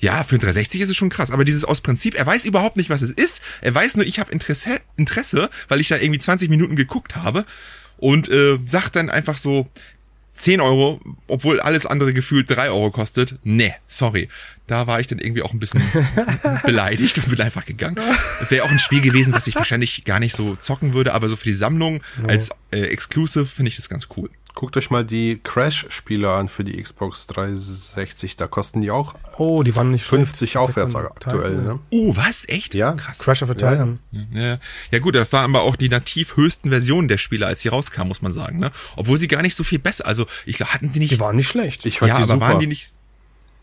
Ja, 0.00 0.24
für 0.24 0.36
ein 0.36 0.40
360 0.40 0.80
ist 0.80 0.88
es 0.88 0.96
schon 0.96 1.10
krass, 1.10 1.30
aber 1.30 1.44
dieses 1.44 1.64
aus 1.64 1.82
Prinzip, 1.82 2.14
er 2.14 2.26
weiß 2.26 2.46
überhaupt 2.46 2.76
nicht, 2.76 2.88
was 2.88 3.02
es 3.02 3.10
ist. 3.10 3.42
Er 3.60 3.74
weiß 3.74 3.96
nur, 3.96 4.06
ich 4.06 4.18
habe 4.18 4.32
Interesse, 4.32 4.80
Interesse, 4.96 5.50
weil 5.68 5.80
ich 5.80 5.88
da 5.88 5.98
irgendwie 5.98 6.18
20 6.18 6.48
Minuten 6.48 6.74
geguckt 6.74 7.16
habe 7.16 7.44
und 7.98 8.30
äh, 8.30 8.58
sagt 8.64 8.96
dann 8.96 9.10
einfach 9.10 9.36
so 9.36 9.68
10 10.32 10.60
Euro, 10.62 11.00
obwohl 11.26 11.60
alles 11.60 11.84
andere 11.84 12.14
gefühlt 12.14 12.48
3 12.48 12.70
Euro 12.70 12.90
kostet. 12.90 13.34
Nee, 13.42 13.74
sorry. 13.86 14.28
Da 14.66 14.86
war 14.86 15.00
ich 15.00 15.06
dann 15.06 15.18
irgendwie 15.18 15.42
auch 15.42 15.52
ein 15.52 15.60
bisschen 15.60 15.82
beleidigt 16.64 17.18
und 17.18 17.28
bin 17.28 17.40
einfach 17.40 17.66
gegangen. 17.66 17.98
Wäre 18.48 18.64
auch 18.64 18.70
ein 18.70 18.78
Spiel 18.78 19.02
gewesen, 19.02 19.34
was 19.34 19.48
ich 19.48 19.56
wahrscheinlich 19.56 20.04
gar 20.04 20.18
nicht 20.20 20.34
so 20.34 20.56
zocken 20.56 20.94
würde, 20.94 21.12
aber 21.12 21.28
so 21.28 21.36
für 21.36 21.44
die 21.44 21.52
Sammlung 21.52 22.02
als 22.26 22.50
äh, 22.70 22.80
Exclusive 22.84 23.44
finde 23.46 23.68
ich 23.68 23.76
das 23.76 23.88
ganz 23.90 24.08
cool. 24.16 24.30
Guckt 24.54 24.76
euch 24.76 24.90
mal 24.90 25.04
die 25.04 25.40
Crash-Spiele 25.42 26.30
an 26.30 26.48
für 26.48 26.64
die 26.64 26.80
Xbox 26.80 27.26
360. 27.26 28.36
Da 28.36 28.46
kosten 28.46 28.80
die 28.80 28.90
auch 28.90 29.14
oh, 29.40 29.62
die 29.62 29.74
waren 29.74 29.90
nicht 29.90 30.04
50 30.04 30.56
aufwärts 30.58 30.94
aktuell. 30.94 31.56
Ne? 31.56 31.78
Oh, 31.90 32.14
was? 32.16 32.48
Echt? 32.48 32.74
Ja. 32.74 32.92
Krass. 32.92 33.20
Crash 33.20 33.42
of 33.42 33.50
a 33.50 33.54
Titan. 33.54 33.98
Ja, 34.12 34.40
ja. 34.40 34.58
ja 34.90 34.98
gut, 34.98 35.14
das 35.14 35.32
waren 35.32 35.54
aber 35.54 35.64
auch 35.64 35.76
die 35.76 35.88
nativ 35.88 36.36
höchsten 36.36 36.68
Versionen 36.68 37.08
der 37.08 37.18
Spiele, 37.18 37.46
als 37.46 37.60
sie 37.60 37.68
rauskamen, 37.68 38.08
muss 38.08 38.22
man 38.22 38.32
sagen. 38.32 38.58
Ne? 38.58 38.70
Obwohl 38.96 39.18
sie 39.18 39.28
gar 39.28 39.42
nicht 39.42 39.56
so 39.56 39.64
viel 39.64 39.78
besser, 39.78 40.06
also 40.06 40.26
ich 40.44 40.56
glaube, 40.56 40.74
hatten 40.74 40.92
die 40.92 41.00
nicht... 41.00 41.12
Die 41.12 41.20
waren 41.20 41.36
nicht 41.36 41.48
schlecht. 41.48 41.86
Ich 41.86 41.98
fand 41.98 42.10
ja, 42.10 42.18
die 42.18 42.24
aber 42.24 42.34
super. 42.34 42.48
waren 42.48 42.58
die 42.60 42.66
nicht 42.66 42.92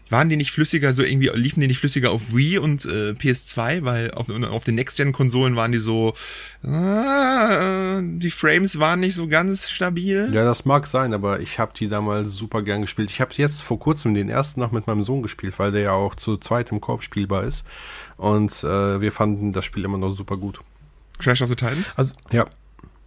waren 0.10 0.30
die 0.30 0.38
nicht 0.38 0.52
flüssiger, 0.52 0.94
so 0.94 1.04
irgendwie, 1.04 1.30
liefen 1.34 1.62
die 1.62 1.68
nicht 1.68 1.80
flüssiger 1.80 2.12
auf 2.12 2.36
Wii 2.36 2.60
und 2.60 2.86
äh, 2.86 3.12
PS2, 3.12 3.84
weil 3.84 4.12
auf, 4.12 4.30
auf 4.30 4.64
den 4.64 4.76
Next-Gen-Konsolen 4.76 5.56
waren 5.56 5.72
die 5.72 5.78
so, 5.78 6.14
äh, 6.64 8.02
die 8.02 8.30
Frames 8.30 8.80
waren 8.80 9.00
nicht 9.00 9.16
so 9.16 9.28
ganz 9.28 9.70
stabil. 9.70 10.30
Ja, 10.34 10.46
das 10.46 10.66
mag 10.66 10.88
sein, 10.88 11.14
aber 11.14 11.40
ich 11.40 11.60
habe 11.60 11.74
die 11.78 11.88
damals 11.88 12.32
super 12.32 12.62
gern 12.62 12.82
gespielt. 12.82 13.10
Ich 13.10 13.22
habe 13.22 13.32
jetzt 13.36 13.62
vor 13.62 13.80
kurzem 13.80 14.14
den 14.14 14.30
ersten 14.30 14.60
noch 14.60 14.72
mit 14.72 14.88
meinem 14.88 15.04
Sohn 15.04 15.24
gespielt, 15.24 15.56
weil 15.58 15.72
der 15.72 15.82
ja 15.82 15.92
auch 15.92 16.16
zu 16.16 16.38
zweit 16.38 16.72
im 16.72 16.82
Korb 16.82 17.04
spielbar 17.04 17.44
ist. 17.44 17.64
Und 18.18 18.52
äh, 18.64 19.02
wir 19.02 19.12
fanden 19.12 19.54
das 19.54 19.66
Spiel 19.66 19.86
immer 19.86 19.98
noch 19.98 20.12
super 20.12 20.38
gut. 20.38 20.60
Crash 21.20 21.42
of 21.42 21.50
the 21.50 21.56
Titans? 21.56 21.98
Also, 21.98 22.16
ja. 22.32 22.46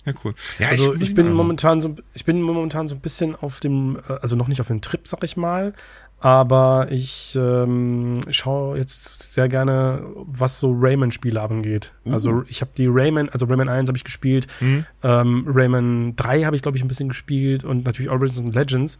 Ja, 0.07 0.15
cool. 0.25 0.35
Ja, 0.59 0.69
also 0.69 0.95
ich, 0.95 1.03
ich 1.03 1.15
bin 1.15 1.31
momentan 1.33 1.81
so, 1.81 1.95
ich 2.15 2.25
bin 2.25 2.41
momentan 2.41 2.89
so 2.89 2.95
ein 2.95 3.01
bisschen 3.01 3.37
auf 3.37 3.61
dem, 3.61 3.99
äh, 4.09 4.15
also 4.23 4.35
noch 4.35 4.49
nicht 4.49 4.61
auf 4.61 4.69
dem 4.69 4.81
Trip, 4.81 5.07
sag 5.07 5.23
ich 5.25 5.37
mal, 5.37 5.75
aber 6.21 6.89
ich 6.91 7.35
ähm, 7.35 8.21
schaue 8.31 8.77
jetzt 8.77 9.33
sehr 9.33 9.49
gerne, 9.49 10.05
was 10.17 10.61
so 10.61 10.71
Rayman-Spiele 10.79 11.41
angeht. 11.41 11.93
Uh. 12.05 12.13
Also 12.13 12.45
ich 12.47 12.61
habe 12.61 12.71
die 12.77 12.87
Rayman, 12.89 13.31
also 13.31 13.47
Rayman 13.47 13.69
1 13.69 13.89
habe 13.89 13.97
ich 13.97 14.05
gespielt, 14.05 14.47
mhm. 14.61 14.85
ähm, 15.03 15.45
Rayman 15.49 16.15
3 16.17 16.45
habe 16.45 16.57
ich, 16.57 16.63
glaube 16.63 16.77
ich, 16.77 16.85
ein 16.85 16.89
bisschen 16.89 17.09
gespielt 17.09 17.65
und 17.65 17.85
natürlich 17.87 18.11
Origins 18.11 18.39
und 18.39 18.55
Legends. 18.55 18.99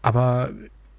Aber 0.00 0.50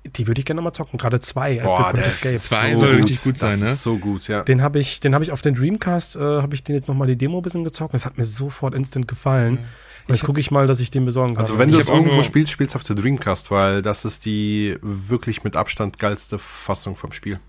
die 0.06 0.28
würde 0.28 0.40
ich 0.40 0.46
gerne 0.46 0.62
mal 0.62 0.74
zocken, 0.74 1.00
gerade 1.00 1.20
zwei. 1.22 1.56
Boah, 1.56 1.92
der 1.94 2.06
Escape. 2.06 2.38
zwei 2.38 2.74
so 2.74 2.82
soll 2.82 2.90
gut. 2.92 3.00
richtig 3.00 3.24
gut 3.24 3.38
sein, 3.38 3.52
das 3.52 3.62
ne? 3.62 3.70
Ist 3.72 3.84
so 3.84 3.98
gut, 3.98 4.28
ja. 4.28 4.44
Den 4.44 4.62
habe 4.62 4.80
ich, 4.80 5.00
den 5.00 5.14
habe 5.14 5.24
ich 5.24 5.32
auf 5.32 5.42
den 5.42 5.56
Dreamcast, 5.56 6.18
äh, 6.18 6.20
habe 6.20 6.54
ich 6.54 6.64
den 6.64 6.76
jetzt 6.76 6.88
nochmal 6.88 7.08
die 7.08 7.16
Demo 7.16 7.38
ein 7.38 7.42
bisschen 7.42 7.64
gezockt. 7.64 7.94
Das 7.94 8.06
hat 8.06 8.18
mir 8.18 8.26
sofort 8.26 8.76
instant 8.76 9.08
gefallen. 9.08 9.54
Mhm. 9.54 9.66
Jetzt 10.08 10.24
gucke 10.24 10.40
ich 10.40 10.52
mal, 10.52 10.68
dass 10.68 10.80
ich 10.80 10.92
den 10.92 11.06
besorgen 11.06 11.36
kann. 11.36 11.44
Also 11.44 11.58
wenn 11.58 11.72
du 11.72 11.80
es 11.80 11.88
irgendwo 11.88 12.24
spielst, 12.24 12.52
spielst 12.52 12.76
du 12.76 12.78
auf 12.78 12.84
der 12.84 12.96
Dreamcast, 12.96 13.52
weil 13.52 13.82
das 13.82 14.06
ist 14.06 14.26
die 14.26 14.78
wirklich 14.82 15.44
mit 15.44 15.56
Abstand 15.56 16.00
geilste 16.00 16.40
Fassung 16.40 16.96
vom 16.96 17.12
Spiel. 17.12 17.40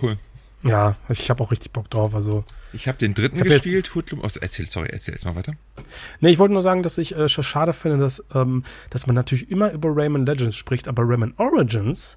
Cool. 0.00 0.16
Ja, 0.64 0.96
ich 1.08 1.30
habe 1.30 1.42
auch 1.42 1.50
richtig 1.50 1.72
Bock 1.72 1.88
drauf. 1.90 2.14
Also 2.14 2.44
ich 2.72 2.88
habe 2.88 2.98
den 2.98 3.14
dritten 3.14 3.42
gespielt. 3.42 3.94
Hoodlum. 3.94 4.20
Oh, 4.20 4.28
erzähl, 4.40 4.66
sorry, 4.66 4.88
erzähl 4.90 5.14
jetzt 5.14 5.24
mal 5.24 5.36
weiter. 5.36 5.54
Nee, 6.20 6.30
ich 6.30 6.38
wollte 6.38 6.52
nur 6.52 6.62
sagen, 6.62 6.82
dass 6.82 6.98
ich 6.98 7.14
äh, 7.14 7.28
schade 7.28 7.72
finde, 7.72 7.98
dass, 7.98 8.22
ähm, 8.34 8.64
dass 8.90 9.06
man 9.06 9.14
natürlich 9.14 9.50
immer 9.50 9.72
über 9.72 9.90
Rayman 9.94 10.26
Legends 10.26 10.56
spricht, 10.56 10.88
aber 10.88 11.02
Rayman 11.06 11.34
Origins, 11.36 12.16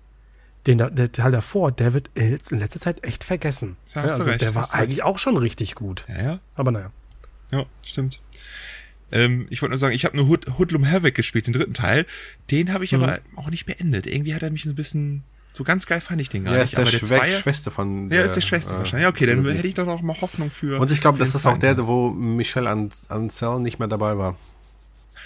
den 0.67 0.77
der 0.77 1.11
Teil 1.11 1.31
davor, 1.31 1.71
der 1.71 1.93
wird 1.93 2.09
in 2.15 2.59
letzter 2.59 2.79
Zeit 2.79 3.03
echt 3.03 3.23
vergessen. 3.23 3.77
Ja, 3.95 4.03
also 4.03 4.23
recht, 4.23 4.41
der 4.41 4.55
war 4.55 4.73
eigentlich 4.73 4.99
recht. 4.99 5.03
auch 5.03 5.19
schon 5.19 5.37
richtig 5.37 5.75
gut. 5.75 6.05
Ja, 6.07 6.23
ja. 6.23 6.39
Aber 6.55 6.71
naja. 6.71 6.91
Ja, 7.51 7.65
stimmt. 7.83 8.19
Ähm, 9.11 9.47
ich 9.49 9.61
wollte 9.61 9.71
nur 9.71 9.79
sagen, 9.79 9.93
ich 9.93 10.05
habe 10.05 10.17
nur 10.17 10.27
Hood, 10.27 10.57
Hoodlum 10.57 10.89
Havoc 10.89 11.13
gespielt, 11.13 11.47
den 11.47 11.53
dritten 11.53 11.73
Teil. 11.73 12.05
Den 12.49 12.73
habe 12.73 12.83
ich 12.83 12.93
mhm. 12.93 13.03
aber 13.03 13.19
auch 13.35 13.49
nicht 13.49 13.65
beendet. 13.65 14.07
Irgendwie 14.07 14.33
hat 14.33 14.43
er 14.43 14.51
mich 14.51 14.63
so 14.63 14.69
ein 14.69 14.75
bisschen 14.75 15.23
so 15.53 15.65
ganz 15.65 15.85
geil 15.85 15.99
fand 15.99 16.21
ich 16.21 16.29
den 16.29 16.45
gar 16.45 16.53
ja, 16.53 16.61
nicht. 16.61 16.71
Ist 16.71 16.77
der, 16.77 16.81
aber 16.83 16.91
der 16.91 17.25
Schwä 17.27 17.41
Schwester 17.41 17.71
von. 17.71 18.09
Der, 18.09 18.19
ja, 18.21 18.25
ist 18.25 18.35
der 18.35 18.41
Schwester 18.41 18.75
äh, 18.75 18.77
wahrscheinlich. 18.79 19.03
Ja, 19.03 19.09
okay, 19.09 19.25
dann 19.25 19.45
hätte 19.45 19.67
ich 19.67 19.73
doch 19.73 19.85
noch 19.85 20.01
mal 20.01 20.19
Hoffnung 20.21 20.49
für. 20.49 20.79
Und 20.79 20.91
ich 20.91 21.01
glaube, 21.01 21.19
das 21.19 21.35
ist 21.35 21.45
auch 21.45 21.57
der, 21.57 21.77
wo 21.85 22.09
Michel 22.09 22.67
An 22.67 22.91
Ancel 23.09 23.59
nicht 23.59 23.77
mehr 23.77 23.89
dabei 23.89 24.17
war. 24.17 24.37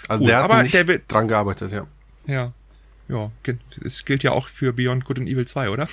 Also 0.07 0.19
Gut, 0.19 0.29
der 0.29 0.37
hat 0.37 0.45
aber 0.45 0.63
nicht 0.63 0.73
der 0.73 0.87
wird, 0.87 1.11
dran 1.11 1.27
gearbeitet, 1.27 1.71
ja. 1.71 1.85
Ja. 2.25 2.53
Ja, 3.07 3.31
es 3.83 4.03
gilt 4.03 4.23
ja 4.23 4.31
auch 4.31 4.47
für 4.49 4.73
Beyond 4.73 5.05
Good 5.05 5.19
and 5.19 5.27
Evil 5.27 5.45
2, 5.45 5.69
oder? 5.69 5.87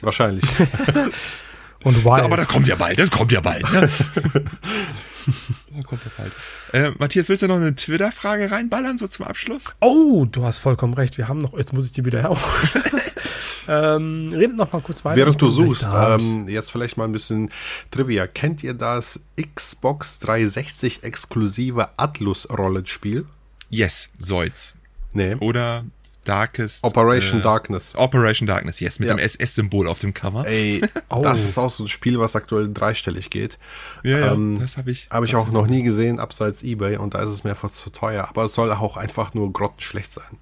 Wahrscheinlich. 0.00 0.44
Und 1.84 1.96
Wild. 2.04 2.24
Aber 2.24 2.36
das 2.36 2.48
kommt 2.48 2.68
ja 2.68 2.76
bald, 2.76 2.98
das 2.98 3.10
kommt 3.10 3.32
ja 3.32 3.40
bald. 3.40 3.70
Ne? 3.70 3.88
da 5.76 5.82
kommt 5.82 6.02
ja 6.04 6.10
bald. 6.16 6.32
Äh, 6.72 6.92
Matthias, 6.98 7.28
willst 7.28 7.42
du 7.42 7.48
noch 7.48 7.56
eine 7.56 7.74
Twitter-Frage 7.74 8.50
reinballern, 8.50 8.98
so 8.98 9.08
zum 9.08 9.26
Abschluss? 9.26 9.74
Oh, 9.80 10.26
du 10.30 10.44
hast 10.44 10.58
vollkommen 10.58 10.94
recht. 10.94 11.18
Wir 11.18 11.28
haben 11.28 11.40
noch, 11.40 11.56
jetzt 11.56 11.72
muss 11.72 11.86
ich 11.86 11.92
die 11.92 12.04
wieder 12.04 12.20
her. 12.20 12.36
ähm, 13.68 14.32
redet 14.36 14.56
noch 14.56 14.72
mal 14.72 14.82
kurz 14.82 15.04
weiter. 15.04 15.16
Während 15.16 15.40
du 15.40 15.48
suchst, 15.48 15.88
ähm, 15.92 16.48
jetzt 16.48 16.70
vielleicht 16.72 16.96
mal 16.96 17.04
ein 17.04 17.12
bisschen 17.12 17.50
Trivia. 17.90 18.26
Kennt 18.26 18.62
ihr 18.62 18.74
das 18.74 19.20
Xbox 19.54 20.18
360 20.20 21.02
exklusive 21.02 21.88
Atlus-Rollenspiel? 21.96 23.26
Yes, 23.70 24.12
Soiz. 24.18 24.74
Nee. 25.12 25.34
Oder 25.36 25.84
Darkest. 26.30 26.84
Operation 26.84 27.40
äh, 27.40 27.42
Darkness. 27.42 27.92
Operation 27.96 28.46
Darkness, 28.46 28.78
yes, 28.78 29.00
mit 29.00 29.08
ja. 29.08 29.16
dem 29.16 29.18
SS-Symbol 29.18 29.88
auf 29.88 29.98
dem 29.98 30.14
Cover. 30.14 30.46
Ey, 30.46 30.80
oh. 31.08 31.22
das 31.22 31.42
ist 31.42 31.58
auch 31.58 31.72
so 31.72 31.82
ein 31.82 31.88
Spiel, 31.88 32.20
was 32.20 32.36
aktuell 32.36 32.72
dreistellig 32.72 33.30
geht. 33.30 33.58
Ja, 34.04 34.18
ja 34.18 34.32
ähm, 34.32 34.56
das 34.60 34.76
habe 34.76 34.92
ich. 34.92 35.08
Habe 35.10 35.26
ich 35.26 35.34
auch 35.34 35.50
noch 35.50 35.66
nie 35.66 35.82
gesehen, 35.82 36.20
abseits 36.20 36.62
Ebay, 36.62 36.98
und 36.98 37.14
da 37.14 37.22
ist 37.22 37.30
es 37.30 37.42
mir 37.42 37.50
einfach 37.50 37.70
zu 37.70 37.90
teuer. 37.90 38.28
Aber 38.28 38.44
es 38.44 38.54
soll 38.54 38.70
auch 38.70 38.96
einfach 38.96 39.34
nur 39.34 39.52
grottenschlecht 39.52 40.12
sein. 40.12 40.38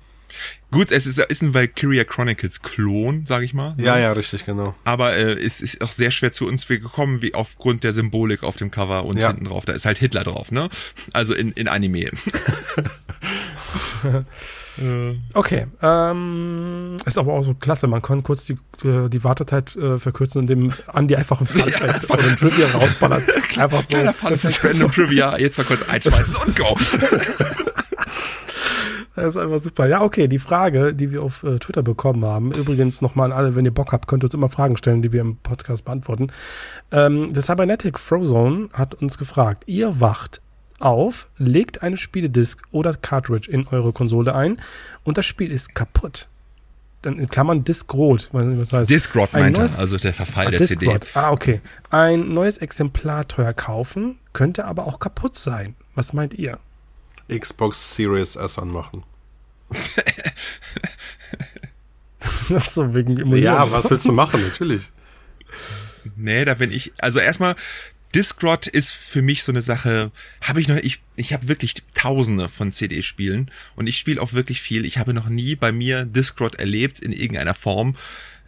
Gut, 0.70 0.90
es 0.90 1.06
ist, 1.06 1.18
ist 1.18 1.42
ein 1.42 1.54
Valkyria 1.54 2.04
Chronicles 2.04 2.60
Klon, 2.60 3.24
sag 3.24 3.42
ich 3.42 3.54
mal. 3.54 3.74
Ne? 3.76 3.84
Ja, 3.84 3.98
ja, 3.98 4.12
richtig, 4.12 4.44
genau. 4.44 4.74
Aber 4.84 5.16
äh, 5.16 5.32
es 5.32 5.62
ist 5.62 5.80
auch 5.80 5.90
sehr 5.90 6.10
schwer 6.10 6.32
zu 6.32 6.46
uns 6.46 6.66
gekommen, 6.66 7.22
wie 7.22 7.32
aufgrund 7.32 7.82
der 7.82 7.94
Symbolik 7.94 8.42
auf 8.42 8.56
dem 8.56 8.70
Cover 8.70 9.06
und 9.06 9.16
ja. 9.16 9.28
hinten 9.28 9.46
drauf. 9.46 9.64
Da 9.64 9.72
ist 9.72 9.86
halt 9.86 9.96
Hitler 9.96 10.24
drauf, 10.24 10.52
ne? 10.52 10.68
Also 11.14 11.32
in, 11.34 11.52
in 11.52 11.66
Anime. 11.66 12.10
Okay, 15.34 15.66
ähm, 15.82 16.96
ist 17.04 17.18
aber 17.18 17.32
auch 17.32 17.42
so 17.42 17.54
klasse. 17.54 17.86
Man 17.86 18.02
kann 18.02 18.22
kurz 18.22 18.44
die, 18.44 18.56
die 18.82 19.24
Wartezeit 19.24 19.74
äh, 19.76 19.98
verkürzen, 19.98 20.42
indem 20.42 20.72
Andi 20.86 21.16
einfach 21.16 21.40
ein 21.40 21.46
Fun 21.46 21.70
Fact 21.70 22.10
oder 22.10 22.24
ein 22.24 22.36
Trivia 22.36 22.68
rausballert. 22.74 23.22
Einfach 23.58 23.82
so. 23.82 23.88
Kleiner 23.88 24.12
Fun 24.12 24.36
Fact, 24.36 24.64
random 24.64 24.90
Trivia, 24.90 25.38
jetzt 25.38 25.58
mal 25.58 25.64
kurz 25.64 25.82
einschmeißen 25.82 26.36
und 26.36 26.56
go. 26.56 26.76
Das 29.18 29.34
ist 29.34 29.36
einfach 29.36 29.60
super. 29.60 29.86
Ja, 29.86 30.02
okay, 30.02 30.28
die 30.28 30.38
Frage, 30.38 30.94
die 30.94 31.10
wir 31.10 31.22
auf 31.22 31.42
äh, 31.42 31.58
Twitter 31.58 31.82
bekommen 31.82 32.24
haben, 32.24 32.52
übrigens 32.52 33.02
nochmal 33.02 33.32
an 33.32 33.36
alle, 33.36 33.56
wenn 33.56 33.64
ihr 33.64 33.74
Bock 33.74 33.92
habt, 33.92 34.06
könnt 34.06 34.22
ihr 34.22 34.26
uns 34.26 34.34
immer 34.34 34.48
Fragen 34.48 34.76
stellen, 34.76 35.02
die 35.02 35.12
wir 35.12 35.20
im 35.20 35.36
Podcast 35.38 35.84
beantworten. 35.84 36.28
Ähm, 36.92 37.32
der 37.32 37.42
Cybernetic 37.42 37.98
Frozone 37.98 38.68
hat 38.72 38.94
uns 38.94 39.18
gefragt, 39.18 39.64
ihr 39.66 40.00
wacht 40.00 40.40
auf, 40.80 41.30
legt 41.38 41.82
eine 41.82 41.96
Spieledisk 41.96 42.62
oder 42.70 42.94
Cartridge 42.94 43.50
in 43.50 43.66
eure 43.68 43.92
Konsole 43.92 44.34
ein 44.34 44.60
und 45.04 45.18
das 45.18 45.26
Spiel 45.26 45.50
ist 45.50 45.74
kaputt. 45.74 46.28
Dann 47.02 47.18
in 47.18 47.28
Klammern 47.28 47.62
Disk 47.62 47.92
Rot. 47.94 48.28
Was 48.32 48.72
heißt? 48.72 48.90
Disk 48.90 49.14
Rot 49.14 49.32
meint 49.32 49.56
er, 49.56 49.78
also 49.78 49.96
der 49.98 50.12
Verfall 50.12 50.48
ah, 50.48 50.50
der 50.50 50.62
CD. 50.64 50.98
Ah, 51.14 51.30
okay. 51.30 51.60
Ein 51.90 52.34
neues 52.34 52.58
Exemplar 52.58 53.28
teuer 53.28 53.52
kaufen, 53.52 54.18
könnte 54.32 54.64
aber 54.64 54.86
auch 54.86 54.98
kaputt 54.98 55.36
sein. 55.36 55.76
Was 55.94 56.12
meint 56.12 56.34
ihr? 56.34 56.58
Xbox 57.28 57.94
Series 57.94 58.36
S 58.36 58.58
anmachen. 58.58 59.04
Ach 62.54 62.64
so, 62.64 62.94
wegen 62.94 63.36
Ja, 63.36 63.70
was 63.70 63.90
willst 63.90 64.06
du 64.06 64.12
machen? 64.12 64.42
Natürlich. 64.42 64.90
Nee, 66.16 66.44
da 66.44 66.54
bin 66.54 66.72
ich, 66.72 66.92
also 66.98 67.20
erstmal, 67.20 67.54
Discrot 68.14 68.66
ist 68.66 68.92
für 68.92 69.22
mich 69.22 69.42
so 69.42 69.52
eine 69.52 69.62
Sache, 69.62 70.10
habe 70.40 70.60
ich 70.60 70.68
noch, 70.68 70.76
ich, 70.76 71.00
ich 71.16 71.32
habe 71.32 71.48
wirklich 71.48 71.74
tausende 71.94 72.48
von 72.48 72.72
CD-Spielen 72.72 73.50
und 73.76 73.86
ich 73.86 73.98
spiele 73.98 74.20
auch 74.20 74.32
wirklich 74.32 74.60
viel. 74.60 74.86
Ich 74.86 74.98
habe 74.98 75.14
noch 75.14 75.28
nie 75.28 75.56
bei 75.56 75.72
mir 75.72 76.04
Discrot 76.04 76.54
erlebt 76.54 77.00
in 77.00 77.12
irgendeiner 77.12 77.54
Form. 77.54 77.96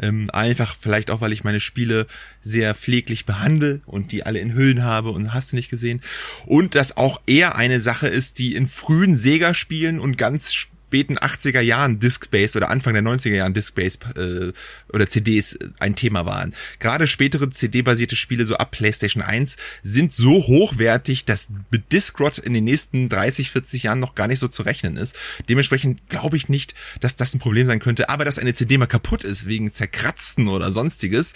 Ähm, 0.02 0.30
einfach 0.32 0.76
vielleicht 0.80 1.10
auch, 1.10 1.20
weil 1.20 1.34
ich 1.34 1.44
meine 1.44 1.60
Spiele 1.60 2.06
sehr 2.40 2.74
pfleglich 2.74 3.26
behandle 3.26 3.82
und 3.84 4.12
die 4.12 4.24
alle 4.24 4.38
in 4.38 4.54
Hüllen 4.54 4.82
habe 4.82 5.10
und 5.10 5.34
hast 5.34 5.52
du 5.52 5.56
nicht 5.56 5.68
gesehen. 5.68 6.00
Und 6.46 6.74
das 6.74 6.96
auch 6.96 7.20
eher 7.26 7.56
eine 7.56 7.82
Sache 7.82 8.08
ist, 8.08 8.38
die 8.38 8.54
in 8.54 8.66
frühen 8.66 9.16
Sega-Spielen 9.16 10.00
und 10.00 10.16
ganz 10.16 10.68
späten 10.90 11.18
80er 11.18 11.60
Jahren 11.60 12.00
Disc-Based 12.00 12.56
oder 12.56 12.68
Anfang 12.68 12.94
der 12.94 13.04
90er 13.04 13.36
Jahren 13.36 13.54
Disc-Based 13.54 14.06
äh, 14.16 14.52
oder 14.92 15.08
CDs 15.08 15.56
ein 15.78 15.94
Thema 15.94 16.26
waren. 16.26 16.52
Gerade 16.80 17.06
spätere 17.06 17.48
CD-basierte 17.48 18.16
Spiele, 18.16 18.44
so 18.44 18.56
ab 18.56 18.72
PlayStation 18.72 19.22
1, 19.22 19.56
sind 19.84 20.12
so 20.12 20.32
hochwertig, 20.48 21.26
dass 21.26 21.46
mit 21.70 21.92
Discrot 21.92 22.38
in 22.38 22.54
den 22.54 22.64
nächsten 22.64 23.08
30, 23.08 23.52
40 23.52 23.84
Jahren 23.84 24.00
noch 24.00 24.16
gar 24.16 24.26
nicht 24.26 24.40
so 24.40 24.48
zu 24.48 24.62
rechnen 24.62 24.96
ist. 24.96 25.14
Dementsprechend 25.48 26.08
glaube 26.08 26.36
ich 26.36 26.48
nicht, 26.48 26.74
dass 26.98 27.14
das 27.14 27.34
ein 27.34 27.38
Problem 27.38 27.68
sein 27.68 27.78
könnte. 27.78 28.08
Aber 28.08 28.24
dass 28.24 28.40
eine 28.40 28.54
CD 28.54 28.76
mal 28.76 28.86
kaputt 28.86 29.22
ist 29.22 29.46
wegen 29.46 29.72
Zerkratzten 29.72 30.48
oder 30.48 30.72
sonstiges, 30.72 31.34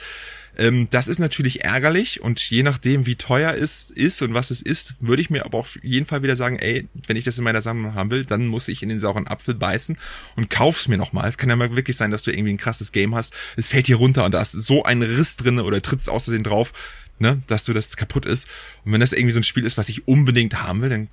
ähm, 0.56 0.88
das 0.90 1.08
ist 1.08 1.18
natürlich 1.18 1.64
ärgerlich 1.64 2.20
und 2.20 2.40
je 2.40 2.62
nachdem, 2.62 3.06
wie 3.06 3.16
teuer 3.16 3.54
es 3.54 3.90
ist 3.90 4.22
und 4.22 4.34
was 4.34 4.50
es 4.50 4.62
ist, 4.62 4.94
würde 5.00 5.22
ich 5.22 5.30
mir 5.30 5.44
aber 5.44 5.58
auf 5.58 5.78
jeden 5.82 6.06
Fall 6.06 6.22
wieder 6.22 6.36
sagen, 6.36 6.58
ey, 6.58 6.88
wenn 7.06 7.16
ich 7.16 7.24
das 7.24 7.38
in 7.38 7.44
meiner 7.44 7.62
Sammlung 7.62 7.94
haben 7.94 8.10
will, 8.10 8.24
dann 8.24 8.46
muss 8.46 8.68
ich 8.68 8.82
in 8.82 8.88
den 8.88 9.00
sauren 9.00 9.26
Apfel 9.26 9.54
beißen 9.54 9.96
und 10.36 10.50
kauf's 10.50 10.88
mir 10.88 10.96
nochmal. 10.96 11.28
Es 11.28 11.38
kann 11.38 11.50
ja 11.50 11.56
mal 11.56 11.74
wirklich 11.74 11.96
sein, 11.96 12.10
dass 12.10 12.22
du 12.22 12.30
irgendwie 12.30 12.52
ein 12.52 12.58
krasses 12.58 12.92
Game 12.92 13.14
hast, 13.14 13.34
es 13.56 13.68
fällt 13.68 13.86
hier 13.86 13.96
runter 13.96 14.24
und 14.24 14.32
da 14.32 14.42
ist 14.42 14.52
so 14.52 14.84
ein 14.84 15.02
Riss 15.02 15.36
drinne 15.36 15.64
oder 15.64 15.82
trittst 15.82 16.08
außersehen 16.08 16.44
drauf 16.44 16.72
ne, 17.18 17.42
dass 17.46 17.64
du 17.64 17.72
das 17.72 17.96
kaputt 17.96 18.26
ist. 18.26 18.48
Und 18.84 18.92
wenn 18.92 19.00
das 19.00 19.12
irgendwie 19.12 19.32
so 19.32 19.38
ein 19.38 19.44
Spiel 19.44 19.64
ist, 19.64 19.78
was 19.78 19.88
ich 19.88 20.06
unbedingt 20.08 20.62
haben 20.62 20.82
will, 20.82 20.90
dann, 20.90 21.08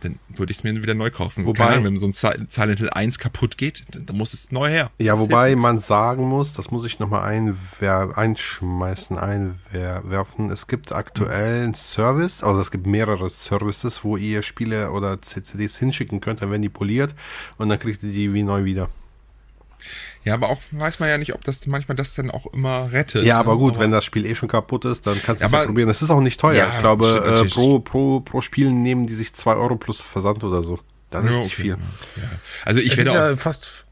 dann 0.00 0.18
würde 0.28 0.52
ich 0.52 0.58
es 0.58 0.64
mir 0.64 0.80
wieder 0.80 0.94
neu 0.94 1.10
kaufen. 1.10 1.46
Wobei, 1.46 1.66
Ahnung, 1.66 1.84
wenn 1.84 1.98
so 1.98 2.06
ein 2.06 2.12
Silent 2.12 2.78
Hill 2.78 2.90
1 2.90 3.18
kaputt 3.18 3.56
geht, 3.56 3.84
dann, 3.92 4.06
dann 4.06 4.16
muss 4.16 4.32
es 4.34 4.52
neu 4.52 4.68
her. 4.68 4.90
Ja, 4.98 5.18
wobei 5.18 5.56
man 5.56 5.80
sagen 5.80 6.24
muss, 6.28 6.52
das 6.52 6.70
muss 6.70 6.84
ich 6.84 6.98
nochmal 6.98 7.22
einwer 7.22 8.16
einschmeißen, 8.16 9.18
einwerfen. 9.18 10.50
Es 10.50 10.66
gibt 10.66 10.92
aktuell 10.92 11.64
einen 11.64 11.74
Service, 11.74 12.42
also 12.42 12.60
es 12.60 12.70
gibt 12.70 12.86
mehrere 12.86 13.30
Services, 13.30 14.04
wo 14.04 14.16
ihr 14.16 14.42
Spiele 14.42 14.90
oder 14.90 15.20
CCDs 15.20 15.78
hinschicken 15.78 16.20
könnt, 16.20 16.42
dann 16.42 16.50
werden 16.50 16.62
die 16.62 16.68
poliert 16.68 17.14
und 17.56 17.68
dann 17.68 17.78
kriegt 17.78 18.02
ihr 18.02 18.12
die 18.12 18.32
wie 18.32 18.42
neu 18.42 18.64
wieder. 18.64 18.88
Ja, 20.26 20.34
aber 20.34 20.48
auch 20.48 20.60
weiß 20.72 20.98
man 20.98 21.08
ja 21.08 21.18
nicht, 21.18 21.34
ob 21.34 21.44
das 21.44 21.64
manchmal 21.68 21.94
das 21.94 22.14
dann 22.14 22.32
auch 22.32 22.52
immer 22.52 22.90
rettet. 22.90 23.24
Ja, 23.24 23.38
aber 23.38 23.52
ne? 23.52 23.58
gut, 23.58 23.74
aber 23.74 23.84
wenn 23.84 23.92
das 23.92 24.04
Spiel 24.04 24.26
eh 24.26 24.34
schon 24.34 24.48
kaputt 24.48 24.84
ist, 24.84 25.06
dann 25.06 25.22
kannst 25.22 25.40
du 25.40 25.46
es 25.46 25.52
ja 25.52 25.64
probieren. 25.64 25.88
Es 25.88 26.02
ist 26.02 26.10
auch 26.10 26.20
nicht 26.20 26.40
teuer. 26.40 26.54
Ja, 26.54 26.70
ich 26.74 26.80
glaube, 26.80 27.44
äh, 27.44 27.48
pro, 27.48 27.78
pro, 27.78 28.18
pro 28.20 28.40
Spiel 28.40 28.72
nehmen 28.72 29.06
die 29.06 29.14
sich 29.14 29.34
zwei 29.34 29.54
Euro 29.54 29.76
plus 29.76 30.02
Versand 30.02 30.42
oder 30.42 30.64
so. 30.64 30.80
Das 31.10 31.24
ja, 31.24 31.30
ist 31.30 31.36
nicht 31.36 31.52
okay. 31.52 31.62
viel. 31.62 31.76
Ja. 32.16 32.22
Also 32.64 32.80
ich 32.80 32.90
es 32.90 32.96
werde 32.96 33.10
ist 33.10 33.16
auch 33.16 33.20
ja 33.20 33.36
fast 33.36 33.85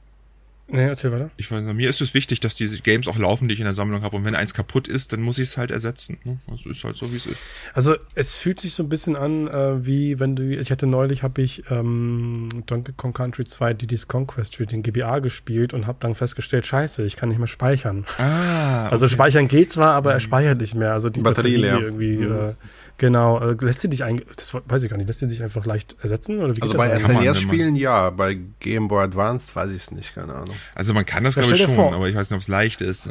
Nee, 0.66 0.86
erzähl 0.86 1.12
weiter. 1.12 1.30
Ich 1.36 1.50
weiß 1.50 1.62
nicht, 1.62 1.76
mir 1.76 1.90
ist 1.90 2.00
es 2.00 2.14
wichtig, 2.14 2.40
dass 2.40 2.54
diese 2.54 2.80
Games 2.80 3.06
auch 3.06 3.18
laufen, 3.18 3.48
die 3.48 3.54
ich 3.54 3.60
in 3.60 3.66
der 3.66 3.74
Sammlung 3.74 4.02
habe. 4.02 4.16
Und 4.16 4.24
wenn 4.24 4.34
eins 4.34 4.54
kaputt 4.54 4.88
ist, 4.88 5.12
dann 5.12 5.20
muss 5.20 5.38
ich 5.38 5.48
es 5.48 5.58
halt 5.58 5.70
ersetzen. 5.70 6.18
Ne? 6.24 6.38
Also 6.50 6.70
ist 6.70 6.82
halt 6.84 6.96
so, 6.96 7.12
wie 7.12 7.16
es 7.16 7.26
ist. 7.26 7.40
Also 7.74 7.96
es 8.14 8.36
fühlt 8.36 8.60
sich 8.60 8.72
so 8.72 8.82
ein 8.82 8.88
bisschen 8.88 9.14
an, 9.14 9.46
äh, 9.48 9.84
wie 9.86 10.18
wenn 10.20 10.36
du, 10.36 10.42
ich 10.42 10.70
hatte 10.70 10.86
neulich, 10.86 11.22
habe 11.22 11.42
ich 11.42 11.64
ähm, 11.70 12.48
Donkey 12.66 12.92
Kong 12.96 13.12
Country 13.12 13.44
2 13.44 13.74
Diddy's 13.74 14.08
Conquest 14.08 14.56
für 14.56 14.66
den 14.66 14.82
GBA 14.82 15.18
gespielt 15.18 15.74
und 15.74 15.86
habe 15.86 15.98
dann 16.00 16.14
festgestellt, 16.14 16.66
scheiße, 16.66 17.04
ich 17.04 17.16
kann 17.16 17.28
nicht 17.28 17.38
mehr 17.38 17.46
speichern. 17.46 18.06
Ah, 18.16 18.86
okay. 18.86 18.92
Also 18.92 19.08
speichern 19.08 19.48
geht 19.48 19.70
zwar, 19.70 19.92
aber 19.92 20.14
er 20.14 20.20
speichert 20.20 20.60
nicht 20.60 20.74
mehr. 20.74 20.92
Also 20.94 21.10
die 21.10 21.20
Batterie, 21.20 21.56
Batterie 21.58 21.78
leer. 21.78 21.80
irgendwie... 21.80 22.16
Mhm. 22.16 22.32
Äh, 22.32 22.54
Genau, 22.97 23.40
äh, 23.40 23.57
lässt 23.61 23.80
sie 23.80 23.88
dich 23.88 24.05
ein, 24.05 24.22
das 24.36 24.55
weiß 24.55 24.84
ich 24.84 24.90
gar 24.90 24.97
nicht, 24.97 25.09
lässt 25.09 25.18
sie 25.18 25.28
sich 25.28 25.42
einfach 25.42 25.66
leicht 25.66 25.97
ersetzen? 26.01 26.40
Oder 26.40 26.57
wie 26.57 26.62
also 26.62 26.76
bei 26.76 26.97
SNES-Spielen 26.97 27.74
ja, 27.74 28.11
bei 28.11 28.38
Game 28.61 28.86
Boy 28.86 29.03
Advance 29.03 29.55
weiß 29.55 29.70
ich 29.70 29.82
es 29.82 29.90
nicht, 29.90 30.14
keine 30.14 30.34
Ahnung. 30.34 30.55
Also 30.74 30.95
man 30.95 31.05
kann 31.05 31.24
das, 31.24 31.34
glaube 31.34 31.53
ich, 31.53 31.62
schon, 31.62 31.74
vor. 31.74 31.92
aber 31.92 32.09
ich 32.09 32.14
weiß 32.14 32.30
nicht, 32.30 32.36
ob 32.36 32.42
es 32.42 32.49
leicht 32.49 32.80
ist. 32.80 33.11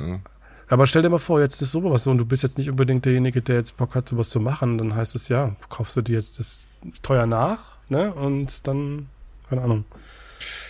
Aber 0.69 0.87
stell 0.87 1.01
dir 1.01 1.09
mal 1.09 1.19
vor, 1.19 1.41
jetzt 1.41 1.61
ist 1.61 1.71
sowas 1.71 2.03
so 2.03 2.11
und 2.11 2.17
du 2.17 2.25
bist 2.25 2.43
jetzt 2.43 2.57
nicht 2.57 2.69
unbedingt 2.69 3.03
derjenige, 3.03 3.41
der 3.41 3.57
jetzt 3.57 3.75
Bock 3.75 3.93
hat, 3.95 4.07
sowas 4.07 4.29
zu 4.29 4.39
machen, 4.39 4.77
dann 4.77 4.95
heißt 4.95 5.15
es 5.15 5.27
ja, 5.27 5.55
kaufst 5.69 5.97
du 5.97 6.01
dir 6.01 6.15
jetzt 6.15 6.39
das 6.39 6.67
teuer 7.01 7.25
nach, 7.25 7.59
ne? 7.89 8.13
Und 8.13 8.65
dann, 8.67 9.07
keine 9.49 9.61
Ahnung. 9.63 9.85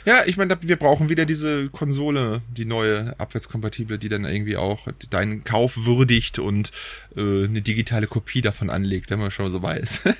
Ja, 0.06 0.24
ich 0.26 0.38
meine, 0.38 0.58
wir 0.62 0.76
brauchen 0.76 1.10
wieder 1.10 1.26
diese 1.26 1.70
Konsole, 1.70 2.42
die 2.50 2.66
neue, 2.66 3.18
abwärtskompatible, 3.20 3.98
die 3.98 4.10
dann 4.10 4.26
irgendwie 4.26 4.58
auch 4.58 4.88
deinen 5.10 5.44
Kauf 5.44 5.86
würdigt 5.86 6.40
und 6.40 6.72
äh, 7.16 7.46
eine 7.46 7.62
digitale 7.62 8.08
Kopie 8.08 8.42
davon 8.42 8.70
anlegt, 8.70 9.10
wenn 9.10 9.20
man 9.20 9.32
schon 9.32 9.50
so 9.50 9.62
weiß. 9.62 10.02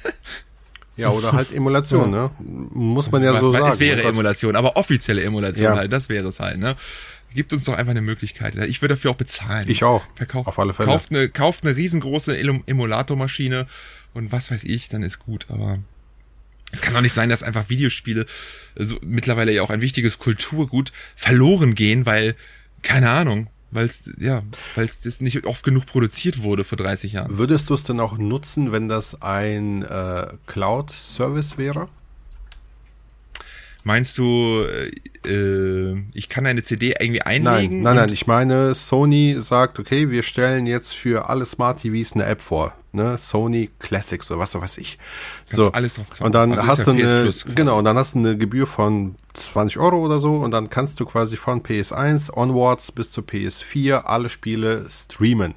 Ja, 0.96 1.10
oder 1.10 1.32
halt 1.32 1.52
Emulation, 1.52 2.12
ne? 2.12 2.30
Muss 2.40 3.12
man 3.12 3.24
ja 3.24 3.40
so 3.40 3.52
Weil, 3.52 3.62
sagen. 3.62 3.74
Es 3.74 3.80
wäre 3.80 4.04
Emulation, 4.04 4.56
aber 4.56 4.78
offizielle 4.78 5.24
Emulation 5.24 5.72
ja. 5.72 5.76
halt, 5.76 5.92
das 5.92 6.10
wäre 6.10 6.28
es 6.28 6.40
halt, 6.40 6.60
ne? 6.60 6.76
Gibt 7.34 7.52
uns 7.52 7.64
doch 7.64 7.74
einfach 7.74 7.92
eine 7.92 8.02
Möglichkeit. 8.02 8.56
Ich 8.66 8.82
würde 8.84 8.94
dafür 8.94 9.10
auch 9.10 9.16
bezahlen. 9.16 9.68
Ich 9.68 9.84
auch. 9.84 10.04
Verkauft, 10.14 10.48
auf 10.48 10.60
alle 10.60 10.76
Fälle. 10.76 10.90
Kauft 10.90 11.10
eine, 11.10 11.30
kauft 11.30 11.66
eine 11.66 11.76
riesengroße 11.76 12.38
Emulatormaschine 12.68 13.66
und 14.14 14.32
was 14.32 14.52
weiß 14.52 14.66
ich, 14.66 14.90
dann 14.90 15.02
ist 15.02 15.18
gut, 15.18 15.48
aber 15.50 15.80
es 16.74 16.82
kann 16.82 16.94
doch 16.94 17.02
nicht 17.02 17.14
sein, 17.14 17.30
dass 17.30 17.44
einfach 17.44 17.70
Videospiele 17.70 18.26
so 18.76 18.98
mittlerweile 19.02 19.54
ja 19.54 19.62
auch 19.62 19.70
ein 19.70 19.82
wichtiges 19.82 20.18
Kulturgut 20.18 20.92
verloren 21.16 21.76
gehen, 21.76 22.08
weil 22.08 22.36
keine 22.82 23.12
Ahnung, 23.12 23.48
weil 23.70 23.86
es 23.86 24.12
ja, 24.18 24.42
weil 24.74 24.86
es 24.86 25.02
das 25.02 25.22
nicht 25.22 25.46
oft 25.46 25.64
genug 25.64 25.86
produziert 25.86 26.42
wurde 26.42 26.64
vor 26.64 26.78
30 26.78 27.14
Jahren. 27.14 27.38
Würdest 27.38 27.70
du 27.70 27.76
es 27.76 27.84
denn 27.84 28.00
auch 28.00 28.18
nutzen, 28.18 28.72
wenn 28.72 28.90
das 28.90 29.22
ein 29.22 29.84
äh, 29.84 30.28
Cloud-Service 30.48 31.60
wäre? 31.60 31.90
Meinst 33.84 34.18
du, 34.18 34.66
äh, 35.28 36.02
ich 36.14 36.28
kann 36.28 36.48
eine 36.48 36.64
CD 36.64 36.96
irgendwie 37.00 37.22
einlegen? 37.22 37.84
Nein, 37.84 37.96
nein, 37.96 37.96
nein. 38.08 38.14
Ich 38.14 38.26
meine, 38.26 38.74
Sony 38.74 39.38
sagt, 39.42 39.78
okay, 39.78 40.10
wir 40.10 40.24
stellen 40.24 40.66
jetzt 40.66 40.96
für 40.96 41.30
alle 41.30 41.46
Smart 41.46 41.82
TVs 41.82 42.14
eine 42.14 42.26
App 42.26 42.42
vor. 42.42 42.76
Ne? 42.96 43.18
Sony 43.18 43.72
Classics 43.80 44.30
oder 44.30 44.40
was 44.40 44.54
weiß 44.54 44.78
ich. 44.78 45.00
Kannst 45.40 45.56
so. 45.56 45.72
alles 45.72 45.96
drauf 45.96 46.12
zahlen. 46.12 46.28
Und 46.28 46.36
dann 46.36 46.52
also 46.52 46.68
hast 46.68 46.78
ja 46.80 46.84
du 46.86 46.92
eine, 46.92 47.32
genau, 47.56 47.80
und 47.80 47.86
dann 47.86 47.98
hast 47.98 48.14
du 48.14 48.20
eine 48.20 48.38
Gebühr 48.38 48.68
von 48.68 49.16
20 49.34 49.80
Euro 49.80 49.98
oder 49.98 50.20
so 50.20 50.36
und 50.36 50.52
dann 50.52 50.70
kannst 50.70 51.00
du 51.00 51.06
quasi 51.06 51.36
von 51.36 51.64
PS1 51.64 52.32
onwards 52.32 52.92
bis 52.92 53.10
zu 53.10 53.22
PS4 53.22 54.04
alle 54.04 54.30
Spiele 54.30 54.86
streamen. 54.90 55.56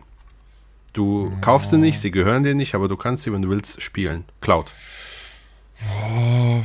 Du 0.94 1.30
oh. 1.30 1.36
kaufst 1.42 1.70
sie 1.70 1.76
nicht, 1.76 2.00
sie 2.00 2.10
gehören 2.10 2.42
dir 2.42 2.54
nicht, 2.54 2.74
aber 2.74 2.88
du 2.88 2.96
kannst 2.96 3.24
sie, 3.24 3.32
wenn 3.34 3.42
du 3.42 3.50
willst, 3.50 3.82
spielen. 3.82 4.24
Cloud. 4.40 4.72
Oh, 5.84 6.62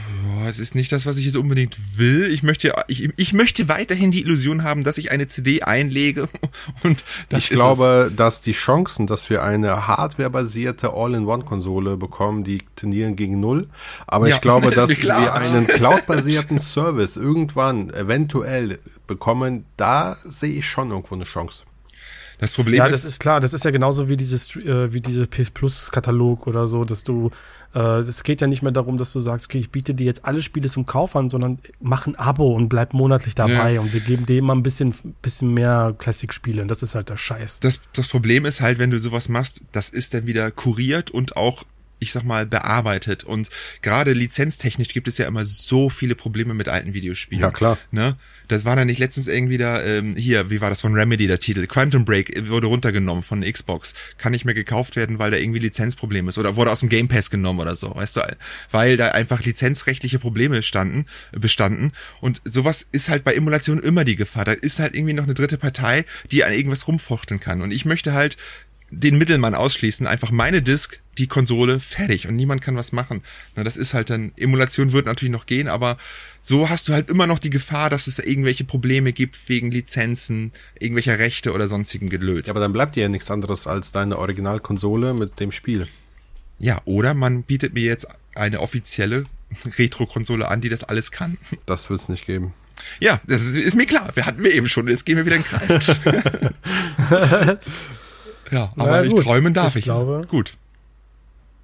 es 0.47 0.59
ist 0.59 0.73
nicht 0.73 0.91
das, 0.91 1.05
was 1.05 1.17
ich 1.17 1.25
jetzt 1.25 1.35
unbedingt 1.35 1.97
will. 1.97 2.31
Ich 2.31 2.43
möchte, 2.43 2.73
ich, 2.87 3.09
ich 3.17 3.33
möchte 3.33 3.67
weiterhin 3.67 4.11
die 4.11 4.21
Illusion 4.21 4.63
haben, 4.63 4.83
dass 4.83 4.97
ich 4.97 5.11
eine 5.11 5.27
CD 5.27 5.63
einlege 5.63 6.29
und 6.83 7.03
Ich 7.29 7.49
glaube, 7.49 8.09
es. 8.09 8.15
dass 8.15 8.41
die 8.41 8.53
Chancen, 8.53 9.07
dass 9.07 9.29
wir 9.29 9.43
eine 9.43 9.87
hardwarebasierte 9.87 10.93
All-in-One-Konsole 10.93 11.97
bekommen, 11.97 12.43
die 12.43 12.59
tendieren 12.75 13.15
gegen 13.15 13.39
null. 13.39 13.67
Aber 14.07 14.29
ja, 14.29 14.35
ich 14.35 14.41
glaube, 14.41 14.69
dass 14.71 14.89
wir 14.89 15.33
einen 15.33 15.67
cloud-basierten 15.67 16.59
Service 16.59 17.17
irgendwann 17.17 17.89
eventuell 17.93 18.79
bekommen, 19.07 19.65
da 19.77 20.17
sehe 20.23 20.53
ich 20.53 20.69
schon 20.69 20.91
irgendwo 20.91 21.15
eine 21.15 21.25
Chance. 21.25 21.63
Das 22.41 22.53
Problem 22.53 22.75
ja, 22.75 22.85
ist. 22.85 22.89
Ja, 22.89 22.97
das 22.97 23.05
ist 23.05 23.19
klar. 23.19 23.39
Das 23.39 23.53
ist 23.53 23.63
ja 23.63 23.71
genauso 23.71 24.09
wie 24.09 24.17
dieses, 24.17 24.55
äh, 24.57 24.91
wie 24.91 24.99
diese 24.99 25.27
PS 25.27 25.51
Plus 25.51 25.91
Katalog 25.91 26.47
oder 26.47 26.67
so, 26.67 26.83
dass 26.83 27.03
du 27.03 27.31
äh, 27.73 27.99
es 27.99 28.23
geht 28.23 28.41
ja 28.41 28.47
nicht 28.47 28.63
mehr 28.63 28.71
darum, 28.71 28.97
dass 28.97 29.13
du 29.13 29.19
sagst, 29.19 29.45
okay, 29.45 29.59
ich 29.59 29.69
biete 29.69 29.93
dir 29.93 30.05
jetzt 30.05 30.25
alle 30.25 30.41
Spiele 30.41 30.69
zum 30.69 30.85
Kauf 30.85 31.15
an, 31.15 31.29
sondern 31.29 31.59
mach 31.79 32.07
ein 32.07 32.15
Abo 32.15 32.53
und 32.53 32.67
bleib 32.67 32.93
monatlich 32.93 33.35
dabei 33.35 33.73
ja. 33.73 33.81
und 33.81 33.93
wir 33.93 34.01
geben 34.01 34.25
dir 34.25 34.39
immer 34.39 34.55
ein 34.55 34.63
bisschen, 34.63 34.93
bisschen 35.21 35.53
mehr 35.53 35.95
Classic-Spiele. 35.97 36.61
Und 36.61 36.67
das 36.67 36.83
ist 36.83 36.95
halt 36.95 37.09
der 37.09 37.17
Scheiß. 37.17 37.59
Das, 37.61 37.81
das 37.93 38.07
Problem 38.07 38.45
ist 38.45 38.61
halt, 38.61 38.79
wenn 38.79 38.91
du 38.91 38.99
sowas 38.99 39.29
machst, 39.29 39.61
das 39.71 39.89
ist 39.89 40.13
dann 40.13 40.27
wieder 40.27 40.51
kuriert 40.51 41.11
und 41.11 41.37
auch 41.37 41.63
ich 42.01 42.11
sag 42.11 42.23
mal, 42.23 42.47
bearbeitet. 42.47 43.23
Und 43.23 43.49
gerade 43.83 44.13
lizenztechnisch 44.13 44.89
gibt 44.89 45.07
es 45.07 45.19
ja 45.19 45.27
immer 45.27 45.45
so 45.45 45.89
viele 45.89 46.15
Probleme 46.15 46.55
mit 46.55 46.67
alten 46.67 46.95
Videospielen. 46.95 47.41
Ja, 47.41 47.51
klar. 47.51 47.77
Ne? 47.91 48.17
Das 48.47 48.65
war 48.65 48.75
da 48.75 48.85
nicht 48.85 48.97
letztens 48.97 49.27
irgendwie 49.27 49.59
da, 49.59 49.81
ähm, 49.83 50.15
hier, 50.15 50.49
wie 50.49 50.61
war 50.61 50.71
das 50.71 50.81
von 50.81 50.95
Remedy, 50.95 51.27
der 51.27 51.39
Titel? 51.39 51.67
Quantum 51.67 52.03
Break 52.03 52.49
wurde 52.49 52.67
runtergenommen 52.67 53.21
von 53.21 53.41
Xbox. 53.41 53.93
Kann 54.17 54.31
nicht 54.31 54.45
mehr 54.45 54.55
gekauft 54.55 54.95
werden, 54.95 55.19
weil 55.19 55.29
da 55.29 55.37
irgendwie 55.37 55.59
Lizenzproblem 55.59 56.27
ist. 56.27 56.39
Oder 56.39 56.55
wurde 56.55 56.71
aus 56.71 56.79
dem 56.79 56.89
Game 56.89 57.07
Pass 57.07 57.29
genommen 57.29 57.59
oder 57.59 57.75
so, 57.75 57.95
weißt 57.95 58.15
du? 58.15 58.21
Weil 58.71 58.97
da 58.97 59.09
einfach 59.09 59.43
lizenzrechtliche 59.43 60.17
Probleme 60.17 60.63
standen, 60.63 61.05
bestanden. 61.31 61.91
Und 62.19 62.41
sowas 62.45 62.87
ist 62.91 63.09
halt 63.09 63.23
bei 63.23 63.35
Emulation 63.35 63.77
immer 63.77 64.05
die 64.05 64.15
Gefahr. 64.15 64.45
Da 64.45 64.53
ist 64.53 64.79
halt 64.79 64.95
irgendwie 64.95 65.13
noch 65.13 65.25
eine 65.25 65.35
dritte 65.35 65.59
Partei, 65.59 66.05
die 66.31 66.43
an 66.43 66.53
irgendwas 66.53 66.87
rumfochten 66.87 67.39
kann. 67.39 67.61
Und 67.61 67.69
ich 67.69 67.85
möchte 67.85 68.13
halt 68.13 68.37
den 68.91 69.17
Mittelmann 69.17 69.55
ausschließen, 69.55 70.05
einfach 70.05 70.31
meine 70.31 70.61
Disk, 70.61 70.99
die 71.17 71.27
Konsole, 71.27 71.79
fertig 71.79 72.27
und 72.27 72.35
niemand 72.35 72.61
kann 72.61 72.75
was 72.75 72.91
machen. 72.91 73.21
Na, 73.55 73.63
das 73.63 73.77
ist 73.77 73.93
halt 73.93 74.09
dann, 74.09 74.33
Emulation 74.35 74.91
wird 74.91 75.05
natürlich 75.05 75.31
noch 75.31 75.45
gehen, 75.45 75.69
aber 75.69 75.97
so 76.41 76.69
hast 76.69 76.89
du 76.89 76.93
halt 76.93 77.09
immer 77.09 77.25
noch 77.25 77.39
die 77.39 77.49
Gefahr, 77.49 77.89
dass 77.89 78.07
es 78.07 78.19
irgendwelche 78.19 78.65
Probleme 78.65 79.13
gibt 79.13 79.49
wegen 79.49 79.71
Lizenzen, 79.71 80.51
irgendwelcher 80.77 81.19
Rechte 81.19 81.53
oder 81.53 81.67
sonstigen 81.67 82.09
Gelöt. 82.09 82.47
Ja, 82.47 82.51
aber 82.51 82.59
dann 82.59 82.73
bleibt 82.73 82.95
dir 82.97 83.03
ja 83.03 83.09
nichts 83.09 83.31
anderes 83.31 83.65
als 83.65 83.91
deine 83.93 84.17
Originalkonsole 84.17 85.13
mit 85.13 85.39
dem 85.39 85.53
Spiel. 85.53 85.87
Ja, 86.59 86.81
oder 86.85 87.13
man 87.13 87.43
bietet 87.43 87.73
mir 87.73 87.83
jetzt 87.83 88.07
eine 88.35 88.59
offizielle 88.59 89.25
Retro-Konsole 89.77 90.47
an, 90.47 90.61
die 90.61 90.69
das 90.69 90.83
alles 90.83 91.11
kann. 91.11 91.37
Das 91.65 91.89
wird 91.89 92.01
es 92.01 92.09
nicht 92.09 92.25
geben. 92.25 92.53
Ja, 92.99 93.21
das 93.27 93.41
ist, 93.41 93.55
ist, 93.55 93.75
mir 93.75 93.85
klar. 93.85 94.11
Wir 94.15 94.25
hatten 94.25 94.43
wir 94.43 94.53
eben 94.53 94.67
schon. 94.67 94.87
Jetzt 94.87 95.05
gehen 95.05 95.17
wir 95.17 95.25
wieder 95.25 95.35
in 95.35 95.43
den 95.43 95.47
Kreis. 95.47 95.99
ja, 98.51 98.71
aber 98.75 98.91
naja, 98.91 99.01
nicht 99.03 99.17
träumen 99.17 99.53
darf 99.53 99.69
ich. 99.69 99.77
ich. 99.77 99.83
Glaube, 99.85 100.25
gut. 100.29 100.53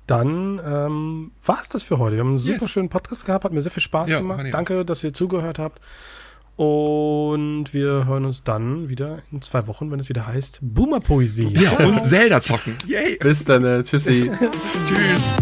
Dann 0.08 0.62
ähm, 0.66 1.32
war 1.46 1.60
es 1.62 1.70
das 1.70 1.84
für 1.84 2.00
heute. 2.00 2.16
Wir 2.16 2.22
haben 2.22 2.30
einen 2.30 2.38
super 2.38 2.62
yes. 2.62 2.70
schönen 2.70 2.90
Podcast 2.90 3.26
gehabt, 3.26 3.44
hat 3.44 3.52
mir 3.52 3.62
sehr 3.62 3.72
viel 3.72 3.84
Spaß 3.84 4.10
ja, 4.10 4.20
gemacht. 4.20 4.46
Danke, 4.52 4.86
dass 4.86 5.04
ihr 5.04 5.14
zugehört 5.14 5.60
habt. 5.60 5.82
Und 6.56 7.72
wir 7.72 8.08
hören 8.08 8.26
uns 8.26 8.44
dann 8.44 8.90
wieder 8.90 9.20
in 9.32 9.44
zwei 9.44 9.68
Wochen, 9.68 9.92
wenn 9.92 10.00
es 10.00 10.10
wieder 10.10 10.26
heißt 10.26 10.60
Boomer 10.62 11.00
Poesie. 11.00 11.54
Ja, 11.54 11.72
und 11.86 12.04
Zelda 12.04 12.42
zocken. 12.42 12.76
Yay. 12.88 13.18
Bis 13.18 13.44
dann. 13.44 13.64
Äh, 13.64 13.84
tschüssi. 13.84 14.32
Tschüss. 14.88 15.34